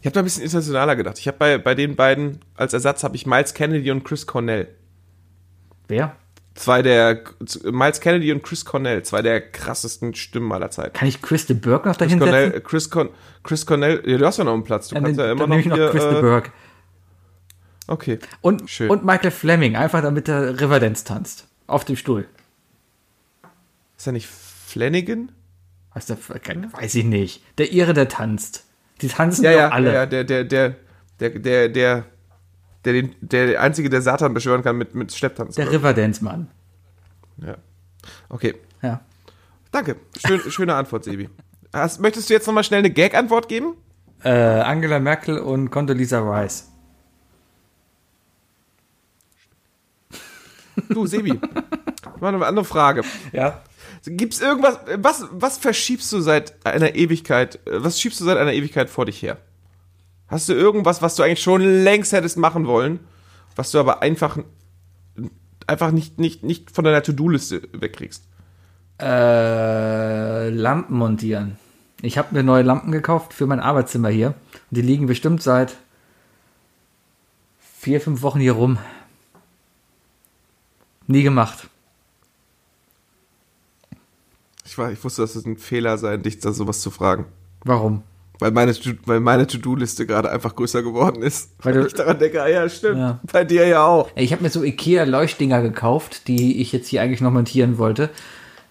Ich 0.00 0.06
habe 0.06 0.14
da 0.14 0.20
ein 0.20 0.24
bisschen 0.24 0.44
internationaler 0.44 0.96
gedacht. 0.96 1.18
Ich 1.18 1.26
habe 1.26 1.38
bei, 1.38 1.58
bei 1.58 1.74
den 1.74 1.96
beiden 1.96 2.40
als 2.54 2.72
Ersatz 2.72 3.02
habe 3.02 3.16
ich 3.16 3.26
Miles 3.26 3.54
Kennedy 3.54 3.90
und 3.90 4.04
Chris 4.04 4.26
Cornell. 4.26 4.68
Wer? 5.88 6.14
Zwei 6.54 6.82
der, 6.82 7.22
Miles 7.64 8.00
Kennedy 8.00 8.32
und 8.32 8.42
Chris 8.42 8.64
Cornell, 8.64 9.02
zwei 9.04 9.22
der 9.22 9.40
krassesten 9.40 10.14
Stimmen 10.14 10.50
aller 10.52 10.70
Zeiten. 10.70 10.92
Kann 10.92 11.08
ich 11.08 11.22
Chris 11.22 11.46
de 11.46 11.56
Burgh 11.56 11.86
noch 11.86 11.96
Chris 11.96 12.08
dahin 12.08 12.18
Cornell, 12.18 12.52
setzen? 12.52 12.64
Chris, 12.64 12.90
Con, 12.90 13.10
Chris 13.44 13.64
Cornell, 13.64 14.02
ja, 14.04 14.18
du 14.18 14.26
hast 14.26 14.38
ja 14.38 14.44
noch 14.44 14.54
einen 14.54 14.64
Platz. 14.64 14.88
Du 14.88 14.94
Dann, 14.94 15.04
kannst 15.04 15.20
ja 15.20 15.30
immer 15.30 15.42
noch, 15.42 15.48
nehme 15.48 15.60
ich 15.60 15.66
noch 15.66 15.76
hier, 15.76 15.90
Chris 15.90 16.02
de 16.02 16.18
äh, 16.18 16.20
Burgh. 16.20 16.50
Okay. 17.86 18.18
Und, 18.40 18.68
Schön. 18.68 18.90
und 18.90 19.04
Michael 19.04 19.30
Fleming, 19.30 19.76
einfach 19.76 20.02
damit 20.02 20.28
der 20.28 20.60
Riverdance 20.60 21.04
tanzt. 21.04 21.46
Auf 21.66 21.84
dem 21.84 21.96
Stuhl. 21.96 22.26
Ist 23.96 24.06
er 24.06 24.12
nicht 24.12 24.28
Flanagan? 24.28 25.32
Der, 26.08 26.16
weiß 26.72 26.94
ich 26.94 27.04
nicht. 27.04 27.42
Der 27.58 27.72
Ihre, 27.72 27.92
der 27.94 28.08
tanzt. 28.08 28.64
Die 29.00 29.08
tanzen 29.08 29.44
Ja, 29.44 29.52
doch 29.52 29.58
ja, 29.58 29.68
alle. 29.70 29.92
ja, 29.94 30.06
der, 30.06 30.24
der, 30.24 30.44
der, 30.44 30.74
der, 31.20 31.30
der, 31.30 31.68
der, 31.68 32.04
der, 32.84 32.92
den, 32.92 33.14
der 33.20 33.60
einzige, 33.60 33.90
der 33.90 34.02
Satan 34.02 34.34
beschwören 34.34 34.62
kann 34.62 34.76
mit, 34.76 34.94
mit 34.94 35.12
Stepptanz. 35.12 35.54
Der 35.56 35.70
Riverdance-Mann. 35.70 36.48
ja. 37.38 37.56
Okay. 38.28 38.54
Ja. 38.82 39.00
Danke. 39.70 39.96
Schön, 40.26 40.40
schöne 40.50 40.74
Antwort, 40.74 41.04
Sebi. 41.04 41.28
Hast, 41.72 42.00
möchtest 42.00 42.30
du 42.30 42.34
jetzt 42.34 42.46
nochmal 42.46 42.64
schnell 42.64 42.78
eine 42.78 42.90
Gag-Antwort 42.90 43.48
geben? 43.48 43.74
Äh, 44.24 44.30
Angela 44.30 44.98
Merkel 44.98 45.38
und 45.38 45.70
Condoleezza 45.70 46.18
Rice. 46.20 46.70
Du, 50.88 51.06
Sebi. 51.06 51.38
mal 52.20 52.34
eine 52.34 52.46
andere 52.46 52.64
Frage. 52.64 53.02
Ja. 53.32 53.62
Gibt's 54.10 54.40
irgendwas, 54.40 54.78
was, 54.96 55.26
was 55.30 55.58
verschiebst 55.58 56.12
du 56.12 56.20
seit 56.20 56.66
einer 56.66 56.94
Ewigkeit, 56.94 57.56
äh, 57.66 57.82
was 57.82 58.00
schiebst 58.00 58.20
du 58.20 58.24
seit 58.24 58.38
einer 58.38 58.52
Ewigkeit 58.52 58.90
vor 58.90 59.06
dich 59.06 59.22
her? 59.22 59.38
Hast 60.28 60.48
du 60.48 60.52
irgendwas, 60.52 61.00
was 61.00 61.16
du 61.16 61.22
eigentlich 61.22 61.42
schon 61.42 61.62
längst 61.62 62.12
hättest 62.12 62.36
machen 62.36 62.66
wollen, 62.66 63.00
was 63.56 63.70
du 63.70 63.78
aber 63.78 64.02
einfach, 64.02 64.38
einfach 65.66 65.90
nicht, 65.90 66.18
nicht, 66.18 66.44
nicht 66.44 66.70
von 66.70 66.84
deiner 66.84 67.02
To-Do-Liste 67.02 67.62
wegkriegst? 67.72 68.24
Äh, 69.00 70.50
Lampen 70.50 70.96
montieren. 70.96 71.56
Ich 72.02 72.18
habe 72.18 72.34
mir 72.34 72.42
neue 72.42 72.62
Lampen 72.62 72.92
gekauft 72.92 73.32
für 73.32 73.46
mein 73.46 73.60
Arbeitszimmer 73.60 74.08
hier. 74.08 74.28
Und 74.28 74.76
die 74.76 74.82
liegen 74.82 75.06
bestimmt 75.06 75.42
seit 75.42 75.76
vier, 77.58 78.00
fünf 78.00 78.22
Wochen 78.22 78.40
hier 78.40 78.52
rum. 78.52 78.78
Nie 81.06 81.22
gemacht. 81.22 81.68
Ich, 84.68 84.76
war, 84.76 84.92
ich 84.92 85.02
wusste, 85.02 85.22
dass 85.22 85.34
es 85.34 85.46
ein 85.46 85.56
Fehler 85.56 85.96
sei, 85.96 86.18
dich 86.18 86.40
da 86.40 86.52
sowas 86.52 86.82
zu 86.82 86.90
fragen. 86.90 87.24
Warum? 87.64 88.02
Weil 88.38 88.50
meine, 88.50 88.76
weil 89.06 89.18
meine 89.18 89.46
To-Do-Liste 89.46 90.04
gerade 90.06 90.30
einfach 90.30 90.54
größer 90.54 90.82
geworden 90.82 91.22
ist. 91.22 91.52
Weil 91.62 91.74
Weil 91.74 91.80
du- 91.80 91.86
ich 91.86 91.94
daran 91.94 92.18
denke, 92.18 92.42
ah 92.42 92.48
ja, 92.48 92.68
stimmt. 92.68 92.98
Ja. 92.98 93.18
Bei 93.32 93.44
dir 93.44 93.66
ja 93.66 93.86
auch. 93.86 94.10
Ich 94.14 94.30
habe 94.30 94.42
mir 94.42 94.50
so 94.50 94.62
Ikea-Leuchtdinger 94.62 95.62
gekauft, 95.62 96.28
die 96.28 96.60
ich 96.60 96.70
jetzt 96.72 96.86
hier 96.88 97.00
eigentlich 97.00 97.22
noch 97.22 97.30
montieren 97.32 97.78
wollte. 97.78 98.10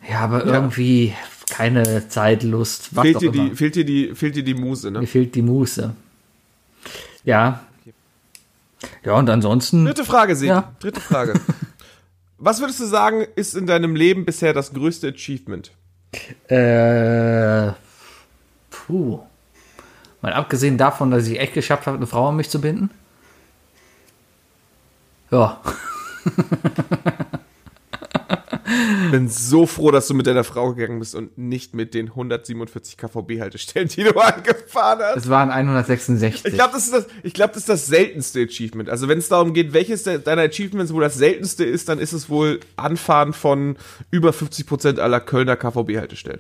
Ja, 0.08 0.20
aber 0.20 0.46
irgendwie 0.46 1.16
keine 1.50 2.08
Zeit, 2.10 2.44
Lust. 2.44 2.96
Was 2.96 3.02
Fehlt 3.02 3.22
dir, 3.22 3.32
die, 3.32 3.56
fehlt, 3.56 3.76
dir 3.76 3.86
die, 3.86 4.14
fehlt 4.14 4.36
dir 4.36 4.44
die 4.44 4.54
Muse, 4.54 4.92
ne? 4.92 5.00
Mir 5.00 5.08
fehlt 5.08 5.34
die 5.34 5.42
Muße. 5.42 5.96
Ja. 7.24 7.66
Ja, 9.04 9.14
und 9.16 9.30
ansonsten. 9.32 9.84
Dritte 9.86 10.06
Frage, 10.06 10.36
Sebi. 10.36 10.50
Ja. 10.50 10.76
Dritte 10.80 11.02
Frage. 11.02 11.34
Was 12.38 12.60
würdest 12.60 12.80
du 12.80 12.86
sagen, 12.86 13.26
ist 13.36 13.56
in 13.56 13.66
deinem 13.66 13.96
Leben 13.96 14.26
bisher 14.26 14.54
das 14.54 14.72
größte 14.72 15.08
Achievement? 15.08 15.72
Äh, 16.48 17.72
puh. 18.70 19.20
Mal 20.22 20.34
abgesehen 20.34 20.78
davon, 20.78 21.12
dass 21.12 21.28
ich 21.28 21.39
echt 21.39 21.54
geschafft 21.54 21.88
habe, 21.88 21.98
eine 21.98 22.08
Frau 22.08 22.30
an 22.30 22.36
mich 22.36 22.50
zu 22.50 22.60
binden. 22.60 22.89
Ja. 25.32 25.62
bin 29.12 29.30
so 29.30 29.65
froh, 29.65 29.91
dass 29.91 30.08
du 30.08 30.13
mit 30.13 30.28
deiner 30.28 30.43
Frau 30.43 30.74
gegangen 30.74 31.00
bist 31.00 31.15
und 31.15 31.38
nicht 31.38 31.74
mit 31.74 31.93
den 31.93 32.08
147 32.10 32.98
KVB-Haltestellen, 32.98 33.88
die 33.89 34.04
du 34.04 34.12
angefahren 34.20 35.00
hast. 35.02 35.17
Es 35.17 35.30
waren 35.30 35.50
166. 35.52 36.46
Ich 36.46 36.54
glaube, 36.54 36.74
das, 36.74 36.86
ist 36.86 36.93
das, 36.93 37.08
ich 37.24 37.34
glaub, 37.34 37.52
das 37.54 37.60
ist 37.63 37.70
das 37.70 37.88
seltenste 37.88 38.41
Achievement. 38.41 38.89
Also 38.89 39.08
wenn 39.08 39.17
es 39.17 39.30
darum 39.30 39.54
geht, 39.54 39.74
welches 39.74 40.04
de- 40.04 40.20
deiner 40.22 40.43
Achievements 40.43 40.93
wohl 40.93 41.02
das 41.02 41.15
seltenste 41.15 41.63
ist, 41.65 41.89
dann 41.89 42.00
ist 42.00 42.13
es 42.13 42.30
wohl 42.30 42.60
Anfahren 42.76 43.34
von 43.34 43.78
über 44.12 44.32
50% 44.32 45.00
aller 45.00 45.20
Kölner 45.20 45.56
KVB-Haltestellen. 45.56 46.39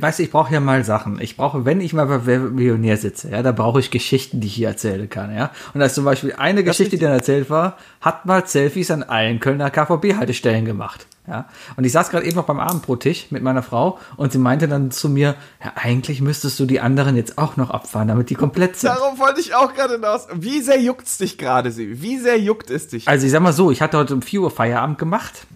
Weißt 0.00 0.18
du, 0.18 0.22
ich 0.22 0.30
brauche 0.30 0.52
ja 0.52 0.60
mal 0.60 0.84
Sachen. 0.84 1.20
Ich 1.20 1.36
brauche, 1.36 1.64
wenn 1.64 1.80
ich 1.80 1.92
mal 1.92 2.06
bei 2.06 2.26
Wer 2.26 2.38
Millionär 2.40 2.96
sitze, 2.96 3.30
ja, 3.30 3.42
da 3.42 3.52
brauche 3.52 3.80
ich 3.80 3.90
Geschichten, 3.90 4.40
die 4.40 4.46
ich 4.46 4.54
hier 4.54 4.68
erzählen 4.68 5.08
kann, 5.08 5.34
ja. 5.34 5.50
Und 5.72 5.80
da 5.80 5.86
ist 5.86 5.94
zum 5.94 6.04
Beispiel 6.04 6.32
eine 6.36 6.64
Geschichte, 6.64 6.96
die 6.96 7.02
dann 7.02 7.12
erzählt 7.12 7.50
war, 7.50 7.76
hat 8.00 8.26
mal 8.26 8.46
Selfies 8.46 8.90
an 8.90 9.02
allen 9.02 9.40
Kölner 9.40 9.70
KVB-Haltestellen 9.70 10.64
gemacht. 10.64 11.06
Ja, 11.26 11.48
und 11.76 11.84
ich 11.84 11.92
saß 11.92 12.10
gerade 12.10 12.26
eben 12.26 12.36
noch 12.36 12.44
beim 12.44 12.60
Abendbrottisch 12.60 13.30
mit 13.30 13.42
meiner 13.42 13.62
Frau 13.62 13.98
und 14.18 14.32
sie 14.32 14.38
meinte 14.38 14.68
dann 14.68 14.90
zu 14.90 15.08
mir, 15.08 15.36
ja, 15.64 15.72
eigentlich 15.74 16.20
müsstest 16.20 16.60
du 16.60 16.66
die 16.66 16.80
anderen 16.80 17.16
jetzt 17.16 17.38
auch 17.38 17.56
noch 17.56 17.70
abfahren, 17.70 18.08
damit 18.08 18.28
die 18.28 18.34
komplett 18.34 18.76
sind. 18.76 18.90
Darauf 18.90 19.18
wollte 19.18 19.40
ich 19.40 19.54
auch 19.54 19.72
gerade 19.72 19.94
hinaus. 19.94 20.26
Wie 20.34 20.60
sehr 20.60 20.78
juckt's 20.78 21.16
dich 21.16 21.38
gerade, 21.38 21.70
Sebi? 21.70 22.02
Wie 22.02 22.18
sehr 22.18 22.38
juckt 22.38 22.68
es 22.68 22.88
dich? 22.88 23.08
Also 23.08 23.24
ich 23.24 23.32
sag 23.32 23.40
mal 23.40 23.54
so, 23.54 23.70
ich 23.70 23.80
hatte 23.80 23.96
heute 23.96 24.12
um 24.12 24.20
4 24.20 24.42
Uhr 24.42 24.50
Feierabend 24.50 24.98
gemacht 24.98 25.46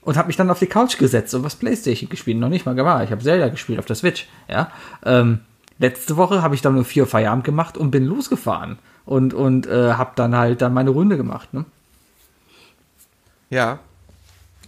und 0.00 0.16
habe 0.16 0.28
mich 0.28 0.36
dann 0.36 0.50
auf 0.50 0.58
die 0.58 0.66
Couch 0.66 0.96
gesetzt 0.96 1.34
und 1.34 1.44
was 1.44 1.54
Playstation 1.56 2.08
gespielt. 2.08 2.38
Noch 2.38 2.48
nicht 2.48 2.64
mal 2.64 2.74
gewahr. 2.74 3.04
Ich 3.04 3.10
habe 3.10 3.22
Zelda 3.22 3.48
gespielt 3.48 3.78
auf 3.78 3.84
der 3.84 3.96
Switch. 3.96 4.26
Ja. 4.48 4.72
Ähm, 5.04 5.40
letzte 5.78 6.16
Woche 6.16 6.40
habe 6.40 6.54
ich 6.54 6.62
dann 6.62 6.78
um 6.78 6.84
4 6.86 7.02
Uhr 7.02 7.06
Feierabend 7.06 7.44
gemacht 7.44 7.76
und 7.76 7.90
bin 7.90 8.06
losgefahren 8.06 8.78
und, 9.04 9.34
und 9.34 9.66
äh, 9.66 9.92
habe 9.92 10.12
dann 10.16 10.34
halt 10.34 10.62
dann 10.62 10.72
meine 10.72 10.90
Runde 10.90 11.18
gemacht. 11.18 11.52
Ne? 11.52 11.66
Ja. 13.50 13.80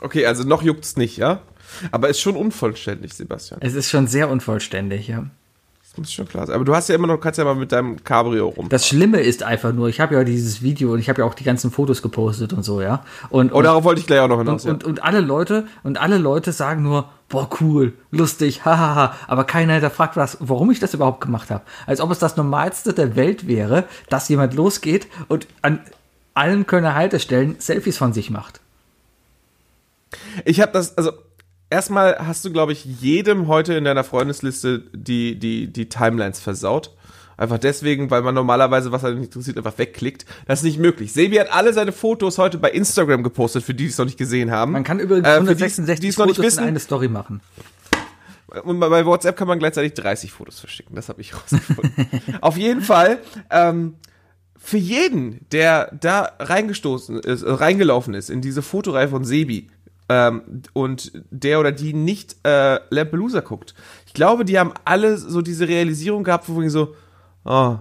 Okay, 0.02 0.26
also 0.26 0.44
noch 0.44 0.62
juckt's 0.62 0.96
nicht, 0.96 1.16
ja? 1.16 1.40
Aber 1.90 2.08
ist 2.08 2.20
schon 2.20 2.36
unvollständig, 2.36 3.14
Sebastian. 3.14 3.60
Es 3.62 3.74
ist 3.74 3.88
schon 3.88 4.06
sehr 4.06 4.28
unvollständig, 4.28 5.08
ja. 5.08 5.24
Das 5.92 5.98
muss 5.98 6.12
schon 6.12 6.26
klar 6.26 6.46
sein. 6.46 6.56
Aber 6.56 6.64
du 6.64 6.74
hast 6.74 6.88
ja 6.88 6.94
immer 6.94 7.06
noch, 7.06 7.20
kannst 7.20 7.38
ja 7.38 7.44
mal 7.44 7.54
mit 7.54 7.70
deinem 7.70 8.02
Cabrio 8.02 8.48
rum. 8.48 8.70
Das 8.70 8.88
Schlimme 8.88 9.20
ist 9.20 9.42
einfach 9.42 9.72
nur, 9.72 9.88
ich 9.88 10.00
habe 10.00 10.14
ja 10.14 10.24
dieses 10.24 10.62
Video 10.62 10.92
und 10.94 10.98
ich 10.98 11.10
habe 11.10 11.20
ja 11.20 11.26
auch 11.26 11.34
die 11.34 11.44
ganzen 11.44 11.70
Fotos 11.70 12.00
gepostet 12.00 12.54
und 12.54 12.62
so, 12.62 12.80
ja. 12.80 13.04
Und, 13.28 13.52
oh, 13.52 13.58
und, 13.58 13.64
darauf 13.64 13.84
wollte 13.84 14.00
ich 14.00 14.06
gleich 14.06 14.20
auch 14.20 14.28
noch 14.28 14.38
hinaus. 14.38 14.64
und, 14.64 14.72
und, 14.72 14.84
und 14.84 15.04
alle 15.04 15.20
Leute 15.20 15.66
und 15.82 16.00
alle 16.00 16.16
Leute 16.16 16.52
sagen 16.52 16.82
nur, 16.82 17.10
boah, 17.28 17.48
cool, 17.60 17.92
lustig, 18.10 18.62
hahaha. 18.64 19.14
Aber 19.28 19.44
keiner 19.44 19.74
hinterfragt, 19.74 20.16
was, 20.16 20.38
warum 20.40 20.70
ich 20.70 20.80
das 20.80 20.94
überhaupt 20.94 21.20
gemacht 21.20 21.50
habe. 21.50 21.62
Als 21.86 22.00
ob 22.00 22.10
es 22.10 22.18
das 22.18 22.38
Normalste 22.38 22.94
der 22.94 23.14
Welt 23.14 23.46
wäre, 23.46 23.84
dass 24.08 24.30
jemand 24.30 24.54
losgeht 24.54 25.08
und 25.28 25.46
an 25.60 25.80
allen 26.32 26.66
Kölner 26.66 26.94
Haltestellen 26.94 27.56
Selfies 27.58 27.98
von 27.98 28.14
sich 28.14 28.30
macht. 28.30 28.61
Ich 30.44 30.60
habe 30.60 30.72
das, 30.72 30.96
also 30.98 31.12
erstmal 31.70 32.16
hast 32.18 32.44
du, 32.44 32.52
glaube 32.52 32.72
ich, 32.72 32.84
jedem 32.84 33.46
heute 33.48 33.74
in 33.74 33.84
deiner 33.84 34.04
Freundesliste 34.04 34.84
die, 34.94 35.38
die, 35.38 35.72
die 35.72 35.88
Timelines 35.88 36.40
versaut. 36.40 36.94
Einfach 37.38 37.58
deswegen, 37.58 38.10
weil 38.10 38.22
man 38.22 38.34
normalerweise, 38.34 38.92
was 38.92 39.02
er 39.02 39.12
nicht 39.12 39.24
interessiert, 39.24 39.56
einfach 39.56 39.76
wegklickt. 39.78 40.26
Das 40.46 40.60
ist 40.60 40.64
nicht 40.64 40.78
möglich. 40.78 41.12
Sebi 41.12 41.36
hat 41.36 41.50
alle 41.52 41.72
seine 41.72 41.90
Fotos 41.90 42.38
heute 42.38 42.58
bei 42.58 42.70
Instagram 42.70 43.22
gepostet, 43.22 43.64
für 43.64 43.74
die, 43.74 43.84
die 43.84 43.90
es 43.90 43.98
noch 43.98 44.04
nicht 44.04 44.18
gesehen 44.18 44.50
haben. 44.50 44.72
Man 44.72 44.84
kann 44.84 45.00
übrigens 45.00 45.26
Äh, 45.26 45.32
für 45.38 45.54
die, 45.56 45.64
166 45.64 46.00
die 46.00 46.08
es 46.08 46.18
noch 46.18 46.26
nicht 46.26 46.36
Fotos 46.36 46.52
in 46.52 46.58
wissen, 46.58 46.68
eine 46.68 46.78
Story 46.78 47.08
machen. 47.08 47.40
Und 48.64 48.78
bei- 48.80 48.88
bei 48.90 49.06
WhatsApp 49.06 49.36
kann 49.36 49.48
man 49.48 49.58
gleichzeitig 49.58 49.94
30 49.94 50.30
Fotos 50.30 50.60
verschicken. 50.60 50.94
Das 50.94 51.08
habe 51.08 51.20
ich 51.22 51.34
rausgefunden. 51.42 52.06
Auf 52.42 52.56
jeden 52.58 52.82
Fall, 52.82 53.18
ähm, 53.50 53.94
für 54.58 54.76
jeden, 54.76 55.44
der 55.50 55.90
da 55.98 56.32
reingestoßen 56.38 57.18
ist, 57.20 57.42
äh, 57.42 57.50
reingelaufen 57.50 58.14
ist 58.14 58.30
in 58.30 58.40
diese 58.42 58.62
Fotoreihe 58.62 59.08
von 59.08 59.24
Sebi 59.24 59.70
ähm, 60.12 60.62
und 60.74 61.12
der 61.30 61.58
oder 61.58 61.72
die 61.72 61.94
nicht 61.94 62.36
äh, 62.44 62.80
Lampelusa 62.90 63.40
guckt, 63.40 63.74
ich 64.06 64.12
glaube, 64.12 64.44
die 64.44 64.58
haben 64.58 64.74
alle 64.84 65.16
so 65.16 65.40
diese 65.40 65.68
Realisierung 65.68 66.22
gehabt, 66.22 66.48
wo 66.48 66.60
wir 66.60 66.70
so, 66.70 66.94
oh, 67.44 67.78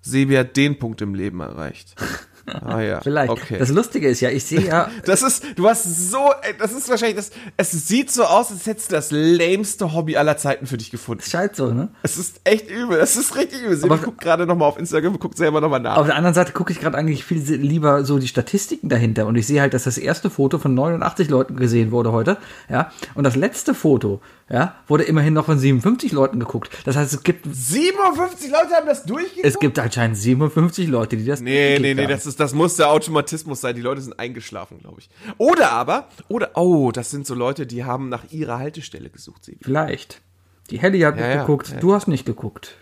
Sebi 0.00 0.34
hat 0.36 0.56
den 0.56 0.78
Punkt 0.78 1.02
im 1.02 1.14
Leben 1.14 1.40
erreicht. 1.40 1.94
Ah 2.46 2.80
ja, 2.80 3.00
Vielleicht. 3.02 3.30
okay. 3.30 3.56
Das 3.58 3.70
Lustige 3.70 4.08
ist 4.08 4.20
ja, 4.20 4.30
ich 4.30 4.44
sehe 4.44 4.60
ja, 4.60 4.90
Das 5.04 5.22
ist, 5.22 5.44
du 5.56 5.68
hast 5.68 5.84
so, 6.10 6.18
das 6.58 6.72
ist 6.72 6.88
wahrscheinlich, 6.88 7.16
das, 7.16 7.30
es 7.56 7.88
sieht 7.88 8.10
so 8.10 8.24
aus, 8.24 8.50
als 8.50 8.66
hättest 8.66 8.90
du 8.90 8.96
das 8.96 9.10
lämste 9.10 9.92
Hobby 9.94 10.16
aller 10.16 10.36
Zeiten 10.36 10.66
für 10.66 10.76
dich 10.76 10.90
gefunden. 10.90 11.22
scheint 11.26 11.56
so, 11.56 11.72
ne? 11.72 11.88
Es 12.02 12.16
ist 12.18 12.40
echt 12.44 12.70
übel, 12.70 12.98
es 12.98 13.16
ist 13.16 13.34
richtig 13.36 13.62
übel. 13.62 13.78
Aber- 13.84 13.98
guckt 13.98 14.20
gerade 14.20 14.46
nochmal 14.46 14.68
auf 14.68 14.78
Instagram, 14.78 15.18
guckt 15.18 15.38
selber 15.38 15.60
nochmal 15.60 15.80
nach. 15.80 15.96
Auf 15.96 16.06
der 16.06 16.16
anderen 16.16 16.34
Seite 16.34 16.52
gucke 16.52 16.72
ich 16.72 16.80
gerade 16.80 16.96
eigentlich 16.98 17.24
viel 17.24 17.38
lieber 17.54 18.04
so 18.04 18.18
die 18.18 18.28
Statistiken 18.28 18.88
dahinter 18.88 19.26
und 19.26 19.36
ich 19.36 19.46
sehe 19.46 19.60
halt, 19.60 19.72
dass 19.74 19.84
das 19.84 19.98
erste 19.98 20.28
Foto 20.30 20.58
von 20.58 20.74
89 20.74 21.28
Leuten 21.30 21.56
gesehen 21.56 21.90
wurde 21.92 22.12
heute, 22.12 22.36
ja, 22.68 22.90
und 23.14 23.24
das 23.24 23.36
letzte 23.36 23.74
Foto, 23.74 24.20
ja, 24.50 24.74
wurde 24.86 25.04
immerhin 25.04 25.32
noch 25.34 25.46
von 25.46 25.58
57 25.58 26.12
Leuten 26.12 26.38
geguckt. 26.38 26.70
Das 26.84 26.96
heißt, 26.96 27.14
es 27.14 27.22
gibt 27.22 27.46
57 27.50 28.50
Leute 28.50 28.74
haben 28.74 28.86
das 28.86 29.04
durchgeguckt? 29.04 29.44
es 29.46 29.58
gibt 29.58 29.78
anscheinend 29.78 30.16
57 30.18 30.86
Leute, 30.88 31.16
die 31.16 31.24
das 31.24 31.40
Nee, 31.40 31.78
nee, 31.78 31.94
nee, 31.94 32.02
haben. 32.02 32.10
das, 32.10 32.26
ist, 32.26 32.38
das 32.40 32.52
muss 32.54 32.76
der 32.76 32.90
Automatismus 32.90 33.60
sein. 33.62 33.74
Die 33.74 33.80
Leute 33.80 34.02
sind 34.02 34.18
eingeschlafen, 34.18 34.78
glaube 34.80 35.00
ich. 35.00 35.08
Oder 35.38 35.72
aber, 35.72 36.08
oder, 36.28 36.50
oh, 36.54 36.90
das 36.92 37.10
sind 37.10 37.26
so 37.26 37.34
Leute, 37.34 37.66
die 37.66 37.84
haben 37.84 38.08
nach 38.10 38.24
ihrer 38.30 38.58
Haltestelle 38.58 39.08
gesucht, 39.10 39.44
Sebi. 39.44 39.58
vielleicht. 39.62 40.20
Die 40.70 40.78
Helly 40.78 41.00
hat 41.00 41.18
Ja, 41.18 41.28
ja, 41.28 41.40
geguckt, 41.40 41.68
ja. 41.70 41.76
du 41.80 41.94
hast 41.94 42.08
nicht 42.08 42.24
geguckt. 42.26 42.76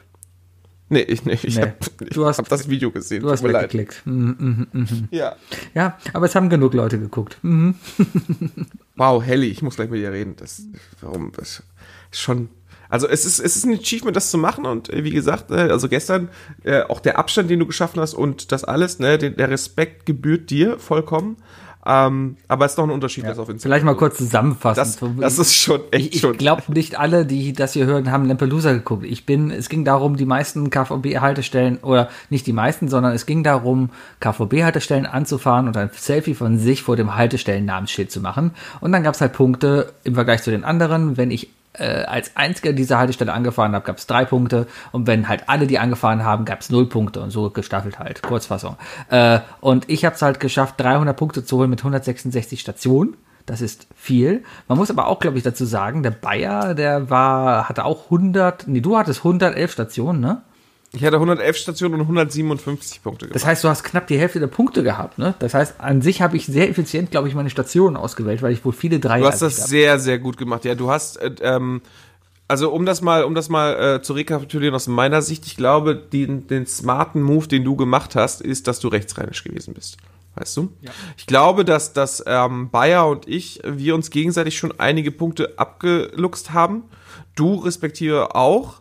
Nee, 0.93 1.01
ich 1.01 1.25
nicht. 1.25 1.45
Ich 1.45 1.57
Nee. 1.57 1.73
habe 2.15 2.37
hab 2.37 2.49
das 2.51 2.69
Video 2.69 2.91
gesehen. 2.91 3.23
Du 3.23 3.31
hast 3.31 3.43
mir 3.43 3.51
leid. 3.51 3.63
weggeklickt. 3.73 4.03
Mhm, 4.05 4.37
mhm, 4.39 4.67
mhm. 4.73 5.09
Ja. 5.11 5.37
Ja, 5.73 5.97
aber 6.13 6.27
es 6.27 6.35
haben 6.35 6.51
genug 6.51 6.75
Leute 6.75 6.99
geguckt. 6.99 7.39
Mhm. 7.43 7.75
Wow, 8.97 9.25
Helly, 9.25 9.47
ich 9.49 9.63
muss 9.63 9.77
gleich 9.77 9.89
mit 9.89 10.01
dir 10.01 10.13
reden. 10.13 10.37
Das, 10.37 10.63
warum? 11.01 11.33
Das 11.35 11.63
ist 12.11 12.21
schon. 12.21 12.51
Also 12.91 13.09
es 13.09 13.25
ist, 13.25 13.39
es 13.39 13.57
ist 13.57 13.65
ein 13.65 13.73
Achievement, 13.73 14.15
das 14.15 14.31
zu 14.31 14.37
machen 14.37 14.67
und 14.67 14.91
äh, 14.91 15.03
wie 15.03 15.11
gesagt, 15.13 15.51
äh, 15.51 15.55
also 15.71 15.89
gestern 15.89 16.29
äh, 16.63 16.83
auch 16.83 17.01
der 17.01 17.19
Abstand, 17.19 17.49
den 17.49 17.59
du 17.59 17.65
geschaffen 17.67 18.01
hast 18.01 18.13
und 18.13 18.53
das 18.53 18.65
alles, 18.65 18.99
ne, 18.99 19.17
der 19.17 19.49
Respekt 19.49 20.05
gebührt 20.05 20.51
dir 20.51 20.79
vollkommen. 20.79 21.39
Ähm, 21.85 22.37
aber 22.47 22.65
es 22.65 22.73
ist 22.73 22.79
doch 22.79 22.85
ein 22.85 22.91
Unterschied, 22.91 23.25
das 23.25 23.39
auf 23.39 23.49
Instagram. 23.49 23.73
Vielleicht 23.73 23.85
mal 23.85 23.97
kurz 23.97 24.17
zusammenfassen. 24.17 25.17
Das, 25.19 25.37
das 25.37 25.39
ist 25.39 25.55
schon 25.55 25.81
echt 25.91 26.15
Ich, 26.15 26.23
ich 26.25 26.39
glaube, 26.39 26.63
nicht 26.69 26.99
alle, 26.99 27.27
die 27.27 27.53
das 27.53 27.73
hier 27.73 27.87
hören, 27.87 28.11
haben 28.13 28.27
Lampelusa 28.27 28.73
geguckt. 28.73 29.05
Ich 29.05 29.27
bin, 29.27 29.51
es 29.51 29.69
ging 29.69 29.85
darum, 29.85 30.17
die 30.17 30.25
meisten 30.25 30.71
KVB-Haltestellen, 30.71 31.79
oder 31.79 32.09
nicht 32.31 32.47
die 32.47 32.53
meisten, 32.53 32.89
sondern 32.89 33.13
es 33.15 33.27
ging 33.27 33.43
darum, 33.43 33.91
KVB-Haltestellen 34.21 35.07
anzufahren 35.07 35.67
und 35.67 35.77
ein 35.77 35.91
Selfie 35.93 36.35
von 36.35 36.59
sich 36.59 36.83
vor 36.83 36.97
dem 36.97 37.17
Haltestellennamensschild 37.17 38.13
zu 38.13 38.21
machen. 38.21 38.53
Und 38.81 38.93
dann 38.93 39.03
gab 39.03 39.15
es 39.15 39.21
halt 39.21 39.33
Punkte 39.33 39.93
im 40.05 40.15
Vergleich 40.15 40.43
zu 40.43 40.51
den 40.51 40.63
anderen. 40.63 41.17
Wenn 41.17 41.33
ich 41.33 41.49
äh, 41.75 42.05
als 42.05 42.37
einziger 42.37 42.73
diese 42.73 42.99
Haltestelle 42.99 43.33
angefahren 43.33 43.75
habe, 43.75 43.85
gab 43.85 43.99
es 43.99 44.07
drei 44.07 44.25
Punkte. 44.25 44.67
Und 44.93 45.07
wenn 45.07 45.29
halt 45.29 45.49
alle 45.49 45.67
die 45.67 45.79
angefahren 45.79 46.25
haben, 46.25 46.45
gab 46.45 46.61
es 46.61 46.71
null 46.71 46.89
Punkte. 46.89 47.21
Und 47.21 47.31
so 47.31 47.51
gestaffelt 47.51 47.99
halt, 47.99 48.23
Kurzfassung. 48.23 48.77
Äh, 49.09 49.41
und 49.61 49.89
ich 49.89 50.05
habe 50.05 50.15
es 50.15 50.23
halt 50.23 50.41
geschafft, 50.41 50.75
300 50.79 51.17
Punkte 51.17 51.45
zu 51.45 51.59
holen 51.59 51.71
mit 51.71 51.81
166 51.81 52.61
Stationen. 52.61 53.17
Das 53.47 53.61
ist 53.61 53.89
viel. 53.97 54.45
Man 54.69 54.79
muss 54.79 54.91
aber 54.91 55.09
auch, 55.09 55.19
glaube 55.19 55.37
ich, 55.37 55.43
dazu 55.43 55.65
sagen, 55.65 56.03
der 56.03 56.13
Bayer, 56.13 56.75
der 56.75 57.11
war, 57.11 57.69
hatte 57.69 57.85
auch 57.85 58.05
100, 58.05 58.69
nee, 58.69 58.81
du 58.81 58.97
hattest 58.97 59.21
111 59.21 59.73
Stationen, 59.73 60.21
ne? 60.21 60.43
Ich 60.95 61.05
hatte 61.05 61.17
111 61.17 61.57
Stationen 61.57 61.95
und 61.95 62.01
157 62.03 63.03
Punkte 63.03 63.27
gemacht. 63.27 63.35
Das 63.35 63.47
heißt, 63.47 63.65
du 63.65 63.69
hast 63.69 63.83
knapp 63.83 64.07
die 64.09 64.19
Hälfte 64.19 64.41
der 64.41 64.47
Punkte 64.47 64.83
gehabt, 64.83 65.19
ne? 65.19 65.35
Das 65.39 65.55
heißt, 65.55 65.81
an 65.81 66.03
sich 66.03 66.21
habe 66.21 66.37
ich 66.37 66.45
sehr 66.45 66.69
effizient, 66.69 67.11
glaube 67.11 67.29
ich, 67.29 67.35
meine 67.35 67.49
Stationen 67.49 67.97
ausgewählt, 67.97 68.43
weil 68.43 68.53
ich 68.53 68.63
wohl 68.65 68.75
viele 68.75 69.01
Dreier 69.01 69.21
Du 69.21 69.27
hast 69.27 69.41
das 69.41 69.69
sehr, 69.69 69.99
sehr 69.99 70.19
gut 70.19 70.37
gemacht. 70.37 70.67
Ja, 70.67 70.75
du 70.75 70.91
hast, 70.91 71.17
äh, 71.17 71.35
ähm, 71.41 71.81
also 72.47 72.71
um 72.71 72.85
das 72.85 73.01
mal, 73.01 73.25
um 73.25 73.35
das 73.35 73.49
mal 73.49 73.97
äh, 73.97 74.03
zu 74.03 74.13
rekapitulieren 74.13 74.75
aus 74.75 74.87
meiner 74.87 75.23
Sicht, 75.23 75.47
ich 75.47 75.57
glaube, 75.57 75.97
den, 75.97 76.47
den 76.47 76.67
smarten 76.67 77.23
Move, 77.23 77.49
den 77.49 77.65
du 77.65 77.75
gemacht 77.75 78.15
hast, 78.15 78.43
ist, 78.43 78.69
dass 78.69 78.79
du 78.79 78.89
rechtsrheinisch 78.89 79.45
gewesen 79.45 79.73
bist. 79.73 79.97
Weißt 80.35 80.57
du? 80.59 80.73
Ich 81.17 81.27
glaube, 81.27 81.65
dass, 81.65 81.95
dass 81.95 82.23
ähm, 82.27 82.69
Bayer 82.71 83.07
und 83.07 83.29
ich, 83.29 83.61
wir 83.65 83.95
uns 83.95 84.11
gegenseitig 84.11 84.59
schon 84.59 84.79
einige 84.79 85.11
Punkte 85.11 85.55
abgeluchst 85.59 86.53
haben. 86.53 86.85
Du 87.35 87.57
respektive 87.57 88.35
auch. 88.35 88.81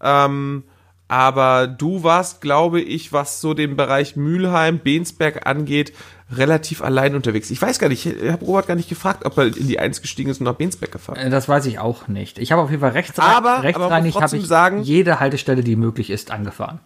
Ähm, 0.00 0.64
aber 1.12 1.66
du 1.66 2.02
warst, 2.04 2.40
glaube 2.40 2.80
ich, 2.80 3.12
was 3.12 3.42
so 3.42 3.52
den 3.52 3.76
Bereich 3.76 4.16
Mülheim, 4.16 4.78
Bensberg 4.78 5.46
angeht, 5.46 5.92
relativ 6.34 6.80
allein 6.80 7.14
unterwegs. 7.14 7.50
Ich 7.50 7.60
weiß 7.60 7.78
gar 7.78 7.90
nicht, 7.90 8.06
ich 8.06 8.30
habe 8.30 8.42
Robert 8.46 8.66
gar 8.66 8.76
nicht 8.76 8.88
gefragt, 8.88 9.26
ob 9.26 9.36
er 9.36 9.44
in 9.54 9.68
die 9.68 9.78
Eins 9.78 10.00
gestiegen 10.00 10.30
ist 10.30 10.40
und 10.40 10.46
nach 10.46 10.54
Bensberg 10.54 10.90
gefahren. 10.90 11.18
Äh, 11.18 11.28
Das 11.28 11.50
weiß 11.50 11.66
ich 11.66 11.78
auch 11.78 12.08
nicht. 12.08 12.38
Ich 12.38 12.50
habe 12.50 12.62
auf 12.62 12.70
jeden 12.70 12.80
Fall 12.80 12.92
rechts, 12.92 13.18
Aber- 13.18 13.56
aber 13.56 13.62
rechtsreinig 13.62 14.14
habe 14.18 14.36
ich 14.38 14.46
sagen- 14.46 14.80
jede 14.84 15.20
Haltestelle, 15.20 15.62
die 15.62 15.76
möglich 15.76 16.08
ist, 16.08 16.30
angefahren. 16.30 16.80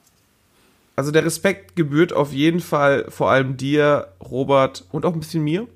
Also 0.97 1.13
der 1.13 1.25
Respekt 1.25 1.77
gebührt 1.77 2.13
auf 2.13 2.33
jeden 2.33 2.59
Fall 2.59 3.07
vor 3.11 3.31
allem 3.31 3.57
dir, 3.57 4.09
Robert 4.21 4.87
und 4.91 5.07
auch 5.07 5.13
ein 5.13 5.21
bisschen 5.21 5.45
mir, 5.45 5.69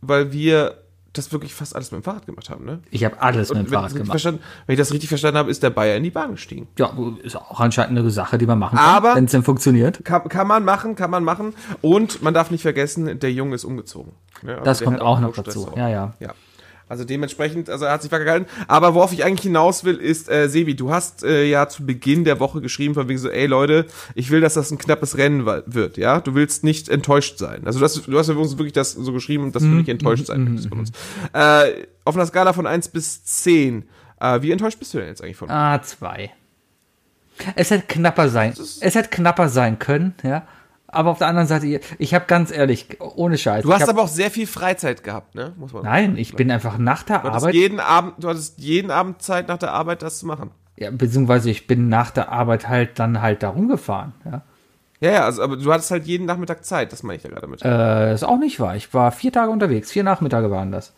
weil 0.00 0.30
wir 0.30 0.78
das 1.16 1.32
wirklich 1.32 1.54
fast 1.54 1.74
alles 1.74 1.90
mit 1.92 2.00
dem 2.02 2.04
Fahrrad 2.04 2.26
gemacht 2.26 2.48
haben, 2.50 2.64
ne? 2.64 2.80
Ich 2.90 3.04
habe 3.04 3.20
alles 3.20 3.50
Und 3.50 3.58
mit 3.58 3.66
dem 3.66 3.72
Fahrrad 3.72 3.94
gemacht. 3.94 4.24
wenn 4.24 4.38
ich 4.68 4.78
das 4.78 4.92
richtig 4.92 5.08
verstanden 5.08 5.38
habe, 5.38 5.50
ist 5.50 5.62
der 5.62 5.70
Bayer 5.70 5.96
in 5.96 6.02
die 6.02 6.10
Bahn 6.10 6.32
gestiegen. 6.32 6.68
Ja, 6.78 6.92
ist 7.22 7.36
auch 7.36 7.60
anscheinend 7.60 7.98
eine 7.98 8.10
Sache, 8.10 8.38
die 8.38 8.46
man 8.46 8.58
machen 8.58 8.76
kann, 8.78 8.84
Aber- 8.96 9.14
wenn 9.14 9.24
es 9.26 9.30
denn 9.32 9.42
funktioniert. 9.42 10.04
Kann, 10.04 10.28
kann 10.28 10.46
man 10.46 10.64
machen, 10.64 10.94
kann 10.94 11.10
man 11.10 11.24
machen. 11.24 11.54
Und 11.82 12.22
man 12.22 12.34
darf 12.34 12.50
nicht 12.50 12.62
vergessen, 12.62 13.18
der 13.18 13.32
Junge 13.32 13.54
ist 13.54 13.64
umgezogen. 13.64 14.12
Ne? 14.42 14.52
Also 14.52 14.64
Das 14.64 14.82
kommt 14.82 15.00
auch 15.00 15.20
noch 15.20 15.34
dazu. 15.34 15.68
auch. 15.68 15.76
Ja, 15.76 15.88
ja. 15.88 16.14
Ja. 16.20 16.34
Also 16.88 17.04
dementsprechend, 17.04 17.68
also 17.68 17.84
er 17.84 17.92
hat 17.92 18.02
sich 18.02 18.12
wacker 18.12 18.24
gehalten. 18.24 18.46
Aber 18.68 18.94
worauf 18.94 19.12
ich 19.12 19.24
eigentlich 19.24 19.42
hinaus 19.42 19.82
will, 19.82 19.96
ist, 19.96 20.30
äh, 20.30 20.48
Sebi, 20.48 20.76
du 20.76 20.92
hast 20.92 21.24
äh, 21.24 21.44
ja 21.44 21.68
zu 21.68 21.84
Beginn 21.84 22.22
der 22.24 22.38
Woche 22.38 22.60
geschrieben, 22.60 22.94
von 22.94 23.08
wegen 23.08 23.18
so, 23.18 23.28
ey 23.28 23.46
Leute, 23.46 23.86
ich 24.14 24.30
will, 24.30 24.40
dass 24.40 24.54
das 24.54 24.70
ein 24.70 24.78
knappes 24.78 25.18
Rennen 25.18 25.46
wird, 25.46 25.96
ja? 25.96 26.20
Du 26.20 26.34
willst 26.34 26.62
nicht 26.62 26.88
enttäuscht 26.88 27.38
sein. 27.38 27.66
Also 27.66 27.80
du 27.80 27.84
hast, 27.84 28.06
du 28.06 28.18
hast 28.18 28.28
ja 28.28 28.34
uns 28.34 28.56
wirklich 28.56 28.72
das 28.72 28.92
so 28.92 29.12
geschrieben, 29.12 29.50
dass 29.50 29.62
du 29.62 29.68
nicht 29.68 29.88
enttäuscht 29.88 30.26
sein 30.26 30.44
möchtest 30.44 30.68
von 30.68 30.78
uns. 30.78 30.92
Äh, 31.32 31.86
auf 32.04 32.14
einer 32.14 32.26
Skala 32.26 32.52
von 32.52 32.68
1 32.68 32.88
bis 32.88 33.24
10, 33.24 33.84
äh, 34.20 34.42
wie 34.42 34.52
enttäuscht 34.52 34.78
bist 34.78 34.94
du 34.94 34.98
denn 34.98 35.08
jetzt 35.08 35.22
eigentlich 35.22 35.36
von 35.36 35.48
uns? 35.48 35.56
Ah, 35.56 35.82
zwei. 35.82 36.30
Es 37.54 37.70
hätte 37.70 37.84
knapper 37.86 38.28
sein. 38.28 38.54
Es 38.80 38.94
hätte 38.94 39.08
knapper 39.10 39.48
sein 39.48 39.78
können, 39.78 40.14
ja. 40.22 40.46
Aber 40.96 41.10
auf 41.10 41.18
der 41.18 41.28
anderen 41.28 41.46
Seite, 41.46 41.80
ich 41.98 42.14
habe 42.14 42.24
ganz 42.26 42.50
ehrlich, 42.50 42.98
ohne 43.00 43.38
Scheiß. 43.38 43.62
Du 43.62 43.72
hast 43.72 43.82
hab, 43.82 43.90
aber 43.90 44.02
auch 44.02 44.08
sehr 44.08 44.30
viel 44.30 44.46
Freizeit 44.46 45.04
gehabt, 45.04 45.34
ne? 45.34 45.52
Muss 45.56 45.72
man 45.72 45.84
Nein, 45.84 46.16
ich 46.16 46.34
bin 46.34 46.50
einfach 46.50 46.78
nach 46.78 47.02
der 47.02 47.20
Du 47.20 47.28
Arbeit, 47.28 47.54
jeden 47.54 47.80
Abend, 47.80 48.14
du 48.18 48.28
hattest 48.28 48.58
jeden 48.58 48.90
Abend 48.90 49.22
Zeit 49.22 49.48
nach 49.48 49.58
der 49.58 49.72
Arbeit, 49.72 50.02
das 50.02 50.18
zu 50.20 50.26
machen. 50.26 50.50
ja, 50.76 50.90
beziehungsweise 50.90 51.50
ich 51.50 51.66
bin 51.66 51.88
nach 51.88 52.10
der 52.10 52.32
Arbeit 52.32 52.68
halt 52.68 52.98
dann 52.98 53.22
halt 53.22 53.42
da 53.42 53.50
rumgefahren, 53.50 54.14
ja. 54.24 54.42
Ja, 55.00 55.12
ja, 55.12 55.24
also, 55.24 55.42
aber 55.42 55.56
du 55.56 55.70
hattest 55.72 55.90
halt 55.90 56.06
jeden 56.06 56.24
Nachmittag 56.24 56.64
Zeit, 56.64 56.90
das 56.90 57.02
meine 57.02 57.18
ich 57.18 57.22
da 57.22 57.28
gerade 57.28 57.46
mit. 57.46 57.62
Äh, 57.62 58.14
ist 58.14 58.24
auch 58.24 58.38
nicht 58.38 58.60
wahr. 58.60 58.76
Ich 58.76 58.94
war 58.94 59.12
vier 59.12 59.30
Tage 59.30 59.50
unterwegs, 59.50 59.92
vier 59.92 60.04
Nachmittage 60.04 60.50
waren 60.50 60.72
das. 60.72 60.94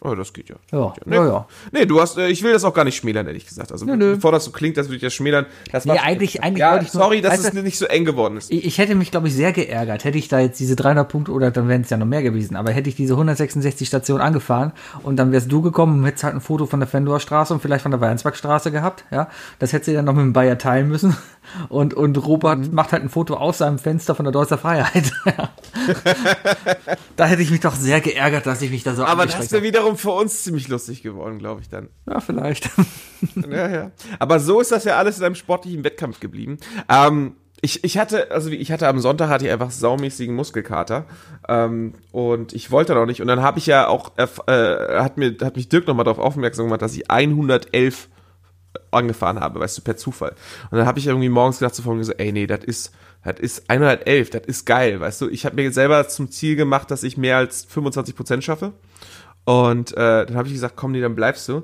Oh, 0.00 0.14
das 0.14 0.32
geht 0.32 0.48
ja. 0.48 0.54
Ja, 0.70 0.94
Nee, 1.06 1.16
ja, 1.16 1.26
ja. 1.26 1.46
nee 1.72 1.84
du 1.84 2.00
hast, 2.00 2.18
äh, 2.18 2.28
ich 2.28 2.44
will 2.44 2.52
das 2.52 2.62
auch 2.62 2.72
gar 2.72 2.84
nicht 2.84 2.94
schmälern, 2.96 3.26
ehrlich 3.26 3.46
gesagt. 3.48 3.72
Also, 3.72 3.84
nö. 3.84 4.14
bevor 4.14 4.30
das 4.30 4.44
so 4.44 4.52
klingt, 4.52 4.78
als 4.78 4.86
würde 4.86 4.96
ich 4.96 5.02
das 5.02 5.12
schmälern. 5.12 5.46
Das 5.72 5.86
Nee, 5.86 5.98
eigentlich- 5.98 6.40
eigentlich 6.42 6.58
ja, 6.60 6.76
ich 6.80 6.94
nur- 6.94 7.02
sorry, 7.02 7.20
dass 7.20 7.38
es 7.40 7.50
du- 7.50 7.62
nicht 7.62 7.76
so 7.78 7.84
eng 7.86 8.04
geworden 8.04 8.36
ist. 8.36 8.48
Ich, 8.52 8.64
ich 8.64 8.78
hätte 8.78 8.94
mich, 8.94 9.10
glaube 9.10 9.26
ich, 9.26 9.34
sehr 9.34 9.52
geärgert, 9.52 10.04
hätte 10.04 10.16
ich 10.16 10.28
da 10.28 10.38
jetzt 10.38 10.60
diese 10.60 10.76
300 10.76 11.08
Punkte, 11.08 11.32
oder 11.32 11.50
dann 11.50 11.68
wären 11.68 11.80
es 11.80 11.90
ja 11.90 11.96
noch 11.96 12.06
mehr 12.06 12.22
gewesen, 12.22 12.54
aber 12.54 12.70
hätte 12.70 12.88
ich 12.88 12.94
diese 12.94 13.14
166 13.14 13.88
Stationen 13.88 14.20
angefahren 14.22 14.70
und 15.02 15.16
dann 15.16 15.32
wärst 15.32 15.50
du 15.50 15.62
gekommen 15.62 15.98
und 15.98 16.04
hättest 16.06 16.22
halt 16.22 16.34
ein 16.36 16.40
Foto 16.40 16.66
von 16.66 16.78
der 16.78 16.88
Fendor 16.88 17.18
Straße 17.18 17.52
und 17.52 17.60
vielleicht 17.60 17.82
von 17.82 17.90
der 17.90 18.00
Weinsbergstraße 18.00 18.70
gehabt, 18.70 19.04
ja. 19.10 19.28
Das 19.58 19.72
hättest 19.72 19.88
du 19.88 19.94
dann 19.94 20.04
noch 20.04 20.14
mit 20.14 20.22
dem 20.22 20.32
Bayer 20.32 20.58
teilen 20.58 20.86
müssen. 20.88 21.16
Und, 21.70 21.94
und 21.94 22.18
Robert 22.26 22.58
Mhm. 22.58 22.74
macht 22.74 22.92
halt 22.92 23.02
ein 23.02 23.08
Foto 23.08 23.32
aus 23.34 23.56
seinem 23.56 23.78
Fenster 23.78 24.14
von 24.14 24.26
der 24.26 24.32
Deutscher 24.32 24.58
Freiheit. 24.58 25.10
da 27.16 27.24
hätte 27.26 27.40
ich 27.42 27.50
mich 27.50 27.60
doch 27.60 27.74
sehr 27.74 28.02
geärgert, 28.02 28.46
dass 28.46 28.60
ich 28.60 28.70
mich 28.70 28.82
da 28.84 28.94
so 28.94 29.04
Aber 29.04 29.24
das 29.24 29.50
wäre 29.50 29.62
wiederum 29.62 29.87
für 29.96 30.10
uns 30.10 30.44
ziemlich 30.44 30.68
lustig 30.68 31.02
geworden, 31.02 31.38
glaube 31.38 31.60
ich 31.60 31.68
dann. 31.68 31.88
Ja, 32.06 32.20
vielleicht. 32.20 32.70
Ja, 33.50 33.68
ja. 33.68 33.90
Aber 34.20 34.38
so 34.38 34.60
ist 34.60 34.70
das 34.70 34.84
ja 34.84 34.96
alles 34.96 35.18
in 35.18 35.24
einem 35.24 35.34
sportlichen 35.34 35.82
Wettkampf 35.82 36.20
geblieben. 36.20 36.58
Ähm, 36.88 37.34
ich, 37.60 37.82
ich 37.82 37.98
hatte, 37.98 38.30
also 38.30 38.48
ich 38.50 38.70
hatte 38.70 38.86
am 38.86 39.00
Sonntag 39.00 39.28
hatte 39.28 39.44
ich 39.44 39.50
einfach 39.50 39.72
saumäßigen 39.72 40.36
Muskelkater 40.36 41.06
ähm, 41.48 41.94
und 42.12 42.52
ich 42.52 42.70
wollte 42.70 42.94
noch 42.94 43.06
nicht 43.06 43.20
und 43.20 43.26
dann 43.26 43.42
habe 43.42 43.58
ich 43.58 43.66
ja 43.66 43.88
auch 43.88 44.12
äh, 44.16 44.26
hat 45.00 45.16
mir 45.16 45.34
hat 45.42 45.56
mich 45.56 45.68
Dirk 45.68 45.88
nochmal 45.88 46.04
darauf 46.04 46.20
aufmerksam 46.20 46.66
gemacht, 46.66 46.82
dass 46.82 46.94
ich 46.94 47.10
111 47.10 48.08
angefahren 48.90 49.40
habe, 49.40 49.60
weißt 49.60 49.78
du, 49.78 49.82
per 49.82 49.96
Zufall. 49.96 50.34
Und 50.70 50.78
dann 50.78 50.86
habe 50.86 50.98
ich 50.98 51.06
irgendwie 51.06 51.28
morgens 51.28 51.58
gedacht 51.58 51.74
zuvor 51.74 52.02
so, 52.04 52.12
ey, 52.12 52.32
nee, 52.32 52.46
das 52.46 52.64
ist, 52.64 52.92
das 53.24 53.40
ist 53.40 53.70
111, 53.70 54.30
das 54.30 54.42
ist 54.46 54.64
geil, 54.64 55.00
weißt 55.00 55.20
du. 55.22 55.28
Ich 55.28 55.44
habe 55.44 55.56
mir 55.56 55.72
selber 55.72 56.08
zum 56.08 56.30
Ziel 56.30 56.56
gemacht, 56.56 56.90
dass 56.90 57.02
ich 57.02 57.16
mehr 57.16 57.38
als 57.38 57.64
25 57.64 58.14
Prozent 58.14 58.44
schaffe. 58.44 58.72
Und 59.48 59.96
äh, 59.96 60.26
dann 60.26 60.36
habe 60.36 60.46
ich 60.48 60.52
gesagt, 60.52 60.76
komm, 60.76 60.92
nee, 60.92 61.00
dann 61.00 61.14
bleibst 61.14 61.48
du. 61.48 61.62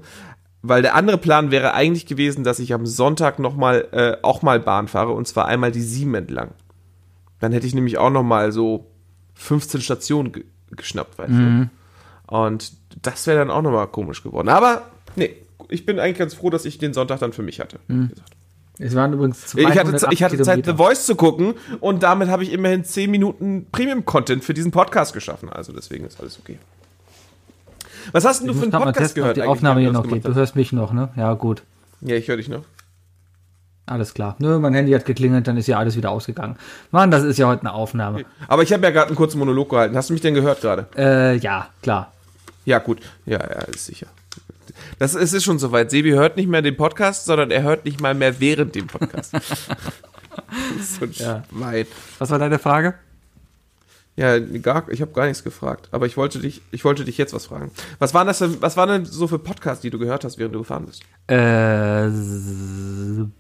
Weil 0.63 0.81
der 0.81 0.95
andere 0.95 1.19
Plan 1.19 1.51
wäre 1.51 1.75
eigentlich 1.75 2.07
gewesen, 2.07 2.43
dass 2.43 2.59
ich 2.59 2.73
am 2.73 2.87
Sonntag 2.87 3.39
noch 3.39 3.57
mal, 3.57 3.87
äh, 3.93 4.17
auch 4.23 4.41
mal 4.41 4.59
Bahn 4.59 4.89
fahre 4.89 5.13
und 5.13 5.29
zwar 5.29 5.45
einmal 5.45 5.71
die 5.71 5.83
sieben 5.83 6.15
entlang. 6.15 6.53
Dann 7.41 7.53
hätte 7.53 7.67
ich 7.67 7.75
nämlich 7.75 7.99
auch 7.99 8.09
noch 8.09 8.23
mal 8.23 8.53
so 8.53 8.87
15 9.35 9.83
Stationen 9.83 10.33
ge 10.33 10.45
geschnappt, 10.71 11.19
weißt 11.19 11.31
du. 11.31 11.35
Und 12.27 12.73
das 13.03 13.27
wäre 13.27 13.39
dann 13.39 13.51
auch 13.51 13.61
noch 13.61 13.71
mal 13.71 13.87
komisch 13.87 14.23
geworden. 14.23 14.49
Aber 14.49 14.89
nee, 15.15 15.37
ich 15.69 15.85
bin 15.85 15.99
eigentlich 15.99 16.17
ganz 16.17 16.33
froh, 16.33 16.49
dass 16.49 16.65
ich 16.65 16.79
den 16.79 16.95
Sonntag 16.95 17.19
dann 17.21 17.35
für 17.35 17.43
mich 17.43 17.61
hatte. 17.61 17.81
gesagt. 18.09 18.33
Es 18.79 18.95
waren 18.95 19.13
übrigens 19.13 19.55
Ich 19.55 19.67
hatte, 19.67 19.95
208 19.95 20.13
ich 20.15 20.23
hatte 20.23 20.39
Zeit. 20.43 20.65
The 20.65 20.73
Voice 20.73 21.05
zu 21.05 21.17
gucken 21.17 21.53
und 21.81 22.03
damit 22.03 22.29
habe 22.29 22.45
ich 22.45 22.53
immerhin 22.53 22.83
10 22.83 23.11
Minuten 23.11 23.67
Premium-Content 23.71 24.43
für 24.43 24.55
diesen 24.55 24.71
Podcast 24.73 25.13
geschaffen. 25.13 25.51
Also 25.51 25.75
deswegen 25.75 26.07
ist 26.07 26.19
alles 26.19 26.41
okay. 26.41 26.59
Was 28.13 28.25
hast 28.25 28.41
denn 28.41 28.49
du 28.49 28.55
für 28.55 28.63
einen 28.63 28.71
Podcast 28.73 28.97
testen, 28.99 29.23
ob 29.23 29.25
gehört? 29.25 29.37
die 29.37 29.43
eigentlich, 29.43 29.51
Aufnahme 29.51 29.81
hier 29.81 29.93
noch 29.93 30.07
geht. 30.09 30.25
Du 30.25 30.35
hörst 30.35 30.57
mich 30.57 30.73
noch, 30.73 30.93
ne? 30.93 31.09
Ja, 31.17 31.33
gut. 31.35 31.63
Ja, 32.01 32.17
ich 32.17 32.29
höre 32.29 32.37
dich 32.37 32.49
noch. 32.49 32.63
Alles 33.87 34.15
klar. 34.15 34.35
Nö, 34.39 34.59
mein 34.59 34.73
Handy 34.73 34.93
hat 34.93 35.05
geklingelt, 35.05 35.47
dann 35.47 35.57
ist 35.59 35.67
ja 35.67 35.79
alles 35.79 35.95
wieder 35.97 36.11
ausgegangen. 36.11 36.57
Mann, 36.91 37.11
das 37.11 37.23
ist 37.23 37.39
ja 37.39 37.47
heute 37.49 37.61
eine 37.63 37.73
Aufnahme. 37.75 38.25
Aber 38.49 38.63
ich 38.63 38.73
habe 38.73 38.83
ja 38.83 38.91
gerade 38.91 39.09
einen 39.09 39.17
kurzen 39.17 39.39
Monolog 39.39 39.69
gehalten. 39.69 39.95
Hast 39.97 40.09
du 40.09 40.15
mich 40.15 40.23
denn 40.23 40.33
gehört 40.35 40.63
gerade? 40.63 40.87
Äh, 40.97 41.37
ja, 41.37 41.69
klar. 41.83 42.13
Ja, 42.65 42.79
gut. 42.79 43.01
Ja, 43.27 43.39
ja, 43.41 43.61
ist 43.65 43.85
sicher. 43.87 44.07
Das 44.99 45.15
ist, 45.15 45.21
es 45.23 45.33
ist 45.35 45.45
schon 45.45 45.59
soweit. 45.59 45.91
Sebi 45.91 46.13
hört 46.13 46.39
nicht 46.39 46.49
mehr 46.49 46.63
den 46.63 46.77
Podcast, 46.79 47.27
sondern 47.27 47.51
er 47.51 47.63
hört 47.63 47.85
nicht 47.85 48.01
mal 48.01 48.15
mehr 48.15 48.41
während 48.41 48.75
dem 48.75 48.87
Podcast. 48.87 49.33
so 50.81 51.05
ein 51.05 51.13
Ja. 51.13 51.43
Schwein. 51.51 51.87
Was 52.19 52.31
war 52.31 52.39
deine 52.39 52.59
Frage? 52.59 52.95
Ja, 54.17 54.39
gar, 54.39 54.89
ich 54.91 55.01
habe 55.01 55.13
gar 55.13 55.27
nichts 55.27 55.43
gefragt, 55.43 55.89
aber 55.91 56.07
ich 56.07 56.17
wollte 56.17 56.39
dich, 56.39 56.63
ich 56.71 56.85
wollte 56.85 57.05
dich 57.05 57.19
jetzt 57.19 57.35
was 57.35 57.47
fragen. 57.47 57.73
Was 57.99 58.15
waren 58.15 58.29
das 58.29 58.39
denn, 58.39 58.59
was 58.61 58.77
waren 58.77 58.89
denn 58.89 59.05
so 59.05 59.27
für 59.27 59.41
Podcasts, 59.41 59.83
die 59.83 59.91
du 59.91 59.99
gehört 59.99 60.25
hast, 60.25 60.39
während 60.39 60.55
du 60.55 60.61
gefahren 60.61 60.87
bist? 60.87 61.03
Äh, 61.27 62.11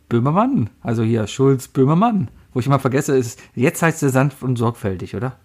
Böhmermann. 0.08 0.70
Also 0.80 1.04
hier 1.04 1.28
Schulz 1.28 1.68
Böhmermann. 1.68 2.28
Wo 2.52 2.60
ich 2.60 2.66
immer 2.66 2.80
vergesse, 2.80 3.16
ist, 3.16 3.40
jetzt 3.54 3.82
heißt 3.82 4.02
er 4.02 4.10
sanft 4.10 4.42
und 4.42 4.56
sorgfältig, 4.56 5.14
oder? 5.14 5.36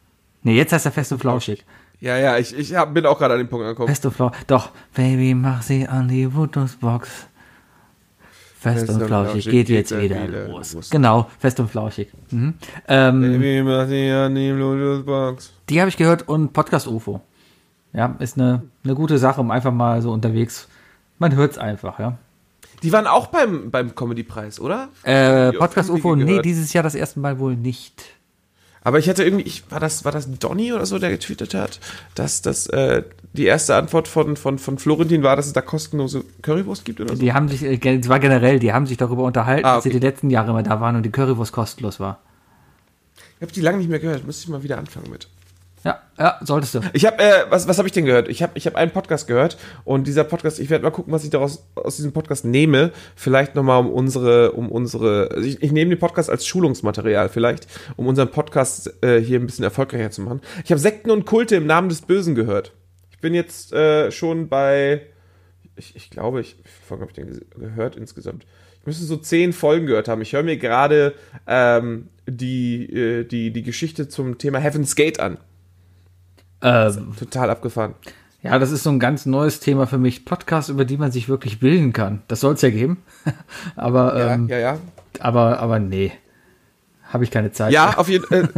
Nee, 0.41 0.55
jetzt 0.55 0.73
heißt 0.73 0.85
er 0.85 0.91
fest 0.91 1.11
und 1.11 1.19
flauschig. 1.19 1.63
Ja, 1.99 2.17
ja, 2.17 2.37
ich, 2.37 2.57
ich 2.57 2.73
hab, 2.75 2.93
bin 2.93 3.05
auch 3.05 3.17
gerade 3.17 3.33
an 3.33 3.39
dem 3.39 3.49
Punkt 3.49 3.65
angekommen. 3.65 3.89
Fest 3.89 4.05
und 4.05 4.13
flauschig. 4.13 4.45
Doch, 4.47 4.69
Baby, 4.95 5.35
mach 5.35 5.61
sie 5.61 5.87
an 5.87 6.07
die 6.07 6.33
Wutusbox. 6.33 7.27
Fest, 8.59 8.79
Fest 8.79 8.89
und 8.89 9.01
und 9.01 9.07
flauschig, 9.07 9.43
flauschig 9.43 9.51
geht 9.51 9.69
jetzt 9.69 9.93
er 9.93 10.01
wieder, 10.01 10.27
wieder 10.27 10.49
los. 10.49 10.73
los. 10.73 10.89
Genau, 10.89 11.29
fest 11.39 11.61
und 11.61 11.71
flauschig. 11.71 12.09
Mhm. 12.29 12.55
Ähm, 12.89 13.41
die 15.69 15.79
habe 15.79 15.87
ich 15.87 15.95
gehört 15.95 16.27
und 16.27 16.51
Podcast 16.51 16.85
UFO. 16.87 17.21
Ja, 17.93 18.17
ist 18.19 18.37
eine, 18.37 18.63
eine 18.83 18.95
gute 18.95 19.17
Sache, 19.17 19.39
um 19.39 19.49
einfach 19.49 19.71
mal 19.71 20.01
so 20.01 20.11
unterwegs. 20.11 20.67
Man 21.19 21.33
hört's 21.35 21.57
einfach, 21.57 21.99
ja. 21.99 22.17
Die 22.83 22.91
waren 22.91 23.07
auch 23.07 23.27
beim, 23.27 23.71
beim 23.71 23.95
Comedy-Preis, 23.95 24.59
oder? 24.59 24.89
Äh, 25.03 25.53
Podcast 25.53 25.89
UFO, 25.89 26.17
nee, 26.17 26.41
dieses 26.41 26.73
Jahr 26.73 26.83
das 26.83 26.95
erste 26.95 27.21
Mal 27.21 27.39
wohl 27.39 27.55
nicht. 27.55 28.03
Aber 28.89 28.97
ich 28.97 29.07
hatte 29.07 29.23
irgendwie, 29.23 29.45
ich, 29.45 29.69
war 29.69 29.79
das, 29.79 30.03
war 30.03 30.11
das 30.11 30.27
Donny 30.39 30.73
oder 30.73 30.87
so, 30.87 30.97
der 30.97 31.11
getweetet 31.11 31.53
hat, 31.53 31.79
dass 32.15 32.41
das 32.41 32.65
äh, 32.65 33.03
die 33.33 33.45
erste 33.45 33.75
Antwort 33.75 34.07
von, 34.07 34.35
von, 34.35 34.57
von 34.57 34.79
Florentin 34.79 35.21
war, 35.21 35.35
dass 35.35 35.45
es 35.45 35.53
da 35.53 35.61
kostenlose 35.61 36.23
Currywurst 36.41 36.85
gibt 36.85 36.99
oder 36.99 37.15
so? 37.15 37.21
Die 37.21 37.31
haben 37.31 37.49
sich, 37.49 37.61
äh, 37.61 37.77
es 37.99 38.09
war 38.09 38.19
generell, 38.19 38.57
die 38.57 38.73
haben 38.73 38.87
sich 38.87 38.97
darüber 38.97 39.25
unterhalten, 39.25 39.63
Ah, 39.63 39.75
dass 39.75 39.83
sie 39.83 39.89
okay. 39.89 39.99
die 39.99 40.05
letzten 40.07 40.31
Jahre 40.31 40.49
immer 40.49 40.63
da 40.63 40.81
waren 40.81 40.95
und 40.95 41.03
die 41.03 41.11
Currywurst 41.11 41.51
kostenlos 41.51 41.99
war. 41.99 42.17
Ich 43.35 43.43
habe 43.43 43.51
die 43.51 43.61
lange 43.61 43.77
nicht 43.77 43.91
mehr 43.91 43.99
gehört, 43.99 44.25
müsste 44.25 44.45
ich 44.45 44.49
mal 44.49 44.63
wieder 44.63 44.79
anfangen 44.79 45.11
mit. 45.11 45.27
Ja, 45.83 46.01
ja, 46.17 46.37
solltest 46.41 46.75
du. 46.75 46.81
Ich 46.91 47.05
habe, 47.05 47.23
äh, 47.23 47.45
was, 47.49 47.67
was 47.67 47.77
habe 47.77 47.87
ich 47.87 47.93
denn 47.93 48.05
gehört? 48.05 48.27
Ich 48.27 48.43
habe 48.43 48.51
ich 48.55 48.67
hab 48.67 48.75
einen 48.75 48.91
Podcast 48.91 49.27
gehört 49.27 49.57
und 49.85 50.07
dieser 50.07 50.25
Podcast, 50.25 50.59
ich 50.59 50.69
werde 50.69 50.83
mal 50.83 50.91
gucken, 50.91 51.13
was 51.13 51.23
ich 51.23 51.29
daraus 51.29 51.65
aus 51.75 51.95
diesem 51.95 52.11
Podcast 52.11 52.43
nehme. 52.43 52.91
Vielleicht 53.15 53.55
nochmal 53.55 53.79
um 53.79 53.89
unsere, 53.89 54.51
um 54.51 54.69
unsere, 54.69 55.29
also 55.31 55.47
ich, 55.47 55.63
ich 55.63 55.71
nehme 55.71 55.91
den 55.91 55.99
Podcast 55.99 56.29
als 56.29 56.45
Schulungsmaterial 56.45 57.29
vielleicht, 57.29 57.67
um 57.95 58.07
unseren 58.07 58.29
Podcast 58.29 58.93
äh, 59.03 59.21
hier 59.21 59.39
ein 59.39 59.45
bisschen 59.45 59.63
erfolgreicher 59.63 60.11
zu 60.11 60.21
machen. 60.21 60.41
Ich 60.65 60.71
habe 60.71 60.79
Sekten 60.79 61.11
und 61.11 61.25
Kulte 61.25 61.55
im 61.55 61.65
Namen 61.65 61.87
des 61.87 62.01
Bösen 62.01 62.35
gehört. 62.35 62.73
Ich 63.11 63.19
bin 63.19 63.33
jetzt 63.33 63.71
äh, 63.71 64.11
schon 64.11 64.49
bei, 64.49 65.03
ich, 65.77 65.95
ich 65.95 66.09
glaube, 66.09 66.41
ich, 66.41 66.57
wie 66.57 66.85
Folgen 66.87 67.01
habe 67.01 67.11
ich 67.11 67.15
denn 67.15 67.39
gehört 67.57 67.95
insgesamt? 67.95 68.45
Ich 68.81 68.85
müsste 68.85 69.05
so 69.05 69.17
zehn 69.17 69.53
Folgen 69.53 69.85
gehört 69.85 70.09
haben. 70.09 70.21
Ich 70.21 70.33
höre 70.33 70.43
mir 70.43 70.57
gerade 70.57 71.13
ähm, 71.47 72.09
die, 72.27 72.85
äh, 72.85 73.23
die, 73.23 73.51
die 73.51 73.63
Geschichte 73.63 74.09
zum 74.09 74.37
Thema 74.37 74.59
Heaven's 74.59 74.95
Gate 74.95 75.19
an. 75.19 75.37
Ähm, 76.61 77.13
Total 77.17 77.49
abgefahren. 77.49 77.95
ja, 78.41 78.57
das 78.59 78.71
ist 78.71 78.83
so 78.83 78.89
ein 78.89 78.99
ganz 78.99 79.25
neues 79.25 79.59
Thema 79.59 79.87
für 79.87 79.97
mich. 79.97 80.25
Podcasts, 80.25 80.69
über 80.69 80.85
die 80.85 80.97
man 80.97 81.11
sich 81.11 81.29
wirklich 81.29 81.59
bilden 81.59 81.93
kann. 81.93 82.21
Das 82.27 82.39
soll 82.41 82.53
es 82.55 82.61
ja 82.61 82.69
geben. 82.69 82.97
aber, 83.75 84.17
Ja, 84.19 84.33
ähm, 84.33 84.47
ja, 84.49 84.57
ja. 84.59 84.77
aber, 85.19 85.59
aber 85.59 85.79
nee. 85.79 86.11
Habe 87.11 87.23
ich 87.23 87.31
keine 87.31 87.51
Zeit. 87.51 87.71
Ja, 87.71 87.97
auf 87.97 88.07
jeden 88.07 88.25
Fall. 88.25 88.49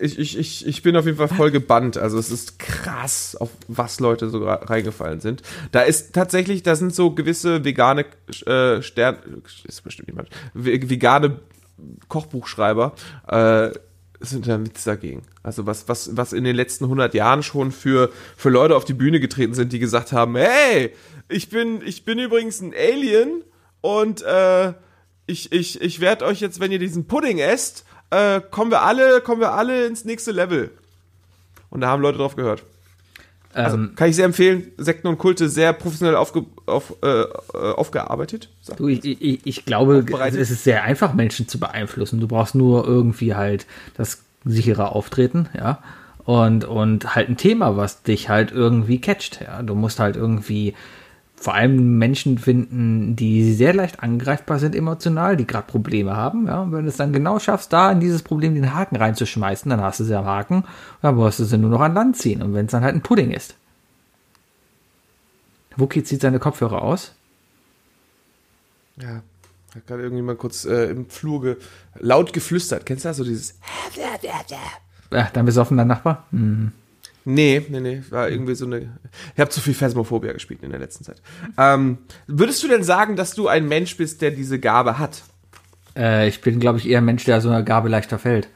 ich, 0.00 0.18
ich, 0.18 0.36
ich, 0.36 0.66
ich 0.66 0.82
bin 0.82 0.96
auf 0.96 1.04
jeden 1.06 1.16
Fall 1.16 1.28
voll 1.28 1.52
gebannt. 1.52 1.96
Also 1.96 2.18
es 2.18 2.32
ist 2.32 2.58
krass, 2.58 3.36
auf 3.38 3.50
was 3.68 4.00
Leute 4.00 4.28
so 4.30 4.44
reingefallen 4.44 5.20
sind. 5.20 5.42
Da 5.70 5.82
ist 5.82 6.12
tatsächlich, 6.12 6.64
da 6.64 6.74
sind 6.74 6.92
so 6.92 7.12
gewisse 7.14 7.64
vegane 7.64 8.06
äh, 8.46 8.82
Stern, 8.82 9.16
ist 9.64 9.84
bestimmt 9.84 10.08
niemand, 10.08 10.28
ve- 10.54 10.90
vegane 10.90 11.38
Kochbuchschreiber, 12.08 12.94
äh, 13.28 13.70
sind 14.20 14.46
da 14.46 14.58
nichts 14.58 14.84
dagegen. 14.84 15.22
Also 15.42 15.66
was, 15.66 15.88
was, 15.88 16.16
was 16.16 16.32
in 16.32 16.44
den 16.44 16.54
letzten 16.54 16.84
100 16.84 17.14
Jahren 17.14 17.42
schon 17.42 17.72
für, 17.72 18.10
für 18.36 18.50
Leute 18.50 18.76
auf 18.76 18.84
die 18.84 18.94
Bühne 18.94 19.18
getreten 19.18 19.54
sind, 19.54 19.72
die 19.72 19.78
gesagt 19.78 20.12
haben, 20.12 20.36
hey, 20.36 20.94
ich 21.28 21.48
bin, 21.48 21.80
ich 21.84 22.04
bin 22.04 22.18
übrigens 22.18 22.60
ein 22.60 22.74
Alien 22.74 23.42
und 23.80 24.22
äh, 24.22 24.74
ich, 25.26 25.52
ich, 25.52 25.80
ich 25.80 26.00
werde 26.00 26.26
euch 26.26 26.40
jetzt, 26.40 26.60
wenn 26.60 26.72
ihr 26.72 26.78
diesen 26.78 27.06
Pudding 27.06 27.38
esst, 27.38 27.84
äh, 28.10 28.40
kommen 28.40 28.70
wir 28.70 28.82
alle, 28.82 29.20
kommen 29.20 29.40
wir 29.40 29.52
alle 29.52 29.86
ins 29.86 30.04
nächste 30.04 30.32
Level. 30.32 30.70
Und 31.70 31.80
da 31.80 31.88
haben 31.88 32.02
Leute 32.02 32.18
drauf 32.18 32.36
gehört. 32.36 32.64
Also 33.52 33.76
ähm, 33.76 33.92
kann 33.96 34.08
ich 34.08 34.16
sehr 34.16 34.26
empfehlen. 34.26 34.68
Sekten 34.76 35.08
und 35.08 35.18
Kulte 35.18 35.48
sehr 35.48 35.72
professionell 35.72 36.14
aufge, 36.16 36.44
auf, 36.66 36.94
äh, 37.02 37.22
äh, 37.22 37.26
aufgearbeitet. 37.54 38.48
Du, 38.76 38.88
ich, 38.88 39.04
ich, 39.04 39.40
ich 39.44 39.64
glaube, 39.64 40.04
es 40.26 40.50
ist 40.50 40.64
sehr 40.64 40.84
einfach, 40.84 41.14
Menschen 41.14 41.48
zu 41.48 41.58
beeinflussen. 41.58 42.20
Du 42.20 42.28
brauchst 42.28 42.54
nur 42.54 42.86
irgendwie 42.86 43.34
halt 43.34 43.66
das 43.96 44.22
sichere 44.44 44.92
Auftreten, 44.92 45.48
ja. 45.56 45.82
Und, 46.24 46.64
und 46.64 47.14
halt 47.16 47.28
ein 47.28 47.36
Thema, 47.36 47.76
was 47.76 48.02
dich 48.02 48.28
halt 48.28 48.52
irgendwie 48.52 49.00
catcht, 49.00 49.40
ja. 49.40 49.62
Du 49.62 49.74
musst 49.74 49.98
halt 49.98 50.16
irgendwie 50.16 50.74
vor 51.40 51.54
allem 51.54 51.96
Menschen 51.96 52.36
finden, 52.36 53.16
die 53.16 53.54
sehr 53.54 53.72
leicht 53.72 54.02
angreifbar 54.02 54.58
sind 54.58 54.76
emotional, 54.76 55.38
die 55.38 55.46
gerade 55.46 55.66
Probleme 55.66 56.14
haben, 56.14 56.46
ja. 56.46 56.60
Und 56.60 56.72
wenn 56.72 56.82
du 56.82 56.90
es 56.90 56.98
dann 56.98 57.14
genau 57.14 57.38
schaffst, 57.38 57.72
da 57.72 57.90
in 57.90 57.98
dieses 57.98 58.22
Problem 58.22 58.54
den 58.54 58.74
Haken 58.74 58.96
reinzuschmeißen, 58.96 59.70
dann 59.70 59.80
hast 59.80 60.00
du 60.00 60.04
sie 60.04 60.14
am 60.14 60.26
Haken, 60.26 60.64
dann 61.00 61.14
musst 61.14 61.38
du 61.38 61.44
sie 61.44 61.56
nur 61.56 61.70
noch 61.70 61.80
an 61.80 61.94
Land 61.94 62.18
ziehen. 62.18 62.42
Und 62.42 62.52
wenn 62.52 62.66
es 62.66 62.72
dann 62.72 62.84
halt 62.84 62.94
ein 62.94 63.00
Pudding 63.00 63.30
ist. 63.30 63.54
Wookie 65.76 66.04
zieht 66.04 66.20
seine 66.20 66.38
Kopfhörer 66.38 66.82
aus. 66.82 67.14
Ja. 69.00 69.22
Hat 69.74 69.86
gerade 69.86 70.02
irgendjemand 70.02 70.38
kurz 70.38 70.66
äh, 70.66 70.90
im 70.90 71.08
Flur 71.08 71.40
ge 71.40 71.56
laut 71.98 72.34
geflüstert. 72.34 72.84
Kennst 72.84 73.06
du 73.06 73.08
das? 73.08 73.16
So 73.16 73.24
dieses. 73.24 73.58
Ja, 75.10 75.30
dein 75.32 75.46
besoffener 75.46 75.86
Nachbar? 75.86 76.26
Hm. 76.32 76.72
Nee, 77.24 77.62
nee, 77.68 77.80
nee. 77.80 78.02
War 78.10 78.30
irgendwie 78.30 78.54
so 78.54 78.64
eine. 78.64 78.98
Ich 79.34 79.40
habe 79.40 79.50
zu 79.50 79.60
viel 79.60 79.74
Phasmophobia 79.74 80.32
gespielt 80.32 80.62
in 80.62 80.70
der 80.70 80.80
letzten 80.80 81.04
Zeit. 81.04 81.20
Ähm, 81.58 81.98
würdest 82.26 82.62
du 82.62 82.68
denn 82.68 82.82
sagen, 82.82 83.16
dass 83.16 83.34
du 83.34 83.48
ein 83.48 83.68
Mensch 83.68 83.96
bist, 83.96 84.22
der 84.22 84.30
diese 84.30 84.58
Gabe 84.58 84.98
hat? 84.98 85.22
Äh, 85.96 86.28
ich 86.28 86.40
bin, 86.40 86.60
glaube 86.60 86.78
ich, 86.78 86.88
eher 86.88 86.98
ein 86.98 87.04
Mensch, 87.04 87.24
der 87.24 87.40
so 87.40 87.48
einer 87.48 87.62
Gabe 87.62 87.88
leichter 87.88 88.18
fällt. 88.18 88.48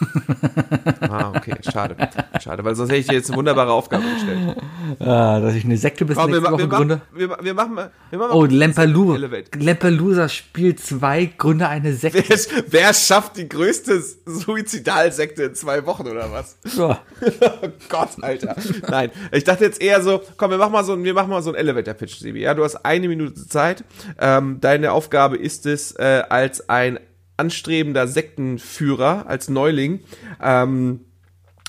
Ah, 1.10 1.32
okay, 1.34 1.54
schade. 1.72 1.96
Schade, 2.42 2.64
weil 2.64 2.74
sonst 2.74 2.90
hätte 2.90 3.00
ich 3.00 3.06
dir 3.06 3.14
jetzt 3.14 3.30
eine 3.30 3.38
wunderbare 3.38 3.72
Aufgabe 3.72 4.04
gestellt. 4.04 4.56
Ah, 5.00 5.40
dass 5.40 5.54
ich 5.54 5.64
eine 5.64 5.76
Sekte 5.76 6.04
bis 6.04 6.16
wir, 6.16 6.26
nächste 6.26 6.42
ma- 6.42 6.50
Woche 6.52 6.60
wir, 6.62 6.68
gründe. 6.68 7.00
wir, 7.14 7.36
wir 7.40 7.54
machen 7.54 7.74
mal. 7.74 7.90
Wir 8.10 8.18
machen 8.18 8.28
mal 8.30 8.34
Oh, 8.36 8.40
kurz 8.40 8.52
Lamperlu. 8.52 9.14
Elevate. 9.14 9.58
Lampelusa 9.58 10.28
Spiel 10.28 10.76
2, 10.76 11.30
gründe 11.38 11.68
eine 11.68 11.94
Sekte. 11.94 12.24
Wer, 12.28 12.64
wer 12.68 12.94
schafft 12.94 13.36
die 13.38 13.48
größte 13.48 14.02
Suizidalsekte 14.26 15.44
in 15.44 15.54
zwei 15.54 15.84
Wochen 15.86 16.06
oder 16.06 16.30
was? 16.32 16.58
Ja. 16.76 17.00
Oh 17.60 17.68
Gott, 17.88 18.10
Alter. 18.20 18.54
Nein, 18.88 19.10
ich 19.32 19.42
dachte 19.44 19.64
jetzt 19.64 19.80
eher 19.82 20.02
so, 20.02 20.20
komm, 20.36 20.50
wir 20.50 20.58
machen 20.58 20.72
mal 20.72 20.84
so, 20.84 20.92
ein- 20.92 21.02
wir 21.04 21.14
machen 21.14 21.30
mal 21.30 21.42
so 21.42 21.50
einen 21.50 21.58
Elevator-Pitch, 21.58 22.18
Sebi. 22.18 22.40
Ja, 22.42 22.54
du 22.54 22.62
hast 22.64 22.76
eine 22.84 23.08
Minute 23.08 23.34
Zeit. 23.48 23.82
Ähm, 24.20 24.58
deine 24.60 24.92
Aufgabe 24.92 25.36
ist 25.36 25.66
es, 25.66 25.92
äh, 25.92 26.22
als 26.28 26.68
ein 26.68 27.00
anstrebender 27.38 28.06
Sektenführer, 28.06 29.26
als 29.26 29.48
Neuling, 29.48 30.00
ähm, 30.42 31.00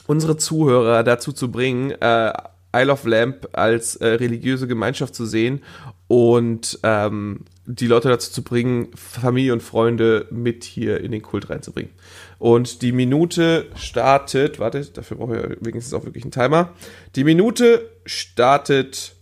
unsere 0.07 0.35
Zuhörer 0.35 1.03
dazu 1.03 1.31
zu 1.31 1.51
bringen, 1.51 1.91
äh, 1.91 2.33
Isle 2.75 2.91
of 2.91 3.05
Lamp 3.05 3.47
als 3.53 3.95
äh, 3.95 4.07
religiöse 4.07 4.67
Gemeinschaft 4.67 5.15
zu 5.15 5.25
sehen 5.25 5.63
und 6.07 6.79
ähm, 6.83 7.45
die 7.65 7.87
Leute 7.87 8.09
dazu 8.09 8.31
zu 8.31 8.43
bringen, 8.43 8.89
Familie 8.95 9.53
und 9.53 9.61
Freunde 9.61 10.27
mit 10.31 10.63
hier 10.63 11.01
in 11.01 11.11
den 11.11 11.21
Kult 11.21 11.49
reinzubringen. 11.49 11.91
Und 12.39 12.81
die 12.81 12.91
Minute 12.91 13.67
startet, 13.75 14.59
warte, 14.59 14.83
dafür 14.85 15.17
brauche 15.17 15.37
ich 15.37 15.43
ja 15.43 15.49
wenigstens 15.59 15.93
auch 15.93 16.05
wirklich 16.05 16.23
einen 16.23 16.31
Timer. 16.31 16.73
Die 17.15 17.23
Minute 17.23 17.89
startet 18.05 19.13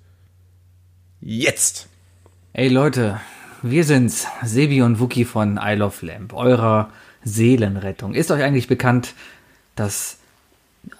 jetzt. 1.20 1.90
Ey 2.54 2.70
Leute, 2.70 3.20
wir 3.62 3.84
sind's, 3.84 4.28
Sebi 4.44 4.82
und 4.82 5.00
Wookie 5.00 5.26
von 5.26 5.60
Isle 5.62 5.86
of 5.86 6.02
Lamp, 6.02 6.34
eurer 6.34 6.90
Seelenrettung. 7.24 8.14
Ist 8.14 8.32
euch 8.32 8.44
eigentlich 8.44 8.68
bekannt, 8.68 9.14
dass 9.76 10.18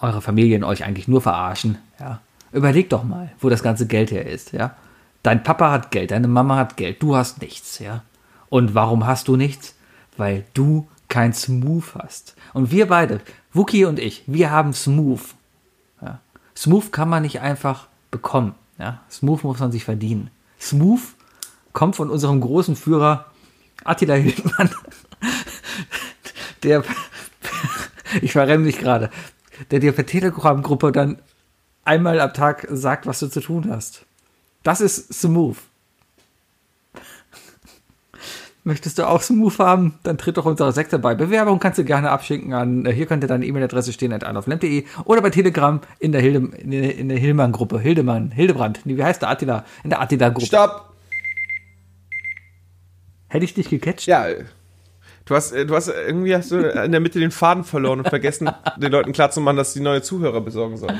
eure 0.00 0.20
Familien 0.20 0.64
euch 0.64 0.84
eigentlich 0.84 1.08
nur 1.08 1.22
verarschen? 1.22 1.78
Ja. 2.00 2.20
Überleg 2.52 2.90
doch 2.90 3.04
mal, 3.04 3.30
wo 3.40 3.48
das 3.48 3.62
ganze 3.62 3.86
Geld 3.86 4.10
her 4.10 4.26
ist, 4.26 4.52
ja. 4.52 4.74
Dein 5.22 5.42
Papa 5.42 5.70
hat 5.70 5.90
Geld, 5.90 6.10
deine 6.10 6.28
Mama 6.28 6.56
hat 6.56 6.76
Geld, 6.76 7.02
du 7.02 7.16
hast 7.16 7.42
nichts, 7.42 7.78
ja. 7.78 8.02
Und 8.48 8.74
warum 8.74 9.06
hast 9.06 9.28
du 9.28 9.36
nichts? 9.36 9.74
Weil 10.16 10.44
du 10.54 10.88
kein 11.08 11.32
Smooth 11.32 11.94
hast. 11.94 12.34
Und 12.54 12.70
wir 12.70 12.88
beide, 12.88 13.20
Wookie 13.52 13.84
und 13.84 13.98
ich, 13.98 14.22
wir 14.26 14.50
haben 14.50 14.72
Smooth. 14.72 15.20
Ja. 16.00 16.20
Smooth 16.56 16.92
kann 16.92 17.08
man 17.08 17.22
nicht 17.22 17.40
einfach 17.40 17.88
bekommen. 18.10 18.54
Ja. 18.78 19.00
Smooth 19.10 19.44
muss 19.44 19.58
man 19.58 19.72
sich 19.72 19.84
verdienen. 19.84 20.30
Smooth 20.60 21.02
kommt 21.78 21.94
von 21.94 22.10
unserem 22.10 22.40
großen 22.40 22.74
Führer 22.74 23.26
Attila 23.84 24.14
Hildmann, 24.14 24.68
der, 26.64 26.82
ich 28.20 28.32
verrenne 28.32 28.64
mich 28.64 28.78
gerade, 28.78 29.10
der 29.70 29.78
dir 29.78 29.92
per 29.92 30.04
Telegram-Gruppe 30.04 30.90
dann 30.90 31.18
einmal 31.84 32.18
am 32.18 32.34
Tag 32.34 32.66
sagt, 32.68 33.06
was 33.06 33.20
du 33.20 33.28
zu 33.28 33.40
tun 33.40 33.70
hast. 33.70 34.06
Das 34.64 34.80
ist 34.80 35.14
Smooth. 35.14 35.56
Möchtest 38.64 38.98
du 38.98 39.06
auch 39.06 39.22
Smooth 39.22 39.60
haben? 39.60 40.00
Dann 40.02 40.18
tritt 40.18 40.36
doch 40.36 40.46
unserer 40.46 40.72
Sekte 40.72 40.98
bei. 40.98 41.14
Bewerbung 41.14 41.60
kannst 41.60 41.78
du 41.78 41.84
gerne 41.84 42.10
abschicken 42.10 42.54
an, 42.54 42.86
äh, 42.86 42.92
hier 42.92 43.06
könnte 43.06 43.28
deine 43.28 43.46
E-Mail-Adresse 43.46 43.92
stehen, 43.92 44.12
at 44.12 44.24
anoflem.de 44.24 44.84
oder 45.04 45.22
bei 45.22 45.30
Telegram 45.30 45.80
in 46.00 46.10
der, 46.10 46.22
Hilde, 46.22 46.56
in 46.58 47.08
der, 47.08 47.18
Hillmann-Gruppe. 47.18 47.78
Hildemann, 47.78 48.32
Hildebrand. 48.32 48.80
Wie 48.84 49.00
heißt 49.00 49.22
der 49.22 49.30
Attila? 49.30 49.64
In 49.84 49.90
der 49.90 50.00
Attila-Gruppe. 50.00 50.46
Stopp. 50.46 50.88
Hätte 53.28 53.44
ich 53.44 53.54
dich 53.54 53.68
gecatcht? 53.68 54.06
Ja, 54.06 54.26
Du 55.24 55.34
hast, 55.34 55.52
äh, 55.52 55.66
du 55.66 55.76
hast 55.76 55.88
äh, 55.88 56.06
irgendwie 56.06 56.34
hast 56.34 56.50
du 56.50 56.56
in 56.56 56.90
der 56.90 57.00
Mitte 57.00 57.20
den 57.20 57.30
Faden 57.30 57.62
verloren 57.62 57.98
und 57.98 58.08
vergessen, 58.08 58.50
den 58.78 58.90
Leuten 58.90 59.12
klarzumachen, 59.12 59.58
dass 59.58 59.74
die 59.74 59.80
neue 59.80 60.00
Zuhörer 60.00 60.40
besorgen 60.40 60.78
sollen. 60.78 60.98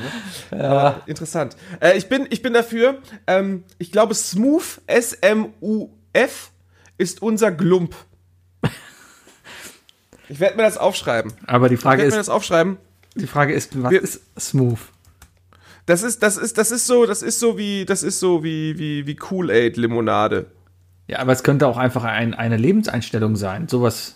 Ne? 0.51 0.69
Aber 0.69 1.01
interessant. 1.07 1.55
Äh, 1.79 1.97
ich, 1.97 2.09
bin, 2.09 2.27
ich 2.29 2.43
bin 2.43 2.53
dafür, 2.53 2.99
ähm, 3.25 3.63
ich 3.79 3.91
glaube, 3.91 4.13
Smooth, 4.13 4.81
S-M-U-F, 4.85 6.51
ist 6.99 7.21
unser 7.23 7.51
Glump. 7.51 7.95
Ich 10.31 10.39
werde 10.39 10.57
mir 10.57 10.63
das 10.63 10.77
aufschreiben. 10.77 11.33
Aber 11.47 11.69
die 11.69 11.73
Ich 11.75 11.81
Frage 11.81 12.03
werde 12.03 12.11
mir 12.15 12.19
ist, 12.19 12.27
das 12.27 12.33
aufschreiben. 12.35 12.77
die 13.15 13.25
Frage 13.25 13.53
ist, 13.53 13.81
was 13.81 13.89
Wir- 13.91 14.01
ist 14.03 14.21
smooth? 14.39 14.77
Das 15.87 16.03
ist, 16.03 16.21
das 16.21 16.37
ist, 16.37 16.59
das 16.59 16.69
ist 16.69 16.85
so, 16.85 17.07
das 17.07 17.23
ist 17.23 17.39
so 17.39 17.57
wie, 17.57 17.83
das 17.83 18.03
ist 18.03 18.19
so 18.19 18.43
wie, 18.43 18.77
wie, 18.77 19.07
wie 19.07 19.15
Kool-Aid-Limonade. 19.15 20.45
Ja, 21.09 21.19
aber 21.19 21.33
es 21.33 21.41
könnte 21.41 21.65
auch 21.65 21.77
einfach 21.77 22.03
ein, 22.03 22.35
eine 22.35 22.55
Lebenseinstellung 22.55 23.35
sein. 23.35 23.67
Sowas 23.67 24.15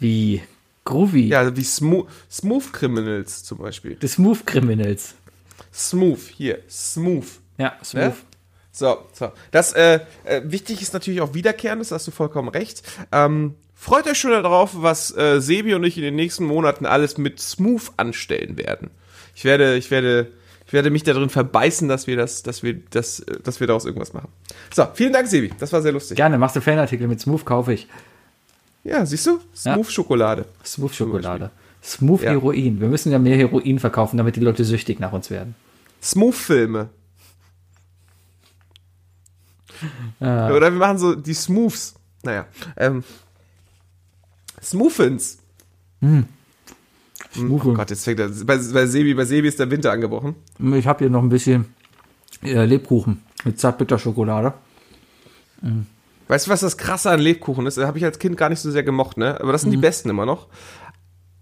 wie 0.00 0.40
Groovy. 0.86 1.28
Ja, 1.28 1.54
wie 1.54 1.62
Smooth, 1.62 2.06
Smooth 2.30 2.72
Criminals 2.72 3.44
zum 3.44 3.58
Beispiel. 3.58 3.98
The 4.00 4.08
Smooth 4.08 4.46
Criminals. 4.46 5.14
Smooth, 5.74 6.20
hier, 6.34 6.60
Smooth. 6.70 7.26
Ja, 7.58 7.76
smooth. 7.84 8.02
Ne? 8.02 8.14
So, 8.72 9.06
so. 9.12 9.32
Das, 9.50 9.74
äh, 9.74 10.00
äh, 10.24 10.40
wichtig 10.44 10.80
ist 10.80 10.94
natürlich 10.94 11.20
auch 11.20 11.34
Wiederkehrendes, 11.34 11.92
hast 11.92 12.06
du 12.06 12.10
vollkommen 12.12 12.48
recht. 12.48 12.82
Ähm, 13.12 13.54
freut 13.74 14.06
euch 14.06 14.18
schon 14.18 14.30
darauf, 14.30 14.70
was 14.74 15.14
äh, 15.14 15.38
Sebi 15.42 15.74
und 15.74 15.84
ich 15.84 15.98
in 15.98 16.02
den 16.02 16.16
nächsten 16.16 16.46
Monaten 16.46 16.86
alles 16.86 17.18
mit 17.18 17.40
Smooth 17.40 17.92
anstellen 17.98 18.56
werden. 18.56 18.90
Ich 19.34 19.44
werde, 19.44 19.76
ich 19.76 19.90
werde, 19.90 20.32
ich 20.66 20.72
werde 20.72 20.90
mich 20.90 21.04
darin 21.04 21.28
verbeißen, 21.30 21.88
dass 21.88 22.06
wir 22.06 22.16
das, 22.16 22.42
dass 22.42 22.62
wir 22.62 22.74
das, 22.90 23.24
dass 23.44 23.60
wir 23.60 23.66
daraus 23.66 23.84
irgendwas 23.84 24.12
machen. 24.12 24.28
So, 24.74 24.86
vielen 24.94 25.12
Dank, 25.12 25.28
Sebi. 25.28 25.52
Das 25.58 25.72
war 25.72 25.80
sehr 25.82 25.92
lustig. 25.92 26.16
Gerne, 26.16 26.38
machst 26.38 26.56
du 26.56 26.60
Fanartikel 26.60 27.06
mit 27.06 27.20
Smooth, 27.20 27.44
kaufe 27.44 27.72
ich. 27.72 27.86
Ja, 28.82 29.04
siehst 29.06 29.26
du? 29.26 29.40
Smooth 29.54 29.90
Schokolade. 29.90 30.46
Smooth 30.64 30.94
Schokolade. 30.94 31.50
Smooth 31.82 32.22
Ja. 32.22 32.30
Heroin. 32.30 32.80
Wir 32.80 32.88
müssen 32.88 33.12
ja 33.12 33.18
mehr 33.18 33.36
Heroin 33.36 33.78
verkaufen, 33.78 34.16
damit 34.16 34.36
die 34.36 34.40
Leute 34.40 34.64
süchtig 34.64 34.98
nach 34.98 35.12
uns 35.12 35.30
werden. 35.30 35.54
Smooth 36.02 36.34
Filme. 36.34 36.88
Oder 40.20 40.72
wir 40.72 40.78
machen 40.78 40.98
so 40.98 41.14
die 41.14 41.34
Smooths. 41.34 41.94
Naja, 42.22 42.46
ähm, 42.76 43.04
Smoothins. 44.62 45.38
Smooth. 47.36 47.66
Oh 47.66 47.74
Gott, 47.74 47.90
jetzt 47.90 48.04
fängt 48.04 48.20
er, 48.20 48.28
bei, 48.28 48.56
bei 48.56 48.86
Sebi, 48.86 49.14
bei 49.14 49.24
Sebi 49.24 49.48
ist 49.48 49.58
der 49.58 49.70
Winter 49.70 49.92
angebrochen. 49.92 50.34
Ich 50.74 50.86
habe 50.86 51.00
hier 51.00 51.10
noch 51.10 51.22
ein 51.22 51.28
bisschen 51.28 51.66
äh, 52.42 52.64
Lebkuchen 52.64 53.22
mit 53.44 53.60
Zartbitterschokolade. 53.60 54.54
Weißt 56.28 56.46
du, 56.46 56.50
was 56.50 56.60
das 56.60 56.76
Krasse 56.76 57.10
an 57.10 57.20
Lebkuchen 57.20 57.66
ist? 57.66 57.76
Das 57.78 57.86
habe 57.86 57.98
ich 57.98 58.04
als 58.04 58.18
Kind 58.18 58.36
gar 58.36 58.48
nicht 58.48 58.60
so 58.60 58.70
sehr 58.70 58.82
gemocht, 58.82 59.16
ne? 59.16 59.40
Aber 59.40 59.52
das 59.52 59.62
sind 59.62 59.70
die 59.70 59.76
besten 59.76 60.10
immer 60.10 60.26
noch. 60.26 60.48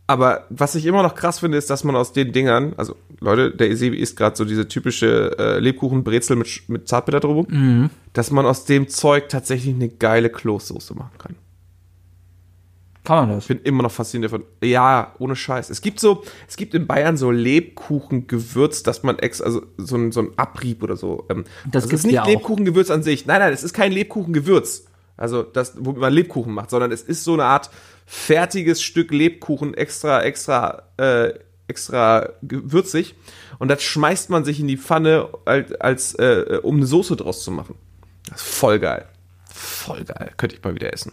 Aber 0.07 0.45
was 0.51 0.75
ich 0.75 0.85
immer 0.85 1.03
noch 1.03 1.15
krass 1.15 1.39
finde, 1.39 1.57
ist, 1.57 1.71
dass 1.71 1.83
man 1.83 1.97
aus 1.97 2.13
den 2.13 2.33
Dingern, 2.33 2.75
also 2.77 2.95
Leute, 3.21 3.51
der 3.51 3.75
Sebi 3.75 3.97
isst 3.97 4.19
gerade 4.19 4.37
so 4.37 4.45
diese 4.45 4.69
typische 4.69 5.35
äh, 5.39 5.59
Lebkuchenbrezel 5.61 6.37
mit, 6.37 6.69
mit 6.69 6.89
Zartbitter 6.89 7.21
drüber, 7.21 7.47
dass 8.13 8.31
man 8.31 8.45
aus 8.45 8.67
dem 8.67 8.89
Zeug 8.89 9.31
tatsächlich 9.31 9.75
eine 9.75 9.89
geile 9.89 10.29
Kloßsoße 10.29 10.95
machen 10.95 11.17
kann. 11.17 11.37
Kann 13.05 13.29
man 13.29 13.37
das? 13.37 13.45
Ich 13.45 13.49
bin 13.49 13.61
immer 13.61 13.83
noch 13.83 13.93
fasziniert 13.93 14.33
davon. 14.33 14.47
Ja, 14.63 15.15
ohne 15.19 15.37
Scheiß. 15.37 15.69
Es 15.69 15.83
gibt 15.83 16.01
so, 16.01 16.25
es 16.49 16.57
gibt 16.57 16.75
in 16.75 16.87
Bayern 16.87 17.19
so 17.19 17.31
Lebkuchengewürz, 17.31 18.83
dass 18.83 19.03
man 19.03 19.19
ex, 19.19 19.43
also 19.43 19.63
so 19.77 19.97
ein, 19.97 20.11
so 20.11 20.21
ein 20.21 20.31
Abrieb 20.37 20.83
oder 20.83 20.97
so. 20.97 21.27
Ähm, 21.29 21.45
Das 21.71 21.85
also 21.85 21.97
ist 21.97 22.07
nicht 22.07 22.15
ja. 22.15 22.25
Lebkuchengewürz 22.25 22.91
an 22.91 23.03
sich. 23.03 23.27
Nein, 23.27 23.41
nein, 23.41 23.53
es 23.53 23.63
ist 23.63 23.75
kein 23.75 23.93
Lebkuchengewürz. 23.93 24.87
Also 25.19 25.43
das, 25.43 25.75
wo 25.79 25.93
man 25.93 26.13
Lebkuchen 26.13 26.55
macht, 26.55 26.71
sondern 26.71 26.91
es 26.93 27.03
ist 27.03 27.25
so 27.25 27.35
eine 27.35 27.45
Art 27.45 27.71
fertiges 28.07 28.83
Stück 28.83 29.13
Lebkuchen 29.13 29.75
extra, 29.75 30.23
extra, 30.23 30.85
äh, 30.97 31.35
extra 31.69 32.31
gewürzig. 32.43 33.15
Und 33.59 33.69
das 33.69 33.83
schmeißt 33.83 34.31
man 34.31 34.45
sich 34.45 34.61
in 34.61 34.67
die 34.67 34.79
Pfanne, 34.79 35.29
als, 35.45 35.73
als 35.75 36.15
äh, 36.15 36.59
um 36.63 36.77
eine 36.77 36.87
Soße 36.87 37.17
draus 37.17 37.45
zu 37.45 37.51
machen. 37.51 37.77
Das 38.31 38.41
ist 38.41 38.49
voll 38.49 38.79
geil. 38.81 39.07
Voll 39.53 40.05
geil. 40.05 40.33
Könnte 40.37 40.57
ich 40.57 40.65
mal 40.65 40.75
wieder 40.75 40.93
essen. 40.93 41.13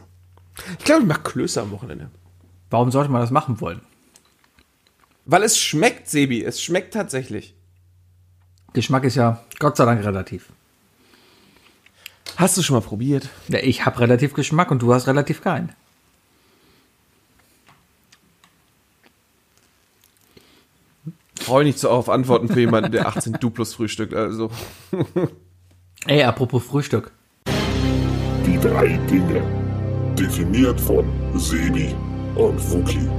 Ich 0.80 0.86
glaube, 0.86 1.02
ich 1.02 1.08
mache 1.08 1.22
Klöße 1.22 1.62
am 1.62 1.72
Wochenende. 1.72 2.10
Warum 2.70 2.92
sollte 2.92 3.12
man 3.12 3.22
das 3.22 3.32
machen 3.32 3.62
wollen? 3.62 3.82
Weil 5.26 5.44
es 5.44 5.58
schmeckt, 5.58 6.10
Sebi. 6.10 6.44
Es 6.44 6.62
schmeckt 6.62 6.94
tatsächlich. 6.94 7.56
Geschmack 8.74 9.04
ist 9.04 9.16
ja 9.16 9.44
Gott 9.60 9.78
sei 9.78 9.86
Dank 9.86 10.04
relativ. 10.04 10.50
Hast 12.38 12.58
du 12.58 12.64
schon 12.64 12.76
mal 12.76 12.82
probiert? 12.82 13.30
Ja, 13.50 13.60
ich 13.60 13.86
habe 13.86 14.00
relativ 14.00 14.34
Geschmack 14.34 14.72
und 14.72 14.82
du 14.82 14.94
hast 14.94 15.08
relativ 15.08 15.42
keinen. 15.42 15.74
Freue 21.40 21.66
nicht 21.66 21.80
so 21.80 21.90
auf 21.90 22.08
Antworten 22.08 22.48
für 22.48 22.60
jemanden, 22.60 22.92
der 22.92 23.08
18 23.08 23.34
Duplos 23.34 23.74
frühstückt. 23.74 24.14
Also. 24.14 24.52
Ey, 26.08 26.24
apropos 26.24 26.64
Frühstück. 26.64 27.12
Die 28.46 28.60
drei 28.60 28.98
Dinge. 29.10 29.61
Definiert 30.22 30.80
von 30.80 31.04
Sebi 31.34 31.96
und 32.36 32.72
Wookie. 32.72 33.10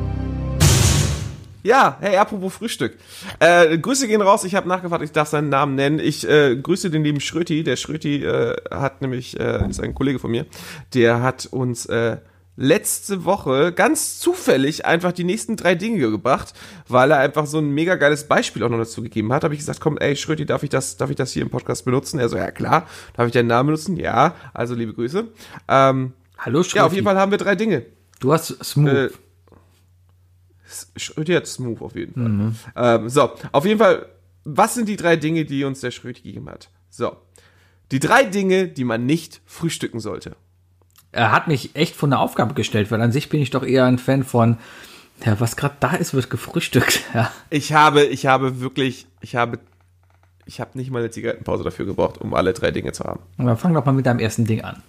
Ja, 1.65 1.97
hey, 1.99 2.17
apropos 2.17 2.55
Frühstück. 2.55 2.97
Äh, 3.41 3.77
Grüße 3.77 4.07
gehen 4.07 4.23
raus. 4.23 4.45
Ich 4.45 4.55
habe 4.55 4.69
nachgefragt, 4.69 5.03
ich 5.03 5.11
darf 5.11 5.27
seinen 5.27 5.49
Namen 5.49 5.75
nennen. 5.75 5.99
Ich 5.99 6.29
äh, 6.29 6.55
grüße 6.55 6.91
den 6.91 7.03
lieben 7.03 7.19
Schröti. 7.19 7.65
Der 7.65 7.75
Schröti 7.75 8.25
äh, 8.25 8.55
hat 8.71 9.03
nämlich, 9.03 9.37
äh, 9.41 9.69
ist 9.69 9.81
ein 9.81 9.97
Kollege 9.97 10.21
von 10.21 10.31
mir, 10.31 10.47
der 10.95 11.23
hat 11.23 11.47
uns 11.47 11.87
äh, 11.87 12.19
letzte 12.55 13.25
Woche 13.25 13.73
ganz 13.73 14.21
zufällig 14.21 14.87
einfach 14.87 15.11
die 15.11 15.25
nächsten 15.25 15.57
drei 15.57 15.75
Dinge 15.75 16.09
gebracht, 16.09 16.55
weil 16.87 17.11
er 17.11 17.19
einfach 17.19 17.47
so 17.47 17.59
ein 17.59 17.71
mega 17.71 17.97
geiles 17.97 18.29
Beispiel 18.29 18.63
auch 18.63 18.69
noch 18.69 18.79
dazu 18.79 19.03
gegeben 19.03 19.33
hat. 19.33 19.43
Habe 19.43 19.55
ich 19.55 19.61
gesagt, 19.61 19.81
komm, 19.81 19.99
ey, 19.99 20.15
Schröti, 20.15 20.47
darf 20.47 20.63
ich 20.63 20.71
das, 20.71 20.99
darf 20.99 21.11
ich 21.11 21.17
das 21.17 21.33
hier 21.33 21.43
im 21.43 21.51
Podcast 21.51 21.85
benutzen? 21.85 22.21
Er 22.21 22.29
so, 22.29 22.37
ja 22.37 22.53
klar. 22.53 22.87
Darf 23.17 23.27
ich 23.27 23.33
deinen 23.33 23.49
Namen 23.49 23.67
benutzen? 23.67 23.97
Ja. 23.97 24.37
Also 24.55 24.77
liebe 24.77 24.95
Grüße. 24.95 25.27
Ähm, 25.67 26.13
Hallo 26.45 26.63
Schröti. 26.63 26.77
ja, 26.79 26.87
auf 26.87 26.93
jeden 26.93 27.05
Fall 27.05 27.17
haben 27.17 27.31
wir 27.31 27.39
drei 27.39 27.55
Dinge. 27.55 27.87
Du 28.19 28.33
hast 28.33 28.63
Smooth. 28.65 28.93
Äh, 28.93 29.11
Schröti 30.97 31.33
hat 31.35 31.47
Smooth 31.47 31.81
auf 31.81 31.95
jeden 31.95 32.55
Fall. 32.75 33.01
Ähm, 33.03 33.09
so, 33.09 33.31
auf 33.53 33.65
jeden 33.65 33.79
Fall, 33.79 34.07
was 34.45 34.75
sind 34.75 34.89
die 34.89 34.97
drei 34.97 35.17
Dinge, 35.17 35.45
die 35.45 35.65
uns 35.65 35.81
der 35.81 35.91
Schröti 35.93 36.23
gegeben 36.23 36.49
hat? 36.49 36.71
So, 36.91 37.17
die 37.93 38.01
drei 38.01 38.25
Dinge, 38.25 38.69
die 38.69 38.85
man 38.85 39.07
nicht 39.07 39.41
frühstücken 39.47 40.01
sollte. 40.01 40.35
er 41.13 41.31
hat 41.31 41.47
mich 41.47 41.77
echt 41.77 41.95
vor 41.95 42.09
eine 42.09 42.19
Aufgabe 42.19 42.55
gestellt, 42.55 42.91
weil 42.91 43.01
an 43.03 43.13
sich 43.13 43.29
bin 43.29 43.41
ich 43.41 43.51
doch 43.51 43.63
eher 43.65 43.85
ein 43.85 43.99
Fan 43.99 44.25
von, 44.25 44.57
ja, 45.25 45.39
was 45.39 45.57
gerade 45.57 45.77
da 45.79 45.93
ist, 45.95 46.15
wird 46.15 46.31
gefrühstückt. 46.31 47.05
Ja. 47.15 47.31
Ich 47.51 47.73
habe, 47.73 48.03
ich 48.05 48.27
habe 48.27 48.61
wirklich, 48.61 49.07
ich 49.21 49.37
habe, 49.37 49.59
ich 50.47 50.61
habe 50.61 50.77
nicht 50.79 50.91
mal 50.91 51.01
eine 51.01 51.11
Zigarettenpause 51.11 51.63
dafür 51.63 51.87
gebraucht, 51.87 52.19
um 52.19 52.35
alle 52.35 52.53
drei 52.53 52.71
Dinge 52.71 52.93
zu 52.93 53.05
haben. 53.05 53.21
Und 53.37 53.47
dann 53.47 53.59
fang 53.59 53.75
doch 53.75 53.85
mal 53.85 53.93
mit 53.93 54.07
deinem 54.07 54.19
ersten 54.19 54.47
Ding 54.47 54.63
an. 54.63 54.83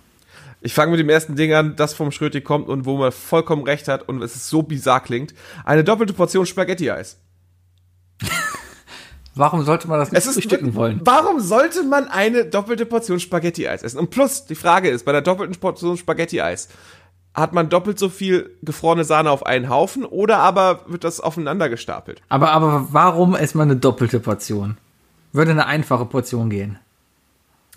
Ich 0.64 0.74
fange 0.74 0.92
mit 0.92 1.00
dem 1.00 1.10
ersten 1.10 1.36
Ding 1.36 1.54
an, 1.54 1.76
das 1.76 1.94
vom 1.94 2.12
Schröti 2.12 2.40
kommt 2.40 2.70
und 2.70 2.86
wo 2.86 2.96
man 2.98 3.12
vollkommen 3.12 3.64
recht 3.64 3.90
hat 3.90 4.08
und 4.08 4.22
es 4.22 4.36
ist 4.36 4.48
so 4.50 4.64
bizarr 4.64 5.02
klingt. 5.02 5.34
Eine 5.66 5.84
doppelte 5.84 6.14
Portion 6.14 6.46
Spaghetti-Eis. 6.46 7.20
Warum 9.36 9.66
sollte 9.66 9.90
man 9.90 10.00
das 10.00 10.12
nicht 10.12 10.26
Es 10.26 10.38
ist, 10.38 10.76
wollen? 10.76 11.02
Warum 11.04 11.42
sollte 11.42 11.84
man 11.84 12.08
eine 12.08 12.46
doppelte 12.46 12.86
Portion 12.86 13.20
Spaghetti-Eis 13.20 13.84
essen? 13.84 14.00
Und 14.00 14.10
plus, 14.10 14.46
die 14.46 14.56
Frage 14.56 14.90
ist, 14.90 15.04
bei 15.04 15.12
der 15.12 15.22
doppelten 15.22 15.60
Portion 15.60 15.98
Spaghetti-Eis, 15.98 16.70
hat 17.34 17.52
man 17.52 17.68
doppelt 17.70 18.00
so 18.00 18.10
viel 18.10 18.56
gefrorene 18.62 19.04
Sahne 19.04 19.32
auf 19.32 19.46
einen 19.46 19.68
Haufen 19.68 20.06
oder 20.06 20.38
aber 20.38 20.82
wird 20.88 21.04
das 21.04 21.20
aufeinander 21.20 21.68
gestapelt? 21.68 22.22
Aber, 22.30 22.52
aber 22.52 22.88
warum 22.92 23.36
erstmal 23.36 23.66
eine 23.66 23.76
doppelte 23.76 24.20
Portion? 24.20 24.78
Würde 25.34 25.52
eine 25.52 25.66
einfache 25.66 26.06
Portion 26.06 26.50
gehen. 26.50 26.78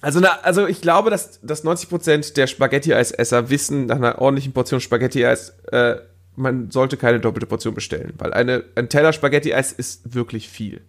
Also, 0.02 0.20
na, 0.20 0.38
also 0.42 0.66
ich 0.66 0.80
glaube, 0.80 1.10
dass, 1.10 1.40
dass 1.40 1.64
90% 1.64 2.34
der 2.34 2.46
Spaghetti-Eisesser 2.46 3.50
wissen, 3.50 3.86
nach 3.86 3.96
einer 3.96 4.20
ordentlichen 4.20 4.52
Portion 4.52 4.80
Spaghetti-Eis, 4.80 5.54
äh, 5.72 5.96
man 6.36 6.70
sollte 6.70 6.96
keine 6.96 7.18
doppelte 7.18 7.46
Portion 7.46 7.74
bestellen, 7.74 8.12
weil 8.18 8.32
eine, 8.34 8.64
ein 8.74 8.88
Teller 8.88 9.12
Spaghetti-Eis 9.12 9.72
ist 9.72 10.14
wirklich 10.14 10.48
viel. 10.48 10.82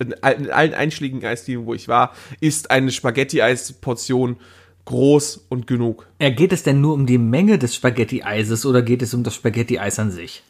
In, 0.00 0.10
in 0.10 0.50
allen 0.50 0.74
einschlägigen 0.74 1.24
Eisdielen, 1.24 1.66
wo 1.66 1.74
ich 1.74 1.86
war, 1.86 2.14
ist 2.40 2.70
eine 2.72 2.90
Spaghetti-Eis-Portion 2.90 4.38
groß 4.84 5.46
und 5.48 5.68
genug. 5.68 6.08
Ja, 6.20 6.30
geht 6.30 6.52
es 6.52 6.64
denn 6.64 6.80
nur 6.80 6.94
um 6.94 7.06
die 7.06 7.18
Menge 7.18 7.58
des 7.58 7.76
Spaghetti-Eises 7.76 8.66
oder 8.66 8.82
geht 8.82 9.02
es 9.02 9.14
um 9.14 9.22
das 9.22 9.36
Spaghetti-Eis 9.36 10.00
an 10.00 10.10
sich? 10.10 10.42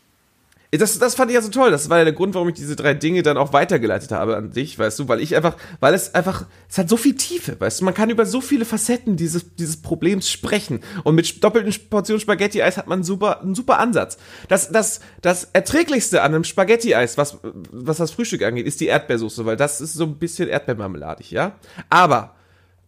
Das, 0.74 0.98
das 0.98 1.14
fand 1.14 1.30
ich 1.30 1.34
ja 1.34 1.42
so 1.42 1.50
toll. 1.50 1.70
Das 1.70 1.90
war 1.90 1.98
ja 1.98 2.04
der 2.04 2.14
Grund, 2.14 2.32
warum 2.32 2.48
ich 2.48 2.54
diese 2.54 2.76
drei 2.76 2.94
Dinge 2.94 3.22
dann 3.22 3.36
auch 3.36 3.52
weitergeleitet 3.52 4.10
habe 4.10 4.38
an 4.38 4.52
dich, 4.52 4.78
weißt 4.78 4.98
du, 4.98 5.08
weil 5.08 5.20
ich 5.20 5.36
einfach, 5.36 5.58
weil 5.80 5.92
es 5.92 6.14
einfach, 6.14 6.46
es 6.66 6.78
hat 6.78 6.88
so 6.88 6.96
viel 6.96 7.14
Tiefe, 7.14 7.60
weißt 7.60 7.80
du, 7.80 7.84
man 7.84 7.92
kann 7.92 8.08
über 8.08 8.24
so 8.24 8.40
viele 8.40 8.64
Facetten 8.64 9.16
dieses, 9.16 9.54
dieses 9.56 9.82
Problems 9.82 10.30
sprechen. 10.30 10.80
Und 11.04 11.14
mit 11.14 11.44
doppelten 11.44 11.74
Portionen 11.90 12.20
Spaghetti-Eis 12.20 12.78
hat 12.78 12.86
man 12.86 13.02
super, 13.02 13.42
einen 13.42 13.54
super 13.54 13.78
Ansatz. 13.80 14.16
Das, 14.48 14.72
das, 14.72 15.00
das 15.20 15.48
erträglichste 15.52 16.22
an 16.22 16.34
einem 16.34 16.44
Spaghetti-Eis, 16.44 17.18
was, 17.18 17.38
was 17.70 17.98
das 17.98 18.12
Frühstück 18.12 18.42
angeht, 18.42 18.66
ist 18.66 18.80
die 18.80 18.86
Erdbeersoße, 18.86 19.44
weil 19.44 19.58
das 19.58 19.82
ist 19.82 19.92
so 19.92 20.04
ein 20.04 20.18
bisschen 20.18 20.48
erdbeermarmeladig, 20.48 21.30
ja. 21.32 21.58
Aber 21.90 22.34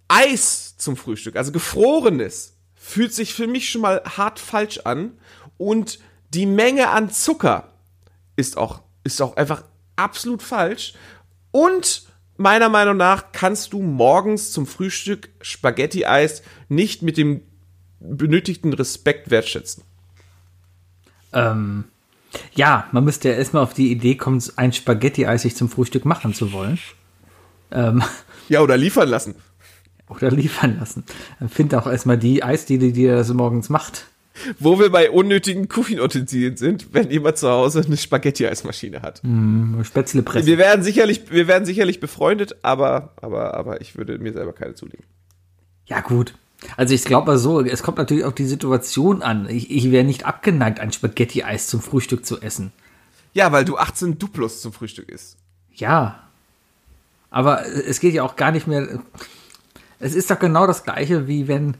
Eis 0.09 0.79
zum 0.79 0.97
Frühstück, 0.97 1.37
also 1.37 1.53
gefrorenes, 1.53 2.55
fühlt 2.75 3.13
sich 3.13 3.35
für 3.35 3.47
mich 3.47 3.69
schon 3.69 3.83
mal 3.83 4.03
hart 4.05 4.39
falsch 4.39 4.81
an 4.85 5.19
Und 5.59 5.99
die 6.33 6.47
Menge 6.47 6.89
an 6.89 7.11
Zucker 7.11 7.74
ist 8.37 8.57
auch, 8.57 8.83
ist 9.05 9.21
auch 9.23 9.37
einfach 9.37 9.65
absolut 9.97 10.43
falsch. 10.43 10.95
Und 11.51 12.03
meiner 12.37 12.69
Meinung 12.69 12.97
nach 12.97 13.33
kannst 13.33 13.73
du 13.73 13.83
morgens 13.83 14.53
zum 14.53 14.67
Frühstück 14.67 15.29
Spaghetti-Eis 15.41 16.43
nicht 16.69 17.03
mit 17.03 17.17
dem 17.17 17.43
benötigten 18.01 18.73
Respekt 18.73 19.31
wertschätzen. 19.31 19.85
Ähm, 21.33 21.85
ja, 22.55 22.89
man 22.93 23.05
müsste 23.05 23.29
ja 23.29 23.37
erstmal 23.37 23.63
auf 23.63 23.75
die 23.75 23.91
Idee 23.91 24.17
kommen, 24.17 24.43
ein 24.57 24.73
Spaghetti-Eis 24.73 25.43
sich 25.43 25.57
zum 25.57 25.69
Frühstück 25.69 26.05
machen 26.05 26.35
zu 26.35 26.53
wollen. 26.53 26.79
Ähm, 27.71 28.03
Ja, 28.49 28.61
oder 28.61 28.77
liefern 28.77 29.09
lassen. 29.09 29.37
oder 30.09 30.31
liefern 30.31 30.79
lassen. 30.79 31.05
Find 31.49 31.75
auch 31.75 31.87
erstmal 31.87 32.19
die 32.19 32.43
Eisdiele, 32.43 32.93
die 32.93 33.07
das 33.07 33.33
morgens 33.33 33.71
macht. 33.71 34.07
Wo 34.59 34.81
wir 34.81 34.91
bei 34.91 35.11
unnötigen 35.11 35.69
Küchenutensilien 35.69 36.57
sind, 36.57 36.93
wenn 36.93 37.11
jemand 37.11 37.39
zu 37.39 37.49
Hause 37.49 37.83
eine 37.87 37.97
Spaghetti-Eismaschine 37.97 39.01
hat. 39.03 39.23
Spätzle 39.85 40.23
pressen. 40.23 40.47
Wir 40.47 40.59
werden 40.59 40.83
sicherlich, 40.83 41.31
wir 41.31 41.47
werden 41.47 41.65
sicherlich 41.65 42.01
befreundet, 42.01 42.57
aber, 42.63 43.13
aber, 43.23 43.55
aber 43.55 43.81
ich 43.81 43.97
würde 43.97 44.19
mir 44.19 44.33
selber 44.33 44.53
keine 44.53 44.75
zulegen. 44.75 45.05
Ja, 45.87 46.01
gut. 46.01 46.35
Also 46.77 46.95
ich 46.95 47.05
glaube 47.05 47.27
mal 47.27 47.39
so, 47.39 47.61
es 47.61 47.83
kommt 47.83 47.99
natürlich 47.99 48.25
auf 48.25 48.35
die 48.35 48.47
Situation 48.47 49.23
an. 49.23 49.49
Ich, 49.49 49.71
ich 49.71 49.91
wäre 49.91 50.05
nicht 50.05 50.27
abgeneigt, 50.27 50.81
ein 50.81 50.93
Spaghetti-Eis 50.93 51.69
zum 51.69 51.81
Frühstück 51.81 52.27
zu 52.27 52.41
essen. 52.41 52.73
Ja, 53.33 53.53
weil 53.53 53.65
du 53.65 53.77
18 53.77 54.19
Duplos 54.19 54.63
zum 54.63 54.73
Frühstück 54.73 55.09
isst. 55.11 55.37
Ja. 55.73 56.21
Aber 57.31 57.67
es 57.67 58.01
geht 58.01 58.15
ja 58.15 58.23
auch 58.23 58.37
gar 58.37 58.53
nicht 58.53 58.67
mehr. 58.67 59.01
Es 59.99 60.15
ist 60.15 60.31
doch 60.31 60.39
genau 60.39 60.67
das 60.67 60.85
gleiche, 60.85 61.27
wie 61.27 61.49
wenn. 61.49 61.77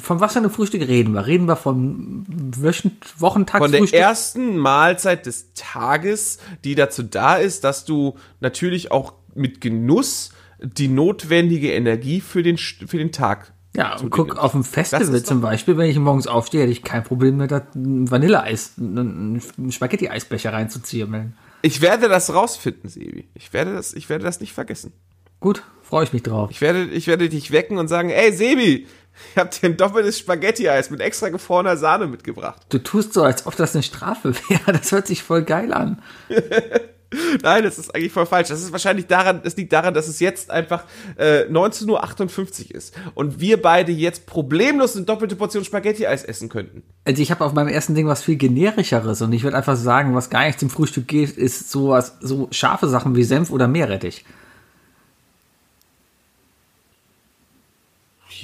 Von 0.00 0.20
was 0.20 0.32
für 0.32 0.38
einem 0.40 0.50
Frühstück 0.50 0.80
reden 0.82 1.14
wir? 1.14 1.26
Reden 1.26 1.46
wir 1.46 1.56
vom 1.56 2.24
Von 2.26 2.62
der 2.62 2.72
Wochentagsfrühstück? 3.18 3.92
ersten 3.98 4.56
Mahlzeit 4.56 5.26
des 5.26 5.52
Tages, 5.54 6.38
die 6.64 6.74
dazu 6.74 7.02
da 7.02 7.36
ist, 7.36 7.64
dass 7.64 7.84
du 7.84 8.16
natürlich 8.40 8.90
auch 8.90 9.12
mit 9.34 9.60
Genuss 9.60 10.32
die 10.60 10.88
notwendige 10.88 11.72
Energie 11.72 12.20
für 12.20 12.42
den, 12.42 12.56
für 12.56 12.98
den 12.98 13.12
Tag 13.12 13.52
Ja, 13.76 13.96
und 13.98 14.10
guck, 14.10 14.36
auf 14.38 14.52
dem 14.52 14.64
Festival 14.64 15.22
zum 15.22 15.40
Beispiel, 15.40 15.76
wenn 15.76 15.90
ich 15.90 15.98
morgens 15.98 16.26
aufstehe, 16.26 16.62
hätte 16.62 16.72
ich 16.72 16.82
kein 16.82 17.04
Problem 17.04 17.36
mit 17.36 17.52
ein 17.52 18.10
Vanilleeis, 18.10 18.74
einen 18.78 19.42
Spaghetti-Eisbecher 19.70 20.52
reinzuziehen. 20.52 21.34
Ich 21.62 21.80
werde 21.80 22.08
das 22.08 22.32
rausfinden, 22.32 22.88
Sebi. 22.88 23.28
Ich 23.34 23.52
werde 23.52 23.74
das, 23.74 23.94
ich 23.94 24.08
werde 24.08 24.24
das 24.24 24.40
nicht 24.40 24.52
vergessen. 24.52 24.92
Gut, 25.40 25.62
freue 25.82 26.04
ich 26.04 26.12
mich 26.12 26.22
drauf. 26.22 26.50
Ich 26.50 26.60
werde, 26.60 26.84
ich 26.84 27.06
werde 27.06 27.28
dich 27.28 27.50
wecken 27.50 27.76
und 27.76 27.88
sagen, 27.88 28.10
ey 28.10 28.32
Sebi, 28.32 28.86
ich 29.32 29.38
habe 29.38 29.50
dir 29.50 29.66
ein 29.66 29.76
doppeltes 29.76 30.18
Spaghetti-Eis 30.18 30.90
mit 30.90 31.00
extra 31.00 31.28
gefrorener 31.28 31.76
Sahne 31.76 32.06
mitgebracht. 32.06 32.62
Du 32.68 32.78
tust 32.78 33.14
so, 33.14 33.22
als 33.22 33.46
ob 33.46 33.56
das 33.56 33.74
eine 33.74 33.82
Strafe 33.82 34.34
wäre. 34.48 34.72
Das 34.72 34.92
hört 34.92 35.06
sich 35.06 35.22
voll 35.22 35.42
geil 35.42 35.72
an. 35.72 36.02
Nein, 37.42 37.62
das 37.62 37.78
ist 37.78 37.94
eigentlich 37.94 38.12
voll 38.12 38.26
falsch. 38.26 38.48
Das 38.48 38.60
ist 38.60 38.72
wahrscheinlich 38.72 39.06
daran, 39.06 39.40
es 39.44 39.56
liegt 39.56 39.72
daran, 39.72 39.94
dass 39.94 40.08
es 40.08 40.20
jetzt 40.20 40.50
einfach 40.50 40.84
äh, 41.16 41.42
19.58 41.42 42.70
Uhr 42.70 42.74
ist 42.74 42.94
und 43.14 43.40
wir 43.40 43.60
beide 43.60 43.92
jetzt 43.92 44.26
problemlos 44.26 44.96
eine 44.96 45.04
doppelte 45.04 45.36
Portion 45.36 45.64
Spaghetti-Eis 45.64 46.24
essen 46.24 46.48
könnten. 46.48 46.82
Also 47.04 47.22
ich 47.22 47.30
habe 47.30 47.44
auf 47.44 47.52
meinem 47.52 47.68
ersten 47.68 47.94
Ding 47.94 48.06
was 48.06 48.22
viel 48.22 48.36
generischeres 48.36 49.22
und 49.22 49.32
ich 49.32 49.44
würde 49.44 49.56
einfach 49.56 49.76
sagen, 49.76 50.14
was 50.14 50.30
gar 50.30 50.44
nicht 50.44 50.58
zum 50.58 50.70
Frühstück 50.70 51.06
geht, 51.06 51.36
ist 51.36 51.70
sowas, 51.70 52.16
so 52.20 52.48
scharfe 52.50 52.88
Sachen 52.88 53.14
wie 53.16 53.24
Senf 53.24 53.50
oder 53.50 53.68
Meerrettich. 53.68 54.24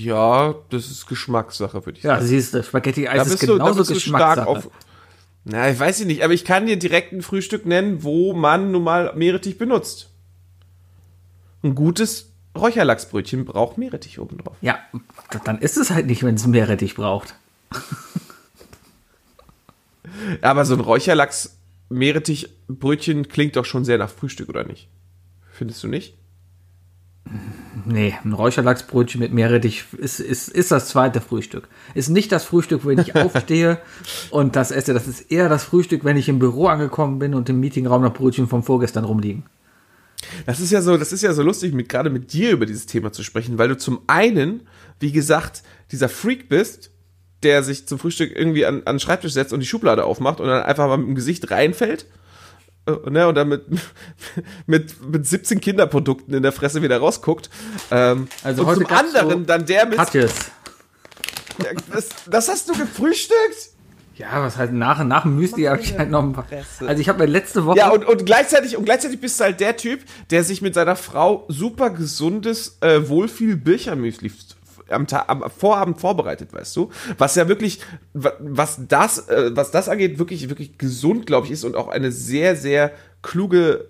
Ja, 0.05 0.55
das 0.71 0.91
ist 0.91 1.07
Geschmackssache, 1.07 1.85
würde 1.87 1.99
ich 1.99 2.05
Ja, 2.05 2.17
sagen. 2.17 2.27
siehst 2.27 2.55
du, 2.55 2.63
Spaghetti-Eis 2.63 3.29
Da 3.29 3.35
ist 3.35 3.43
du, 3.43 3.47
da 3.47 3.53
genauso 3.55 3.79
du 3.79 3.85
stark 3.85 3.95
Geschmackssache. 4.37 4.47
auf. 4.49 4.71
Na, 5.45 5.71
ich 5.71 5.79
weiß 5.79 6.05
nicht, 6.05 6.23
aber 6.23 6.35
ich 6.35 6.45
kann 6.45 6.67
dir 6.67 6.79
direkt 6.79 7.13
ein 7.13 7.23
Frühstück 7.23 7.67
nennen, 7.67 8.03
wo 8.03 8.35
man 8.35 8.71
nun 8.71 8.85
mal 8.85 9.13
Meerrettich 9.15 9.59
benutzt. 9.59 10.11
Ein 11.63 11.75
gutes 11.75 12.31
Räucherlachsbrötchen 12.57 13.45
braucht 13.45 13.79
Meerrettich 13.79 14.19
oben 14.19 14.39
drauf. 14.39 14.57
Ja, 14.61 14.79
dann 15.45 15.59
ist 15.59 15.77
es 15.77 15.91
halt 15.91 16.07
nicht, 16.07 16.23
wenn 16.23 16.35
es 16.35 16.47
Meerrettich 16.47 16.95
braucht. 16.95 17.35
Aber 20.43 20.65
so 20.65 20.75
ein 20.75 20.81
Räucherlachs-Meerrettich-Brötchen 20.81 23.29
klingt 23.29 23.57
doch 23.57 23.65
schon 23.65 23.85
sehr 23.85 23.99
nach 23.99 24.11
Frühstück, 24.11 24.49
oder 24.49 24.65
nicht? 24.65 24.89
Findest 25.53 25.83
du 25.83 25.89
nicht? 25.89 26.15
Nee, 27.85 28.15
ein 28.25 28.33
Räucherlachsbrötchen 28.33 29.21
mit 29.21 29.33
Meerrettich 29.33 29.85
ist, 29.97 30.19
ist, 30.21 30.49
ist 30.49 30.71
das 30.71 30.89
zweite 30.89 31.21
Frühstück. 31.21 31.69
Ist 31.95 32.09
nicht 32.09 32.33
das 32.33 32.45
Frühstück, 32.45 32.85
wenn 32.85 32.99
ich 32.99 33.15
aufstehe 33.17 33.79
und 34.31 34.57
das 34.57 34.71
esse. 34.71 34.93
Das 34.93 35.07
ist 35.07 35.31
eher 35.31 35.49
das 35.49 35.65
Frühstück, 35.65 36.05
wenn 36.05 36.17
ich 36.17 36.29
im 36.29 36.39
Büro 36.39 36.67
angekommen 36.67 37.19
bin 37.19 37.35
und 37.35 37.49
im 37.49 37.61
Meetingraum 37.61 38.03
noch 38.03 38.15
Brötchen 38.15 38.49
vom 38.49 38.63
vorgestern 38.63 39.05
rumliegen. 39.05 39.45
Das 40.47 40.61
ist 40.61 40.71
ja 40.71 40.83
so, 40.83 40.97
das 40.97 41.13
ist 41.13 41.23
ja 41.23 41.33
so 41.33 41.43
lustig, 41.43 41.73
mit, 41.73 41.89
gerade 41.89 42.11
mit 42.11 42.33
dir 42.33 42.51
über 42.51 42.67
dieses 42.67 42.87
Thema 42.87 43.13
zu 43.13 43.23
sprechen, 43.23 43.59
weil 43.59 43.69
du 43.69 43.77
zum 43.77 44.01
einen, 44.07 44.67
wie 44.99 45.13
gesagt, 45.13 45.63
dieser 45.93 46.09
Freak 46.09 46.49
bist, 46.49 46.91
der 47.43 47.63
sich 47.63 47.87
zum 47.87 47.99
Frühstück 47.99 48.33
irgendwie 48.35 48.67
an, 48.67 48.83
an 48.85 48.97
den 48.97 49.01
Schreibtisch 49.01 49.33
setzt 49.33 49.53
und 49.53 49.61
die 49.61 49.67
Schublade 49.67 50.05
aufmacht 50.05 50.41
und 50.41 50.49
dann 50.49 50.63
einfach 50.63 50.89
mal 50.89 50.99
mit 50.99 51.09
dem 51.09 51.15
Gesicht 51.15 51.51
reinfällt. 51.51 52.07
Äh, 53.07 53.11
Ne, 53.11 53.29
und 53.29 53.35
dann 53.35 53.49
mit, 53.49 53.65
mit, 54.67 55.11
mit 55.11 55.27
17 55.27 55.61
Kinderprodukten 55.61 56.35
in 56.35 56.43
der 56.43 56.53
Fresse 56.53 56.83
wieder 56.83 56.99
rausguckt. 56.99 57.51
Ähm, 57.91 58.29
Also 58.43 58.63
und 58.63 58.69
heute 58.69 58.85
zum 58.85 58.97
anderen 58.97 59.31
so 59.31 59.45
dann 59.45 59.67
der 59.67 59.87
mit. 59.87 59.99
Katjes. 59.99 60.35
Das, 61.93 62.09
das 62.27 62.49
hast 62.49 62.69
du 62.69 62.73
gefrühstückt? 62.75 63.71
Ja, 64.21 64.43
was 64.43 64.59
halt 64.59 64.75
nach, 64.75 65.03
nach 65.03 65.23
dem 65.23 65.37
Müsli 65.37 65.65
habe 65.65 65.81
ich 65.81 65.97
halt 65.97 66.11
noch 66.11 66.23
ein 66.23 66.35
paar. 66.35 66.45
Fresse. 66.45 66.87
Also 66.87 67.01
ich 67.01 67.09
habe 67.09 67.21
mir 67.21 67.27
letzte 67.27 67.65
Woche. 67.65 67.79
Ja, 67.79 67.91
und, 67.91 68.05
und 68.05 68.27
gleichzeitig, 68.27 68.77
und 68.77 68.85
gleichzeitig 68.85 69.19
bist 69.19 69.41
du 69.41 69.45
halt 69.45 69.61
der 69.61 69.79
Typ, 69.79 70.01
der 70.31 70.45
sich 70.45 70.61
mit 70.61 70.75
seiner 70.75 70.95
Frau 70.95 71.47
super 71.49 71.89
gesundes 71.89 72.77
äh, 72.83 73.09
Wohlfühl-Birchermüsli 73.09 74.31
am, 74.91 75.07
Ta- 75.07 75.25
am 75.29 75.45
Vorabend 75.51 76.01
vorbereitet, 76.01 76.53
weißt 76.53 76.75
du? 76.77 76.91
Was 77.19 77.35
ja 77.35 77.49
wirklich, 77.49 77.81
wa- 78.15 78.33
was 78.41 78.81
das, 78.89 79.29
äh, 79.29 79.51
was 79.55 79.71
das 79.71 79.89
angeht, 79.89 80.19
wirklich, 80.19 80.49
wirklich 80.49 80.79
gesund, 80.79 81.27
glaube 81.27 81.47
ich, 81.47 81.53
ist 81.53 81.65
und 81.65 81.77
auch 81.77 81.89
eine 81.89 82.13
sehr, 82.13 82.57
sehr 82.57 82.93
kluge 83.23 83.89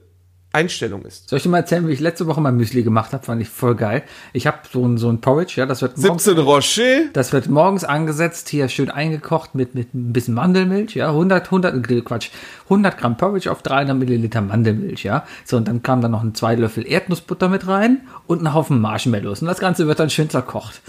Einstellung 0.53 1.03
ist. 1.03 1.29
Soll 1.29 1.37
ich 1.37 1.45
dir 1.45 1.49
mal 1.49 1.59
erzählen, 1.59 1.87
wie 1.87 1.93
ich 1.93 2.01
letzte 2.01 2.27
Woche 2.27 2.41
mein 2.41 2.57
Müsli 2.57 2.83
gemacht 2.83 3.13
habe? 3.13 3.25
Fand 3.25 3.41
ich 3.41 3.49
voll 3.49 3.77
geil. 3.77 4.03
Ich 4.33 4.49
habe 4.49 4.59
so 4.73 4.85
ein, 4.85 4.99
so 4.99 5.09
ein 5.09 5.21
Porridge, 5.21 5.55
ja, 5.57 5.67
das 5.67 5.81
wird 5.81 5.97
morgens, 5.97 6.25
17 6.25 6.45
Rocher. 6.45 7.01
das 7.13 7.33
wird 7.33 7.49
morgens 7.49 7.85
angesetzt, 7.85 8.49
hier 8.49 8.69
schön 8.69 8.91
eingekocht 8.91 9.55
mit, 9.55 9.77
mit 9.77 9.95
ein 9.95 10.13
bisschen 10.13 10.35
Mandelmilch, 10.35 10.97
ja, 10.97 11.11
100, 11.11 11.45
100, 11.47 11.91
äh, 11.91 12.01
Quatsch, 12.01 12.31
100 12.65 12.99
Gramm 12.99 13.17
Porridge 13.17 13.51
auf 13.51 13.63
300 13.63 13.97
Milliliter 13.97 14.41
Mandelmilch, 14.41 15.05
ja. 15.05 15.25
So, 15.45 15.57
und 15.57 15.69
dann 15.69 15.83
kam 15.83 16.01
dann 16.01 16.11
noch 16.11 16.25
ein 16.25 16.35
zwei 16.35 16.57
Löffel 16.57 16.85
Erdnussbutter 16.85 17.49
mit 17.49 17.69
rein 17.69 18.01
und 18.27 18.43
ein 18.43 18.53
Haufen 18.53 18.81
Marshmallows. 18.81 19.43
Und 19.43 19.49
das 19.49 19.61
Ganze 19.61 19.87
wird 19.87 20.01
dann 20.01 20.11
schön 20.11 20.31
zerkocht. 20.31 20.83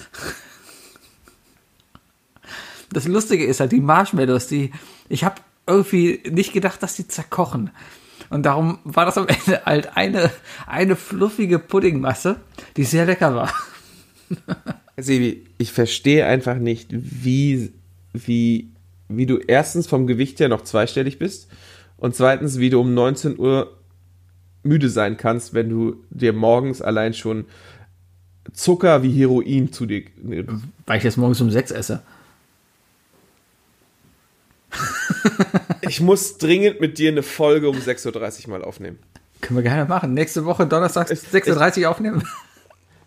Das 2.91 3.07
Lustige 3.07 3.45
ist 3.45 3.59
halt, 3.59 3.71
die 3.71 3.79
Marshmallows, 3.79 4.47
die, 4.47 4.71
ich 5.07 5.23
habe 5.23 5.35
irgendwie 5.67 6.21
nicht 6.29 6.51
gedacht, 6.51 6.81
dass 6.81 6.95
die 6.95 7.07
zerkochen. 7.07 7.69
Und 8.31 8.43
darum 8.43 8.79
war 8.85 9.05
das 9.05 9.17
am 9.17 9.27
Ende 9.27 9.65
halt 9.65 9.97
eine, 9.97 10.31
eine 10.65 10.95
fluffige 10.95 11.59
Puddingmasse, 11.59 12.37
die 12.77 12.85
sehr 12.85 13.05
lecker 13.05 13.35
war. 13.35 13.53
Sebi, 14.97 15.45
ich 15.57 15.73
verstehe 15.73 16.25
einfach 16.25 16.55
nicht, 16.55 16.87
wie, 16.91 17.73
wie, 18.13 18.71
wie 19.09 19.25
du 19.25 19.37
erstens 19.37 19.85
vom 19.85 20.07
Gewicht 20.07 20.39
her 20.39 20.47
noch 20.47 20.61
zweistellig 20.61 21.19
bist 21.19 21.49
und 21.97 22.15
zweitens, 22.15 22.57
wie 22.57 22.69
du 22.69 22.79
um 22.79 22.93
19 22.93 23.37
Uhr 23.37 23.77
müde 24.63 24.87
sein 24.89 25.17
kannst, 25.17 25.53
wenn 25.53 25.69
du 25.69 25.97
dir 26.09 26.31
morgens 26.31 26.81
allein 26.81 27.13
schon 27.13 27.45
Zucker 28.53 29.03
wie 29.03 29.11
Heroin 29.11 29.73
zu 29.73 29.85
dir. 29.85 30.03
Weil 30.85 30.97
ich 30.97 31.03
das 31.03 31.17
morgens 31.17 31.41
um 31.41 31.51
sechs 31.51 31.71
esse. 31.71 32.01
Ich 35.81 35.99
muss 36.01 36.37
dringend 36.37 36.79
mit 36.81 36.97
dir 36.97 37.11
eine 37.11 37.23
Folge 37.23 37.69
um 37.69 37.75
6.30 37.77 38.45
Uhr 38.45 38.49
mal 38.51 38.63
aufnehmen. 38.63 38.99
Können 39.41 39.57
wir 39.57 39.63
gerne 39.63 39.85
machen. 39.85 40.13
Nächste 40.13 40.45
Woche 40.45 40.65
Donnerstag 40.67 41.09
6.30 41.09 41.81
Uhr 41.83 41.89
aufnehmen. 41.89 42.23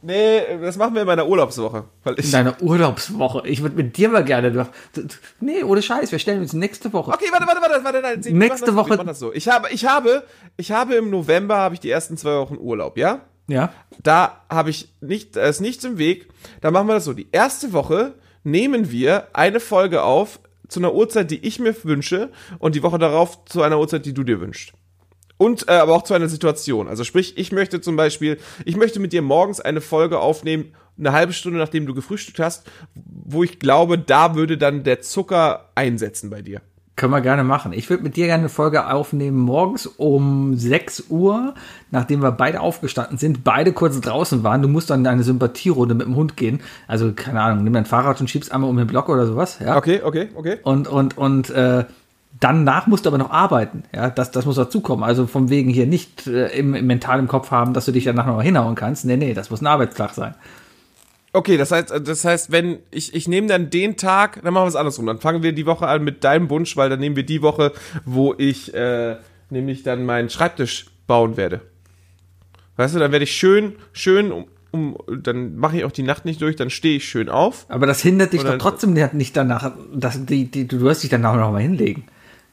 Nee, 0.07 0.43
das 0.61 0.77
machen 0.77 0.93
wir 0.95 1.01
in 1.01 1.07
meiner 1.07 1.27
Urlaubswoche. 1.27 1.85
In 2.17 2.31
deiner 2.31 2.61
Urlaubswoche. 2.61 3.49
Ich 3.49 3.63
würde 3.63 3.77
mit 3.77 3.97
dir 3.97 4.11
mal 4.11 4.23
gerne. 4.23 4.53
Du- 4.53 4.67
du- 4.95 5.09
Nee, 5.41 5.63
ohne 5.63 5.81
Scheiß. 5.81 6.13
Wir 6.13 6.19
stellen 6.19 6.41
uns 6.43 6.53
nächste 6.53 6.93
Woche. 6.93 7.13
Okay, 7.13 7.25
warte, 7.33 7.47
warte, 7.47 7.63
warte, 7.63 7.85
warte, 7.85 8.01
nein, 8.03 8.21
Nächste 8.37 8.67
das 8.67 8.75
Woche- 8.77 8.99
das 9.03 9.19
so. 9.19 9.33
Ich 9.33 9.49
habe, 9.49 9.69
ich 9.71 9.87
habe, 9.87 10.25
ich 10.59 10.73
habe 10.73 10.97
im 10.97 11.09
November 11.09 11.57
habe 11.57 11.75
ich 11.75 11.81
die 11.81 11.91
ersten 11.91 12.19
zwei 12.19 12.37
Wochen 12.37 12.59
Urlaub, 12.59 12.99
ja? 12.99 13.21
Ja. 13.47 13.73
Da 14.03 14.43
habe 14.51 14.69
ich 14.69 14.93
nicht, 15.01 15.37
da 15.37 15.43
ist 15.47 15.61
nichts 15.63 15.85
im 15.85 15.97
Weg. 15.97 16.29
Da 16.61 16.71
machen 16.71 16.87
wir 16.87 16.95
das 16.95 17.05
so. 17.07 17.15
Die 17.15 17.29
erste 17.33 17.73
Woche 17.73 18.13
nehmen 18.43 18.91
wir 18.91 19.29
eine 19.33 19.59
Folge 19.61 20.03
auf 20.03 20.39
zu 20.69 20.81
einer 20.81 20.95
Uhrzeit, 20.95 21.31
die 21.31 21.47
ich 21.47 21.59
mir 21.59 21.75
wünsche 21.85 22.31
und 22.59 22.75
die 22.75 22.83
Woche 22.83 22.99
darauf 22.99 23.45
zu 23.45 23.63
einer 23.63 23.79
Uhrzeit, 23.79 24.07
die 24.07 24.15
du 24.15 24.25
dir 24.25 24.41
wünschst. 24.41 24.73
Und 25.37 25.69
äh, 25.69 25.73
aber 25.73 25.95
auch 25.95 26.03
zu 26.03 26.15
einer 26.15 26.29
Situation. 26.29 26.89
Also 26.89 27.05
sprich, 27.05 27.37
ich 27.37 27.53
möchte 27.53 27.81
zum 27.81 27.97
Beispiel, 27.97 28.39
ich 28.65 28.77
möchte 28.77 29.01
mit 29.01 29.13
dir 29.13 29.23
morgens 29.23 29.61
eine 29.61 29.81
Folge 29.81 30.21
aufnehmen, 30.21 30.75
eine 30.97 31.13
halbe 31.13 31.33
Stunde 31.33 31.59
nachdem 31.59 31.87
du 31.87 31.95
gefrühstückt 31.95 32.39
hast, 32.39 32.67
wo 32.95 33.43
ich 33.43 33.59
glaube, 33.59 33.99
da 33.99 34.37
würde 34.37 34.57
dann 34.57 34.85
der 34.85 35.01
Zucker 35.01 35.71
einsetzen 35.75 36.31
bei 36.31 36.41
dir. 36.41 36.61
Können 36.97 37.13
wir 37.13 37.21
gerne 37.21 37.43
machen. 37.43 37.73
Ich 37.73 37.91
würde 37.91 38.05
mit 38.05 38.15
dir 38.15 38.27
gerne 38.27 38.43
eine 38.43 38.49
Folge 38.49 38.89
aufnehmen 38.89 39.39
morgens 39.39 39.87
um 39.87 40.57
6 40.57 41.07
Uhr, 41.09 41.55
nachdem 41.91 42.23
wir 42.23 42.31
beide 42.31 42.61
aufgestanden 42.61 43.19
sind, 43.19 43.43
beide 43.43 43.73
kurz 43.73 44.01
draußen 44.01 44.45
waren. 44.45 44.63
Du 44.63 44.69
musst 44.69 44.91
dann 44.91 45.01
in 45.01 45.07
eine 45.09 45.25
Sympathierunde 45.25 45.97
mit 45.97 46.07
dem 46.07 46.15
Hund 46.15 46.37
gehen. 46.37 46.61
Also, 46.87 47.13
keine 47.13 47.41
Ahnung, 47.41 47.65
nimm 47.65 47.73
dein 47.73 47.85
Fahrrad 47.85 48.21
und 48.21 48.31
schiebst 48.31 48.53
einmal 48.53 48.71
um 48.71 48.77
den 48.77 48.87
Block 48.87 49.09
oder 49.09 49.27
sowas. 49.27 49.59
Ja. 49.59 49.77
Okay, 49.77 50.03
okay, 50.05 50.29
okay. 50.37 50.59
Und, 50.63 50.87
und, 50.87 51.19
und 51.19 51.51
äh, 51.51 51.85
danach 52.39 52.87
musst 52.87 53.07
du 53.07 53.11
aber 53.11 53.19
noch 53.19 53.31
arbeiten. 53.33 53.83
Ja, 53.93 54.11
das, 54.11 54.31
das 54.31 54.47
muss 54.47 54.55
dazukommen. 54.55 55.05
Also 55.05 55.27
vom 55.27 55.51
wegen 55.51 55.71
hier 55.71 55.87
nicht 55.87 56.29
äh, 56.29 56.57
im, 56.57 56.75
im 56.75 56.87
mental 56.87 57.19
im 57.19 57.27
Kopf 57.27 57.51
haben, 57.51 57.75
dass 57.75 57.87
du 57.87 57.93
dich 57.93 58.05
danach 58.05 58.27
noch 58.27 58.41
hinhauen 58.41 58.77
kannst. 58.77 59.05
Nee, 59.05 59.17
nee, 59.17 59.35
das 59.35 59.51
muss 59.51 59.61
ein 59.61 59.67
Arbeitstag 59.67 60.15
sein. 60.15 60.37
Okay, 61.37 61.57
das 61.57 61.73
heißt, 61.73 61.93
das 62.05 62.25
heißt, 62.25 62.53
wenn 62.53 62.79
ich, 62.93 63.13
ich 63.13 63.27
nehme 63.27 63.49
dann 63.49 63.69
den 63.69 63.97
Tag, 63.97 64.41
dann 64.45 64.55
machen 64.55 64.67
wir 64.67 64.69
es 64.69 64.77
andersrum. 64.77 65.07
Dann 65.07 65.19
fangen 65.19 65.43
wir 65.43 65.53
die 65.53 65.67
Woche 65.67 65.89
an 65.89 66.05
mit 66.05 66.23
deinem 66.23 66.49
Wunsch, 66.49 66.77
weil 66.77 66.89
dann 66.89 67.01
nehmen 67.01 67.17
wir 67.17 67.27
die 67.27 67.43
Woche, 67.43 67.73
wo 68.05 68.37
ich 68.39 68.73
äh, 68.73 69.17
nämlich 69.51 69.83
dann 69.83 70.07
meinen 70.07 70.31
Schreibtisch 70.31 70.87
bauen 71.09 71.37
werde. 71.37 71.63
Weißt 72.77 72.95
du, 72.95 73.01
dann 73.01 73.11
werde 73.11 73.25
ich 73.25 73.33
schön, 73.33 73.73
schön, 73.93 74.31
um, 74.31 74.47
um 74.71 74.97
dann 75.09 75.57
mache 75.57 75.77
ich 75.79 75.85
auch 75.85 75.91
die 75.91 76.05
Nacht 76.05 76.25
nicht 76.25 76.41
durch, 76.41 76.55
dann 76.55 76.71
stehe 76.71 76.99
ich 76.99 77.09
schön 77.09 77.29
auf. 77.29 77.67
Aber 77.69 77.87
das 77.87 78.01
hindert 78.01 78.33
dich 78.33 78.43
Oder- 78.43 78.53
doch 78.53 78.71
trotzdem 78.71 78.93
nicht 78.93 79.37
danach, 79.37 79.73
dass 79.93 80.25
die, 80.25 80.49
die, 80.49 80.69
du 80.69 80.83
wirst 80.83 81.03
dich 81.03 81.11
danach 81.11 81.35
noch 81.35 81.51
mal 81.51 81.63
hinlegen. 81.63 82.05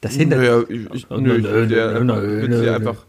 Das 0.02 0.16
hindert 0.16 0.40
Naja, 0.40 0.64
ich, 0.68 0.92
ich, 0.92 1.10
nö, 1.12 1.18
Nö, 1.20 1.38
nö, 1.38 1.66
nö, 1.68 2.04
nö, 2.04 2.48
dir 2.48 2.50
nö. 2.50 2.76
einfach, 2.76 3.06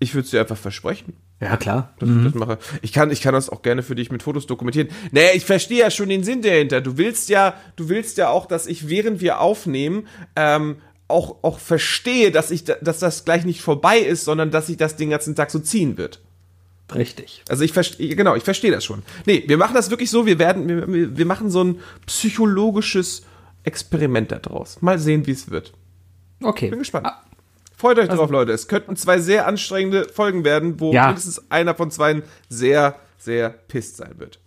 ich 0.00 0.14
würde 0.14 0.24
es 0.24 0.30
dir 0.32 0.40
einfach 0.40 0.56
versprechen. 0.56 1.14
Ja, 1.40 1.56
klar. 1.58 1.94
dass 1.98 2.08
ich 2.08 2.24
das 2.24 2.34
mache. 2.34 2.58
Ich 2.80 2.92
kann, 2.92 3.10
ich 3.10 3.20
kann 3.20 3.34
das 3.34 3.50
auch 3.50 3.60
gerne 3.60 3.82
für 3.82 3.94
dich 3.94 4.10
mit 4.10 4.22
Fotos 4.22 4.46
dokumentieren. 4.46 4.88
Naja, 5.12 5.28
ich 5.34 5.44
verstehe 5.44 5.80
ja 5.80 5.90
schon 5.90 6.08
den 6.08 6.24
Sinn 6.24 6.40
dahinter. 6.40 6.80
Du 6.80 6.96
willst 6.96 7.28
ja, 7.28 7.54
du 7.76 7.88
willst 7.90 8.16
ja 8.16 8.30
auch, 8.30 8.46
dass 8.46 8.66
ich, 8.66 8.88
während 8.88 9.20
wir 9.20 9.40
aufnehmen, 9.40 10.06
ähm, 10.34 10.76
auch, 11.08 11.36
auch 11.42 11.58
verstehe, 11.58 12.30
dass 12.30 12.50
ich, 12.50 12.64
da- 12.64 12.76
dass 12.80 12.98
das 13.00 13.24
gleich 13.26 13.44
nicht 13.44 13.60
vorbei 13.60 13.98
ist, 13.98 14.24
sondern 14.24 14.50
dass 14.50 14.66
sich 14.68 14.76
das 14.78 14.96
den 14.96 15.10
ganzen 15.10 15.34
Tag 15.36 15.50
so 15.50 15.58
ziehen 15.58 15.98
wird. 15.98 16.20
Richtig. 16.94 17.42
Also 17.48 17.64
ich 17.64 17.72
verstehe, 17.72 18.16
genau, 18.16 18.34
ich 18.34 18.42
verstehe 18.44 18.70
das 18.70 18.84
schon. 18.84 19.02
Nee, 19.26 19.44
wir 19.46 19.56
machen 19.58 19.74
das 19.74 19.90
wirklich 19.90 20.10
so, 20.10 20.24
wir 20.24 20.38
werden, 20.38 20.68
wir, 20.68 20.88
wir- 20.92 21.16
wir 21.18 21.26
machen 21.26 21.50
so 21.50 21.62
ein 21.62 21.80
psychologisches 22.06 23.22
Experiment 23.64 24.32
daraus. 24.32 24.80
Mal 24.82 24.98
sehen, 24.98 25.26
wie 25.26 25.32
es 25.32 25.50
wird. 25.50 25.72
Okay. 26.42 26.70
Bin 26.70 26.78
gespannt. 26.78 27.08
Freut 27.76 27.98
euch 27.98 28.08
drauf, 28.08 28.30
Leute. 28.30 28.52
Es 28.52 28.68
könnten 28.68 28.96
zwei 28.96 29.18
sehr 29.20 29.46
anstrengende 29.46 30.08
Folgen 30.08 30.44
werden, 30.44 30.80
wo 30.80 30.92
Ja. 30.92 31.06
mindestens 31.08 31.50
einer 31.50 31.74
von 31.74 31.90
zwei 31.90 32.22
sehr, 32.48 32.98
sehr 33.18 33.50
pisst 33.50 33.98
sein 33.98 34.14
wird. 34.18 34.38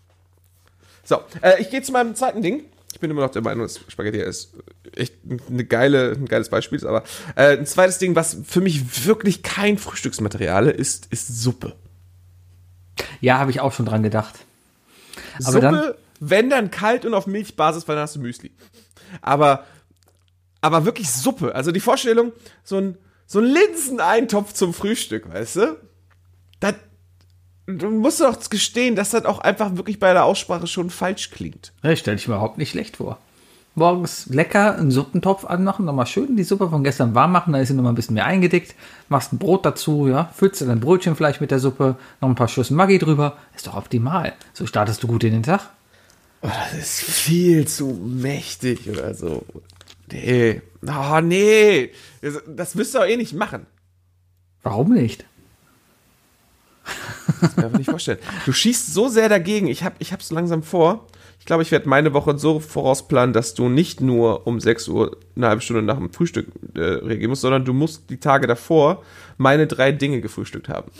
So, 1.03 1.21
äh, 1.41 1.61
ich 1.61 1.69
gehe 1.69 1.81
zu 1.81 1.91
meinem 1.91 2.15
zweiten 2.15 2.41
Ding. 2.41 2.63
Ich 2.91 2.99
bin 2.99 3.11
immer 3.11 3.21
noch 3.21 3.29
der 3.31 3.43
Meinung, 3.43 3.63
dass 3.63 3.79
Spaghetti 3.87 4.17
ist 4.19 4.53
echt 4.95 5.13
eine 5.47 5.63
geile, 5.63 6.11
ein 6.13 6.25
geiles 6.25 6.49
Beispiel 6.49 6.77
ist, 6.77 6.85
aber 6.85 7.03
äh, 7.35 7.55
ein 7.57 7.65
zweites 7.67 7.99
Ding, 7.99 8.15
was 8.15 8.37
für 8.45 8.61
mich 8.61 9.05
wirklich 9.05 9.43
kein 9.43 9.77
Frühstücksmaterial 9.77 10.67
ist, 10.67 11.05
ist 11.11 11.41
Suppe. 11.41 11.75
Ja, 13.21 13.37
habe 13.37 13.51
ich 13.51 13.59
auch 13.61 13.71
schon 13.73 13.85
dran 13.85 14.01
gedacht. 14.03 14.39
Aber 15.43 15.51
Suppe, 15.51 15.61
dann- 15.61 15.93
wenn 16.19 16.49
dann 16.49 16.71
kalt 16.71 17.05
und 17.05 17.13
auf 17.13 17.27
Milchbasis, 17.27 17.87
weil 17.87 17.95
dann 17.95 18.03
hast 18.03 18.15
du 18.15 18.19
Müsli. 18.19 18.51
Aber, 19.21 19.65
aber 20.61 20.83
wirklich 20.85 21.09
Suppe. 21.09 21.53
Also 21.55 21.71
die 21.71 21.79
Vorstellung, 21.79 22.33
so 22.63 22.77
ein, 22.77 22.97
so 23.29 23.37
ein 23.39 23.45
Linseneintopf 23.45 24.53
zum 24.53 24.73
Frühstück, 24.73 25.31
weißt 25.31 25.57
du? 25.57 25.77
Das, 26.59 26.73
du 27.67 27.91
musst 27.91 28.21
doch 28.21 28.49
gestehen, 28.49 28.95
dass 28.95 29.11
das 29.11 29.25
auch 29.25 29.37
einfach 29.37 29.77
wirklich 29.77 29.99
bei 29.99 30.11
der 30.13 30.25
Aussprache 30.25 30.65
schon 30.65 30.89
falsch 30.89 31.29
klingt. 31.29 31.71
Ja, 31.83 31.95
stelle 31.95 32.17
ich 32.17 32.27
mir 32.27 32.33
überhaupt 32.33 32.57
nicht 32.57 32.71
schlecht 32.71 32.97
vor. 32.97 33.19
Morgens 33.75 34.25
lecker 34.25 34.75
einen 34.77 34.89
Suppentopf 34.89 35.45
anmachen, 35.45 35.85
nochmal 35.85 36.07
schön 36.07 36.37
die 36.37 36.43
Suppe 36.43 36.69
von 36.69 36.83
gestern 36.83 37.13
warm 37.13 37.31
machen, 37.31 37.53
dann 37.53 37.61
ist 37.61 37.67
sie 37.67 37.75
nochmal 37.75 37.91
ein 37.91 37.95
bisschen 37.95 38.15
mehr 38.15 38.25
eingedickt, 38.25 38.73
machst 39.09 39.31
ein 39.31 39.37
Brot 39.37 39.63
dazu, 39.63 40.07
ja, 40.07 40.31
füllst 40.35 40.59
du 40.61 40.65
dein 40.65 40.79
Brötchen 40.79 41.15
vielleicht 41.15 41.39
mit 41.39 41.51
der 41.51 41.59
Suppe, 41.59 41.97
noch 42.21 42.29
ein 42.29 42.35
paar 42.35 42.47
Schüsse 42.47 42.73
Maggi 42.73 42.97
drüber, 42.97 43.37
ist 43.55 43.67
doch 43.67 43.77
optimal. 43.77 44.33
So 44.53 44.65
startest 44.65 45.03
du 45.03 45.07
gut 45.07 45.23
in 45.23 45.33
den 45.33 45.43
Tag. 45.43 45.69
Oh, 46.41 46.47
das 46.71 46.79
ist 46.79 47.01
viel 47.01 47.67
zu 47.67 47.89
mächtig 47.89 48.89
oder 48.89 49.13
so. 49.13 49.45
Nee. 50.11 50.61
Oh, 50.87 51.19
nee. 51.21 51.91
Das, 52.21 52.41
das 52.47 52.75
müsst 52.75 52.95
ihr 52.95 53.01
auch 53.01 53.05
eh 53.05 53.17
nicht 53.17 53.33
machen. 53.33 53.65
Warum 54.63 54.93
nicht? 54.93 55.25
kann 57.39 57.51
mir 57.55 57.65
einfach 57.65 57.77
nicht 57.77 57.89
vorstellen. 57.89 58.19
Du 58.45 58.51
schießt 58.51 58.93
so 58.93 59.07
sehr 59.07 59.29
dagegen. 59.29 59.67
Ich 59.67 59.83
habe 59.83 59.95
ich 59.99 60.11
hab's 60.11 60.31
langsam 60.31 60.63
vor. 60.63 61.07
Ich 61.39 61.45
glaube, 61.45 61.63
ich 61.63 61.71
werde 61.71 61.87
meine 61.87 62.13
Woche 62.13 62.37
so 62.37 62.59
vorausplanen, 62.59 63.33
dass 63.33 63.53
du 63.53 63.69
nicht 63.69 64.01
nur 64.01 64.45
um 64.45 64.59
6 64.59 64.87
Uhr 64.89 65.17
eine 65.35 65.47
halbe 65.47 65.61
Stunde 65.61 65.81
nach 65.81 65.97
dem 65.97 66.11
Frühstück 66.11 66.47
äh, 66.75 66.79
reagieren 66.79 67.29
musst, 67.29 67.41
sondern 67.41 67.65
du 67.65 67.73
musst 67.73 68.09
die 68.09 68.19
Tage 68.19 68.45
davor 68.45 69.03
meine 69.37 69.65
drei 69.67 69.91
Dinge 69.91 70.21
gefrühstückt 70.21 70.67
haben. 70.69 70.91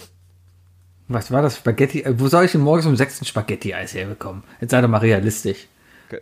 Was 1.08 1.32
war 1.32 1.42
das? 1.42 1.58
Spaghetti? 1.58 2.02
äh, 2.04 2.20
Wo 2.20 2.28
soll 2.28 2.46
ich 2.46 2.52
denn 2.54 2.62
morgens 2.62 2.86
um 2.86 2.96
sechs 2.96 3.22
ein 3.22 3.26
Spaghetti-Eis 3.26 3.94
herbekommen? 3.94 4.44
Jetzt 4.62 4.72
sei 4.72 4.82
doch 4.82 4.88
mal 4.88 5.00
realistisch. 5.00 5.68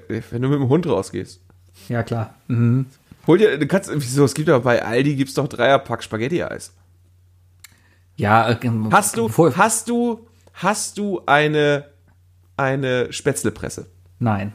Wenn 0.08 0.42
du 0.42 0.50
mit 0.50 0.60
dem 0.60 0.70
Hund 0.70 0.88
rausgehst. 0.88 1.42
Ja, 1.88 2.04
klar. 2.04 2.34
Mhm. 2.48 2.88
Hol 3.28 3.38
dir, 3.38 3.58
du 3.58 3.68
kannst, 3.68 3.92
wieso, 3.94 4.24
es 4.24 4.34
gibt 4.34 4.48
doch 4.48 4.62
bei 4.62 4.84
Aldi 4.84 5.16
gibt's 5.16 5.34
doch 5.34 5.48
Dreierpack 5.48 6.02
Spaghetti-Eis. 6.02 6.74
Ja, 8.16 8.50
äh, 8.50 8.58
Hast 8.92 9.18
du, 9.18 9.30
hast 9.56 9.90
du, 9.90 10.28
hast 10.54 10.98
du 10.98 11.22
eine, 11.26 11.86
eine 12.56 13.12
Spätzlepresse? 13.12 13.88
Nein. 14.20 14.54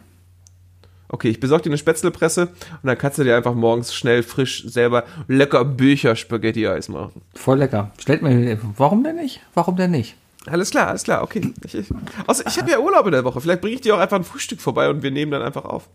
Okay, 1.09 1.29
ich 1.29 1.39
besorge 1.41 1.65
dir 1.65 1.69
eine 1.71 1.79
Spätzlepresse 1.79 2.47
und 2.47 2.85
dann 2.85 2.97
kannst 2.97 3.19
du 3.19 3.25
dir 3.25 3.37
einfach 3.37 3.55
morgens 3.55 3.95
schnell 3.95 4.23
frisch 4.23 4.65
selber 4.67 5.05
lecker 5.29 5.65
Bücher 5.67 6.17
Spaghetti-Eis 6.17 6.89
machen. 6.89 7.21
Voll 7.35 7.59
lecker. 7.59 7.91
Stellt 7.99 8.23
mir, 8.23 8.59
warum 8.79 9.05
denn 9.05 9.17
nicht? 9.17 9.41
Warum 9.53 9.77
denn 9.77 9.91
nicht? 9.91 10.17
Alles 10.47 10.71
klar, 10.71 10.89
alles 10.89 11.05
klar, 11.05 11.23
okay. 11.23 11.53
Ich, 11.65 11.75
ich, 11.75 11.87
außer, 12.27 12.45
ich 12.49 12.59
habe 12.59 12.71
ja 12.71 12.79
Urlaub 12.79 13.05
in 13.07 13.13
der 13.13 13.25
Woche. 13.25 13.41
Vielleicht 13.43 13.61
bringe 13.61 13.75
ich 13.75 13.83
dir 13.83 13.95
auch 13.95 14.01
einfach 14.01 14.17
ein 14.17 14.25
Frühstück 14.25 14.61
vorbei 14.61 14.89
und 14.89 15.03
wir 15.03 15.11
nehmen 15.11 15.31
dann 15.31 15.43
einfach 15.43 15.67
auf. 15.67 15.89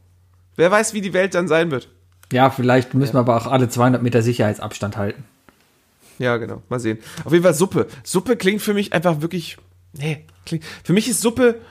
Wer 0.57 0.69
weiß, 0.71 0.93
wie 0.93 1.01
die 1.01 1.13
Welt 1.13 1.33
dann 1.35 1.47
sein 1.47 1.71
wird. 1.71 1.87
Ja, 2.33 2.49
vielleicht 2.49 2.93
müssen 2.93 3.13
wir 3.13 3.19
aber 3.19 3.37
auch 3.37 3.47
alle 3.47 3.69
200 3.69 4.03
Meter 4.03 4.21
Sicherheitsabstand 4.21 4.97
halten. 4.97 5.23
Ja, 6.19 6.37
genau. 6.37 6.61
Mal 6.67 6.79
sehen. 6.79 6.97
Auf 7.23 7.31
jeden 7.31 7.43
Fall 7.43 7.53
Suppe. 7.53 7.87
Suppe 8.03 8.35
klingt 8.35 8.61
für 8.61 8.73
mich 8.73 8.91
einfach 8.91 9.21
wirklich. 9.21 9.57
Nee, 9.93 10.25
klingt. 10.45 10.65
Für 10.83 10.91
mich 10.93 11.07
ist 11.07 11.21
Suppe. 11.21 11.61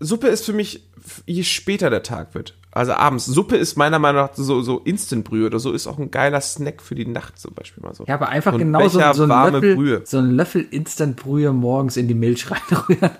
Suppe 0.00 0.26
ist 0.28 0.44
für 0.44 0.52
mich, 0.52 0.90
je 1.26 1.44
später 1.44 1.88
der 1.88 2.02
Tag 2.02 2.34
wird. 2.34 2.58
Also 2.72 2.92
abends. 2.92 3.24
Suppe 3.26 3.56
ist 3.56 3.76
meiner 3.76 4.00
Meinung 4.00 4.22
nach 4.22 4.34
so, 4.34 4.62
so 4.62 4.78
Instant-Brühe 4.80 5.46
oder 5.46 5.60
so 5.60 5.70
ist 5.72 5.86
auch 5.86 5.98
ein 5.98 6.10
geiler 6.10 6.40
Snack 6.40 6.82
für 6.82 6.96
die 6.96 7.06
Nacht 7.06 7.38
zum 7.38 7.54
Beispiel 7.54 7.84
mal 7.84 7.94
so. 7.94 8.04
Ja, 8.06 8.14
aber 8.14 8.30
einfach 8.30 8.52
So 8.52 8.56
ein 8.58 8.64
genau 8.64 8.88
so, 8.88 8.98
Becher 8.98 9.14
so, 9.14 9.22
ein 9.24 9.28
warme 9.28 9.50
Löffel, 9.58 9.76
Brühe. 9.76 10.02
so 10.04 10.18
ein 10.18 10.32
Löffel 10.32 10.66
Instant-Brühe 10.70 11.52
morgens 11.52 11.96
in 11.96 12.08
die 12.08 12.14
Milch 12.14 12.50
reinrühren. 12.50 13.10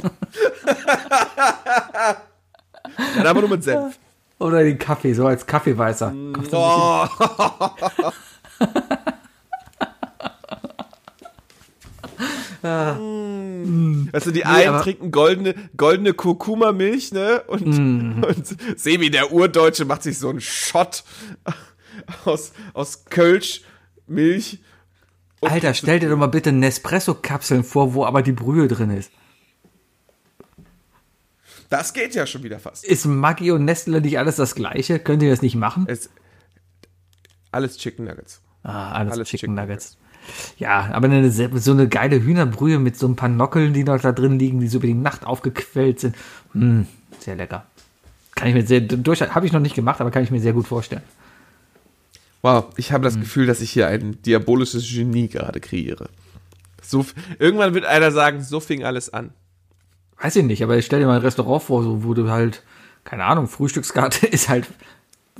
Dann 3.16 3.26
aber 3.26 3.40
nur 3.40 3.50
mit 3.50 3.62
Senf. 3.64 3.98
Oder 4.40 4.64
den 4.64 4.78
Kaffee, 4.78 5.12
so 5.12 5.26
als 5.26 5.46
Kaffeeweißer. 5.46 6.08
Kommt 6.32 6.48
Oh. 6.52 7.06
Also 14.12 14.30
die 14.30 14.44
einen 14.44 14.68
aber- 14.68 14.82
trinken 14.82 15.10
goldene, 15.10 15.54
goldene 15.76 16.12
Kurkuma-Milch, 16.12 17.12
ne? 17.12 17.42
Und, 17.46 17.62
und 18.24 18.56
Sebi, 18.78 19.10
der 19.10 19.32
Urdeutsche, 19.32 19.84
macht 19.84 20.02
sich 20.02 20.18
so 20.18 20.28
einen 20.28 20.40
Shot 20.40 21.04
aus, 22.24 22.52
aus 22.74 23.04
Kölsch, 23.06 23.62
Milch. 24.06 24.58
Alter, 25.42 25.72
stell 25.72 26.00
dir 26.00 26.10
doch 26.10 26.18
mal 26.18 26.26
bitte 26.26 26.52
Nespresso-Kapseln 26.52 27.64
vor, 27.64 27.94
wo 27.94 28.04
aber 28.04 28.22
die 28.22 28.32
Brühe 28.32 28.68
drin 28.68 28.90
ist. 28.90 29.10
Das 31.70 31.92
geht 31.94 32.14
ja 32.14 32.26
schon 32.26 32.42
wieder 32.42 32.58
fast. 32.58 32.84
Ist 32.84 33.06
Maggi 33.06 33.52
und 33.52 33.64
Nestle 33.64 34.00
nicht 34.00 34.18
alles 34.18 34.36
das 34.36 34.54
gleiche? 34.54 34.98
Könnt 34.98 35.22
ihr 35.22 35.30
das 35.30 35.40
nicht 35.40 35.54
machen? 35.54 35.84
Es, 35.88 36.10
alles 37.52 37.78
Chicken 37.78 38.04
Nuggets. 38.04 38.42
Ah, 38.62 38.92
alles, 38.92 39.14
alles 39.14 39.28
Chicken 39.28 39.40
Chicken 39.40 39.54
Nuggets. 39.54 39.96
Ja, 40.58 40.90
aber 40.92 41.06
eine, 41.06 41.30
so 41.30 41.72
eine 41.72 41.88
geile 41.88 42.22
Hühnerbrühe 42.22 42.78
mit 42.78 42.98
so 42.98 43.08
ein 43.08 43.16
paar 43.16 43.28
Nockeln, 43.28 43.72
die 43.72 43.84
noch 43.84 44.00
da 44.00 44.12
drin 44.12 44.38
liegen, 44.38 44.60
die 44.60 44.68
so 44.68 44.78
über 44.78 44.86
die 44.86 44.94
Nacht 44.94 45.24
aufgequellt 45.24 46.00
sind. 46.00 46.16
Mm, 46.52 46.82
sehr 47.18 47.36
lecker. 47.36 47.64
Kann 48.34 48.48
ich 48.48 48.54
mir 48.54 48.66
sehr, 48.66 48.80
durch, 48.80 49.20
habe 49.22 49.46
ich 49.46 49.52
noch 49.52 49.60
nicht 49.60 49.74
gemacht, 49.74 50.00
aber 50.00 50.10
kann 50.10 50.22
ich 50.22 50.30
mir 50.30 50.40
sehr 50.40 50.52
gut 50.52 50.66
vorstellen. 50.66 51.02
Wow, 52.42 52.66
ich 52.76 52.92
habe 52.92 53.04
das 53.04 53.14
Hm. 53.14 53.20
Gefühl, 53.20 53.46
dass 53.46 53.60
ich 53.60 53.70
hier 53.70 53.86
ein 53.86 54.20
diabolisches 54.22 54.88
Genie 54.88 55.28
gerade 55.28 55.60
kreiere. 55.60 56.08
So, 56.82 57.04
irgendwann 57.38 57.74
wird 57.74 57.84
einer 57.84 58.10
sagen, 58.10 58.42
so 58.42 58.60
fing 58.60 58.84
alles 58.84 59.12
an. 59.12 59.30
Weiß 60.22 60.36
ich 60.36 60.44
nicht, 60.44 60.62
aber 60.62 60.76
ich 60.76 60.86
stell 60.86 61.00
dir 61.00 61.06
mal 61.06 61.16
ein 61.16 61.22
Restaurant 61.22 61.62
vor, 61.62 61.82
so, 61.82 62.04
wo 62.04 62.14
du 62.14 62.30
halt, 62.30 62.62
keine 63.04 63.24
Ahnung, 63.24 63.48
Frühstückskarte 63.48 64.26
ist 64.30 64.48
halt 64.48 64.66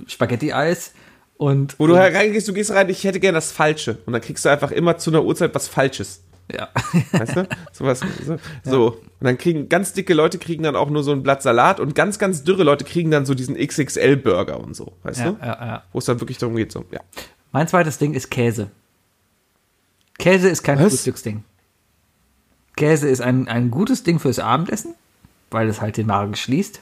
Spaghetti-Eis 0.07 0.93
und 1.37 1.78
Wo 1.78 1.87
du 1.87 1.95
reingehst, 1.95 2.49
du 2.49 2.53
gehst 2.53 2.70
rein, 2.72 2.89
ich 2.89 3.05
hätte 3.05 3.20
gerne 3.20 3.37
das 3.37 3.53
Falsche. 3.53 3.99
Und 4.07 4.12
dann 4.12 4.22
kriegst 4.22 4.45
du 4.45 4.49
einfach 4.49 4.70
immer 4.70 4.99
zu 4.99 5.11
einer 5.11 5.24
Uhrzeit 5.24 5.55
was 5.55 5.68
Falsches. 5.68 6.22
Ja. 6.53 6.68
Weißt 7.12 7.37
du? 7.37 7.49
Sowas, 7.72 8.01
so, 8.26 8.37
so. 8.64 8.87
Und 8.89 9.24
dann 9.24 9.39
kriegen 9.39 9.68
ganz 9.68 9.93
dicke 9.93 10.14
Leute 10.14 10.39
kriegen 10.39 10.62
dann 10.64 10.76
auch 10.76 10.91
nur 10.91 11.03
so 11.05 11.12
ein 11.12 11.22
Blatt 11.22 11.43
Salat 11.43 11.78
und 11.81 11.95
ganz, 11.95 12.18
ganz 12.18 12.43
dürre 12.45 12.64
Leute 12.64 12.85
kriegen 12.85 13.11
dann 13.11 13.24
so 13.24 13.35
diesen 13.35 13.57
XXL-Burger 13.57 14.59
und 14.61 14.74
so, 14.74 14.93
weißt 15.05 15.20
Ja, 15.20 15.31
du? 15.31 15.39
ja, 15.41 15.47
ja. 15.47 15.83
Wo 15.93 15.99
es 15.99 16.07
dann 16.07 16.20
wirklich 16.20 16.39
darum 16.39 16.57
geht, 16.57 16.72
so, 16.72 16.85
ja. 16.91 17.01
Mein 17.53 17.68
zweites 17.68 17.99
Ding 17.99 18.14
ist 18.14 18.31
Käse. 18.31 18.70
Käse 20.18 20.49
ist 20.49 20.62
kein 20.62 20.78
Was? 20.78 20.89
Frühstücksding. 20.89 21.45
Käse 22.77 23.09
ist 23.09 23.21
ein, 23.21 23.49
ein 23.49 23.71
gutes 23.71 24.03
Ding 24.03 24.18
fürs 24.18 24.39
Abendessen, 24.39 24.95
weil 25.51 25.68
es 25.68 25.81
halt 25.81 25.97
den 25.97 26.07
Magen 26.07 26.35
schließt. 26.35 26.81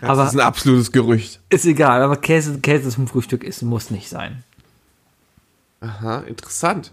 Das 0.00 0.10
aber 0.10 0.26
ist 0.26 0.34
ein 0.34 0.40
absolutes 0.40 0.92
Gerücht. 0.92 1.40
ist 1.50 1.64
egal, 1.66 2.02
aber 2.02 2.16
Käse, 2.16 2.58
Käse 2.60 2.88
zum 2.90 3.08
Frühstück 3.08 3.44
ist, 3.44 3.62
muss 3.62 3.90
nicht 3.90 4.08
sein. 4.08 4.42
Aha, 5.80 6.20
interessant. 6.20 6.92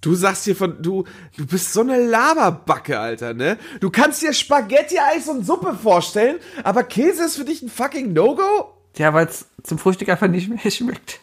Du 0.00 0.14
sagst 0.14 0.44
hier 0.44 0.54
von, 0.54 0.82
du, 0.82 1.04
du 1.36 1.46
bist 1.46 1.72
so 1.72 1.80
eine 1.80 1.96
Laberbacke, 1.96 2.98
Alter, 2.98 3.32
ne? 3.32 3.56
Du 3.80 3.88
kannst 3.88 4.20
dir 4.20 4.34
Spaghetti, 4.34 4.98
Eis 4.98 5.28
und 5.28 5.46
Suppe 5.46 5.78
vorstellen, 5.82 6.36
aber 6.62 6.84
Käse 6.84 7.24
ist 7.24 7.36
für 7.36 7.44
dich 7.44 7.62
ein 7.62 7.70
fucking 7.70 8.12
No-Go? 8.12 8.74
Ja, 8.96 9.14
weil 9.14 9.26
es 9.26 9.46
zum 9.62 9.78
Frühstück 9.78 10.10
einfach 10.10 10.28
nicht 10.28 10.48
mehr 10.48 10.58
schmeckt. 10.70 11.20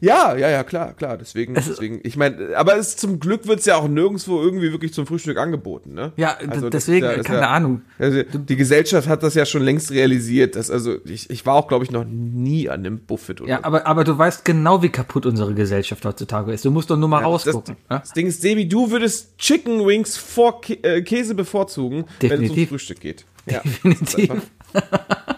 Ja, 0.00 0.36
ja, 0.36 0.48
ja, 0.48 0.62
klar, 0.62 0.92
klar. 0.94 1.16
Deswegen, 1.18 1.56
Es- 1.56 1.66
deswegen. 1.66 2.00
Ich 2.04 2.16
meine, 2.16 2.56
aber 2.56 2.76
es, 2.76 2.96
zum 2.96 3.18
Glück 3.18 3.46
wird's 3.48 3.66
ja 3.66 3.76
auch 3.76 3.88
nirgendwo 3.88 4.40
irgendwie 4.40 4.70
wirklich 4.70 4.92
zum 4.92 5.06
Frühstück 5.06 5.38
angeboten, 5.38 5.92
ne? 5.94 6.12
Ja, 6.16 6.36
Also 6.48 6.68
das 6.70 6.84
deswegen, 6.84 7.06
ja- 7.06 7.12
ist 7.12 7.24
keine 7.26 7.40
ja- 7.40 7.48
Ahnung. 7.50 7.82
Also 7.98 8.22
die 8.22 8.54
Gesellschaft 8.56 9.08
hat 9.08 9.24
das 9.24 9.34
ja 9.34 9.44
schon 9.44 9.62
längst 9.62 9.90
realisiert. 9.90 10.54
Dass, 10.54 10.70
also 10.70 10.96
ich, 11.04 11.30
ich 11.30 11.44
war 11.46 11.54
auch, 11.54 11.66
glaube 11.66 11.84
ich, 11.84 11.90
noch 11.90 12.04
nie 12.04 12.68
an 12.68 12.80
einem 12.86 13.00
Buffet 13.00 13.40
oder 13.40 13.48
Ja, 13.50 13.64
aber, 13.64 13.86
aber 13.86 14.04
du 14.04 14.16
weißt 14.16 14.44
genau, 14.44 14.82
wie 14.82 14.90
kaputt 14.90 15.26
unsere 15.26 15.52
Gesellschaft 15.54 16.04
heutzutage 16.04 16.52
ist. 16.52 16.64
Du 16.64 16.70
musst 16.70 16.90
doch 16.90 16.96
nur 16.96 17.08
mal 17.08 17.18
das, 17.22 17.26
rausgucken. 17.46 17.76
ja? 17.90 17.98
das 17.98 18.12
Ding 18.12 18.28
ist, 18.28 18.40
Sebi, 18.40 18.68
du 18.68 18.90
würdest 18.92 19.36
Chicken 19.38 19.84
Wings 19.84 20.16
vor 20.16 20.60
Kä 20.60 20.74
äh, 20.82 21.02
Käse 21.02 21.34
bevorzugen, 21.34 22.04
wenn 22.20 22.30
es 22.30 22.38
Definitiv. 22.38 22.68
Frühstück 22.68 23.00
geht. 23.00 23.24
Ja. 23.50 23.62
Definitiv. 23.64 24.30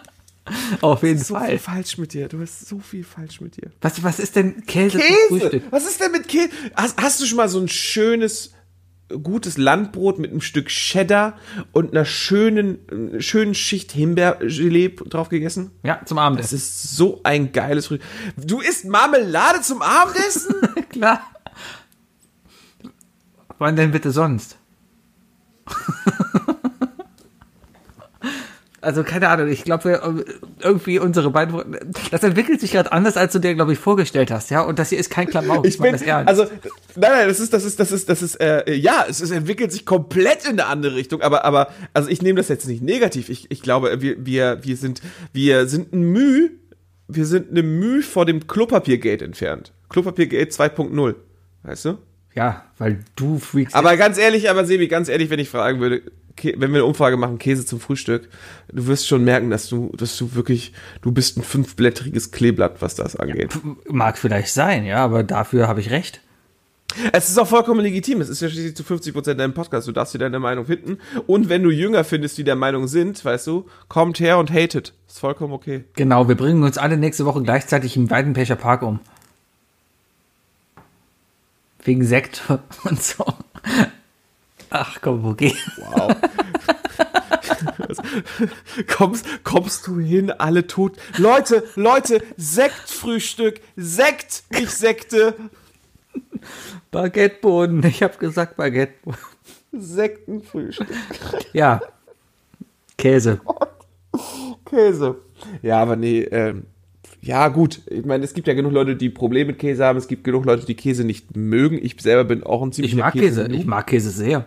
Auf 0.80 1.02
jeden 1.02 1.18
So 1.22 1.34
Fall. 1.34 1.48
viel 1.50 1.58
falsch 1.58 1.98
mit 1.98 2.12
dir. 2.12 2.28
Du 2.28 2.40
hast 2.40 2.68
so 2.68 2.78
viel 2.78 3.04
falsch 3.04 3.40
mit 3.40 3.56
dir. 3.56 3.70
Was, 3.80 4.02
was 4.02 4.18
ist 4.18 4.36
denn 4.36 4.64
Käse, 4.66 4.98
Käse! 4.98 5.62
Was 5.70 5.84
ist 5.86 6.00
denn 6.00 6.12
mit 6.12 6.28
Käse? 6.28 6.50
Hast, 6.74 7.00
hast 7.00 7.20
du 7.20 7.26
schon 7.26 7.36
mal 7.36 7.48
so 7.48 7.60
ein 7.60 7.68
schönes, 7.68 8.52
gutes 9.22 9.56
Landbrot 9.58 10.18
mit 10.18 10.30
einem 10.30 10.40
Stück 10.40 10.68
Cheddar 10.68 11.36
und 11.72 11.90
einer 11.92 12.04
schönen, 12.04 13.14
äh, 13.16 13.20
schönen 13.20 13.54
Schicht 13.54 13.92
Himbeergelee 13.92 14.88
drauf 15.06 15.28
gegessen? 15.28 15.70
Ja, 15.82 16.00
zum 16.04 16.16
Das 16.16 16.24
Abendessen. 16.26 16.54
ist 16.56 16.96
so 16.96 17.20
ein 17.24 17.52
geiles 17.52 17.86
Frühstück. 17.88 18.06
Du 18.36 18.60
isst 18.60 18.84
Marmelade 18.84 19.60
zum 19.62 19.82
Abendessen? 19.82 20.54
Klar. 20.90 21.22
Wann 23.58 23.76
denn 23.76 23.90
bitte 23.90 24.10
sonst? 24.10 24.56
Also 28.82 29.04
keine 29.04 29.28
Ahnung, 29.28 29.48
ich 29.48 29.64
glaube, 29.64 29.84
wir, 29.84 30.24
irgendwie 30.60 30.98
unsere 30.98 31.30
beiden, 31.30 31.76
das 32.10 32.22
entwickelt 32.22 32.60
sich 32.60 32.72
gerade 32.72 32.92
anders, 32.92 33.16
als 33.16 33.32
du 33.32 33.38
dir, 33.38 33.54
glaube 33.54 33.74
ich, 33.74 33.78
vorgestellt 33.78 34.30
hast, 34.30 34.50
ja. 34.50 34.62
Und 34.62 34.78
das 34.78 34.88
hier 34.88 34.98
ist 34.98 35.10
kein 35.10 35.26
Klamauk. 35.26 35.66
Ich 35.66 35.76
bin, 35.76 35.86
meine 35.86 35.98
das 35.98 36.02
ernst. 36.06 36.28
also, 36.28 36.44
nein, 36.96 37.10
nein, 37.12 37.28
das 37.28 37.40
ist, 37.40 37.52
das 37.52 37.64
ist, 37.64 37.78
das 37.78 37.92
ist, 37.92 38.08
das 38.08 38.22
ist, 38.22 38.36
äh, 38.36 38.72
ja, 38.74 39.04
es, 39.08 39.20
es 39.20 39.30
entwickelt 39.30 39.70
sich 39.70 39.84
komplett 39.84 40.44
in 40.44 40.52
eine 40.52 40.66
andere 40.66 40.94
Richtung, 40.94 41.20
aber, 41.20 41.44
aber, 41.44 41.68
also 41.92 42.08
ich 42.08 42.22
nehme 42.22 42.38
das 42.38 42.48
jetzt 42.48 42.66
nicht 42.66 42.82
negativ. 42.82 43.28
Ich, 43.28 43.50
ich 43.50 43.60
glaube, 43.60 44.00
wir, 44.00 44.24
wir, 44.24 44.64
wir 44.64 44.76
sind, 44.76 45.02
wir 45.32 45.66
sind 45.66 45.92
ein 45.92 46.02
Müh, 46.02 46.50
wir 47.06 47.26
sind 47.26 47.50
eine 47.50 47.62
Müh 47.62 48.02
vor 48.02 48.24
dem 48.24 48.46
Klopapiergate 48.46 49.24
entfernt. 49.24 49.72
Klopapiergate 49.90 50.50
2.0. 50.50 51.14
Weißt 51.64 51.84
du? 51.84 51.98
ja, 52.34 52.64
weil 52.78 53.00
du 53.16 53.38
freakst. 53.38 53.74
Aber 53.74 53.96
ganz 53.96 54.18
ehrlich, 54.18 54.50
aber 54.50 54.64
Sebi, 54.64 54.88
ganz 54.88 55.08
ehrlich, 55.08 55.30
wenn 55.30 55.40
ich 55.40 55.48
fragen 55.48 55.80
würde, 55.80 56.02
wenn 56.44 56.72
wir 56.72 56.80
eine 56.80 56.84
Umfrage 56.84 57.16
machen, 57.16 57.38
Käse 57.38 57.64
zum 57.66 57.80
Frühstück, 57.80 58.28
du 58.72 58.86
wirst 58.86 59.06
schon 59.06 59.24
merken, 59.24 59.50
dass 59.50 59.68
du, 59.68 59.92
dass 59.96 60.16
du 60.16 60.34
wirklich, 60.34 60.72
du 61.02 61.12
bist 61.12 61.36
ein 61.36 61.42
fünfblättriges 61.42 62.30
Kleeblatt, 62.30 62.82
was 62.82 62.94
das 62.94 63.16
angeht. 63.16 63.58
mag 63.88 64.18
vielleicht 64.18 64.52
sein, 64.52 64.84
ja, 64.84 64.98
aber 64.98 65.22
dafür 65.22 65.68
habe 65.68 65.80
ich 65.80 65.90
recht. 65.90 66.20
Es 67.12 67.28
ist 67.28 67.38
auch 67.38 67.46
vollkommen 67.46 67.80
legitim. 67.80 68.20
Es 68.20 68.28
ist 68.28 68.42
ja 68.42 68.48
schließlich 68.48 68.76
zu 68.76 68.82
50 68.82 69.12
Prozent 69.12 69.40
dein 69.40 69.54
Podcast. 69.54 69.86
Du 69.86 69.92
darfst 69.92 70.14
dir 70.14 70.18
deine 70.18 70.38
Meinung 70.38 70.66
finden. 70.66 70.98
Und 71.26 71.48
wenn 71.48 71.62
du 71.62 71.70
Jünger 71.70 72.04
findest, 72.04 72.38
die 72.38 72.44
der 72.44 72.56
Meinung 72.56 72.88
sind, 72.88 73.24
weißt 73.24 73.46
du, 73.46 73.66
kommt 73.88 74.20
her 74.20 74.38
und 74.38 74.50
hatet. 74.50 74.92
Ist 75.08 75.20
vollkommen 75.20 75.52
okay. 75.52 75.84
Genau, 75.94 76.28
wir 76.28 76.34
bringen 76.34 76.62
uns 76.62 76.78
alle 76.78 76.96
nächste 76.96 77.24
Woche 77.26 77.42
gleichzeitig 77.42 77.96
im 77.96 78.10
Weidenpecher 78.10 78.56
Park 78.56 78.82
um. 78.82 79.00
Wegen 81.84 82.04
Sekt 82.04 82.42
und 82.84 83.02
so. 83.02 83.24
Ach 84.70 85.00
komm, 85.00 85.24
okay. 85.24 85.54
Wow. 85.76 86.16
kommst, 88.96 89.26
kommst 89.44 89.86
du 89.86 89.98
hin, 89.98 90.30
alle 90.30 90.66
tot. 90.66 90.96
Leute, 91.18 91.64
Leute, 91.74 92.22
Sektfrühstück. 92.36 93.60
Sekt, 93.76 94.44
nicht 94.50 94.70
Sekte. 94.70 95.34
Baguetteboden, 96.90 97.84
ich 97.84 98.02
habe 98.02 98.16
gesagt 98.18 98.56
Baguetteboden. 98.56 99.18
Sektenfrühstück. 99.72 100.88
Ja. 101.52 101.80
Käse. 102.98 103.40
Käse. 104.64 105.16
Ja, 105.62 105.80
aber 105.80 105.96
nee, 105.96 106.22
ähm, 106.22 106.64
ja, 107.22 107.48
gut. 107.48 107.82
Ich 107.86 108.04
meine, 108.04 108.24
es 108.24 108.34
gibt 108.34 108.48
ja 108.48 108.54
genug 108.54 108.72
Leute, 108.72 108.96
die 108.96 109.10
Probleme 109.10 109.52
mit 109.52 109.58
Käse 109.58 109.84
haben. 109.84 109.98
Es 109.98 110.08
gibt 110.08 110.24
genug 110.24 110.44
Leute, 110.44 110.66
die 110.66 110.74
Käse 110.74 111.04
nicht 111.04 111.36
mögen. 111.36 111.78
Ich 111.80 111.96
selber 112.00 112.24
bin 112.24 112.42
auch 112.42 112.62
ein 112.62 112.70
Ich 112.70 112.76
ziemlicher 112.76 112.98
mag 112.98 113.12
Käse, 113.12 113.44
Käse. 113.46 113.56
ich 113.56 113.66
mag 113.66 113.86
Käse 113.86 114.10
sehr. 114.10 114.46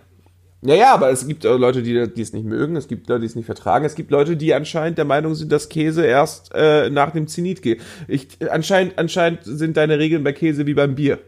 Ja, 0.66 0.76
ja, 0.76 0.94
aber 0.94 1.12
es 1.12 1.28
gibt 1.28 1.46
auch 1.46 1.58
Leute, 1.58 1.84
die, 1.84 2.08
die 2.14 2.22
es 2.22 2.32
nicht 2.32 2.46
mögen. 2.46 2.78
Es 2.78 2.88
gibt 2.88 3.10
Leute, 3.10 3.22
die 3.22 3.26
es 3.26 3.36
nicht 3.36 3.46
vertragen. 3.46 3.84
Es 3.84 3.96
gibt 3.96 4.12
Leute, 4.12 4.38
die 4.38 4.54
anscheinend 4.54 4.98
der 4.98 5.04
Meinung 5.04 5.36
sind, 5.36 5.52
dass 5.52 5.68
Käse 5.68 6.06
erst 6.06 6.52
äh, 6.54 6.90
nach 6.90 7.12
dem 7.12 7.28
Zenit 7.28 7.62
geht. 7.62 7.82
Ich, 8.08 8.30
anscheinend, 8.50 8.98
anscheinend 8.98 9.42
sind 9.44 9.76
deine 9.76 10.00
Regeln 10.00 10.24
bei 10.24 10.32
Käse 10.32 10.66
wie 10.66 10.74
beim 10.74 10.96
Bier. 10.96 11.20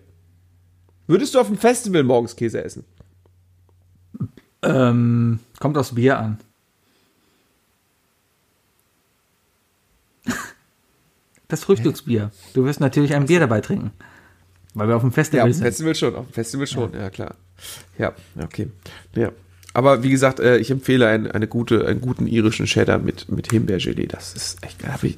Würdest 1.07 1.36
du 1.36 1.39
auf 1.39 1.47
dem 1.47 1.57
Festival 1.57 2.03
morgens 2.03 2.38
Käse 2.38 2.63
essen? 2.63 2.86
Ähm, 4.63 5.39
kommt 5.59 5.77
aufs 5.77 5.95
Bier 5.95 6.17
an. 6.17 6.38
Das 11.47 11.63
Frühstücksbier. 11.63 12.31
Du 12.55 12.65
wirst 12.65 12.79
natürlich 12.79 13.13
ein 13.13 13.27
Bier 13.27 13.39
dabei 13.39 13.61
trinken. 13.61 13.91
Weil 14.76 14.89
wir 14.89 14.95
auf 14.97 15.01
dem 15.01 15.09
Ja, 15.09 15.15
Festival 15.15 15.41
auf 15.41 15.47
dem 15.47 15.53
sind. 15.53 15.63
Festival 15.63 15.95
schon, 15.95 16.15
auf 16.15 16.26
dem 16.28 16.34
Festival 16.34 16.67
schon, 16.67 16.93
ja, 16.93 17.09
klar. 17.09 17.36
Ja, 17.97 18.13
okay. 18.41 18.67
Ja. 19.15 19.32
Aber 19.73 20.03
wie 20.03 20.09
gesagt, 20.09 20.39
äh, 20.39 20.57
ich 20.57 20.69
empfehle 20.69 21.07
ein, 21.07 21.32
eine 21.32 21.47
gute, 21.47 21.88
einen 21.88 22.01
guten 22.01 22.28
irischen 22.28 22.65
Cheddar 22.65 22.99
mit, 22.99 23.30
mit 23.30 23.51
Himbeergelee. 23.51 24.05
Das 24.05 24.34
ist 24.34 24.63
echt 24.63 24.80
geil. 24.80 25.15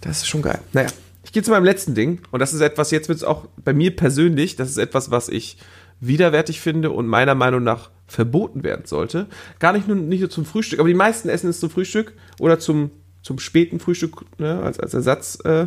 Das 0.00 0.18
ist 0.18 0.26
schon 0.28 0.42
geil. 0.42 0.58
Naja, 0.72 0.88
ich 1.24 1.32
gehe 1.32 1.42
zu 1.42 1.50
meinem 1.50 1.64
letzten 1.64 1.94
Ding. 1.94 2.20
Und 2.30 2.40
das 2.40 2.52
ist 2.52 2.60
etwas, 2.60 2.90
jetzt 2.90 3.08
wird 3.08 3.18
es 3.18 3.24
auch 3.24 3.46
bei 3.64 3.72
mir 3.72 3.94
persönlich, 3.94 4.56
das 4.56 4.70
ist 4.70 4.78
etwas, 4.78 5.10
was 5.10 5.28
ich 5.28 5.56
widerwärtig 6.00 6.60
finde 6.60 6.90
und 6.90 7.06
meiner 7.06 7.34
Meinung 7.34 7.62
nach 7.62 7.90
verboten 8.06 8.64
werden 8.64 8.86
sollte. 8.86 9.26
Gar 9.60 9.72
nicht 9.72 9.88
nur, 9.88 9.96
nicht 9.96 10.20
nur 10.20 10.30
zum 10.30 10.44
Frühstück, 10.44 10.78
aber 10.78 10.88
die 10.88 10.94
meisten 10.94 11.28
essen 11.28 11.48
es 11.48 11.60
zum 11.60 11.70
Frühstück 11.70 12.12
oder 12.38 12.58
zum, 12.58 12.90
zum 13.22 13.38
späten 13.38 13.80
Frühstück 13.80 14.24
ne, 14.38 14.62
als, 14.62 14.78
als 14.78 14.94
Ersatz. 14.94 15.38
Äh, 15.44 15.66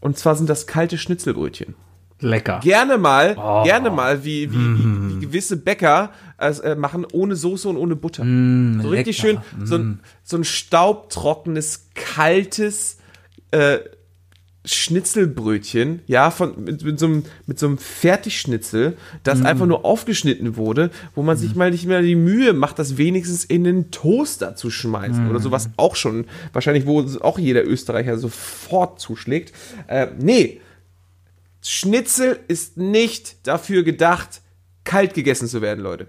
und 0.00 0.18
zwar 0.18 0.36
sind 0.36 0.48
das 0.48 0.66
kalte 0.66 0.98
Schnitzelbrötchen 0.98 1.74
Lecker. 2.22 2.60
gerne 2.62 2.98
mal, 2.98 3.34
gerne 3.64 3.90
mal, 3.90 4.24
wie, 4.24 4.50
wie, 4.50 4.56
wie, 4.56 5.08
wie 5.14 5.20
gewisse 5.20 5.56
Bäcker 5.56 6.10
es, 6.38 6.58
äh, 6.60 6.74
machen, 6.74 7.06
ohne 7.12 7.36
Soße 7.36 7.68
und 7.68 7.76
ohne 7.76 7.96
Butter. 7.96 8.24
so 8.82 8.88
richtig 8.88 9.16
schön, 9.16 9.36
lecker. 9.36 9.66
so 9.66 9.76
ein, 9.76 10.00
so 10.24 10.36
ein 10.36 10.44
staubtrockenes, 10.44 11.88
kaltes 11.94 12.98
äh, 13.50 13.78
Schnitzelbrötchen, 14.64 16.02
ja, 16.06 16.30
von, 16.30 16.64
mit, 16.64 16.84
mit, 16.84 16.98
so 16.98 17.06
einem, 17.06 17.24
mit 17.46 17.58
so 17.58 17.66
einem 17.66 17.78
Fertigschnitzel, 17.78 18.96
das 19.24 19.42
einfach 19.42 19.66
nur 19.66 19.84
aufgeschnitten 19.84 20.56
wurde, 20.56 20.90
wo 21.16 21.22
man 21.22 21.36
sich 21.36 21.56
mal 21.56 21.72
nicht 21.72 21.86
mehr 21.86 22.00
die 22.00 22.14
Mühe 22.14 22.52
macht, 22.52 22.78
das 22.78 22.96
wenigstens 22.96 23.44
in 23.44 23.64
den 23.64 23.90
Toaster 23.90 24.54
zu 24.54 24.70
schmeißen 24.70 25.28
oder 25.28 25.40
sowas 25.40 25.70
auch 25.76 25.96
schon, 25.96 26.26
wahrscheinlich, 26.52 26.86
wo 26.86 27.04
auch 27.22 27.40
jeder 27.40 27.66
Österreicher 27.66 28.16
sofort 28.18 29.00
zuschlägt. 29.00 29.52
Äh, 29.88 30.08
nee, 30.20 30.60
Schnitzel 31.62 32.40
ist 32.48 32.76
nicht 32.76 33.46
dafür 33.46 33.82
gedacht, 33.82 34.42
kalt 34.84 35.14
gegessen 35.14 35.48
zu 35.48 35.62
werden, 35.62 35.80
Leute. 35.80 36.08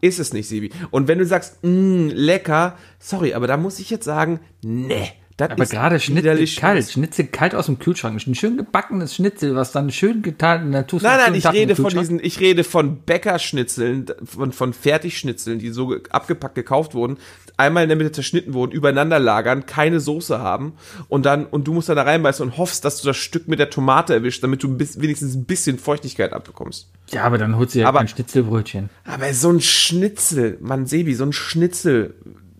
Ist 0.00 0.18
es 0.18 0.32
nicht, 0.32 0.48
Sebi. 0.48 0.70
Und 0.90 1.08
wenn 1.08 1.18
du 1.18 1.26
sagst, 1.26 1.62
mh, 1.62 2.12
lecker, 2.14 2.76
sorry, 2.98 3.34
aber 3.34 3.46
da 3.46 3.56
muss 3.56 3.78
ich 3.78 3.90
jetzt 3.90 4.04
sagen, 4.04 4.40
nee, 4.62 5.12
Das 5.40 5.50
Aber 5.52 5.64
gerade 5.66 5.98
Schnitzel 5.98 6.46
kalt. 6.60 6.90
Schnitzel 6.90 7.26
kalt 7.26 7.54
aus 7.54 7.66
dem 7.66 7.78
Kühlschrank. 7.78 8.20
Ein 8.26 8.34
schön 8.34 8.56
gebackenes 8.56 9.14
Schnitzel, 9.14 9.54
was 9.54 9.72
dann 9.72 9.90
schön 9.90 10.20
getan, 10.22 10.70
dann 10.72 10.86
tust 10.86 11.02
Nein, 11.02 11.18
nein, 11.18 11.34
ich 11.34 11.46
rede 11.50 11.74
von 11.76 11.88
diesen, 11.88 12.22
ich 12.22 12.40
rede 12.40 12.62
von 12.62 12.98
Bäckerschnitzeln, 13.02 14.06
von, 14.24 14.52
von 14.52 14.72
Fertigschnitzeln, 14.72 15.58
die 15.58 15.70
so 15.70 15.88
ge- 15.88 16.02
abgepackt 16.10 16.54
gekauft 16.54 16.94
wurden, 16.94 17.16
einmal 17.56 17.82
in 17.82 17.88
der 17.88 17.96
Mitte 17.96 18.12
zerschnitten 18.12 18.54
wurden, 18.54 18.72
übereinander 18.72 19.18
lagern, 19.18 19.66
keine 19.66 20.00
Soße 20.00 20.38
haben 20.40 20.74
und 21.08 21.26
dann, 21.26 21.46
und 21.46 21.66
du 21.66 21.72
musst 21.74 21.88
dann 21.88 21.96
da 21.96 22.02
reinbeißen 22.02 22.44
und 22.46 22.56
hoffst, 22.58 22.84
dass 22.84 23.00
du 23.00 23.06
das 23.08 23.16
Stück 23.16 23.48
mit 23.48 23.58
der 23.58 23.70
Tomate 23.70 24.14
erwischst, 24.14 24.42
damit 24.42 24.62
du 24.62 24.76
bis, 24.76 25.00
wenigstens 25.00 25.34
ein 25.34 25.44
bisschen 25.44 25.78
Feuchtigkeit 25.78 26.32
abbekommst. 26.32 26.88
Ja, 27.10 27.24
aber 27.24 27.38
dann 27.38 27.56
holst 27.56 27.74
du 27.74 27.80
ja 27.80 27.86
Aber- 27.88 27.98
kein 28.00 28.08
Schnitzelbrötchen. 28.08 28.90
Aber 29.04 29.32
so 29.34 29.50
ein 29.50 29.60
Schnitzel, 29.60 30.58
Mann, 30.60 30.86
Sebi, 30.86 31.14
so 31.14 31.24
ein 31.24 31.32
Schnitzel, 31.32 32.14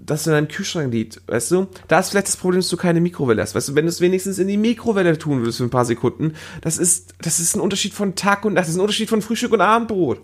das 0.07 0.27
in 0.27 0.33
deinem 0.33 0.49
Kühlschrank 0.49 0.93
liegt, 0.93 1.21
weißt 1.27 1.51
du? 1.53 1.69
Da 1.89 2.01
ist 2.01 2.11
vielleicht 2.11 2.29
das 2.29 2.37
Problem, 2.37 2.61
dass 2.61 2.69
du 2.69 2.77
keine 2.77 3.01
Mikrowelle 3.01 3.43
hast. 3.43 3.55
Weißt 3.55 3.69
du, 3.69 3.75
wenn 3.75 3.85
du 3.85 3.91
es 3.91 4.01
wenigstens 4.01 4.39
in 4.39 4.49
die 4.49 4.57
Mikrowelle 4.57 5.19
tun 5.19 5.41
würdest 5.41 5.59
für 5.59 5.65
ein 5.65 5.71
paar 5.71 5.85
Sekunden, 5.85 6.35
das 6.61 6.79
ist, 6.79 7.15
das 7.21 7.41
ist 7.41 7.57
ein 7.57 7.61
Unterschied 7.61 7.95
von 7.95 8.15
Tag 8.15 8.45
und 8.45 8.55
Nacht, 8.55 8.65
das 8.65 8.71
ist 8.71 8.77
ein 8.77 8.83
Unterschied 8.83 9.09
von 9.09 9.23
Frühstück 9.23 9.53
und 9.53 9.61
Abendbrot. 9.61 10.21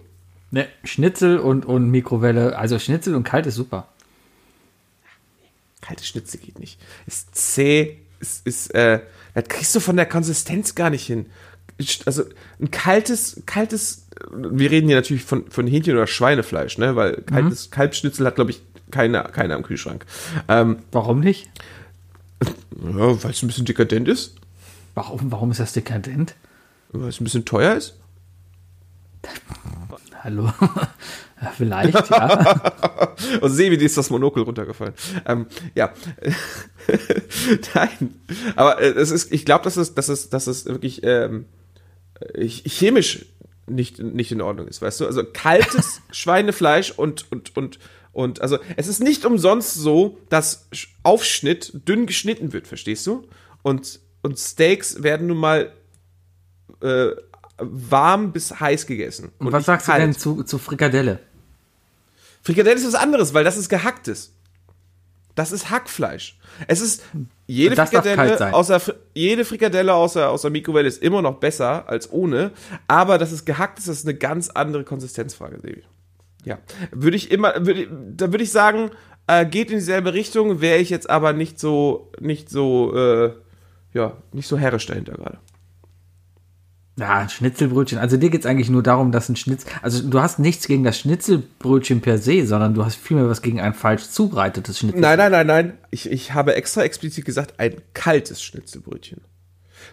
Ne, 0.51 0.69
Schnitzel 0.85 1.39
und, 1.39 1.67
und 1.67 1.91
Mikrowelle, 1.91 2.57
also 2.57 2.79
Schnitzel 2.79 3.15
und 3.15 3.25
kalt 3.25 3.47
ist 3.47 3.57
super. 3.57 3.89
Kalte 5.81 6.05
Schnitzel 6.05 6.41
geht 6.41 6.59
nicht. 6.59 6.81
Ist 7.07 7.35
zäh, 7.35 7.99
ist, 8.21 8.47
ist, 8.47 8.75
äh, 8.75 9.01
das 9.35 9.45
kriegst 9.49 9.75
du 9.75 9.81
von 9.81 9.97
der 9.97 10.07
Konsistenz 10.07 10.75
gar 10.75 10.91
nicht 10.91 11.05
hin. 11.05 11.27
Also 12.07 12.25
ein 12.61 12.71
kaltes, 12.71 13.43
kaltes, 13.45 14.07
wir 14.33 14.71
reden 14.71 14.87
hier 14.87 14.97
natürlich 14.97 15.25
von, 15.25 15.51
von 15.51 15.67
Hähnchen 15.67 15.95
oder 15.95 16.07
Schweinefleisch, 16.07 16.79
ne? 16.79 16.97
Weil 16.97 17.23
kaltes 17.23 17.71
Kalbschnitzel 17.71 18.25
hat, 18.25 18.37
glaube 18.37 18.53
ich, 18.53 18.63
keiner, 18.91 19.25
keiner 19.25 19.57
im 19.57 19.63
Kühlschrank. 19.63 20.07
Ähm, 20.49 20.79
Warum 20.93 21.21
nicht? 21.21 21.51
ja, 22.43 23.23
weil 23.23 23.31
es 23.31 23.43
ein 23.43 23.47
bisschen 23.47 23.65
dekadent 23.65 24.09
ist, 24.09 24.37
Warum, 24.95 25.31
warum 25.31 25.51
ist 25.51 25.61
das 25.61 25.75
dekadent? 25.75 26.35
weil 26.91 27.09
es 27.09 27.21
ein 27.21 27.25
bisschen 27.25 27.45
teuer 27.45 27.75
ist. 27.77 27.95
Hallo? 30.23 30.51
Vielleicht, 31.57 32.11
ja. 32.11 33.15
Und 33.41 33.51
sehe, 33.51 33.71
wie 33.71 33.77
dir 33.77 33.85
ist 33.85 33.97
das 33.99 34.09
Monokel 34.11 34.43
runtergefallen. 34.43 34.95
Ähm, 35.27 35.47
ja. 35.75 35.93
Nein. 37.75 38.15
Aber 38.57 38.81
äh, 38.81 38.89
es 38.89 39.11
ist, 39.11 39.31
ich 39.33 39.45
glaube, 39.45 39.65
dass 39.65 39.77
es, 39.77 39.95
dass 39.95 40.09
es, 40.09 40.31
dass 40.31 40.47
es 40.47 40.65
wirklich 40.65 41.03
ähm, 41.05 41.45
äh, 42.35 42.49
chemisch 42.49 43.27
nicht, 43.67 43.99
nicht 43.99 44.33
in 44.33 44.41
Ordnung 44.41 44.67
ist, 44.67 44.81
weißt 44.81 45.01
du? 45.01 45.07
Also 45.07 45.25
kaltes 45.25 46.01
Schweinefleisch 46.11 46.93
und, 46.93 47.31
und, 47.31 47.57
und, 47.57 47.79
und, 48.17 48.41
also 48.41 48.59
es 48.79 48.89
ist 48.89 49.01
nicht 49.01 49.27
umsonst 49.27 49.75
so, 49.75 50.17
dass 50.31 50.71
Sch- 50.73 50.89
Aufschnitt 51.03 51.87
dünn 51.87 52.07
geschnitten 52.07 52.55
wird, 52.55 52.67
verstehst 52.67 53.07
du? 53.07 53.29
Und, 53.63 54.01
und 54.23 54.39
Steaks 54.39 55.03
werden 55.03 55.27
nun 55.27 55.37
mal 55.37 55.71
äh, 56.81 57.09
warm 57.59 58.33
bis 58.33 58.59
heiß 58.59 58.87
gegessen. 58.87 59.33
Und 59.39 59.53
was 59.53 59.61
nicht 59.61 59.67
sagst 59.67 59.87
kalt. 59.89 60.01
du 60.01 60.07
denn 60.07 60.17
zu, 60.17 60.43
zu 60.45 60.57
Frikadelle? 60.57 61.19
Frikadelle 62.41 62.77
ist 62.77 62.87
was 62.87 62.95
anderes, 62.95 63.35
weil 63.35 63.45
das 63.45 63.59
ist 63.59 63.69
gehacktes. 63.69 64.33
Das 65.35 65.53
ist 65.53 65.69
Hackfleisch. 65.69 66.39
Es 66.69 66.81
ist 66.81 67.03
jede 67.47 67.77
Frikadelle 67.77 68.55
außer 68.55 68.81
jede 69.13 69.45
Frikadelle 69.45 69.93
außer 69.93 70.31
außer 70.31 70.49
Mikrowelle 70.49 70.89
ist 70.89 71.03
immer 71.03 71.21
noch 71.21 71.39
besser 71.39 71.87
als 71.87 72.11
ohne, 72.11 72.53
aber 72.89 73.19
das 73.19 73.31
ist 73.31 73.45
gehackt 73.45 73.79
ist, 73.79 73.89
das 73.89 73.99
ist 73.99 74.07
eine 74.07 74.17
ganz 74.17 74.49
andere 74.49 74.85
Konsistenzfrage, 74.85 75.61
Sebi. 75.61 75.83
Ja, 76.47 76.59
würde 76.93 77.17
ich 77.17 77.33
immer 77.33 77.67
würde, 77.67 77.89
da 78.17 78.33
würde 78.33 78.45
ich 78.45 78.53
sagen, 78.53 78.91
äh, 79.27 79.45
geht 79.45 79.71
in 79.71 79.79
dieselbe 79.79 80.15
Richtung, 80.15 80.61
wäre 80.61 80.79
ich 80.79 80.91
jetzt 80.91 81.11
aber 81.11 81.33
nicht 81.33 81.59
so 81.59 82.13
nicht 82.21 82.49
so 82.49 82.95
äh, 82.95 83.33
ja, 83.93 84.17
nicht 84.33 84.47
so 84.47 84.57
herrisch 84.57 84.87
dahinter 84.87 85.15
gerade. 85.15 85.39
Ja, 86.99 87.29
Schnitzelbrötchen. 87.29 87.99
Also 87.99 88.17
dir 88.17 88.31
geht 88.31 88.41
es 88.41 88.47
eigentlich 88.47 88.71
nur 88.71 88.83
darum, 88.83 89.13
dass 89.13 89.29
ein 89.29 89.37
Schnitzel. 89.37 89.69
Also 89.83 90.09
du 90.09 90.21
hast 90.21 90.39
nichts 90.39 90.67
gegen 90.67 90.85
das 90.85 90.99
Schnitzelbrötchen 90.99 92.01
per 92.01 92.17
se, 92.17 92.47
sondern 92.47 92.73
du 92.73 92.85
hast 92.85 92.95
vielmehr 92.95 93.29
was 93.29 93.43
gegen 93.43 93.61
ein 93.61 93.75
falsch 93.75 94.05
zubereitetes 94.05 94.79
Schnitzel. 94.79 95.01
Nein, 95.01 95.19
nein, 95.19 95.33
nein, 95.33 95.47
nein. 95.47 95.79
Ich, 95.91 96.11
ich 96.11 96.33
habe 96.33 96.55
extra 96.55 96.83
explizit 96.85 97.25
gesagt, 97.27 97.59
ein 97.59 97.83
kaltes 97.93 98.43
Schnitzelbrötchen. 98.43 99.21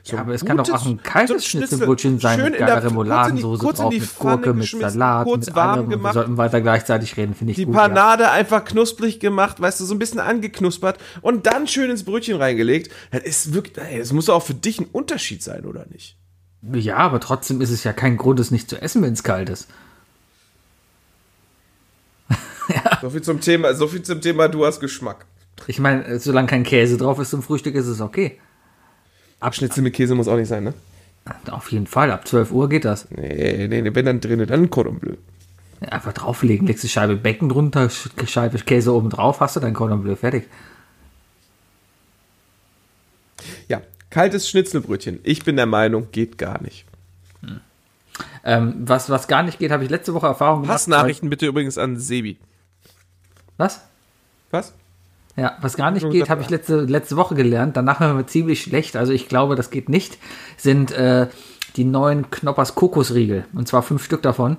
So 0.06 0.18
Ja, 0.18 0.22
aber 0.24 0.34
es 0.34 0.44
kann 0.44 0.58
doch 0.58 0.70
auch 0.70 0.86
ein 0.86 1.02
kaltes 1.02 1.44
so 1.44 1.48
Schnitzelbrötchen 1.50 2.20
sein 2.20 2.42
mit 2.44 2.58
geiler 2.58 2.84
Remouladensoße 2.84 3.66
die- 3.66 3.74
drauf, 3.74 3.94
mit 3.94 4.02
die 4.04 4.08
Gurke, 4.20 4.54
mit 4.54 4.68
Salat, 4.70 5.26
kurz 5.26 5.46
mit 5.46 5.56
warm 5.56 5.70
allem. 5.70 5.84
Und 5.86 5.90
Wir 5.92 5.98
gemacht. 5.98 6.14
sollten 6.14 6.36
weiter 6.38 6.60
gleichzeitig 6.60 7.16
reden, 7.16 7.34
finde 7.36 7.52
ich 7.52 7.56
Die 7.56 7.64
gut. 7.66 7.74
Ja. 7.74 7.88
Panade 7.88 8.30
einfach 8.30 8.66
knusprig 8.66 9.22
gemacht, 9.22 9.62
weißt 9.62 9.80
du, 9.80 9.86
so 9.86 9.96
ein 9.96 10.00
bisschen 10.00 10.20
angeknuspert 10.20 11.00
und 11.22 11.46
dann 11.46 11.68
schön 11.70 11.90
ins 11.90 12.04
Brötchen 12.04 12.36
reingelegt. 12.36 12.92
Das 13.12 13.24
ist 13.24 13.54
wirklich, 13.54 13.78
ey, 13.78 13.98
das 14.00 14.12
muss 14.12 14.26
doch 14.26 14.36
auch 14.36 14.44
für 14.44 14.54
dich 14.54 14.82
ein 14.82 14.88
Unterschied 14.92 15.42
sein, 15.42 15.64
oder 15.66 15.86
nicht? 15.90 16.18
ja, 16.74 16.98
aber 16.98 17.22
trotzdem 17.22 17.62
ist 17.62 17.70
es 17.70 17.86
ja 17.86 17.94
kein 17.94 18.18
Grund, 18.18 18.42
es 18.42 18.52
nicht 18.52 18.70
zu 18.70 18.82
essen, 18.82 19.02
wenn 19.04 19.14
es 19.14 19.24
kalt 19.24 19.50
ist. 19.50 19.68
So 23.02 23.10
viel 23.10 23.22
zum 23.22 23.42
Thema, 23.42 23.74
so 23.74 23.88
viel 23.88 24.02
zum 24.02 24.22
Thema, 24.22 24.48
du 24.48 24.66
hast 24.66 24.80
Geschmack. 24.80 25.26
Ich 25.68 25.80
meine, 25.80 26.20
solange 26.20 26.48
kein 26.48 26.64
Käse 26.64 26.98
drauf 26.98 27.20
ist 27.20 27.30
zum 27.32 27.44
Frühstück, 27.44 27.76
ist 27.76 27.88
es 27.88 28.00
okay. 28.02 28.40
Schnitzel 29.52 29.82
mit 29.84 29.94
Käse 29.94 30.16
muss 30.16 30.28
auch 30.28 30.38
nicht 30.38 30.48
sein, 30.48 30.64
ne? 30.64 30.74
Auf 31.52 31.72
jeden 31.72 31.88
Fall, 31.88 32.12
ab 32.12 32.28
12 32.28 32.52
Uhr 32.52 32.70
geht 32.70 32.86
das. 32.86 33.08
Nee, 33.12 33.68
nee, 33.68 33.82
nee, 33.82 33.92
wenn 33.96 34.06
dann 34.06 34.20
drin, 34.22 34.46
dann 34.46 34.70
Cordon 34.70 35.00
Bleu. 35.00 35.16
Einfach 35.82 36.14
drauflegen, 36.14 36.68
legst 36.68 36.84
die 36.84 36.90
Scheibe 36.90 37.16
Becken 37.18 37.50
drunter, 37.50 37.88
Sch- 37.88 38.28
Scheibe 38.28 38.58
Käse 38.60 38.94
oben 38.94 39.10
drauf, 39.10 39.40
hast 39.40 39.56
du 39.56 39.60
dein 39.60 39.74
Cordon 39.74 40.02
Bleu 40.04 40.16
fertig. 40.16 40.46
Ja, 43.68 43.82
kaltes 44.10 44.50
Schnitzelbrötchen. 44.50 45.20
Ich 45.24 45.44
bin 45.44 45.56
der 45.56 45.66
Meinung, 45.66 46.08
geht 46.12 46.38
gar 46.38 46.62
nicht. 46.62 46.86
Ähm, 48.46 48.76
was, 48.80 49.10
was 49.10 49.28
gar 49.28 49.44
nicht 49.44 49.60
geht, 49.60 49.72
habe 49.72 49.84
ich 49.84 49.90
letzte 49.90 50.14
Woche 50.14 50.28
Erfahrung 50.28 50.62
gemacht. 50.62 50.76
Hassnachrichten 50.76 51.30
bitte 51.30 51.46
übrigens 51.48 51.78
an 51.78 51.98
Sebi. 51.98 52.38
Was? 53.58 53.82
Was? 54.52 54.74
Ja, 55.36 55.58
was 55.62 55.76
gar 55.76 55.90
nicht 55.92 56.08
geht, 56.12 56.30
habe 56.30 56.42
ich 56.42 56.50
letzte, 56.50 56.82
letzte 56.82 57.18
Woche 57.18 57.34
gelernt. 57.34 57.76
Danach 57.76 58.00
war 58.00 58.14
mir 58.14 58.26
ziemlich 58.28 58.62
schlecht. 58.62 58.96
Also 58.96 59.14
ich 59.14 59.28
glaube, 59.28 59.56
das 59.56 59.72
geht 59.72 59.90
nicht. 59.90 60.20
Sind 60.58 60.92
äh, 60.92 61.28
die 61.76 61.86
neuen 61.86 62.30
Knoppers 62.30 62.76
Kokosriegel. 62.76 63.46
Und 63.54 63.68
zwar 63.68 63.82
fünf 63.82 64.04
Stück 64.04 64.22
davon. 64.22 64.58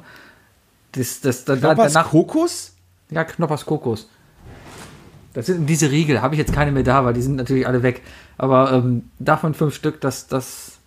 Das, 0.92 1.20
das, 1.20 1.44
da, 1.44 1.60
Was? 1.76 1.92
danach, 1.92 2.10
Kokos? 2.10 2.72
ja, 3.10 3.24
Knoppers 3.24 3.66
Kokos. 3.66 4.08
Das 5.32 5.46
sind 5.46 5.66
diese 5.66 5.90
Riegel. 5.90 6.22
Habe 6.22 6.34
ich 6.34 6.38
jetzt 6.38 6.52
keine 6.52 6.72
mehr 6.72 6.82
da, 6.82 7.04
weil 7.04 7.14
die 7.14 7.22
sind 7.22 7.36
natürlich 7.36 7.66
alle 7.66 7.82
weg. 7.82 8.02
Aber 8.36 8.72
ähm, 8.72 9.10
davon 9.18 9.54
fünf 9.54 9.74
Stück, 9.74 10.00
das, 10.00 10.26
das, 10.26 10.78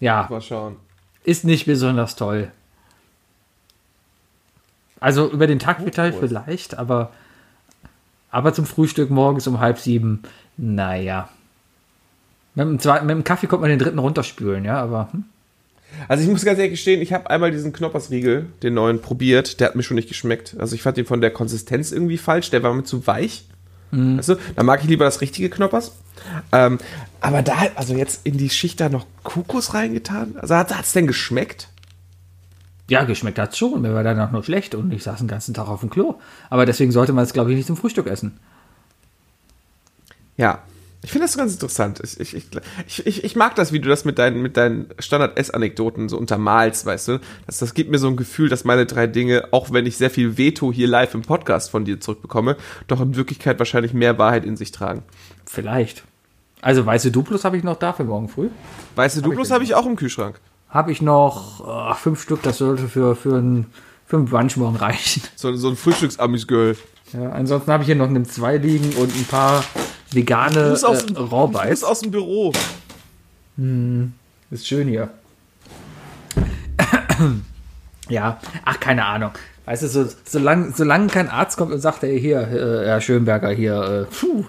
ja, 0.00 0.26
Mal 0.30 0.40
schauen. 0.40 0.76
ist 1.24 1.44
nicht 1.44 1.66
besonders 1.66 2.16
toll. 2.16 2.50
Also 4.98 5.30
über 5.30 5.48
den 5.48 5.58
Tag 5.58 5.80
verteilt 5.80 6.14
vielleicht, 6.18 6.78
aber, 6.78 7.10
aber 8.32 8.52
zum 8.52 8.66
Frühstück 8.66 9.10
morgens 9.10 9.46
um 9.46 9.60
halb 9.60 9.78
sieben, 9.78 10.22
naja. 10.56 11.28
Mit 12.56 12.66
dem, 12.66 12.78
zweiten, 12.80 13.06
mit 13.06 13.14
dem 13.14 13.24
Kaffee 13.24 13.46
kommt 13.46 13.62
man 13.62 13.70
den 13.70 13.78
dritten 13.78 14.00
runterspülen, 14.00 14.64
ja, 14.64 14.82
aber 14.82 15.08
hm. 15.12 15.24
Also 16.08 16.24
ich 16.24 16.30
muss 16.30 16.44
ganz 16.44 16.58
ehrlich 16.58 16.72
gestehen, 16.72 17.02
ich 17.02 17.12
habe 17.12 17.28
einmal 17.28 17.50
diesen 17.50 17.74
Knoppersriegel, 17.74 18.46
den 18.62 18.74
neuen, 18.74 19.00
probiert. 19.00 19.60
Der 19.60 19.68
hat 19.68 19.76
mir 19.76 19.82
schon 19.82 19.94
nicht 19.94 20.08
geschmeckt. 20.08 20.56
Also 20.58 20.74
ich 20.74 20.80
fand 20.80 20.96
den 20.96 21.04
von 21.04 21.20
der 21.20 21.30
Konsistenz 21.30 21.92
irgendwie 21.92 22.16
falsch. 22.16 22.48
Der 22.48 22.62
war 22.62 22.72
mir 22.72 22.84
zu 22.84 23.06
weich. 23.06 23.44
Weißt 23.90 24.30
du, 24.30 24.36
da 24.56 24.62
mag 24.62 24.82
ich 24.82 24.88
lieber 24.88 25.04
das 25.04 25.20
richtige 25.20 25.50
Knoppers. 25.50 25.92
Ähm, 26.50 26.78
aber 27.20 27.42
da, 27.42 27.54
also 27.74 27.94
jetzt 27.94 28.22
in 28.24 28.38
die 28.38 28.48
Schicht 28.48 28.80
da 28.80 28.88
noch 28.88 29.06
Kokos 29.22 29.74
reingetan. 29.74 30.36
Also 30.38 30.56
hat 30.56 30.70
es 30.70 30.92
denn 30.92 31.06
geschmeckt? 31.06 31.68
Ja, 32.90 33.04
geschmeckt 33.04 33.38
hat 33.38 33.56
schon. 33.56 33.80
Mir 33.80 33.94
war 33.94 34.02
danach 34.02 34.32
nur 34.32 34.42
schlecht 34.42 34.74
und 34.74 34.92
ich 34.92 35.02
saß 35.02 35.18
den 35.18 35.28
ganzen 35.28 35.54
Tag 35.54 35.68
auf 35.68 35.80
dem 35.80 35.90
Klo. 35.90 36.16
Aber 36.50 36.66
deswegen 36.66 36.92
sollte 36.92 37.12
man 37.12 37.24
es, 37.24 37.32
glaube 37.32 37.50
ich, 37.50 37.56
nicht 37.56 37.66
zum 37.66 37.76
Frühstück 37.76 38.06
essen. 38.06 38.38
Ja. 40.36 40.62
Ich 41.04 41.10
finde 41.10 41.26
das 41.26 41.36
ganz 41.36 41.52
interessant. 41.54 42.00
Ich, 42.04 42.20
ich, 42.20 42.46
ich, 42.86 43.06
ich, 43.06 43.24
ich 43.24 43.34
mag 43.34 43.56
das, 43.56 43.72
wie 43.72 43.80
du 43.80 43.88
das 43.88 44.04
mit 44.04 44.20
deinen, 44.20 44.40
mit 44.40 44.56
deinen 44.56 44.86
Standard-Ess-Anekdoten 45.00 46.08
so 46.08 46.16
untermalst, 46.16 46.86
weißt 46.86 47.08
du? 47.08 47.20
Das, 47.46 47.58
das 47.58 47.74
gibt 47.74 47.90
mir 47.90 47.98
so 47.98 48.06
ein 48.06 48.16
Gefühl, 48.16 48.48
dass 48.48 48.62
meine 48.62 48.86
drei 48.86 49.08
Dinge, 49.08 49.48
auch 49.50 49.72
wenn 49.72 49.84
ich 49.84 49.96
sehr 49.96 50.10
viel 50.10 50.38
Veto 50.38 50.72
hier 50.72 50.86
live 50.86 51.14
im 51.14 51.22
Podcast 51.22 51.70
von 51.70 51.84
dir 51.84 51.98
zurückbekomme, 51.98 52.56
doch 52.86 53.00
in 53.00 53.16
Wirklichkeit 53.16 53.58
wahrscheinlich 53.58 53.94
mehr 53.94 54.16
Wahrheit 54.18 54.44
in 54.44 54.56
sich 54.56 54.70
tragen. 54.70 55.02
Vielleicht. 55.44 56.04
Also 56.60 56.86
weiße 56.86 57.10
Duplos 57.10 57.44
habe 57.44 57.56
ich 57.56 57.64
noch 57.64 57.76
da 57.76 57.92
für 57.92 58.04
morgen 58.04 58.28
früh. 58.28 58.48
Weiße 58.94 59.22
Duplos 59.22 59.50
habe 59.50 59.64
ich 59.64 59.74
auch 59.74 59.86
im 59.86 59.96
Kühlschrank. 59.96 60.40
Habe 60.72 60.90
ich 60.90 61.02
noch 61.02 61.60
oh, 61.64 61.94
fünf 61.94 62.22
Stück, 62.22 62.42
das 62.42 62.58
sollte 62.58 62.88
für, 62.88 63.14
für 63.14 63.36
ein, 63.36 63.66
Brunch 64.08 64.56
morgen 64.56 64.76
reichen. 64.76 65.22
So, 65.36 65.54
so 65.54 65.68
ein 65.68 65.76
Frühstücksamis-Girl. 65.76 66.76
Ja, 67.12 67.30
ansonsten 67.30 67.70
habe 67.70 67.82
ich 67.82 67.86
hier 67.86 67.96
noch 67.96 68.08
eine 68.08 68.22
2 68.22 68.56
liegen 68.56 68.92
und 68.96 69.14
ein 69.14 69.24
paar 69.26 69.64
vegane 70.10 70.72
aus, 70.72 70.82
äh, 70.82 71.06
dem- 71.06 71.14
du 71.14 71.48
bist 71.48 71.84
aus 71.84 72.00
dem 72.00 72.10
Büro. 72.10 72.52
Ist 74.50 74.66
schön 74.66 74.88
hier. 74.88 75.10
ja, 78.08 78.38
ach, 78.64 78.80
keine 78.80 79.04
Ahnung. 79.04 79.30
Weißt 79.66 79.82
du, 79.82 79.88
so, 79.88 80.06
solange, 80.24 80.72
solange 80.72 81.06
kein 81.08 81.28
Arzt 81.28 81.56
kommt 81.56 81.72
und 81.72 81.80
sagt, 81.80 82.02
ey, 82.02 82.18
hier, 82.20 82.40
äh, 82.40 82.86
Herr 82.86 83.00
Schönberger, 83.00 83.50
hier, 83.50 84.06
äh, 84.10 84.14
puh, 84.14 84.46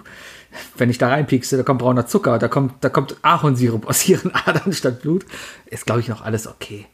wenn 0.76 0.90
ich 0.90 0.98
da 0.98 1.08
reinpiekse, 1.08 1.56
da 1.56 1.62
kommt 1.62 1.80
brauner 1.80 2.06
Zucker, 2.06 2.38
da 2.38 2.48
kommt, 2.48 2.74
da 2.82 2.88
kommt 2.88 3.16
Ahornsirup 3.22 3.86
aus 3.88 4.08
ihren 4.08 4.34
Adern 4.46 4.72
statt 4.72 5.02
Blut, 5.02 5.24
ist, 5.66 5.86
glaube 5.86 6.00
ich, 6.00 6.08
noch 6.08 6.22
alles 6.22 6.46
okay. 6.46 6.86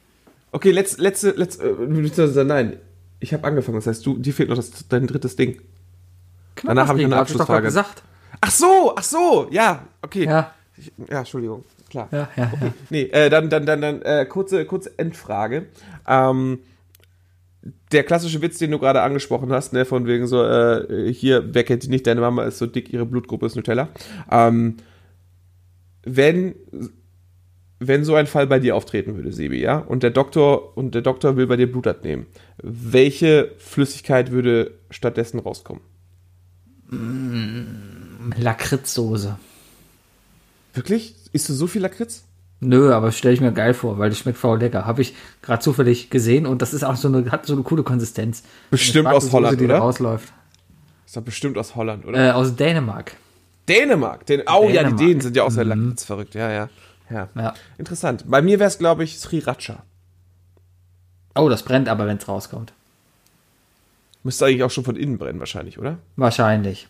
Okay, 0.52 0.72
letzte, 0.72 1.02
letzte, 1.02 1.30
letzte, 1.30 1.64
äh, 1.64 2.44
nein. 2.44 2.76
Ich 3.20 3.32
habe 3.34 3.46
angefangen, 3.46 3.76
das 3.76 3.86
heißt, 3.86 4.04
du, 4.04 4.16
dir 4.16 4.32
fehlt 4.32 4.48
noch 4.48 4.56
das, 4.56 4.88
dein 4.88 5.06
drittes 5.06 5.36
Ding. 5.36 5.60
Danach 6.64 6.88
habe 6.88 7.00
ich 7.00 7.06
noch 7.06 7.16
eine 7.16 7.22
ich 7.22 7.32
doch 7.32 7.40
Abschlussfrage. 7.40 7.62
gerade 7.62 7.66
gesagt. 7.66 8.02
Ach 8.40 8.50
so, 8.50 8.94
ach 8.96 9.02
so, 9.02 9.48
ja, 9.50 9.84
okay. 10.02 10.24
Ja, 10.24 10.52
Ich, 10.76 10.92
ja, 11.08 11.18
Entschuldigung, 11.18 11.64
klar. 11.90 12.08
ja, 12.10 12.28
ja. 12.36 12.52
ja. 12.60 12.72
Nee, 12.88 13.02
äh, 13.02 13.28
dann, 13.28 13.50
dann, 13.50 13.66
dann, 13.66 13.80
dann, 13.82 14.02
äh, 14.02 14.24
kurze, 14.26 14.64
kurze 14.64 14.98
Endfrage. 14.98 15.66
Ähm, 16.08 16.60
der 17.92 18.04
klassische 18.04 18.40
Witz, 18.40 18.58
den 18.58 18.70
du 18.70 18.78
gerade 18.78 19.02
angesprochen 19.02 19.52
hast, 19.52 19.72
ne, 19.72 19.84
von 19.84 20.06
wegen 20.06 20.26
so, 20.26 20.42
äh, 20.44 21.12
hier, 21.12 21.54
wer 21.54 21.64
kennt 21.64 21.82
die 21.82 21.88
nicht, 21.88 22.06
deine 22.06 22.20
Mama 22.20 22.44
ist 22.44 22.58
so 22.58 22.66
dick, 22.66 22.92
ihre 22.92 23.06
Blutgruppe 23.06 23.46
ist 23.46 23.56
Nutella. 23.56 23.88
Ähm, 24.30 24.76
wenn, 26.02 26.54
wenn 27.78 28.04
so 28.04 28.14
ein 28.14 28.26
Fall 28.26 28.46
bei 28.46 28.58
dir 28.58 28.76
auftreten 28.76 29.16
würde, 29.16 29.32
Sebi, 29.32 29.60
ja, 29.60 29.78
und 29.78 30.02
der 30.02 30.10
Doktor, 30.10 30.76
und 30.76 30.94
der 30.94 31.02
Doktor 31.02 31.36
will 31.36 31.46
bei 31.46 31.56
dir 31.56 31.70
Blut 31.70 31.86
abnehmen, 31.86 32.26
welche 32.62 33.52
Flüssigkeit 33.58 34.30
würde 34.30 34.72
stattdessen 34.90 35.38
rauskommen? 35.38 35.82
Lakritzsoße. 38.38 39.38
Wirklich? 40.72 41.14
Isst 41.32 41.48
du 41.48 41.54
so 41.54 41.66
viel 41.66 41.82
Lakritz? 41.82 42.24
Nö, 42.60 42.92
aber 42.92 43.10
stelle 43.10 43.34
ich 43.34 43.40
mir 43.40 43.52
geil 43.52 43.72
vor, 43.72 43.98
weil 43.98 44.10
das 44.10 44.18
schmeckt 44.18 44.36
voll 44.36 44.58
lecker. 44.58 44.84
Habe 44.84 45.00
ich 45.00 45.14
gerade 45.40 45.62
zufällig 45.62 46.10
gesehen 46.10 46.46
und 46.46 46.60
das 46.60 46.74
ist 46.74 46.84
auch 46.84 46.96
so 46.96 47.08
eine, 47.08 47.30
hat 47.30 47.46
so 47.46 47.54
eine 47.54 47.62
coole 47.62 47.82
Konsistenz. 47.82 48.42
Bestimmt 48.70 49.06
aus 49.06 49.24
schwarze 49.24 49.32
Holland, 49.32 49.60
die 49.60 49.66
da 49.66 49.74
oder? 49.74 49.82
rausläuft. 49.82 50.32
Ist 51.06 51.16
doch 51.16 51.22
bestimmt 51.22 51.56
aus 51.56 51.74
Holland, 51.74 52.04
oder? 52.04 52.28
Äh, 52.28 52.30
aus 52.32 52.54
Dänemark. 52.54 53.16
Dänemark. 53.66 54.26
Den, 54.26 54.42
oh 54.42 54.64
ja, 54.64 54.68
die 54.68 54.72
Dänemark. 54.74 54.96
Dänen 54.98 55.20
sind 55.22 55.36
ja 55.36 55.42
auch 55.44 55.50
sehr 55.50 55.64
lakritzverrückt. 55.64 56.34
Ja, 56.34 56.50
ja. 56.50 56.68
ja. 57.10 57.28
Ja. 57.34 57.54
Interessant. 57.78 58.24
Bei 58.28 58.42
mir 58.42 58.58
wäre 58.58 58.68
es, 58.68 58.78
glaube 58.78 59.04
ich, 59.04 59.18
Sriracha. 59.18 59.82
Oh, 61.34 61.48
das 61.48 61.62
brennt 61.62 61.88
aber, 61.88 62.06
wenn 62.06 62.18
es 62.18 62.28
rauskommt. 62.28 62.74
Müsste 64.22 64.44
eigentlich 64.44 64.64
auch 64.64 64.70
schon 64.70 64.84
von 64.84 64.96
innen 64.96 65.16
brennen, 65.16 65.40
wahrscheinlich, 65.40 65.78
oder? 65.78 65.96
Wahrscheinlich. 66.16 66.88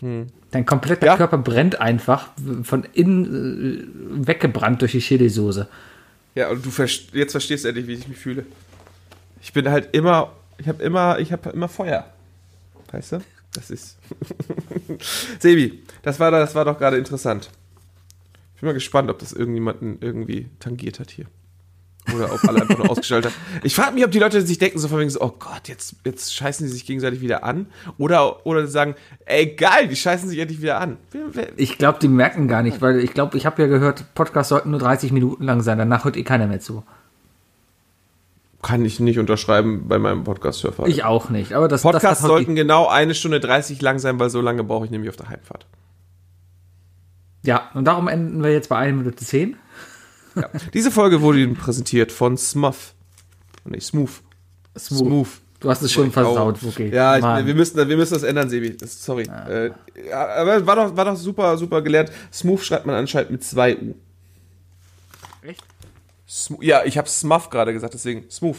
Dein 0.00 0.66
kompletter 0.66 1.06
Ja. 1.06 1.16
Körper 1.16 1.38
brennt 1.38 1.80
einfach 1.80 2.28
von 2.62 2.84
innen 2.92 4.20
äh, 4.22 4.26
weggebrannt 4.26 4.82
durch 4.82 4.92
die 4.92 5.00
Chili-Soße. 5.00 5.68
Ja, 6.34 6.50
und 6.50 6.64
du 6.64 6.70
verst 6.70 7.14
jetzt 7.14 7.32
verstehst 7.32 7.64
du 7.64 7.68
endlich, 7.68 7.86
wie 7.86 7.94
ich 7.94 8.08
mich 8.08 8.18
fühle. 8.18 8.44
Ich 9.40 9.52
bin 9.52 9.68
halt 9.70 9.94
immer, 9.94 10.32
ich 10.58 10.68
habe 10.68 10.82
immer, 10.82 11.18
ich 11.18 11.32
habe 11.32 11.50
immer 11.50 11.68
Feuer. 11.68 12.12
Weißt 12.92 13.12
du? 13.12 13.20
Das 13.54 13.70
ist. 13.70 13.96
Sebi, 15.38 15.82
das 16.02 16.20
war, 16.20 16.30
das 16.30 16.54
war 16.54 16.64
doch 16.64 16.78
gerade 16.78 16.98
interessant. 16.98 17.50
Ich 18.54 18.60
bin 18.60 18.68
mal 18.68 18.74
gespannt, 18.74 19.10
ob 19.10 19.18
das 19.18 19.32
irgendjemanden 19.32 19.98
irgendwie 20.00 20.48
tangiert 20.60 21.00
hat 21.00 21.10
hier. 21.10 21.26
Oder 22.14 22.32
ob 22.32 22.44
alle 22.48 22.62
einfach 22.62 22.78
nur 22.78 22.90
ausgeschaltet 22.90 23.32
haben. 23.32 23.60
Ich 23.64 23.74
frage 23.74 23.94
mich, 23.94 24.04
ob 24.04 24.10
die 24.10 24.18
Leute 24.18 24.40
sich 24.42 24.58
denken, 24.58 24.78
so 24.78 24.88
von 24.88 24.98
wegen 24.98 25.10
so, 25.10 25.20
oh 25.20 25.34
Gott, 25.38 25.68
jetzt, 25.68 25.96
jetzt 26.04 26.34
scheißen 26.34 26.66
die 26.66 26.72
sich 26.72 26.86
gegenseitig 26.86 27.20
wieder 27.20 27.44
an. 27.44 27.66
Oder, 27.98 28.46
oder 28.46 28.66
sagen, 28.66 28.94
ey, 29.24 29.54
geil, 29.54 29.88
die 29.88 29.96
scheißen 29.96 30.28
sich 30.28 30.38
endlich 30.38 30.62
wieder 30.62 30.80
an. 30.80 30.98
Ich 31.56 31.78
glaube, 31.78 31.98
die 32.00 32.08
merken 32.08 32.48
gar 32.48 32.62
nicht, 32.62 32.80
weil 32.80 33.00
ich 33.00 33.12
glaube, 33.12 33.36
ich 33.36 33.46
habe 33.46 33.60
ja 33.62 33.68
gehört, 33.68 34.14
Podcasts 34.14 34.50
sollten 34.50 34.70
nur 34.70 34.80
30 34.80 35.12
Minuten 35.12 35.44
lang 35.44 35.62
sein, 35.62 35.78
danach 35.78 36.04
hört 36.04 36.16
eh 36.16 36.24
keiner 36.24 36.46
mehr 36.46 36.60
zu. 36.60 36.82
Kann 38.62 38.84
ich 38.84 38.98
nicht 39.00 39.18
unterschreiben 39.18 39.86
bei 39.86 39.98
meinem 39.98 40.24
Podcast-Surfer. 40.24 40.86
Ich 40.86 41.04
auch 41.04 41.30
nicht, 41.30 41.52
aber 41.52 41.68
das 41.68 41.82
Podcasts 41.82 42.04
das 42.04 42.22
hat 42.22 42.28
sollten 42.28 42.54
genau 42.54 42.88
eine 42.88 43.14
Stunde 43.14 43.38
30 43.38 43.80
lang 43.82 43.98
sein, 43.98 44.18
weil 44.18 44.30
so 44.30 44.40
lange 44.40 44.64
brauche 44.64 44.84
ich 44.84 44.90
nämlich 44.90 45.10
auf 45.10 45.16
der 45.16 45.28
Heimfahrt. 45.28 45.66
Ja, 47.44 47.70
und 47.74 47.84
darum 47.84 48.08
enden 48.08 48.42
wir 48.42 48.52
jetzt 48.52 48.68
bei 48.68 48.76
1 48.76 48.96
Minute 48.98 49.24
10. 49.24 49.56
Ja. 50.36 50.50
Diese 50.74 50.90
Folge 50.90 51.20
wurde 51.22 51.40
Ihnen 51.40 51.56
präsentiert 51.56 52.12
von 52.12 52.36
Smuff. 52.36 52.94
Nee, 53.64 53.80
Smooth. 53.80 54.10
Smooth. 54.78 55.28
Du 55.58 55.70
hast 55.70 55.80
es 55.82 55.90
schon 55.92 56.08
Oh. 56.08 56.12
versaut, 56.12 56.62
Wookie. 56.62 56.88
Ja, 56.88 57.16
ich, 57.16 57.46
wir, 57.46 57.54
müssen, 57.54 57.76
wir 57.88 57.96
müssen 57.96 58.14
das 58.14 58.22
ändern, 58.22 58.48
Sebi. 58.50 58.76
Sorry. 58.86 59.22
Äh, 59.22 59.70
ja, 60.08 60.26
aber 60.36 60.66
war 60.66 60.76
doch, 60.76 60.96
war 60.96 61.04
doch 61.06 61.16
super, 61.16 61.56
super 61.56 61.80
gelernt. 61.82 62.12
Smooth 62.32 62.62
schreibt 62.62 62.84
man 62.86 62.94
anscheinend 62.94 63.30
mit 63.30 63.42
zwei 63.42 63.76
U. 63.76 63.94
Echt? 65.42 65.64
Smo 66.28 66.58
ja, 66.60 66.84
ich 66.84 66.98
habe 66.98 67.08
Smuff 67.08 67.48
gerade 67.50 67.72
gesagt, 67.72 67.94
deswegen 67.94 68.30
Smooth. 68.30 68.56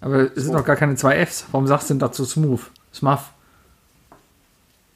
Aber 0.00 0.30
es 0.36 0.44
sind 0.44 0.52
noch 0.52 0.64
gar 0.64 0.76
keine 0.76 0.94
zwei 0.94 1.16
Fs. 1.26 1.46
Warum 1.50 1.66
sagst 1.66 1.90
du 1.90 1.94
denn 1.94 1.98
dazu 1.98 2.24
Smooth? 2.24 2.60
Smuff. 2.94 3.32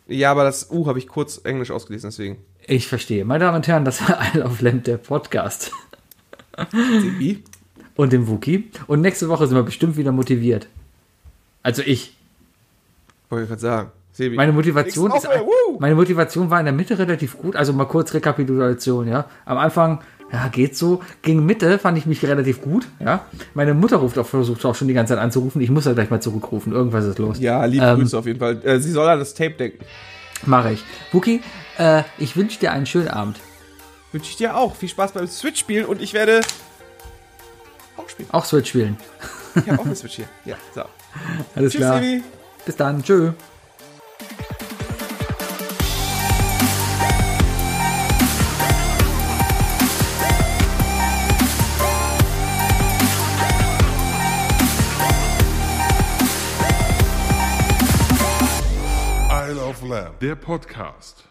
Ja, 0.06 0.30
aber 0.30 0.44
das 0.44 0.70
U 0.70 0.86
habe 0.86 0.98
ich 0.98 1.08
kurz 1.08 1.40
Englisch 1.44 1.70
ausgelesen, 1.70 2.10
deswegen. 2.10 2.38
Ich 2.66 2.86
verstehe. 2.86 3.24
Meine 3.24 3.44
Damen 3.44 3.56
und 3.56 3.66
Herren, 3.66 3.84
das 3.84 4.00
war 4.08 4.18
Isle 4.34 4.44
of 4.44 4.60
Lamp, 4.60 4.84
der 4.84 4.98
Podcast. 4.98 5.72
Sebi? 6.72 7.42
Und 7.96 8.12
dem 8.12 8.28
Wookie. 8.28 8.70
Und 8.86 9.00
nächste 9.00 9.28
Woche 9.28 9.46
sind 9.46 9.56
wir 9.56 9.62
bestimmt 9.62 9.96
wieder 9.96 10.12
motiviert. 10.12 10.68
Also 11.62 11.82
ich. 11.82 12.16
Wollte 13.28 13.44
ich 13.44 13.48
gerade 13.48 13.60
sagen. 13.60 13.90
Sebi. 14.12 14.36
Meine 14.36 14.52
Motivation, 14.52 15.12
ist, 15.12 15.28
meine 15.78 15.94
Motivation 15.94 16.50
war 16.50 16.58
in 16.58 16.66
der 16.66 16.74
Mitte 16.74 16.98
relativ 16.98 17.38
gut. 17.38 17.56
Also 17.56 17.72
mal 17.72 17.84
kurz 17.84 18.12
Rekapitulation, 18.12 19.06
ja. 19.06 19.26
Am 19.44 19.56
Anfang, 19.56 20.00
ja, 20.32 20.48
geht 20.48 20.76
so. 20.76 21.00
Gegen 21.22 21.46
Mitte 21.46 21.78
fand 21.78 21.96
ich 21.96 22.06
mich 22.06 22.22
relativ 22.24 22.60
gut, 22.60 22.86
ja. 22.98 23.24
Meine 23.54 23.74
Mutter 23.74 23.96
ruft 23.98 24.18
auch, 24.18 24.26
versucht 24.26 24.64
auch 24.64 24.74
schon 24.74 24.88
die 24.88 24.94
ganze 24.94 25.14
Zeit 25.14 25.22
anzurufen. 25.22 25.60
Ich 25.60 25.70
muss 25.70 25.84
ja 25.84 25.92
gleich 25.92 26.10
mal 26.10 26.20
zurückrufen. 26.20 26.72
Irgendwas 26.72 27.04
ist 27.04 27.18
los. 27.18 27.38
Ja, 27.38 27.64
liebe 27.64 27.84
Ähm, 27.84 28.00
Grüße 28.00 28.18
auf 28.18 28.26
jeden 28.26 28.40
Fall. 28.40 28.60
Äh, 28.64 28.80
sie 28.80 28.90
soll 28.90 29.08
an 29.08 29.18
das 29.18 29.34
Tape 29.34 29.52
denken. 29.52 29.84
Mache 30.46 30.72
ich. 30.72 30.84
Wookie, 31.12 31.40
äh, 31.78 32.02
ich 32.18 32.36
wünsche 32.36 32.58
dir 32.58 32.72
einen 32.72 32.86
schönen 32.86 33.08
Abend. 33.08 33.38
Wünsche 34.12 34.30
ich 34.30 34.36
dir 34.36 34.56
auch. 34.56 34.74
Viel 34.74 34.88
Spaß 34.88 35.12
beim 35.12 35.28
Switch-Spielen 35.28 35.86
und 35.86 36.02
ich 36.02 36.12
werde 36.14 36.40
auch 37.96 38.08
spielen. 38.08 38.28
Auch 38.32 38.44
Switch 38.44 38.70
spielen. 38.70 38.96
Ich 39.54 39.68
habe 39.68 39.80
auch 39.80 39.86
eine 39.86 39.94
Switch 39.94 40.16
hier. 40.16 40.28
Ja, 40.44 40.56
so. 40.74 40.82
Alles 41.54 41.72
Tschüss, 41.72 41.80
klar. 41.80 42.00
Sebi. 42.00 42.24
Bis 42.64 42.76
dann. 42.76 43.02
Tschö. 43.02 43.32
Isle 59.30 59.60
of 59.64 59.82
Lamb, 59.82 60.18
der 60.20 60.34
Podcast. 60.34 61.24